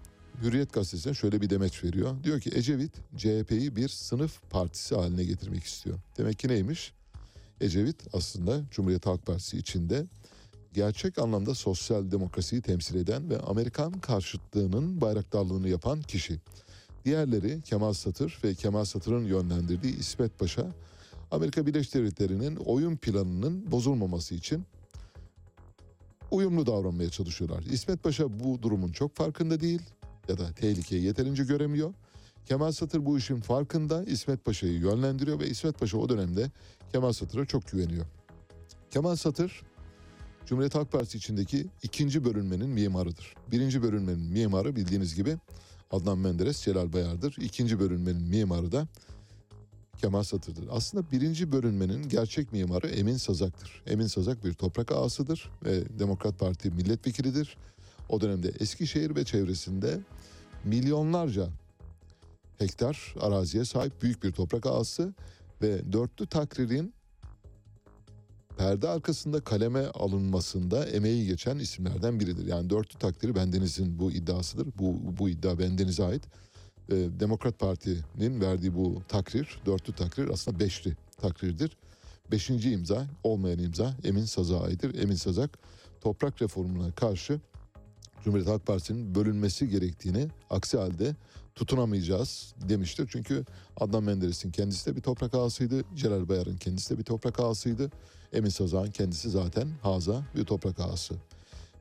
Hürriyet 0.42 0.72
Gazetesi'ne 0.72 1.14
şöyle 1.14 1.40
bir 1.40 1.50
demeç 1.50 1.84
veriyor. 1.84 2.24
Diyor 2.24 2.40
ki 2.40 2.50
Ecevit 2.54 2.92
CHP'yi 3.16 3.76
bir 3.76 3.88
sınıf 3.88 4.50
partisi 4.50 4.94
haline 4.94 5.24
getirmek 5.24 5.64
istiyor. 5.64 5.98
Demek 6.18 6.38
ki 6.38 6.48
neymiş? 6.48 6.92
Ecevit 7.60 7.96
aslında 8.12 8.62
Cumhuriyet 8.70 9.06
Halk 9.06 9.26
Partisi 9.26 9.58
içinde 9.58 10.06
gerçek 10.72 11.18
anlamda 11.18 11.54
sosyal 11.54 12.10
demokrasiyi 12.10 12.62
temsil 12.62 12.94
eden 12.94 13.30
ve 13.30 13.38
Amerikan 13.40 13.92
karşıtlığının 13.92 15.00
bayraktarlığını 15.00 15.68
yapan 15.68 16.02
kişi. 16.02 16.40
Diğerleri 17.04 17.62
Kemal 17.62 17.92
Satır 17.92 18.38
ve 18.44 18.54
Kemal 18.54 18.84
Satır'ın 18.84 19.24
yönlendirdiği 19.24 19.98
İsmet 19.98 20.38
Paşa 20.38 20.66
Amerika 21.30 21.66
Birleşik 21.66 21.94
Devletleri'nin 21.94 22.56
oyun 22.56 22.96
planının 22.96 23.70
bozulmaması 23.70 24.34
için 24.34 24.64
uyumlu 26.30 26.66
davranmaya 26.66 27.10
çalışıyorlar. 27.10 27.62
İsmet 27.62 28.02
Paşa 28.02 28.40
bu 28.40 28.62
durumun 28.62 28.92
çok 28.92 29.16
farkında 29.16 29.60
değil 29.60 29.82
ya 30.30 30.38
da 30.38 30.52
tehlikeyi 30.52 31.02
yeterince 31.02 31.44
göremiyor. 31.44 31.94
Kemal 32.46 32.72
Satır 32.72 33.06
bu 33.06 33.18
işin 33.18 33.40
farkında 33.40 34.04
İsmet 34.04 34.44
Paşa'yı 34.44 34.72
yönlendiriyor 34.72 35.40
ve 35.40 35.48
İsmet 35.48 35.78
Paşa 35.78 35.98
o 35.98 36.08
dönemde 36.08 36.50
Kemal 36.92 37.12
Satır'a 37.12 37.46
çok 37.46 37.68
güveniyor. 37.68 38.06
Kemal 38.90 39.16
Satır 39.16 39.62
Cumhuriyet 40.46 40.74
Halk 40.74 40.92
Partisi 40.92 41.18
içindeki 41.18 41.66
ikinci 41.82 42.24
bölünmenin 42.24 42.68
mimarıdır. 42.68 43.34
Birinci 43.50 43.82
bölünmenin 43.82 44.20
mimarı 44.20 44.76
bildiğiniz 44.76 45.14
gibi 45.14 45.36
Adnan 45.90 46.18
Menderes, 46.18 46.62
Celal 46.64 46.92
Bayar'dır. 46.92 47.36
İkinci 47.40 47.80
bölünmenin 47.80 48.22
mimarı 48.22 48.72
da 48.72 48.88
Kemal 49.98 50.22
Satır'dır. 50.22 50.64
Aslında 50.70 51.10
birinci 51.12 51.52
bölünmenin 51.52 52.08
gerçek 52.08 52.52
mimarı 52.52 52.88
Emin 52.88 53.16
Sazak'tır. 53.16 53.82
Emin 53.86 54.06
Sazak 54.06 54.44
bir 54.44 54.52
toprak 54.52 54.92
ağasıdır 54.92 55.50
ve 55.64 55.98
Demokrat 55.98 56.38
Parti 56.38 56.70
milletvekilidir. 56.70 57.56
O 58.10 58.20
dönemde 58.20 58.52
Eskişehir 58.60 59.16
ve 59.16 59.24
çevresinde 59.24 60.00
milyonlarca 60.64 61.48
hektar 62.58 63.14
araziye 63.20 63.64
sahip 63.64 64.02
büyük 64.02 64.22
bir 64.22 64.32
toprak 64.32 64.66
ağası 64.66 65.14
ve 65.62 65.92
dörtlü 65.92 66.26
takririn 66.26 66.94
perde 68.58 68.88
arkasında 68.88 69.40
kaleme 69.40 69.86
alınmasında 69.86 70.86
emeği 70.86 71.26
geçen 71.26 71.58
isimlerden 71.58 72.20
biridir. 72.20 72.46
Yani 72.46 72.70
dörtlü 72.70 72.98
takdiri 72.98 73.34
bendenizin 73.34 73.98
bu 73.98 74.12
iddiasıdır. 74.12 74.68
Bu, 74.78 74.96
bu 75.18 75.28
iddia 75.28 75.58
bendenize 75.58 76.04
ait. 76.04 76.22
Ee, 76.92 76.94
Demokrat 77.20 77.58
Parti'nin 77.58 78.40
verdiği 78.40 78.74
bu 78.74 79.02
takrir, 79.08 79.60
dörtlü 79.66 79.92
takrir 79.92 80.28
aslında 80.28 80.60
beşli 80.60 80.96
takrirdir. 81.16 81.76
Beşinci 82.30 82.70
imza, 82.70 83.06
olmayan 83.24 83.58
imza 83.58 83.94
Emin 84.04 84.24
Sazak'a 84.24 84.64
aittir. 84.64 85.02
Emin 85.02 85.14
Sazak 85.14 85.58
toprak 86.00 86.42
reformuna 86.42 86.92
karşı 86.92 87.40
Cumhuriyet 88.24 88.48
Halk 88.48 88.66
Partisi'nin 88.66 89.14
bölünmesi 89.14 89.68
gerektiğini 89.68 90.28
aksi 90.50 90.78
halde 90.78 91.16
tutunamayacağız 91.54 92.54
demiştir. 92.68 93.08
Çünkü 93.12 93.44
Adnan 93.76 94.04
Menderes'in 94.04 94.50
kendisi 94.50 94.90
de 94.90 94.96
bir 94.96 95.00
toprak 95.00 95.34
ağasıydı. 95.34 95.84
Celal 95.96 96.28
Bayar'ın 96.28 96.56
kendisi 96.56 96.94
de 96.94 96.98
bir 96.98 97.04
toprak 97.04 97.40
ağasıydı. 97.40 97.90
Emin 98.32 98.48
Sazak'ın 98.48 98.90
kendisi 98.90 99.30
zaten 99.30 99.68
Haza 99.82 100.24
bir 100.36 100.44
toprak 100.44 100.80
ağası. 100.80 101.14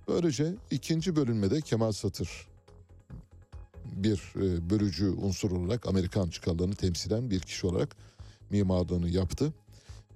Böylece 0.07 0.55
ikinci 0.71 1.15
bölünmede 1.15 1.61
Kemal 1.61 1.91
Satır 1.91 2.47
bir 3.85 4.33
e, 4.35 4.69
bölücü 4.69 5.09
unsur 5.09 5.51
olarak 5.51 5.87
Amerikan 5.87 6.29
çıkarlarını 6.29 6.75
temsilen 6.75 7.29
bir 7.29 7.39
kişi 7.39 7.67
olarak 7.67 7.95
mimarlığını 8.49 9.09
yaptı. 9.09 9.53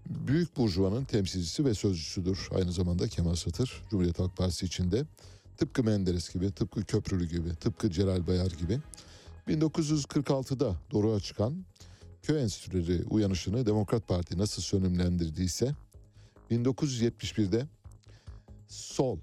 Büyük 0.06 0.58
Burjuva'nın 0.58 1.06
temsilcisi 1.06 1.66
ve 1.66 1.74
sözcüsüdür 1.74 2.50
aynı 2.56 2.72
zamanda 2.72 3.08
Kemal 3.08 3.36
Satır 3.36 3.84
Cumhuriyet 3.90 4.20
Halk 4.20 4.38
Partisi 4.38 4.66
içinde. 4.66 5.06
Tıpkı 5.58 5.84
Menderes 5.84 6.34
gibi, 6.34 6.52
tıpkı 6.52 6.84
Köprülü 6.84 7.26
gibi, 7.28 7.56
tıpkı 7.56 7.92
Celal 7.92 8.28
Bayar 8.28 8.52
gibi. 8.52 8.80
1946'da 9.48 10.76
doğruğa 10.92 11.20
çıkan 11.20 11.66
köy 12.24 12.42
enstitüleri 12.42 13.04
uyanışını 13.04 13.66
Demokrat 13.66 14.08
Parti 14.08 14.38
nasıl 14.38 14.62
sönümlendirdiyse 14.62 15.76
1971'de 16.52 17.68
sol 18.68 19.20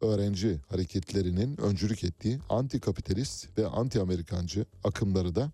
öğrenci 0.00 0.60
hareketlerinin 0.68 1.60
öncülük 1.60 2.04
ettiği 2.04 2.38
anti-kapitalist 2.48 3.58
ve 3.58 3.66
anti-Amerikancı 3.66 4.66
akımları 4.84 5.34
da 5.34 5.52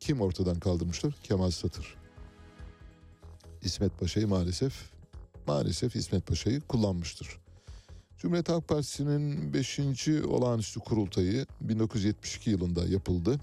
kim 0.00 0.20
ortadan 0.20 0.60
kaldırmıştır? 0.60 1.14
Kemal 1.22 1.50
Satır. 1.50 1.96
İsmet 3.62 3.98
Paşa'yı 3.98 4.28
maalesef 4.28 4.90
maalesef 5.46 5.96
İsmet 5.96 6.26
Paşa'yı 6.26 6.60
kullanmıştır. 6.60 7.38
Cumhuriyet 8.18 8.48
Halk 8.48 8.68
Partisi'nin 8.68 9.52
5. 9.52 9.78
olağanüstü 10.08 10.80
kurultayı 10.80 11.46
1972 11.60 12.50
yılında 12.50 12.86
yapıldı 12.86 13.40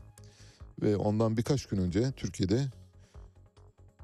ve 0.81 0.95
ondan 0.95 1.37
birkaç 1.37 1.65
gün 1.65 1.77
önce 1.77 2.11
Türkiye'de 2.11 2.67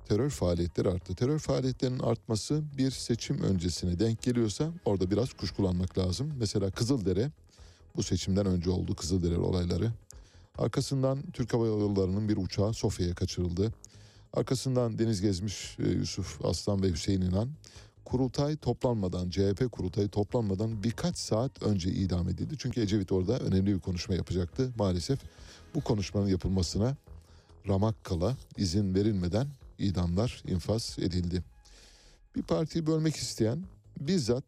terör 0.07 0.30
faaliyetleri 0.30 0.89
arttı. 0.89 1.15
Terör 1.15 1.39
faaliyetlerinin 1.39 1.99
artması 1.99 2.64
bir 2.77 2.91
seçim 2.91 3.41
öncesine 3.41 3.99
denk 3.99 4.22
geliyorsa 4.22 4.72
orada 4.85 5.11
biraz 5.11 5.34
kuşkulanmak 5.34 5.98
lazım. 5.98 6.34
Mesela 6.39 6.72
Kızıldere 6.72 7.31
bu 7.95 8.03
seçimden 8.03 8.45
önce 8.45 8.69
oldu 8.69 8.95
Kızıldere 8.95 9.38
olayları. 9.38 9.91
Arkasından 10.57 11.31
Türk 11.34 11.53
Hava 11.53 11.68
Yolları'nın 11.68 12.30
bir 12.30 12.38
uçağı 12.38 12.73
Sofya'ya 12.73 13.15
kaçırıldı. 13.15 13.73
Arkasından 14.34 14.99
deniz 14.99 15.22
gezmiş 15.22 15.77
e, 15.80 15.89
Yusuf 15.89 16.45
Aslan 16.45 16.84
ve 16.84 16.91
Hüseyin 16.91 17.22
İnan 17.22 17.49
kurultay 18.06 18.57
toplanmadan 18.57 19.30
CHP 19.30 19.72
kurultayı 19.72 20.10
toplanmadan 20.10 20.84
birkaç 20.84 21.18
saat 21.18 21.64
önce 21.64 21.90
idam 21.90 22.30
edildi. 22.30 22.56
Çünkü 22.57 22.82
Ecevit 22.82 23.11
orada 23.11 23.40
önemli 23.40 23.76
bir 23.76 23.80
konuşma 23.80 24.15
yapacaktı. 24.15 24.72
Maalesef 24.78 25.19
bu 25.76 25.82
konuşmanın 25.82 26.28
yapılmasına 26.28 26.95
ramak 27.68 28.03
kala 28.03 28.38
izin 28.57 28.95
verilmeden 28.95 29.48
idamlar 29.78 30.44
infaz 30.48 30.98
edildi. 30.99 31.44
Bir 32.36 32.44
partiyi 32.44 32.88
bölmek 32.88 33.15
isteyen 33.15 33.64
bizzat 33.99 34.44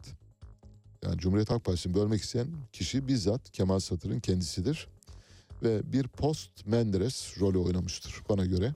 yani 1.04 1.18
Cumhuriyet 1.18 1.50
Halk 1.50 1.66
Partisi'ni 1.66 1.94
bölmek 1.94 2.22
isteyen 2.22 2.48
kişi 2.72 3.08
bizzat 3.08 3.52
Kemal 3.52 3.80
Satır'ın 3.80 4.20
kendisidir. 4.20 4.88
Ve 5.64 5.94
bir 5.94 6.08
post 6.08 6.66
Menderes 6.66 7.40
rolü 7.40 7.58
oynamıştır 7.58 8.22
bana 8.30 8.46
göre. 8.46 8.74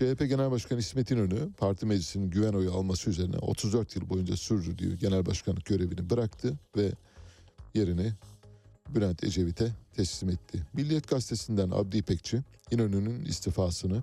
CHP 0.00 0.28
Genel 0.28 0.50
Başkanı 0.50 0.78
İsmet 0.78 1.10
İnönü 1.10 1.52
parti 1.52 1.86
meclisinin 1.86 2.30
güven 2.30 2.52
oyu 2.52 2.72
alması 2.72 3.10
üzerine 3.10 3.36
34 3.36 3.96
yıl 3.96 4.08
boyunca 4.08 4.36
sürdürdüğü 4.36 4.98
genel 4.98 5.26
başkanlık 5.26 5.64
görevini 5.64 6.10
bıraktı 6.10 6.58
ve 6.76 6.92
yerini 7.74 8.12
Bülent 8.94 9.24
Ecevit'e 9.24 9.72
teslim 9.92 10.30
etti. 10.30 10.66
Milliyet 10.72 11.08
Gazetesi'nden 11.08 11.70
Abdi 11.70 11.96
İpekçi 11.96 12.40
İnönü'nün 12.70 13.24
istifasını 13.24 14.02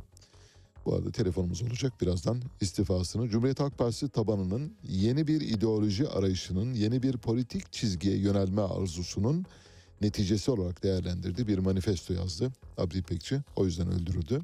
bu 0.86 0.96
arada 0.96 1.12
telefonumuz 1.12 1.62
olacak 1.62 1.94
birazdan 2.02 2.42
istifasını 2.62 3.30
Cumhuriyet 3.30 3.60
Halk 3.60 3.78
Partisi 3.78 4.10
tabanının 4.10 4.74
yeni 4.84 5.28
bir 5.28 5.42
ideoloji 5.42 6.08
arayışının 6.08 6.74
yeni 6.74 7.04
bir 7.04 7.18
politik 7.18 7.74
çizgiye 7.74 8.18
yönelme 8.18 8.62
arzusunun 8.62 9.46
neticesi 10.02 10.52
olarak 10.52 10.84
değerlendirdi. 10.84 11.48
Bir 11.48 11.58
manifesto 11.58 12.14
yazdı 12.14 12.52
Abdi 12.78 12.98
İpekçi 12.98 13.42
o 13.56 13.66
yüzden 13.66 13.92
öldürüldü. 13.92 14.42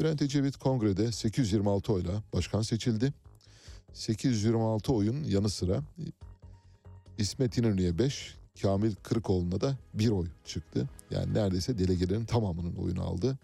Bülent 0.00 0.22
Ecevit 0.22 0.56
kongrede 0.56 1.12
826 1.12 1.92
oyla 1.92 2.22
başkan 2.32 2.62
seçildi. 2.62 3.12
826 3.92 4.92
oyun 4.92 5.24
yanı 5.24 5.50
sıra 5.50 5.82
İsmet 7.18 7.58
İnönü'ye 7.58 7.98
5, 7.98 8.34
Kamil 8.62 8.94
Kırıkoğlu'na 8.94 9.60
da 9.60 9.78
1 9.94 10.08
oy 10.08 10.26
çıktı. 10.44 10.88
Yani 11.10 11.34
neredeyse 11.34 11.78
delegelerin 11.78 12.24
tamamının 12.24 12.74
oyunu 12.74 13.02
aldı. 13.02 13.38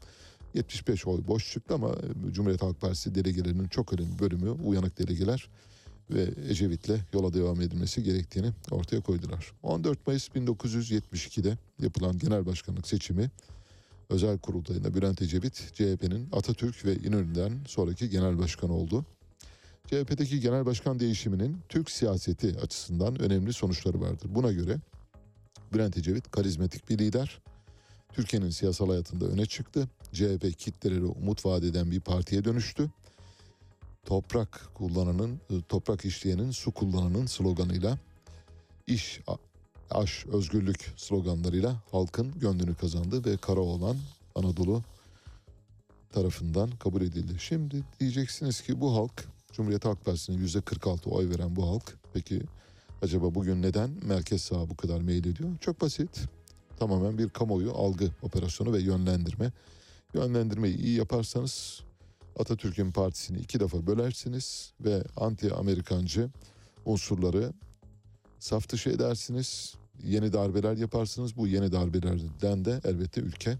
75 0.54 1.06
oy 1.06 1.26
boş 1.26 1.52
çıktı 1.52 1.74
ama 1.74 1.94
Cumhuriyet 2.32 2.62
Halk 2.62 2.80
Partisi 2.80 3.14
delegelerinin 3.14 3.68
çok 3.68 3.92
önemli 3.92 4.18
bölümü 4.18 4.50
uyanık 4.50 4.98
delegeler 4.98 5.48
ve 6.10 6.30
Ecevit'le 6.48 7.00
yola 7.12 7.34
devam 7.34 7.60
edilmesi 7.60 8.02
gerektiğini 8.02 8.50
ortaya 8.70 9.00
koydular. 9.00 9.52
14 9.62 10.06
Mayıs 10.06 10.28
1972'de 10.28 11.58
yapılan 11.78 12.18
genel 12.18 12.46
başkanlık 12.46 12.88
seçimi 12.88 13.30
özel 14.12 14.38
kurultayında 14.38 14.94
Bülent 14.94 15.22
Ecevit 15.22 15.54
CHP'nin 15.74 16.28
Atatürk 16.32 16.84
ve 16.84 16.96
İnönü'den 16.96 17.60
sonraki 17.66 18.10
genel 18.10 18.38
başkanı 18.38 18.74
oldu. 18.74 19.04
CHP'deki 19.86 20.40
genel 20.40 20.66
başkan 20.66 21.00
değişiminin 21.00 21.58
Türk 21.68 21.90
siyaseti 21.90 22.56
açısından 22.62 23.20
önemli 23.20 23.52
sonuçları 23.52 24.00
vardır. 24.00 24.28
Buna 24.34 24.52
göre 24.52 24.78
Bülent 25.72 25.96
Ecevit 25.96 26.30
karizmatik 26.30 26.88
bir 26.88 26.98
lider. 26.98 27.40
Türkiye'nin 28.12 28.50
siyasal 28.50 28.88
hayatında 28.88 29.24
öne 29.24 29.46
çıktı. 29.46 29.88
CHP 30.12 30.58
kitlelere 30.58 31.04
umut 31.04 31.46
vaat 31.46 31.62
eden 31.62 31.90
bir 31.90 32.00
partiye 32.00 32.44
dönüştü. 32.44 32.90
Toprak 34.04 34.68
kullananın, 34.74 35.40
toprak 35.68 36.04
işleyenin, 36.04 36.50
su 36.50 36.72
kullananın 36.72 37.26
sloganıyla 37.26 37.98
iş, 38.86 39.20
aş, 39.92 40.26
özgürlük 40.26 40.92
sloganlarıyla 40.96 41.82
halkın 41.90 42.40
gönlünü 42.40 42.74
kazandı 42.74 43.24
ve 43.24 43.36
Karaoğlan 43.36 43.96
Anadolu 44.34 44.82
tarafından 46.12 46.70
kabul 46.70 47.02
edildi. 47.02 47.32
Şimdi 47.38 47.84
diyeceksiniz 48.00 48.60
ki 48.60 48.80
bu 48.80 48.96
halk 48.96 49.24
Cumhuriyet 49.52 49.84
Halk 49.84 50.04
Partisi'ne 50.04 50.36
yüzde 50.36 50.60
46 50.60 51.10
oy 51.10 51.30
veren 51.30 51.56
bu 51.56 51.68
halk 51.68 51.98
peki 52.12 52.42
acaba 53.02 53.34
bugün 53.34 53.62
neden 53.62 53.90
merkez 54.02 54.42
sağa 54.42 54.70
bu 54.70 54.76
kadar 54.76 55.00
meyil 55.00 55.26
ediyor? 55.26 55.50
Çok 55.60 55.80
basit. 55.80 56.20
Tamamen 56.78 57.18
bir 57.18 57.28
kamuoyu 57.28 57.72
algı 57.72 58.10
operasyonu 58.22 58.72
ve 58.72 58.80
yönlendirme. 58.80 59.52
Yönlendirmeyi 60.14 60.76
iyi 60.76 60.96
yaparsanız 60.96 61.80
Atatürk'ün 62.38 62.92
partisini 62.92 63.38
iki 63.38 63.60
defa 63.60 63.86
bölersiniz 63.86 64.72
ve 64.80 65.04
anti 65.16 65.54
Amerikancı 65.54 66.30
unsurları 66.84 67.52
saf 68.38 68.68
dışı 68.68 68.90
edersiniz. 68.90 69.74
Yeni 70.04 70.32
darbeler 70.32 70.76
yaparsınız. 70.76 71.36
Bu 71.36 71.46
yeni 71.46 71.72
darbelerden 71.72 72.64
de 72.64 72.80
elbette 72.84 73.20
ülke 73.20 73.58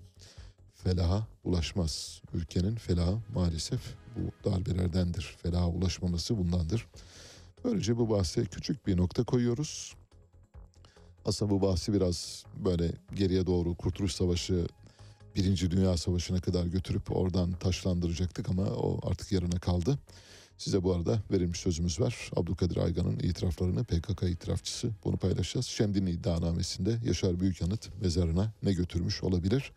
felaha 0.75 1.27
ulaşmaz. 1.45 2.23
Ülkenin 2.35 2.75
felahı 2.75 3.19
maalesef 3.35 3.81
bu 4.17 4.51
darbelerdendir. 4.51 5.37
Felaha 5.43 5.69
ulaşmaması 5.69 6.39
bundandır. 6.39 6.87
Böylece 7.65 7.97
bu 7.97 8.11
bahse 8.11 8.45
küçük 8.45 8.87
bir 8.87 8.97
nokta 8.97 9.25
koyuyoruz. 9.25 9.95
Aslında 11.25 11.51
bu 11.51 11.63
bahsi 11.63 11.93
biraz 11.93 12.45
böyle 12.65 12.93
geriye 13.15 13.47
doğru 13.47 13.75
Kurtuluş 13.75 14.13
Savaşı, 14.13 14.67
Birinci 15.37 15.71
Dünya 15.71 15.97
Savaşı'na 15.97 16.41
kadar 16.41 16.67
götürüp 16.67 17.17
oradan 17.17 17.53
taşlandıracaktık 17.53 18.49
ama 18.49 18.63
o 18.63 19.11
artık 19.11 19.33
yarına 19.33 19.61
kaldı. 19.61 19.99
Size 20.63 20.83
bu 20.83 20.95
arada 20.95 21.23
verilmiş 21.31 21.61
sözümüz 21.61 22.01
var. 22.01 22.31
Abdülkadir 22.37 22.77
Aygan'ın 22.77 23.19
itiraflarını 23.19 23.85
PKK 23.85 24.23
itirafçısı 24.23 24.91
bunu 25.05 25.17
paylaşacağız. 25.17 25.67
Şemdinli 25.67 26.11
iddianamesinde 26.11 26.99
Yaşar 27.05 27.41
Büyükanıt 27.41 28.01
mezarına 28.01 28.53
ne 28.63 28.73
götürmüş 28.73 29.23
olabilir 29.23 29.73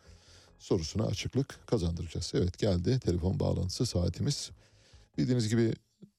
sorusuna 0.60 1.04
açıklık 1.04 1.68
kazandıracağız. 1.68 2.32
Evet 2.36 2.58
geldi 2.58 3.00
telefon 3.00 3.40
bağlantısı 3.40 3.86
saatimiz. 3.86 4.52
Bildiğiniz 5.18 5.50
gibi 5.50 5.74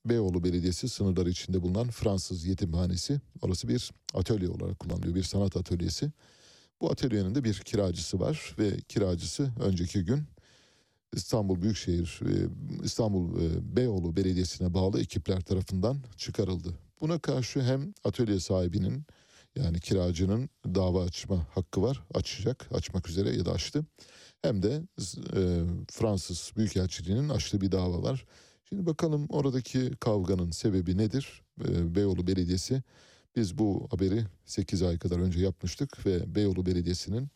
Beyoğlu 0.05 0.45
Belediyesi 0.45 0.89
sınırları 0.89 1.31
içinde 1.31 1.63
bulunan 1.63 1.91
Fransız 1.91 2.45
yetimhanesi. 2.45 3.21
Orası 3.43 3.69
bir 3.69 3.91
atölye 4.15 4.49
olarak 4.49 4.79
kullanılıyor. 4.79 5.15
Bir 5.15 5.23
sanat 5.23 5.57
atölyesi. 5.57 6.11
Bu 6.81 6.91
atölyenin 6.91 7.35
de 7.35 7.45
bir 7.45 7.55
kiracısı 7.55 8.21
var 8.21 8.55
ve 8.59 8.81
kiracısı 8.81 9.53
önceki 9.61 10.05
gün 10.05 10.25
İstanbul 11.17 11.63
Büyükşehir 11.63 12.21
İstanbul 12.83 13.41
Beyoğlu 13.77 14.17
Belediyesi'ne 14.17 14.75
bağlı 14.75 15.01
ekipler 15.01 15.41
tarafından 15.41 15.99
çıkarıldı. 16.17 16.69
Buna 17.01 17.19
karşı 17.19 17.63
hem 17.63 17.95
atölye 18.05 18.41
sahibinin 18.41 19.03
yani 19.57 19.81
kiracının 19.81 20.51
dava 20.65 21.05
açma 21.05 21.47
hakkı 21.55 21.83
var. 21.83 22.03
Açacak, 22.15 22.69
açmak 22.73 23.09
üzere 23.09 23.37
ya 23.37 23.45
da 23.45 23.53
açtı. 23.53 23.85
Hem 24.43 24.63
de 24.63 24.83
e, 25.37 25.63
Fransız 25.91 26.53
Büyükelçiliği'nin 26.57 27.29
açtığı 27.29 27.61
bir 27.61 27.73
dava 27.73 28.03
var. 28.03 28.25
Şimdi 28.69 28.87
bakalım 28.87 29.27
oradaki 29.29 29.91
kavganın 30.01 30.51
sebebi 30.51 30.99
nedir? 30.99 31.43
E, 31.69 31.95
Beyoğlu 31.95 32.27
Belediyesi 32.27 32.83
biz 33.37 33.59
bu 33.59 33.89
haberi 33.91 34.25
8 34.45 34.83
ay 34.83 34.99
kadar 34.99 35.19
önce 35.19 35.41
yapmıştık 35.41 36.07
ve 36.07 36.35
Beyoğlu 36.35 36.67
Belediyesi'nin 36.67 37.29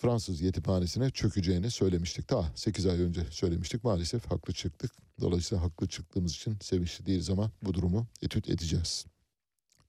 Fransız 0.00 0.40
yetimhanesine 0.40 1.10
çökeceğini 1.10 1.70
söylemiştik. 1.70 2.28
Ta 2.28 2.52
8 2.54 2.86
ay 2.86 3.00
önce 3.02 3.20
söylemiştik. 3.30 3.84
Maalesef 3.84 4.30
haklı 4.30 4.52
çıktık. 4.52 4.92
Dolayısıyla 5.20 5.64
haklı 5.64 5.88
çıktığımız 5.88 6.32
için 6.32 6.56
sevinçli 6.60 7.06
değiliz 7.06 7.30
ama 7.30 7.50
bu 7.62 7.74
durumu 7.74 8.06
etüt 8.22 8.50
edeceğiz. 8.50 9.06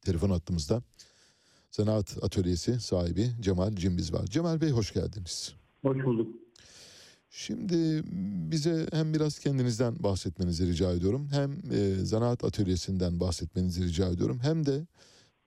Telefon 0.01 0.29
hattımızda 0.29 0.83
Zanaat 1.71 2.23
Atölyesi 2.23 2.79
sahibi 2.79 3.31
Cemal 3.39 3.75
Cimbiz 3.75 4.13
var. 4.13 4.25
Cemal 4.25 4.61
Bey 4.61 4.69
hoş 4.69 4.93
geldiniz. 4.93 5.53
Hoş 5.81 6.05
bulduk. 6.05 6.35
Şimdi 7.29 8.01
bize 8.51 8.87
hem 8.91 9.13
biraz 9.13 9.39
kendinizden 9.39 10.03
bahsetmenizi 10.03 10.67
rica 10.67 10.91
ediyorum. 10.91 11.27
Hem 11.31 11.51
e, 11.71 12.05
zanaat 12.05 12.43
atölyesinden 12.43 13.19
bahsetmenizi 13.19 13.83
rica 13.83 14.09
ediyorum. 14.09 14.39
Hem 14.41 14.65
de 14.65 14.85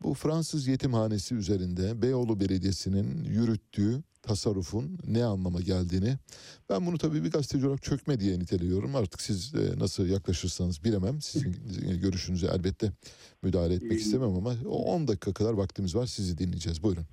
bu 0.02 0.14
Fransız 0.14 0.66
yetimhanesi 0.66 1.34
üzerinde 1.34 2.02
Beyoğlu 2.02 2.40
Belediyesi'nin 2.40 3.24
yürüttüğü 3.24 4.02
tasarrufun 4.26 4.98
ne 5.06 5.24
anlama 5.24 5.60
geldiğini. 5.60 6.16
Ben 6.70 6.86
bunu 6.86 6.98
tabii 6.98 7.24
bir 7.24 7.30
gazeteci 7.30 7.66
olarak 7.66 7.82
çökme 7.82 8.20
diye 8.20 8.38
niteliyorum. 8.38 8.96
Artık 8.96 9.20
siz 9.20 9.54
e, 9.54 9.78
nasıl 9.78 10.06
yaklaşırsanız 10.06 10.84
bilemem. 10.84 11.20
Sizin 11.20 11.52
görüşünüze 12.02 12.46
elbette 12.46 12.92
müdahale 13.42 13.74
etmek 13.74 13.92
istemem 13.92 14.28
ama 14.28 14.52
o 14.66 14.94
10 14.94 15.08
dakika 15.08 15.32
kadar 15.32 15.52
vaktimiz 15.52 15.96
var. 15.96 16.06
Sizi 16.06 16.38
dinleyeceğiz. 16.38 16.82
Buyurun. 16.82 17.04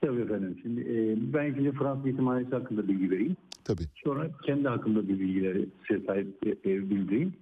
Tabii 0.00 0.20
efendim. 0.20 0.58
Şimdi 0.62 0.80
e, 0.80 1.16
ben 1.32 1.52
ikinci 1.52 1.72
Fransız 1.72 2.06
yetimhanesi 2.06 2.50
hakkında 2.50 2.88
bilgi 2.88 3.10
vereyim. 3.10 3.36
Tabii. 3.64 3.84
Sonra 4.04 4.30
kendi 4.46 4.68
hakkında 4.68 5.08
bir 5.08 5.18
bilgileri 5.18 5.68
size 5.88 6.06
sahip 6.06 6.46
e, 6.46 6.50
e, 6.50 6.90
bildireyim. 6.90 7.34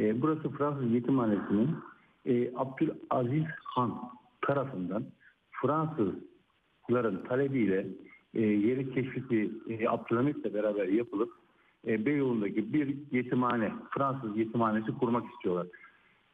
E, 0.00 0.22
burası 0.22 0.50
Fransız 0.50 0.92
yetimhanesinin 0.92 1.70
e, 2.26 2.50
Abdülaziz 2.56 3.44
Han 3.64 4.10
tarafından 4.46 5.04
Fransızların 5.50 7.24
talebiyle 7.28 7.86
e, 8.36 8.42
yeri 8.42 8.94
keşfi 8.94 9.50
e, 9.68 9.88
Abdülhamit'le 9.88 10.54
beraber 10.54 10.88
yapılıp 10.88 11.32
e, 11.86 12.06
Beyoğlu'ndaki 12.06 12.72
bir 12.72 12.96
yetimhane, 13.12 13.72
Fransız 13.90 14.36
yetimhanesi 14.36 14.92
kurmak 14.98 15.32
istiyorlar. 15.32 15.66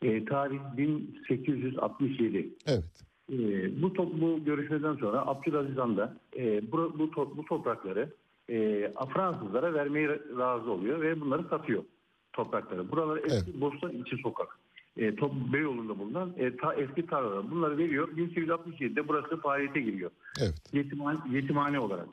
E, 0.02 0.24
tarih 0.24 0.60
1867. 0.76 2.48
Evet. 2.66 2.84
E, 3.32 3.36
bu, 3.82 3.92
top, 3.92 4.20
bu 4.20 4.44
görüşmeden 4.44 4.94
sonra 4.94 5.26
Abdülaziz 5.26 5.76
Han 5.76 5.96
da 5.96 6.16
e, 6.36 6.72
bu, 6.72 6.98
bu, 6.98 7.04
to- 7.04 7.36
bu 7.36 7.44
toprakları 7.44 8.10
e, 8.50 8.88
Fransızlara 9.14 9.74
vermeye 9.74 10.08
razı 10.38 10.70
oluyor 10.70 11.00
ve 11.00 11.20
bunları 11.20 11.44
satıyor 11.50 11.84
toprakları. 12.32 12.90
Buralar 12.90 13.20
eski 13.24 13.60
Bostan 13.60 13.92
içi 13.92 14.16
sokak. 14.16 14.58
E, 14.96 15.16
top 15.16 15.32
Beyoğlu'nda 15.52 15.98
bulunan 15.98 16.32
e, 16.36 16.56
ta, 16.56 16.74
eski 16.74 17.06
tarlalar. 17.06 17.50
Bunları 17.50 17.78
veriyor. 17.78 18.08
1867'de 18.08 19.08
burası 19.08 19.40
faaliyete 19.40 19.80
giriyor. 19.80 20.10
Evet. 20.40 20.54
Yetimhane, 20.72 21.18
yetimhane 21.30 21.78
olarak. 21.78 22.08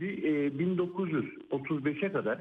Bir, 0.00 0.22
e, 0.22 0.48
1935'e 0.48 2.12
kadar 2.12 2.38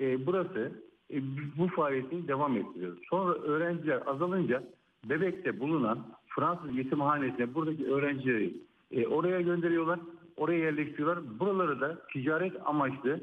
e, 0.00 0.26
burası 0.26 0.72
e, 1.12 1.16
bu 1.58 1.68
faaliyetini 1.68 2.28
devam 2.28 2.56
ettiriyor. 2.56 2.96
Sonra 3.10 3.34
öğrenciler 3.34 4.02
azalınca 4.06 4.62
Bebek'te 5.04 5.60
bulunan 5.60 6.06
Fransız 6.26 6.76
yetimhanesine 6.76 7.54
buradaki 7.54 7.86
öğrencileri 7.86 8.54
e, 8.90 9.06
oraya 9.06 9.40
gönderiyorlar. 9.40 10.00
Oraya 10.36 10.58
yerleştiriyorlar. 10.58 11.38
Buraları 11.40 11.80
da 11.80 12.06
ticaret 12.12 12.52
amaçlı 12.64 13.20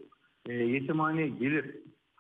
e, 0.49 0.53
yetimhaneye 0.53 1.27
gelir 1.27 1.75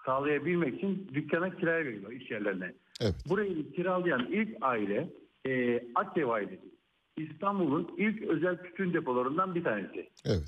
sağlayabilmek 0.05 0.77
için 0.77 1.07
dükkana 1.13 1.55
kiraya 1.55 1.85
veriyorlar 1.85 2.11
iş 2.11 2.31
yerlerine. 2.31 2.73
Evet. 3.01 3.15
Burayı 3.29 3.71
kiralayan 3.71 4.27
ilk 4.31 4.57
aile 4.61 5.09
e, 5.45 5.83
Akdev 5.95 6.27
ailesi. 6.27 6.73
İstanbul'un 7.17 7.95
ilk 7.97 8.21
özel 8.21 8.57
tütün 8.57 8.93
depolarından 8.93 9.55
bir 9.55 9.63
tanesi. 9.63 10.09
Evet. 10.25 10.43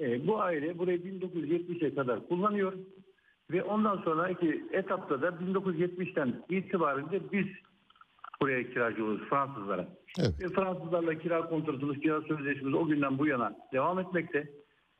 E, 0.00 0.26
bu 0.26 0.40
aile 0.40 0.78
burayı 0.78 0.98
1970'e 0.98 1.94
kadar 1.94 2.28
kullanıyor 2.28 2.72
ve 3.50 3.62
ondan 3.62 3.96
sonraki 3.96 4.64
etapta 4.72 5.22
da 5.22 5.28
1970'ten 5.28 6.44
itibaren 6.48 7.10
de 7.10 7.32
biz 7.32 7.46
buraya 8.42 8.70
kiracı 8.70 9.04
oluyoruz 9.04 9.28
Fransızlara. 9.30 9.88
Ve 10.18 10.48
Fransızlarla 10.48 11.18
kira 11.18 11.48
kontratımız, 11.48 11.98
kira 11.98 12.20
sözleşmemiz 12.20 12.74
o 12.74 12.86
günden 12.86 13.18
bu 13.18 13.26
yana 13.26 13.56
devam 13.72 13.98
etmekte. 13.98 14.50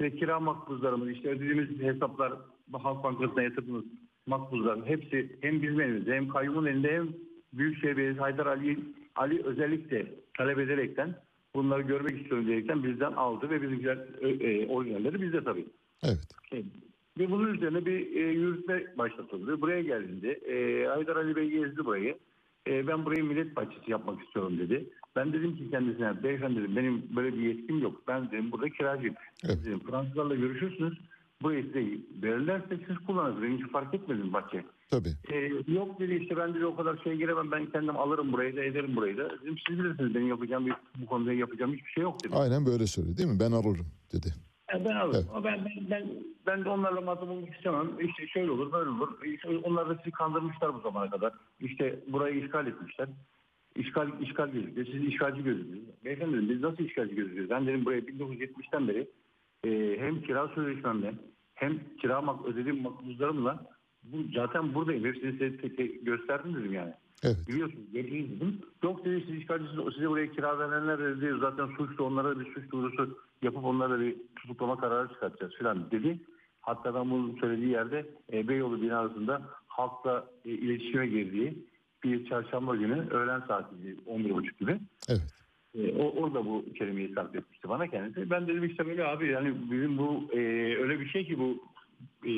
Ve 0.00 0.16
kira 0.16 0.40
makbuzlarımız, 0.40 1.10
işte 1.10 1.28
ödediğimiz 1.28 1.80
hesaplar, 1.80 2.32
Halk 2.72 3.04
Bankası'na 3.04 3.42
yatırdığımız 3.42 3.84
makbuzlar 4.26 4.86
hepsi 4.86 5.36
hem 5.40 5.62
bizim 5.62 5.80
elimizde 5.80 6.14
hem 6.14 6.28
kayyumun 6.28 6.66
elinde 6.66 6.92
hem 6.92 7.08
Büyükşehir 7.52 7.96
Belediyesi 7.96 8.20
Haydar 8.20 8.46
Ali, 8.46 8.78
Ali 9.16 9.44
özellikle 9.44 10.06
talep 10.36 10.58
ederekten 10.58 11.14
bunları 11.54 11.82
görmek 11.82 12.20
istiyorum 12.20 12.46
diyerekten 12.46 12.84
bizden 12.84 13.12
aldı 13.12 13.50
ve 13.50 13.62
bizimkiler 13.62 13.98
e, 14.20 14.66
orijinalleri 14.66 15.22
bizde 15.22 15.44
tabii. 15.44 15.66
Evet. 16.02 16.18
Evet. 16.52 16.64
Ve 17.18 17.30
bunun 17.30 17.54
üzerine 17.54 17.86
bir 17.86 18.16
e, 18.16 18.32
yürütme 18.32 18.84
başlatıldı. 18.98 19.60
Buraya 19.60 19.82
geldiğinde 19.82 20.32
e, 20.32 20.86
Haydar 20.86 21.16
Ali 21.16 21.36
Bey 21.36 21.50
gezdi 21.50 21.84
burayı. 21.84 22.18
E, 22.66 22.86
ben 22.86 23.04
burayı 23.04 23.24
millet 23.24 23.56
bahçesi 23.56 23.90
yapmak 23.90 24.22
istiyorum 24.22 24.58
dedi. 24.58 24.86
Ben 25.16 25.32
dedim 25.32 25.56
ki 25.56 25.70
kendisine 25.70 26.22
beyefendi 26.22 26.60
dedim 26.60 26.76
benim 26.76 27.02
böyle 27.16 27.36
bir 27.36 27.42
yetkim 27.42 27.78
yok. 27.78 28.02
Ben 28.08 28.30
dedim 28.30 28.52
burada 28.52 28.68
kiracıyım. 28.68 29.14
Dedim, 29.44 29.80
Fransızlarla 29.90 30.34
görüşürsünüz. 30.34 30.98
Burayı 31.42 31.64
size 31.64 31.80
verirlerse 32.22 32.78
siz 32.86 33.06
kullanırsınız. 33.06 33.42
Benim 33.42 33.58
hiç 33.58 33.72
fark 33.72 33.94
etmedim 33.94 34.32
bahçe. 34.32 34.64
Tabii. 34.90 35.12
E, 35.32 35.36
yok 35.72 36.00
dedi 36.00 36.14
işte 36.14 36.36
ben 36.36 36.54
dedi 36.54 36.66
o 36.66 36.76
kadar 36.76 36.96
şey 37.04 37.16
giremem. 37.16 37.50
Ben 37.52 37.66
kendim 37.66 37.96
alırım 37.96 38.32
burayı 38.32 38.56
da 38.56 38.62
ederim 38.64 38.96
burayı 38.96 39.16
da. 39.18 39.30
Dedim 39.42 39.56
siz 39.68 39.78
bilirsiniz 39.78 40.14
benim 40.14 40.28
yapacağım 40.28 40.66
bir, 40.66 40.74
bu 40.96 41.06
konuda 41.06 41.32
yapacağım 41.32 41.72
hiçbir 41.72 41.90
şey 41.90 42.02
yok 42.02 42.24
dedim. 42.24 42.36
Aynen 42.36 42.66
böyle 42.66 42.86
söyledi 42.86 43.16
değil 43.16 43.28
mi? 43.28 43.40
Ben 43.40 43.52
alırım 43.52 43.86
dedi. 44.12 44.26
Ya 44.72 44.84
ben 44.84 44.96
alırım. 44.96 45.26
Ama 45.34 45.44
Ben, 45.44 45.64
ben, 45.64 45.90
ben, 45.90 46.08
ben 46.46 46.64
de 46.64 46.68
onlarla 46.68 47.00
muhatap 47.00 47.28
olmak 47.28 47.56
istemem. 47.56 47.88
İşte 48.00 48.26
şöyle 48.26 48.50
olur, 48.50 48.72
böyle 48.72 48.90
olur. 48.90 49.08
İşte 49.24 49.48
onlar 49.48 49.88
da 49.88 49.94
sizi 49.94 50.10
kandırmışlar 50.10 50.74
bu 50.74 50.80
zamana 50.80 51.10
kadar. 51.10 51.32
İşte 51.60 51.98
burayı 52.08 52.44
işgal 52.44 52.66
etmişler. 52.66 53.08
İşgal, 53.76 54.08
işgal 54.20 54.48
gözüküyor. 54.48 54.86
Siz 54.86 55.04
işgalci 55.04 55.42
gözüküyorsunuz. 55.42 56.04
Beyefendi 56.04 56.36
dedim, 56.36 56.48
biz 56.48 56.60
nasıl 56.60 56.84
işgalci 56.84 57.14
gözüküyoruz? 57.14 57.50
Ben 57.50 57.66
dedim 57.66 57.84
buraya 57.84 58.00
1970'ten 58.00 58.88
beri 58.88 59.08
e, 59.64 59.96
hem 60.00 60.22
kira 60.22 60.48
sözleşmemle 60.48 61.14
hem 61.62 61.80
kira 62.00 62.22
ödediğim 62.46 62.82
makbuzlarımla 62.82 63.66
bu, 64.02 64.16
zaten 64.34 64.74
buradayım. 64.74 65.04
Hepsini 65.04 65.32
size 65.32 65.56
tek 65.56 65.76
tek 65.76 66.06
gösterdim 66.06 66.54
dedim 66.54 66.72
yani. 66.72 66.92
Evet. 67.22 67.36
Biliyorsunuz 67.48 67.92
gelin 67.92 68.36
dedim. 68.36 68.60
Yok 68.82 69.04
dedi 69.04 69.24
siz 69.26 69.36
işgalcisiniz. 69.36 69.94
Size 69.94 70.10
buraya 70.10 70.32
kira 70.32 70.58
verenler 70.58 70.98
dedi. 70.98 71.34
Zaten 71.40 71.66
suçlu 71.66 72.04
onlara 72.04 72.40
bir 72.40 72.54
suç 72.54 72.70
duyurusu 72.72 73.18
yapıp 73.42 73.64
onlara 73.64 74.00
bir 74.00 74.16
tutuklama 74.36 74.80
kararı 74.80 75.08
çıkartacağız 75.08 75.52
filan 75.54 75.90
dedi. 75.90 76.20
Hatta 76.60 76.94
ben 76.94 77.10
bunu 77.10 77.36
söylediği 77.40 77.70
yerde 77.70 78.06
e, 78.32 78.48
Beyoğlu 78.48 78.82
binasında 78.82 79.42
halkla 79.66 80.26
e, 80.44 80.50
iletişime 80.50 81.06
girdiği 81.06 81.66
bir 82.04 82.26
çarşamba 82.26 82.76
günü 82.76 83.10
öğlen 83.10 83.40
saati 83.40 83.74
11.30 84.06 84.58
gibi. 84.58 84.78
Evet. 85.08 85.41
E, 85.78 85.92
o, 85.92 86.22
orada 86.22 86.46
bu 86.46 86.64
kelimeyi 86.78 87.12
sarf 87.14 87.34
etmişti 87.34 87.68
bana 87.68 87.86
kendisi. 87.86 88.30
Ben 88.30 88.46
dedim 88.46 88.64
işte 88.64 88.86
böyle 88.86 89.04
abi 89.04 89.28
yani 89.28 89.54
bizim 89.70 89.98
bu 89.98 90.28
e, 90.32 90.38
öyle 90.78 91.00
bir 91.00 91.08
şey 91.08 91.26
ki 91.26 91.38
bu 91.38 91.62
e, 92.28 92.32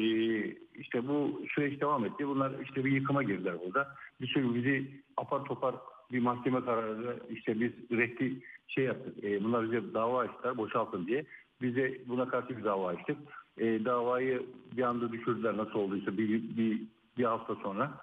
işte 0.74 1.09
bu 1.09 1.43
süreç 1.55 1.81
devam 1.81 2.05
etti. 2.05 2.28
Bunlar 2.28 2.52
işte 2.65 2.85
bir 2.85 2.93
yıkıma 2.93 3.23
girdiler 3.23 3.55
burada. 3.66 3.89
Bir 4.20 4.27
sürü 4.27 4.55
bizi 4.55 4.90
apar 5.16 5.44
topar 5.44 5.74
bir 6.12 6.19
mahkeme 6.19 6.61
kararı 6.61 7.20
işte 7.31 7.61
biz 7.61 7.73
reddi 7.90 8.40
şey 8.69 8.85
yaptık. 8.85 9.24
E, 9.24 9.44
bunlar 9.44 9.65
bize 9.65 9.94
dava 9.94 10.20
açtılar 10.20 10.56
boşaltın 10.56 11.06
diye. 11.06 11.24
Biz 11.62 11.77
de 11.77 12.01
buna 12.06 12.28
karşı 12.28 12.56
bir 12.59 12.65
dava 12.65 12.89
açtık. 12.89 13.16
E, 13.59 13.85
davayı 13.85 14.43
bir 14.77 14.82
anda 14.82 15.12
düşürdüler 15.12 15.56
nasıl 15.56 15.78
olduysa 15.78 16.19
bir, 16.19 16.28
bir, 16.56 16.82
bir 17.19 17.24
hafta 17.24 17.55
sonra. 17.55 18.01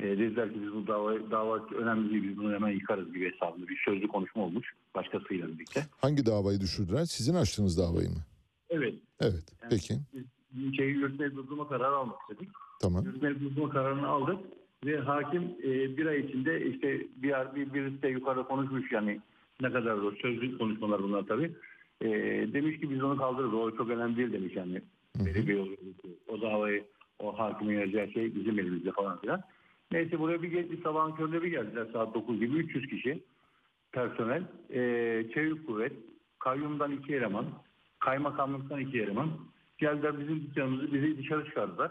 E, 0.00 0.02
dediler 0.02 0.52
ki 0.52 0.62
biz 0.62 0.72
bu 0.72 0.86
dava, 0.86 1.30
dava 1.30 1.66
önemli 1.74 2.10
değil 2.10 2.28
biz 2.28 2.36
bunu 2.36 2.54
hemen 2.54 2.68
yıkarız 2.68 3.12
gibi 3.12 3.32
hesabında 3.32 3.68
bir 3.68 3.82
sözlü 3.84 4.08
konuşma 4.08 4.42
olmuş 4.42 4.72
başkasıyla 4.94 5.48
birlikte. 5.48 5.86
Hangi 5.98 6.26
davayı 6.26 6.60
düşürdüler? 6.60 7.04
Sizin 7.04 7.34
açtığınız 7.34 7.78
davayı 7.78 8.08
mı? 8.08 8.24
Evet. 8.70 8.94
Evet. 9.20 9.44
Peki. 9.70 9.94
Biz 10.52 10.76
şeyi 10.76 10.90
yürütmeyi 10.90 11.30
durdurma 11.36 11.68
kararı 11.68 11.96
almak 11.96 12.16
istedik. 12.20 12.48
Tamam. 12.80 13.04
Yürütmeyi 13.04 13.40
durdurma 13.40 13.70
kararını 13.70 14.08
aldık 14.08 14.38
ve 14.84 14.98
hakim 14.98 15.42
e, 15.42 15.96
bir 15.96 16.06
ay 16.06 16.20
içinde 16.20 16.66
işte 16.66 17.06
bir, 17.16 17.34
bir 17.54 17.74
birisi 17.74 18.02
de 18.02 18.08
yukarıda 18.08 18.42
konuşmuş 18.42 18.92
yani 18.92 19.20
ne 19.60 19.72
kadar 19.72 19.96
zor 19.96 20.16
sözlü 20.16 20.58
konuşmalar 20.58 21.02
bunlar 21.02 21.22
tabii. 21.22 21.52
E, 22.00 22.08
demiş 22.52 22.80
ki 22.80 22.90
biz 22.90 23.02
onu 23.02 23.16
kaldırırız 23.16 23.54
o 23.54 23.76
çok 23.76 23.90
önemli 23.90 24.16
değil 24.16 24.32
demiş 24.32 24.56
yani. 24.56 24.82
Veri 25.16 25.48
bir 25.48 25.54
yolu. 25.54 25.76
O 26.28 26.40
davayı 26.40 26.84
o 27.18 27.38
hakimin 27.38 27.80
yazacağı 27.80 28.10
şey 28.10 28.34
bizim 28.34 28.58
elimizde 28.58 28.92
falan 28.92 29.20
filan. 29.20 29.42
Neyse 29.92 30.18
buraya 30.18 30.42
bir, 30.42 30.48
gel- 30.50 30.70
bir 30.70 30.82
sabahın 30.82 31.12
köründe 31.12 31.42
bir 31.42 31.48
geldiler 31.48 31.86
saat 31.92 32.14
9 32.14 32.40
gibi 32.40 32.56
300 32.56 32.86
kişi 32.88 33.22
personel. 33.92 34.42
E, 34.70 34.80
çevik 35.34 35.66
kuvvet, 35.66 35.92
kayyumdan 36.38 36.92
iki 36.92 37.14
eleman, 37.14 37.44
kaymakamlıktan 37.98 38.80
iki 38.80 39.00
eleman. 39.02 39.30
Geldiler 39.78 40.20
bizim 40.20 40.40
dükkanımızı 40.42 40.92
bizi 40.92 41.18
dışarı 41.18 41.44
çıkardılar. 41.44 41.90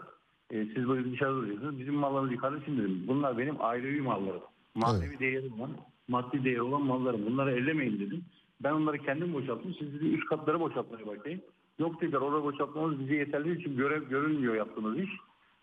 E, 0.50 0.64
siz 0.64 0.88
böyle 0.88 1.12
dışarı 1.12 1.34
duruyorsunuz. 1.34 1.78
Bizim 1.78 1.94
mallarımızı 1.94 2.34
yukarı 2.34 2.60
şimdi 2.64 2.82
dedim. 2.82 3.04
Bunlar 3.06 3.38
benim 3.38 3.56
ailevi 3.60 4.00
mallarım. 4.00 4.40
Manevi 4.74 5.18
değeri 5.18 5.50
olan, 5.58 5.70
maddi 6.08 6.44
değeri 6.44 6.62
olan 6.62 6.82
mallarım. 6.82 7.26
Bunları 7.26 7.52
ellemeyin 7.52 8.00
dedim. 8.00 8.24
Ben 8.60 8.72
onları 8.72 8.98
kendim 8.98 9.32
boşalttım. 9.34 9.74
Siz 9.78 9.94
dedi 9.94 10.08
üst 10.14 10.24
katları 10.26 10.60
boşaltmaya 10.60 11.06
başlayın. 11.06 11.42
Yok 11.78 12.00
dediler 12.00 12.18
orada 12.18 12.42
boşaltmamız 12.44 13.00
bize 13.00 13.14
yeterli 13.14 13.62
çünkü 13.62 13.76
görev 13.76 14.02
görünmüyor 14.08 14.54
yaptığımız 14.54 14.98
iş. 14.98 15.10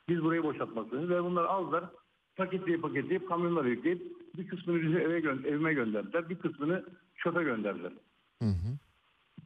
Biz 0.09 0.23
burayı 0.23 0.43
boşaltmak 0.43 0.87
zorundayız. 0.87 1.09
Ve 1.09 1.23
bunları 1.23 1.47
aldılar. 1.47 1.83
Paketleyip 2.37 2.81
paketleyip 2.81 3.27
kamyonlara 3.29 3.67
yükleyip 3.67 4.01
bir 4.37 4.47
kısmını 4.47 4.81
bize 4.81 4.97
eve 4.99 5.19
gö- 5.19 5.47
evime 5.47 5.73
gönderdiler. 5.73 6.29
Bir 6.29 6.35
kısmını 6.35 6.85
çöpe 7.23 7.43
gönderdiler. 7.43 7.91
Hı 8.41 8.49
hı. 8.49 8.77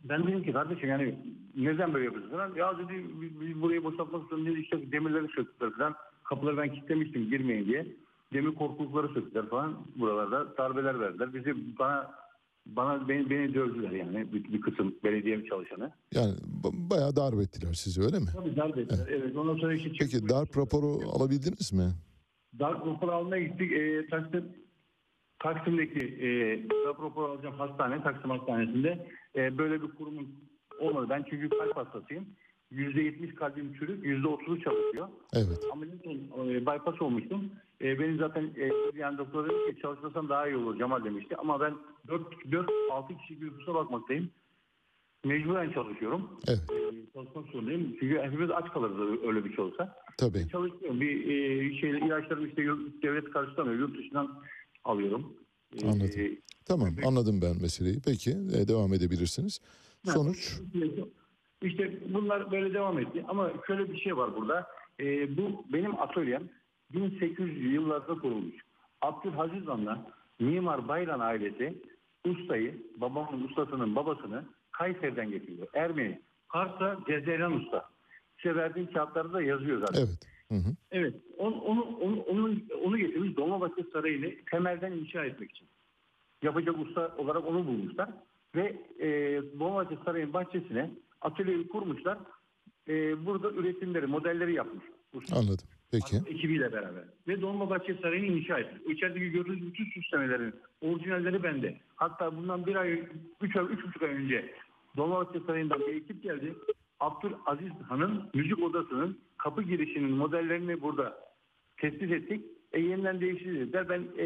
Ben 0.03 0.27
dedim 0.27 0.43
ki 0.43 0.53
kardeşim 0.53 0.89
yani 0.89 1.15
neden 1.55 1.93
böyle 1.93 2.05
yapıyorsun 2.05 2.31
falan. 2.31 2.55
Ya 2.55 2.77
dedi 2.77 3.05
biz, 3.21 3.41
biz 3.41 3.61
burayı 3.61 3.83
boşaltmak 3.83 4.29
zorundayız 4.29 4.59
işte 4.59 4.91
demirleri 4.91 5.27
söktüler 5.35 5.71
falan. 5.71 5.95
Kapıları 6.23 6.57
ben 6.57 6.73
kilitlemiştim 6.73 7.29
girmeyin 7.29 7.65
diye. 7.65 7.87
Demir 8.33 8.55
korkulukları 8.55 9.07
söktüler 9.07 9.49
falan 9.49 9.77
buralarda. 9.95 10.57
Darbeler 10.57 10.99
verdiler. 10.99 11.33
Bizi 11.33 11.77
bana 11.79 12.11
bana 12.65 13.07
beni, 13.09 13.29
beni 13.29 13.53
dövdüler 13.53 13.91
yani 13.91 14.33
bir, 14.33 14.43
bir 14.53 14.61
kısım 14.61 14.95
belediye 15.03 15.45
çalışanı. 15.45 15.91
Yani 16.13 16.33
ba- 16.63 16.89
bayağı 16.89 17.15
darp 17.15 17.41
ettiler 17.41 17.73
sizi 17.73 18.01
öyle 18.01 18.19
mi? 18.19 18.25
Tabii 18.35 18.55
darbe 18.55 18.81
ettiler. 18.81 19.07
Evet. 19.09 19.35
Ondan 19.37 19.55
sonra 19.55 19.73
işte 19.73 19.89
Peki 19.99 20.29
darp 20.29 20.57
raporu 20.57 21.09
alabildiniz 21.09 21.73
mi? 21.73 21.91
Darp 22.59 22.87
raporu 22.87 23.11
almaya 23.11 23.43
gittik. 23.43 23.71
E, 23.71 24.07
Taksim, 24.07 24.45
Taksim'deki 25.39 25.99
e, 25.99 26.29
darp 26.69 27.01
raporu 27.03 27.25
alacağım 27.25 27.55
hastane, 27.55 28.03
Taksim 28.03 28.29
Hastanesi'nde. 28.29 29.07
E, 29.35 29.57
böyle 29.57 29.81
bir 29.81 29.87
kurumun 29.87 30.35
olmadı. 30.79 31.07
Ben 31.09 31.25
çünkü 31.29 31.49
kalp 31.49 31.77
hastasıyım. 31.77 32.25
%70 32.71 33.35
kalbim 33.35 33.73
çürük, 33.73 34.05
%30'u 34.05 34.61
çalışıyor. 34.61 35.07
Evet. 35.33 35.65
Ameliyat 35.71 36.05
e, 36.05 36.61
bypass 36.61 37.01
olmuştum. 37.01 37.51
E, 37.81 37.99
benim 37.99 38.17
zaten 38.17 38.43
e, 38.43 38.71
yani 38.95 39.17
doktor 39.17 39.49
dedi 39.49 39.75
ki 39.75 39.81
çalışmasam 39.81 40.29
daha 40.29 40.47
iyi 40.47 40.55
olur 40.55 40.77
Cemal 40.77 41.03
demişti. 41.03 41.35
Ama 41.37 41.59
ben 41.59 41.73
4-6 42.07 43.17
kişi 43.17 43.41
bir 43.41 43.45
nüfusa 43.45 43.73
bakmaktayım. 43.73 44.29
Mecburen 45.25 45.71
çalışıyorum. 45.71 46.39
Evet. 46.47 46.59
E, 46.71 47.13
çalışmak 47.13 47.45
zorundayım. 47.47 47.95
Çünkü 47.99 48.19
hepimiz 48.21 48.51
aç 48.51 48.73
kalırız 48.73 49.19
öyle 49.27 49.45
bir 49.45 49.55
şey 49.55 49.65
olsa. 49.65 49.95
Tabii. 50.17 50.49
Çalışıyorum. 50.51 51.01
Bir 51.01 51.25
e, 51.25 51.77
şey 51.79 51.89
ilaçlarımı 51.89 52.47
işte 52.47 52.61
yurt- 52.61 53.03
devlet 53.03 53.29
karşılamıyor. 53.31 53.79
Yurt 53.79 53.97
dışından 53.97 54.41
alıyorum. 54.83 55.33
E, 55.83 55.85
Anladım. 55.87 56.37
Tamam 56.65 56.89
anladım 57.05 57.39
ben 57.41 57.61
meseleyi. 57.61 57.97
Peki 58.05 58.29
e, 58.31 58.67
devam 58.67 58.93
edebilirsiniz. 58.93 59.59
Sonuç 60.05 60.59
İşte 61.61 61.99
bunlar 62.13 62.51
böyle 62.51 62.73
devam 62.73 62.99
etti. 62.99 63.25
Ama 63.27 63.51
şöyle 63.67 63.93
bir 63.93 63.97
şey 63.99 64.17
var 64.17 64.35
burada. 64.35 64.67
E, 64.99 65.37
bu 65.37 65.65
benim 65.73 65.99
atölyem 66.01 66.49
1800 66.93 67.73
yıllarda 67.73 68.13
kurulmuş. 68.15 68.55
Abdülhaziz 69.01 69.67
Han'la 69.67 70.07
Mimar 70.39 70.87
Bayram 70.87 71.21
ailesi 71.21 71.81
ustayı, 72.25 72.83
babamın 72.97 73.43
ustasının 73.47 73.95
babasını 73.95 74.45
Kayseri'den 74.71 75.29
getiriyor. 75.31 75.67
Ermeni. 75.73 76.21
Kars'a 76.49 76.99
Cezayir'den 77.07 77.51
usta. 77.51 77.89
Size 78.41 78.55
verdiğim 78.55 78.93
kağıtlarda 78.93 79.33
da 79.33 79.41
yazıyor 79.41 79.79
zaten. 79.79 80.01
evet. 80.01 80.31
Hı 80.49 80.55
hı. 80.55 80.75
Evet. 80.91 81.15
Onu, 81.37 81.61
onu, 81.61 81.81
onu, 82.01 82.21
onu, 82.21 82.55
onu 82.83 82.97
getirmiş 82.97 83.37
Dolmabahçe 83.37 83.83
Sarayı'nı 83.93 84.31
temelden 84.51 84.91
inşa 84.91 85.25
etmek 85.25 85.51
için. 85.51 85.67
Yapacak 86.43 86.79
usta 86.79 87.15
olarak 87.17 87.45
onu 87.45 87.67
bulmuşlar. 87.67 88.09
Ve 88.55 88.75
e, 88.99 89.09
Dolmabahçe 89.59 89.97
Sarayı'nın 90.05 90.33
bahçesine 90.33 90.91
atölyeyi 91.21 91.67
kurmuşlar. 91.67 92.17
E, 92.87 93.25
burada 93.25 93.51
üretimleri, 93.51 94.07
modelleri 94.07 94.53
yapmış. 94.53 94.85
Usta. 95.13 95.35
Anladım. 95.35 95.67
Peki. 95.91 96.15
Ekibiyle 96.27 96.73
beraber. 96.73 97.03
Ve 97.27 97.41
Dolmabahçe 97.41 97.95
Sarayı'nı 98.01 98.25
inşa 98.25 98.59
etmiş. 98.59 98.81
O 98.87 98.91
içerideki 98.91 99.31
gördüğünüz 99.31 99.67
bütün 99.67 99.85
süslemelerin 99.85 100.53
orijinalleri 100.81 101.43
bende. 101.43 101.77
Hatta 101.95 102.37
bundan 102.37 102.65
bir 102.65 102.75
ay, 102.75 103.03
üç 103.41 103.55
ay, 103.55 103.65
üç 103.65 103.83
buçuk 103.87 104.03
ay 104.03 104.09
önce 104.09 104.53
Dolmabahçe 104.97 105.39
Sarayı'ndan 105.39 105.79
bir 105.79 105.95
ekip 105.95 106.23
geldi. 106.23 106.53
Abdülaziz 106.99 107.71
Han'ın 107.89 108.29
müzik 108.33 108.63
odasının 108.63 109.19
kapı 109.37 109.63
girişinin 109.63 110.11
modellerini 110.11 110.81
burada 110.81 111.17
tespit 111.77 112.11
ettik. 112.11 112.45
E, 112.73 112.79
yeniden 112.79 113.21
değiştirdiler. 113.21 113.89
Ben 113.89 114.01
e, 114.17 114.25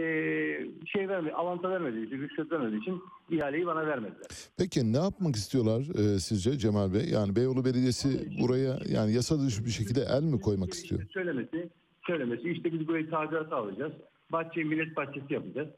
şey 0.85 1.09
vermedi, 1.09 1.33
avanta 1.33 1.69
vermediği 1.69 2.05
için, 2.05 2.17
rüşvet 2.17 2.51
vermediği 2.51 2.81
için 2.81 3.01
ihaleyi 3.29 3.65
bana 3.65 3.87
vermediler. 3.87 4.27
Peki 4.57 4.93
ne 4.93 4.97
yapmak 4.97 5.35
istiyorlar 5.35 5.81
e, 5.81 6.19
sizce 6.19 6.57
Cemal 6.57 6.93
Bey? 6.93 7.09
Yani 7.09 7.35
Beyoğlu 7.35 7.65
Belediyesi 7.65 8.07
buraya 8.41 8.79
yani 8.89 9.13
yasa 9.13 9.39
dışı 9.39 9.65
bir 9.65 9.69
şekilde 9.69 10.01
el 10.01 10.23
mi 10.23 10.41
koymak 10.41 10.73
istiyor? 10.73 11.01
Söylemesi, 11.13 11.69
söylemesi 12.07 12.49
işte 12.49 12.73
biz 12.73 12.87
burayı 12.87 13.09
tadilat 13.09 13.53
alacağız. 13.53 13.93
Bahçeyi 14.31 14.65
millet 14.65 14.97
bahçesi 14.97 15.33
yapacağız. 15.33 15.69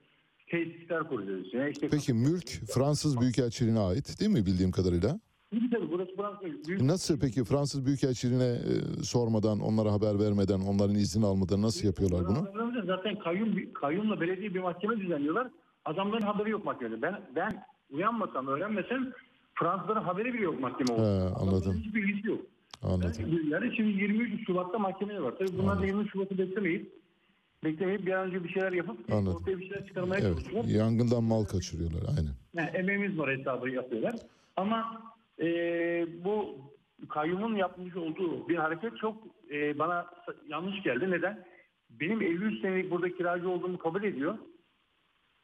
Tesisler 0.48 1.04
kuracağız. 1.04 1.46
İşte 1.72 1.88
Peki 1.92 2.14
mülk 2.14 2.48
Fransız 2.48 3.22
Büyükelçiliğine 3.22 3.80
ait 3.80 4.20
değil 4.20 4.32
mi 4.32 4.46
bildiğim 4.46 4.72
kadarıyla? 4.72 5.20
Tabii 5.52 5.70
tabii 5.70 5.92
burası 5.92 6.16
Fransa. 6.16 6.40
Büyük 6.68 6.82
Nasıl 6.82 7.20
peki 7.20 7.44
Fransız 7.44 7.86
Büyükelçiliğine 7.86 8.44
e, 8.46 9.04
sormadan, 9.04 9.60
onlara 9.60 9.92
haber 9.92 10.20
vermeden, 10.20 10.60
onların 10.60 10.96
izni 10.96 11.26
almadan 11.26 11.62
nasıl 11.62 11.88
yapıyorlar 11.88 12.22
bunu? 12.28 12.48
Zaten 12.86 13.20
kayyum, 13.20 13.74
kayyumla 13.74 14.22
belediye 14.22 14.54
bir 14.54 14.60
mahkeme 14.60 14.98
düzenliyorlar. 15.00 15.48
Adamların 15.86 16.22
haberi 16.26 16.50
yok 16.50 16.66
mahkemede. 16.66 17.02
Ben 17.02 17.22
ben 17.36 17.64
uyanmasam, 17.92 18.48
öğrenmesem 18.48 19.14
Fransızların 19.54 20.04
haberi 20.04 20.34
bile 20.34 20.44
yok 20.44 20.60
mahkeme 20.60 21.00
He, 21.00 21.02
anladım. 21.02 21.36
Adamların 21.36 21.74
Hiçbir 21.80 22.04
ilgisi 22.04 22.28
yok. 22.28 22.40
Anladım. 22.84 23.50
Yani 23.52 23.76
şimdi 23.76 24.04
23 24.04 24.46
Şubat'ta 24.48 24.80
mahkemeye 24.80 25.22
var. 25.22 25.34
Tabii 25.40 25.58
bunlar 25.58 25.82
da 25.82 25.86
23 25.86 26.12
Şubat'ı 26.12 26.38
beklemeyip 26.38 26.92
beklemeyip 27.64 28.06
bir 28.06 28.12
an 28.12 28.28
önce 28.28 28.44
bir 28.44 28.50
şeyler 28.50 28.72
yapıp 28.72 29.14
Anladım. 29.14 29.38
ortaya 29.42 29.58
bir 29.60 29.68
şeyler 29.70 29.88
çıkarmaya 29.88 30.22
Evet. 30.22 30.34
çalışıyorlar. 30.38 30.70
Yangından 30.70 31.24
mal 31.24 31.44
kaçırıyorlar 31.46 32.02
aynen. 32.18 32.32
Yani 32.54 32.70
emeğimiz 32.78 33.18
var 33.18 33.38
hesabı 33.38 33.70
yapıyorlar. 33.70 34.16
Ama 34.56 35.02
e, 35.42 35.46
bu 36.26 36.58
kayyumun 37.10 37.56
yapmış 37.56 37.96
olduğu 37.96 38.50
bir 38.50 38.56
hareket 38.56 38.98
çok 38.98 39.16
e, 39.52 39.80
bana 39.80 40.06
yanlış 40.48 40.84
geldi. 40.84 41.12
Neden? 41.12 41.46
Benim 41.90 42.22
53 42.22 42.62
senelik 42.62 42.92
burada 42.92 43.16
kiracı 43.18 43.50
olduğumu 43.50 43.78
kabul 43.78 44.04
ediyor. 44.04 44.38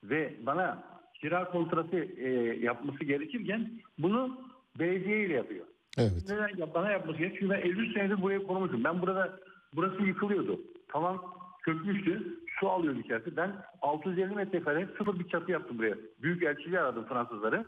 Ve 0.03 0.34
bana 0.45 0.84
kira 1.22 1.52
kontratı 1.52 1.98
e, 1.98 2.30
yapması 2.60 3.03
gerekirken 3.03 3.72
bunu 3.98 4.38
belediye 4.80 5.26
ile 5.26 5.34
yapıyor. 5.34 5.65
Evet. 5.98 6.11
Neden 6.30 6.74
bana 6.74 6.91
yapması 6.91 7.18
gerekiyor? 7.18 7.40
Çünkü 7.40 7.53
ben 7.53 7.70
53 7.70 7.94
senedir 7.94 8.22
buraya 8.22 8.44
kurmuşum. 8.44 8.84
Ben 8.84 9.02
burada 9.02 9.40
burası 9.76 10.03
yıkılıyordu. 10.03 10.61
Tavan 10.88 11.22
çökmüştü. 11.65 12.40
Su 12.60 12.70
alıyordu 12.70 12.99
içerisi. 12.99 13.38
Ben 13.38 13.52
650 13.82 14.36
metrekare 14.36 14.88
sıfır 14.98 15.20
bir 15.20 15.28
çatı 15.28 15.52
yaptım 15.52 15.78
buraya. 15.78 15.95
Büyük 16.22 16.44
elçiliği 16.44 16.80
aradım 16.80 17.06
Fransızları. 17.06 17.65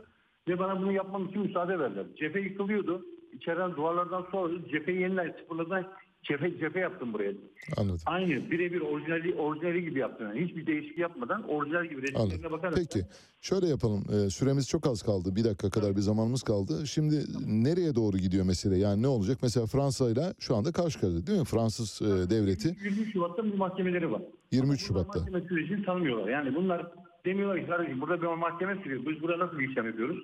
Ve 0.47 0.59
bana 0.59 0.81
bunu 0.81 0.91
yapmam 0.91 1.27
için 1.27 1.41
müsaade 1.41 1.79
verdiler. 1.79 2.05
Cephe 2.17 2.39
yıkılıyordu. 2.39 3.05
İçeriden 3.33 3.75
duvarlardan 3.75 4.25
alıyordu. 4.33 4.67
Cepheyi 4.71 5.01
yeniden 5.01 5.35
sıfırladan 5.39 5.85
cephe, 6.23 6.57
cephe 6.59 6.79
yaptım 6.79 7.13
buraya. 7.13 7.33
Anladım. 7.77 7.99
Aynı 8.05 8.51
birebir 8.51 8.81
orijinali, 8.81 9.35
orijinali 9.35 9.83
gibi 9.83 9.99
yaptım. 9.99 10.27
Yani 10.27 10.45
hiçbir 10.45 10.67
değişiklik 10.67 10.97
yapmadan 10.97 11.49
orijinal 11.49 11.85
gibi 11.85 12.01
resimlerine 12.01 12.51
bakarak. 12.51 12.75
Peki 12.75 13.05
şöyle 13.41 13.67
yapalım. 13.67 14.03
Ee, 14.13 14.29
süremiz 14.29 14.69
çok 14.69 14.87
az 14.87 15.01
kaldı. 15.01 15.35
Bir 15.35 15.43
dakika 15.43 15.69
kadar 15.69 15.95
bir 15.95 16.01
zamanımız 16.01 16.43
kaldı. 16.43 16.87
Şimdi 16.87 17.15
nereye 17.47 17.95
doğru 17.95 18.17
gidiyor 18.17 18.45
mesele? 18.45 18.77
Yani 18.77 19.01
ne 19.01 19.07
olacak? 19.07 19.37
Mesela 19.41 19.65
Fransa 19.65 20.09
ile 20.09 20.33
şu 20.39 20.55
anda 20.55 20.71
karşı 20.71 20.99
karşıya 20.99 21.27
değil 21.27 21.39
mi? 21.39 21.45
Fransız 21.45 22.01
e, 22.01 22.29
devleti 22.29 22.67
23 22.83 23.13
Şubat'ta 23.13 23.43
bir 23.43 23.53
mahkemeleri 23.53 24.11
var. 24.11 24.21
23 24.51 24.87
Şubat'ta. 24.87 25.19
Mahkeme 25.19 25.41
sürecini 25.41 25.85
tanımıyorlar. 25.85 26.29
Yani 26.29 26.55
bunlar 26.55 26.91
demiyorlar 27.25 27.59
ki 27.61 27.67
kardeşim 27.67 28.01
burada 28.01 28.21
bir 28.21 28.27
mahkeme 28.27 28.75
sürüyor. 28.83 29.05
Biz 29.05 29.21
burada 29.21 29.45
nasıl 29.45 29.59
bir 29.59 29.69
işlem 29.69 29.85
yapıyoruz? 29.85 30.17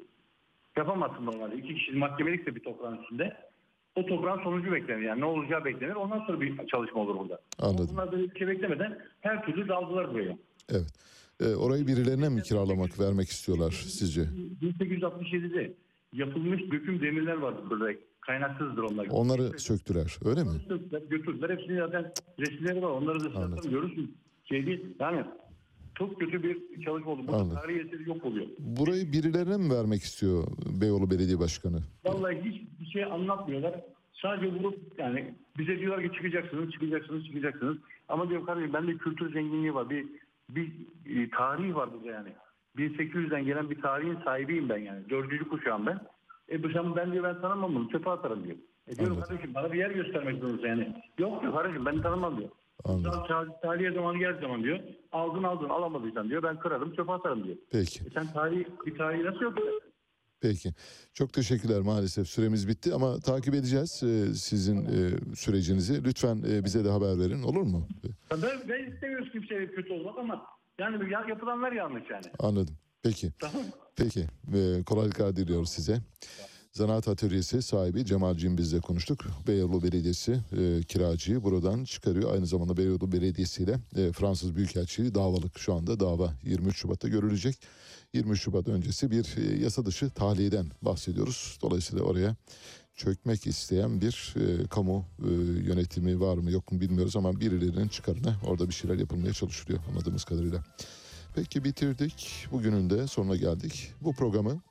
Yapamazsın 0.78 1.26
normalde. 1.26 1.56
İki 1.56 1.76
kişi 1.76 1.92
mahkemelikse 1.92 2.56
bir 2.56 2.64
toprağın 2.64 2.98
üstünde. 2.98 3.38
O 3.96 4.06
toprağın 4.06 4.44
sonucu 4.44 4.72
beklenir. 4.72 5.02
Yani 5.02 5.22
ne 5.22 5.26
olacağı 5.26 5.66
beklenir. 5.66 5.96
Ondan 5.96 6.20
sonra 6.20 6.42
bir 6.42 6.68
çalışma 6.68 7.02
olur 7.02 7.20
burada. 7.20 7.42
Anladım. 7.60 7.88
Bunlar 7.92 8.12
böyle 8.12 8.24
bir 8.32 8.40
şey 8.40 8.48
beklemeden 8.48 9.00
her 9.22 9.46
türlü 9.46 9.68
daldılar 9.68 10.14
buraya. 10.14 10.38
Evet. 10.70 10.94
Ee, 11.42 11.56
orayı 11.56 11.88
birilerine 11.88 12.30
mi 12.30 12.42
kiralamak, 12.42 13.00
vermek 13.00 13.30
istiyorlar 13.30 13.72
sizce? 13.72 14.22
1867'de 14.62 15.74
yapılmış 16.14 16.62
döküm 16.72 17.02
demirler 17.02 17.38
vardı 17.38 17.62
burada. 17.70 17.92
Kaynaksızdır 18.22 18.84
onlar. 18.84 19.08
Onları 19.10 19.60
söktüler, 19.60 20.18
öyle 20.26 20.44
mi? 20.44 20.50
Götürdüler, 20.70 21.02
götürdüler. 21.10 21.50
Hepsinin 21.50 21.78
zaten 21.78 22.12
resimleri 22.40 22.82
var. 22.82 22.90
Onları 22.90 23.20
da 23.24 23.30
zaten 23.30 23.72
görürsün. 23.72 24.18
Şey 24.44 24.66
değil. 24.66 24.86
Yani 25.00 25.24
çok 26.02 26.20
kötü 26.20 26.44
bir 26.44 26.84
çalışma 26.86 27.12
oldu. 27.12 27.28
Burada 27.28 27.62
tarihi 27.62 27.80
eseri 27.80 28.10
yok 28.10 28.26
oluyor. 28.26 28.48
Burayı 28.60 29.12
birilerine 29.12 29.58
mi 29.58 29.70
vermek 29.74 30.02
istiyor 30.02 30.44
Beyoğlu 30.82 31.12
Belediye 31.12 31.40
Başkanı? 31.40 31.80
Vallahi 32.06 32.42
hiçbir 32.44 32.86
şey 32.86 33.04
anlatmıyorlar. 33.04 33.76
Sadece 34.14 34.54
vurup 34.54 34.80
yani 34.98 35.36
bize 35.58 35.80
diyorlar 35.80 36.04
ki 36.04 36.16
çıkacaksınız, 36.16 36.72
çıkacaksınız, 36.72 37.26
çıkacaksınız. 37.26 37.78
Ama 38.10 38.30
diyorum 38.30 38.46
kardeşim 38.46 38.74
bende 38.74 38.98
kültür 38.98 39.34
zenginliği 39.34 39.76
var. 39.76 39.90
Bir 39.90 40.06
bir 40.50 40.72
e, 41.06 41.30
tarih 41.30 41.76
var 41.76 41.90
burada 41.94 42.12
yani. 42.12 42.30
1800'den 42.78 43.46
gelen 43.46 43.70
bir 43.70 43.82
tarihin 43.82 44.18
sahibiyim 44.24 44.70
ben 44.70 44.78
yani. 44.78 45.10
Dördüncü 45.10 45.50
kuşağım 45.50 45.86
ben. 45.86 46.00
E 46.52 46.64
bu 46.64 46.70
zaman 46.70 46.96
ben 46.96 47.12
diyor 47.12 47.24
ben 47.24 47.42
tanımam 47.42 47.76
bunu. 47.76 47.90
Çöpe 47.90 48.10
atarım 48.10 48.44
diyor. 48.44 48.58
E 48.88 48.96
diyorum 48.96 49.20
kardeşim 49.20 49.54
bana 49.54 49.72
bir 49.72 49.80
yer 49.80 49.92
göstermek 49.92 50.40
zorundasın 50.40 50.68
yani. 50.68 50.96
Yok 51.18 51.42
diyor 51.42 51.54
kardeşim 51.54 51.86
ben 51.86 52.02
tanımam 52.02 52.38
diyor. 52.38 52.50
Anladım. 52.86 53.24
Daha 53.30 53.60
tarihe 53.62 53.92
zamanı 53.92 54.18
geldiği 54.18 54.42
zaman 54.42 54.64
diyor. 54.64 54.80
Aldın 55.12 55.44
aldın 55.44 55.70
alamadıysan 55.70 56.30
diyor 56.30 56.44
ben 56.44 56.60
kırarım 56.60 56.96
çöpe 56.96 57.12
atarım 57.12 57.44
diyor. 57.44 57.58
Peki. 57.72 58.00
E 58.00 58.10
sen 58.14 58.34
tarih, 58.34 58.66
bir 58.86 58.98
tarihi 58.98 59.26
nasıl 59.26 59.42
yok? 59.42 59.58
Peki. 60.42 60.70
Çok 61.14 61.34
teşekkürler 61.34 61.82
maalesef 61.82 62.28
süremiz 62.28 62.68
bitti 62.68 62.94
ama 62.94 63.20
takip 63.20 63.54
edeceğiz 63.54 64.04
e, 64.04 64.34
sizin 64.34 64.86
e, 64.86 65.36
sürecinizi. 65.36 66.04
Lütfen 66.04 66.44
e, 66.50 66.64
bize 66.66 66.86
de 66.86 66.90
haber 66.90 67.20
verin 67.20 67.44
olur 67.44 67.62
mu? 67.62 67.88
Ben, 68.32 68.42
ben 68.70 68.92
istemiyoruz 68.94 69.32
kimseye 69.32 69.68
kötü 69.68 69.94
olmak 69.94 70.20
ama 70.20 70.46
yani 70.80 71.12
yapılanlar 71.30 71.72
yanlış 71.72 72.10
yani. 72.10 72.26
Anladım. 72.40 72.76
Peki. 73.04 73.32
Peki. 73.96 74.20
Ee, 74.56 74.84
kolaylıklar 74.84 75.36
diliyoruz 75.36 75.70
size. 75.70 75.98
Zanaat 76.72 77.08
Atölyesi 77.08 77.62
sahibi 77.62 78.06
Cemal 78.06 78.38
Cimbiz'le 78.38 78.80
konuştuk. 78.82 79.26
Beyoğlu 79.48 79.84
Belediyesi 79.84 80.40
e, 80.58 80.84
kiracıyı 80.84 81.44
buradan 81.44 81.84
çıkarıyor. 81.84 82.34
Aynı 82.34 82.48
zamanda 82.48 82.78
Beyoğlu 82.78 83.12
Belediyesi 83.12 83.64
ile 83.64 83.80
e, 83.96 84.12
Fransız 84.12 84.56
Büyükelçiliği 84.56 85.16
davalık 85.16 85.60
şu 85.60 85.74
anda 85.74 86.00
dava 86.00 86.34
23 86.44 86.78
Şubat'ta 86.78 87.08
görülecek. 87.08 87.60
23 88.14 88.42
Şubat 88.42 88.68
öncesi 88.68 89.12
bir 89.12 89.38
e, 89.38 89.64
yasa 89.64 89.86
dışı 89.86 90.10
tahliyeden 90.10 90.66
bahsediyoruz. 90.82 91.60
Dolayısıyla 91.62 92.04
oraya 92.04 92.36
çökmek 92.96 93.48
isteyen 93.48 94.02
bir 94.02 94.36
e, 94.38 94.68
kamu 94.68 95.06
e, 95.20 95.32
yönetimi 95.68 96.20
var 96.20 96.38
mı 96.38 96.52
yok 96.52 96.72
mu 96.72 96.82
bilmiyoruz 96.82 97.16
ama 97.16 97.40
birilerinin 97.40 97.88
çıkarına 97.88 98.36
orada 98.48 98.70
bir 98.70 98.74
şeyler 98.74 98.96
yapılmaya 98.96 99.34
çalışılıyor 99.34 99.80
anladığımız 99.90 100.24
kadarıyla. 100.24 100.64
Peki 101.36 101.64
bitirdik. 101.64 102.48
Bugünün 102.52 102.90
de 102.90 103.08
sonuna 103.08 103.36
geldik. 103.36 103.94
Bu 104.02 104.14
programı 104.14 104.62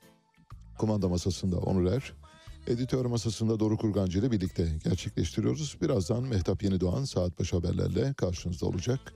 kumanda 0.81 1.09
masasında 1.09 1.59
Onur 1.59 1.93
Er, 1.93 2.13
editör 2.67 3.07
masasında 3.07 3.61
Doruk 3.61 3.85
Urgancı 3.85 4.19
ile 4.19 4.31
birlikte 4.31 4.79
gerçekleştiriyoruz. 4.85 5.77
Birazdan 5.83 6.23
Mehtap 6.23 6.63
Yenidoğan 6.63 7.05
saat 7.05 7.41
başı 7.41 7.57
haberlerle 7.57 8.15
karşınızda 8.15 8.67
olacak. 8.67 9.15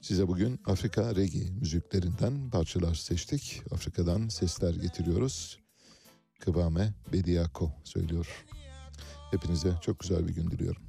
Size 0.00 0.28
bugün 0.28 0.60
Afrika 0.66 1.16
regi 1.16 1.52
müziklerinden 1.52 2.50
parçalar 2.50 2.94
seçtik. 2.94 3.62
Afrika'dan 3.70 4.28
sesler 4.28 4.74
getiriyoruz. 4.74 5.58
Kıvame 6.40 6.94
Bediako 7.12 7.72
söylüyor. 7.84 8.46
Hepinize 9.30 9.74
çok 9.82 9.98
güzel 9.98 10.28
bir 10.28 10.34
gün 10.34 10.50
diliyorum. 10.50 10.82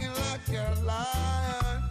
talking 0.00 0.24
like 0.30 0.48
you're 0.48 0.84
lying. 0.84 1.89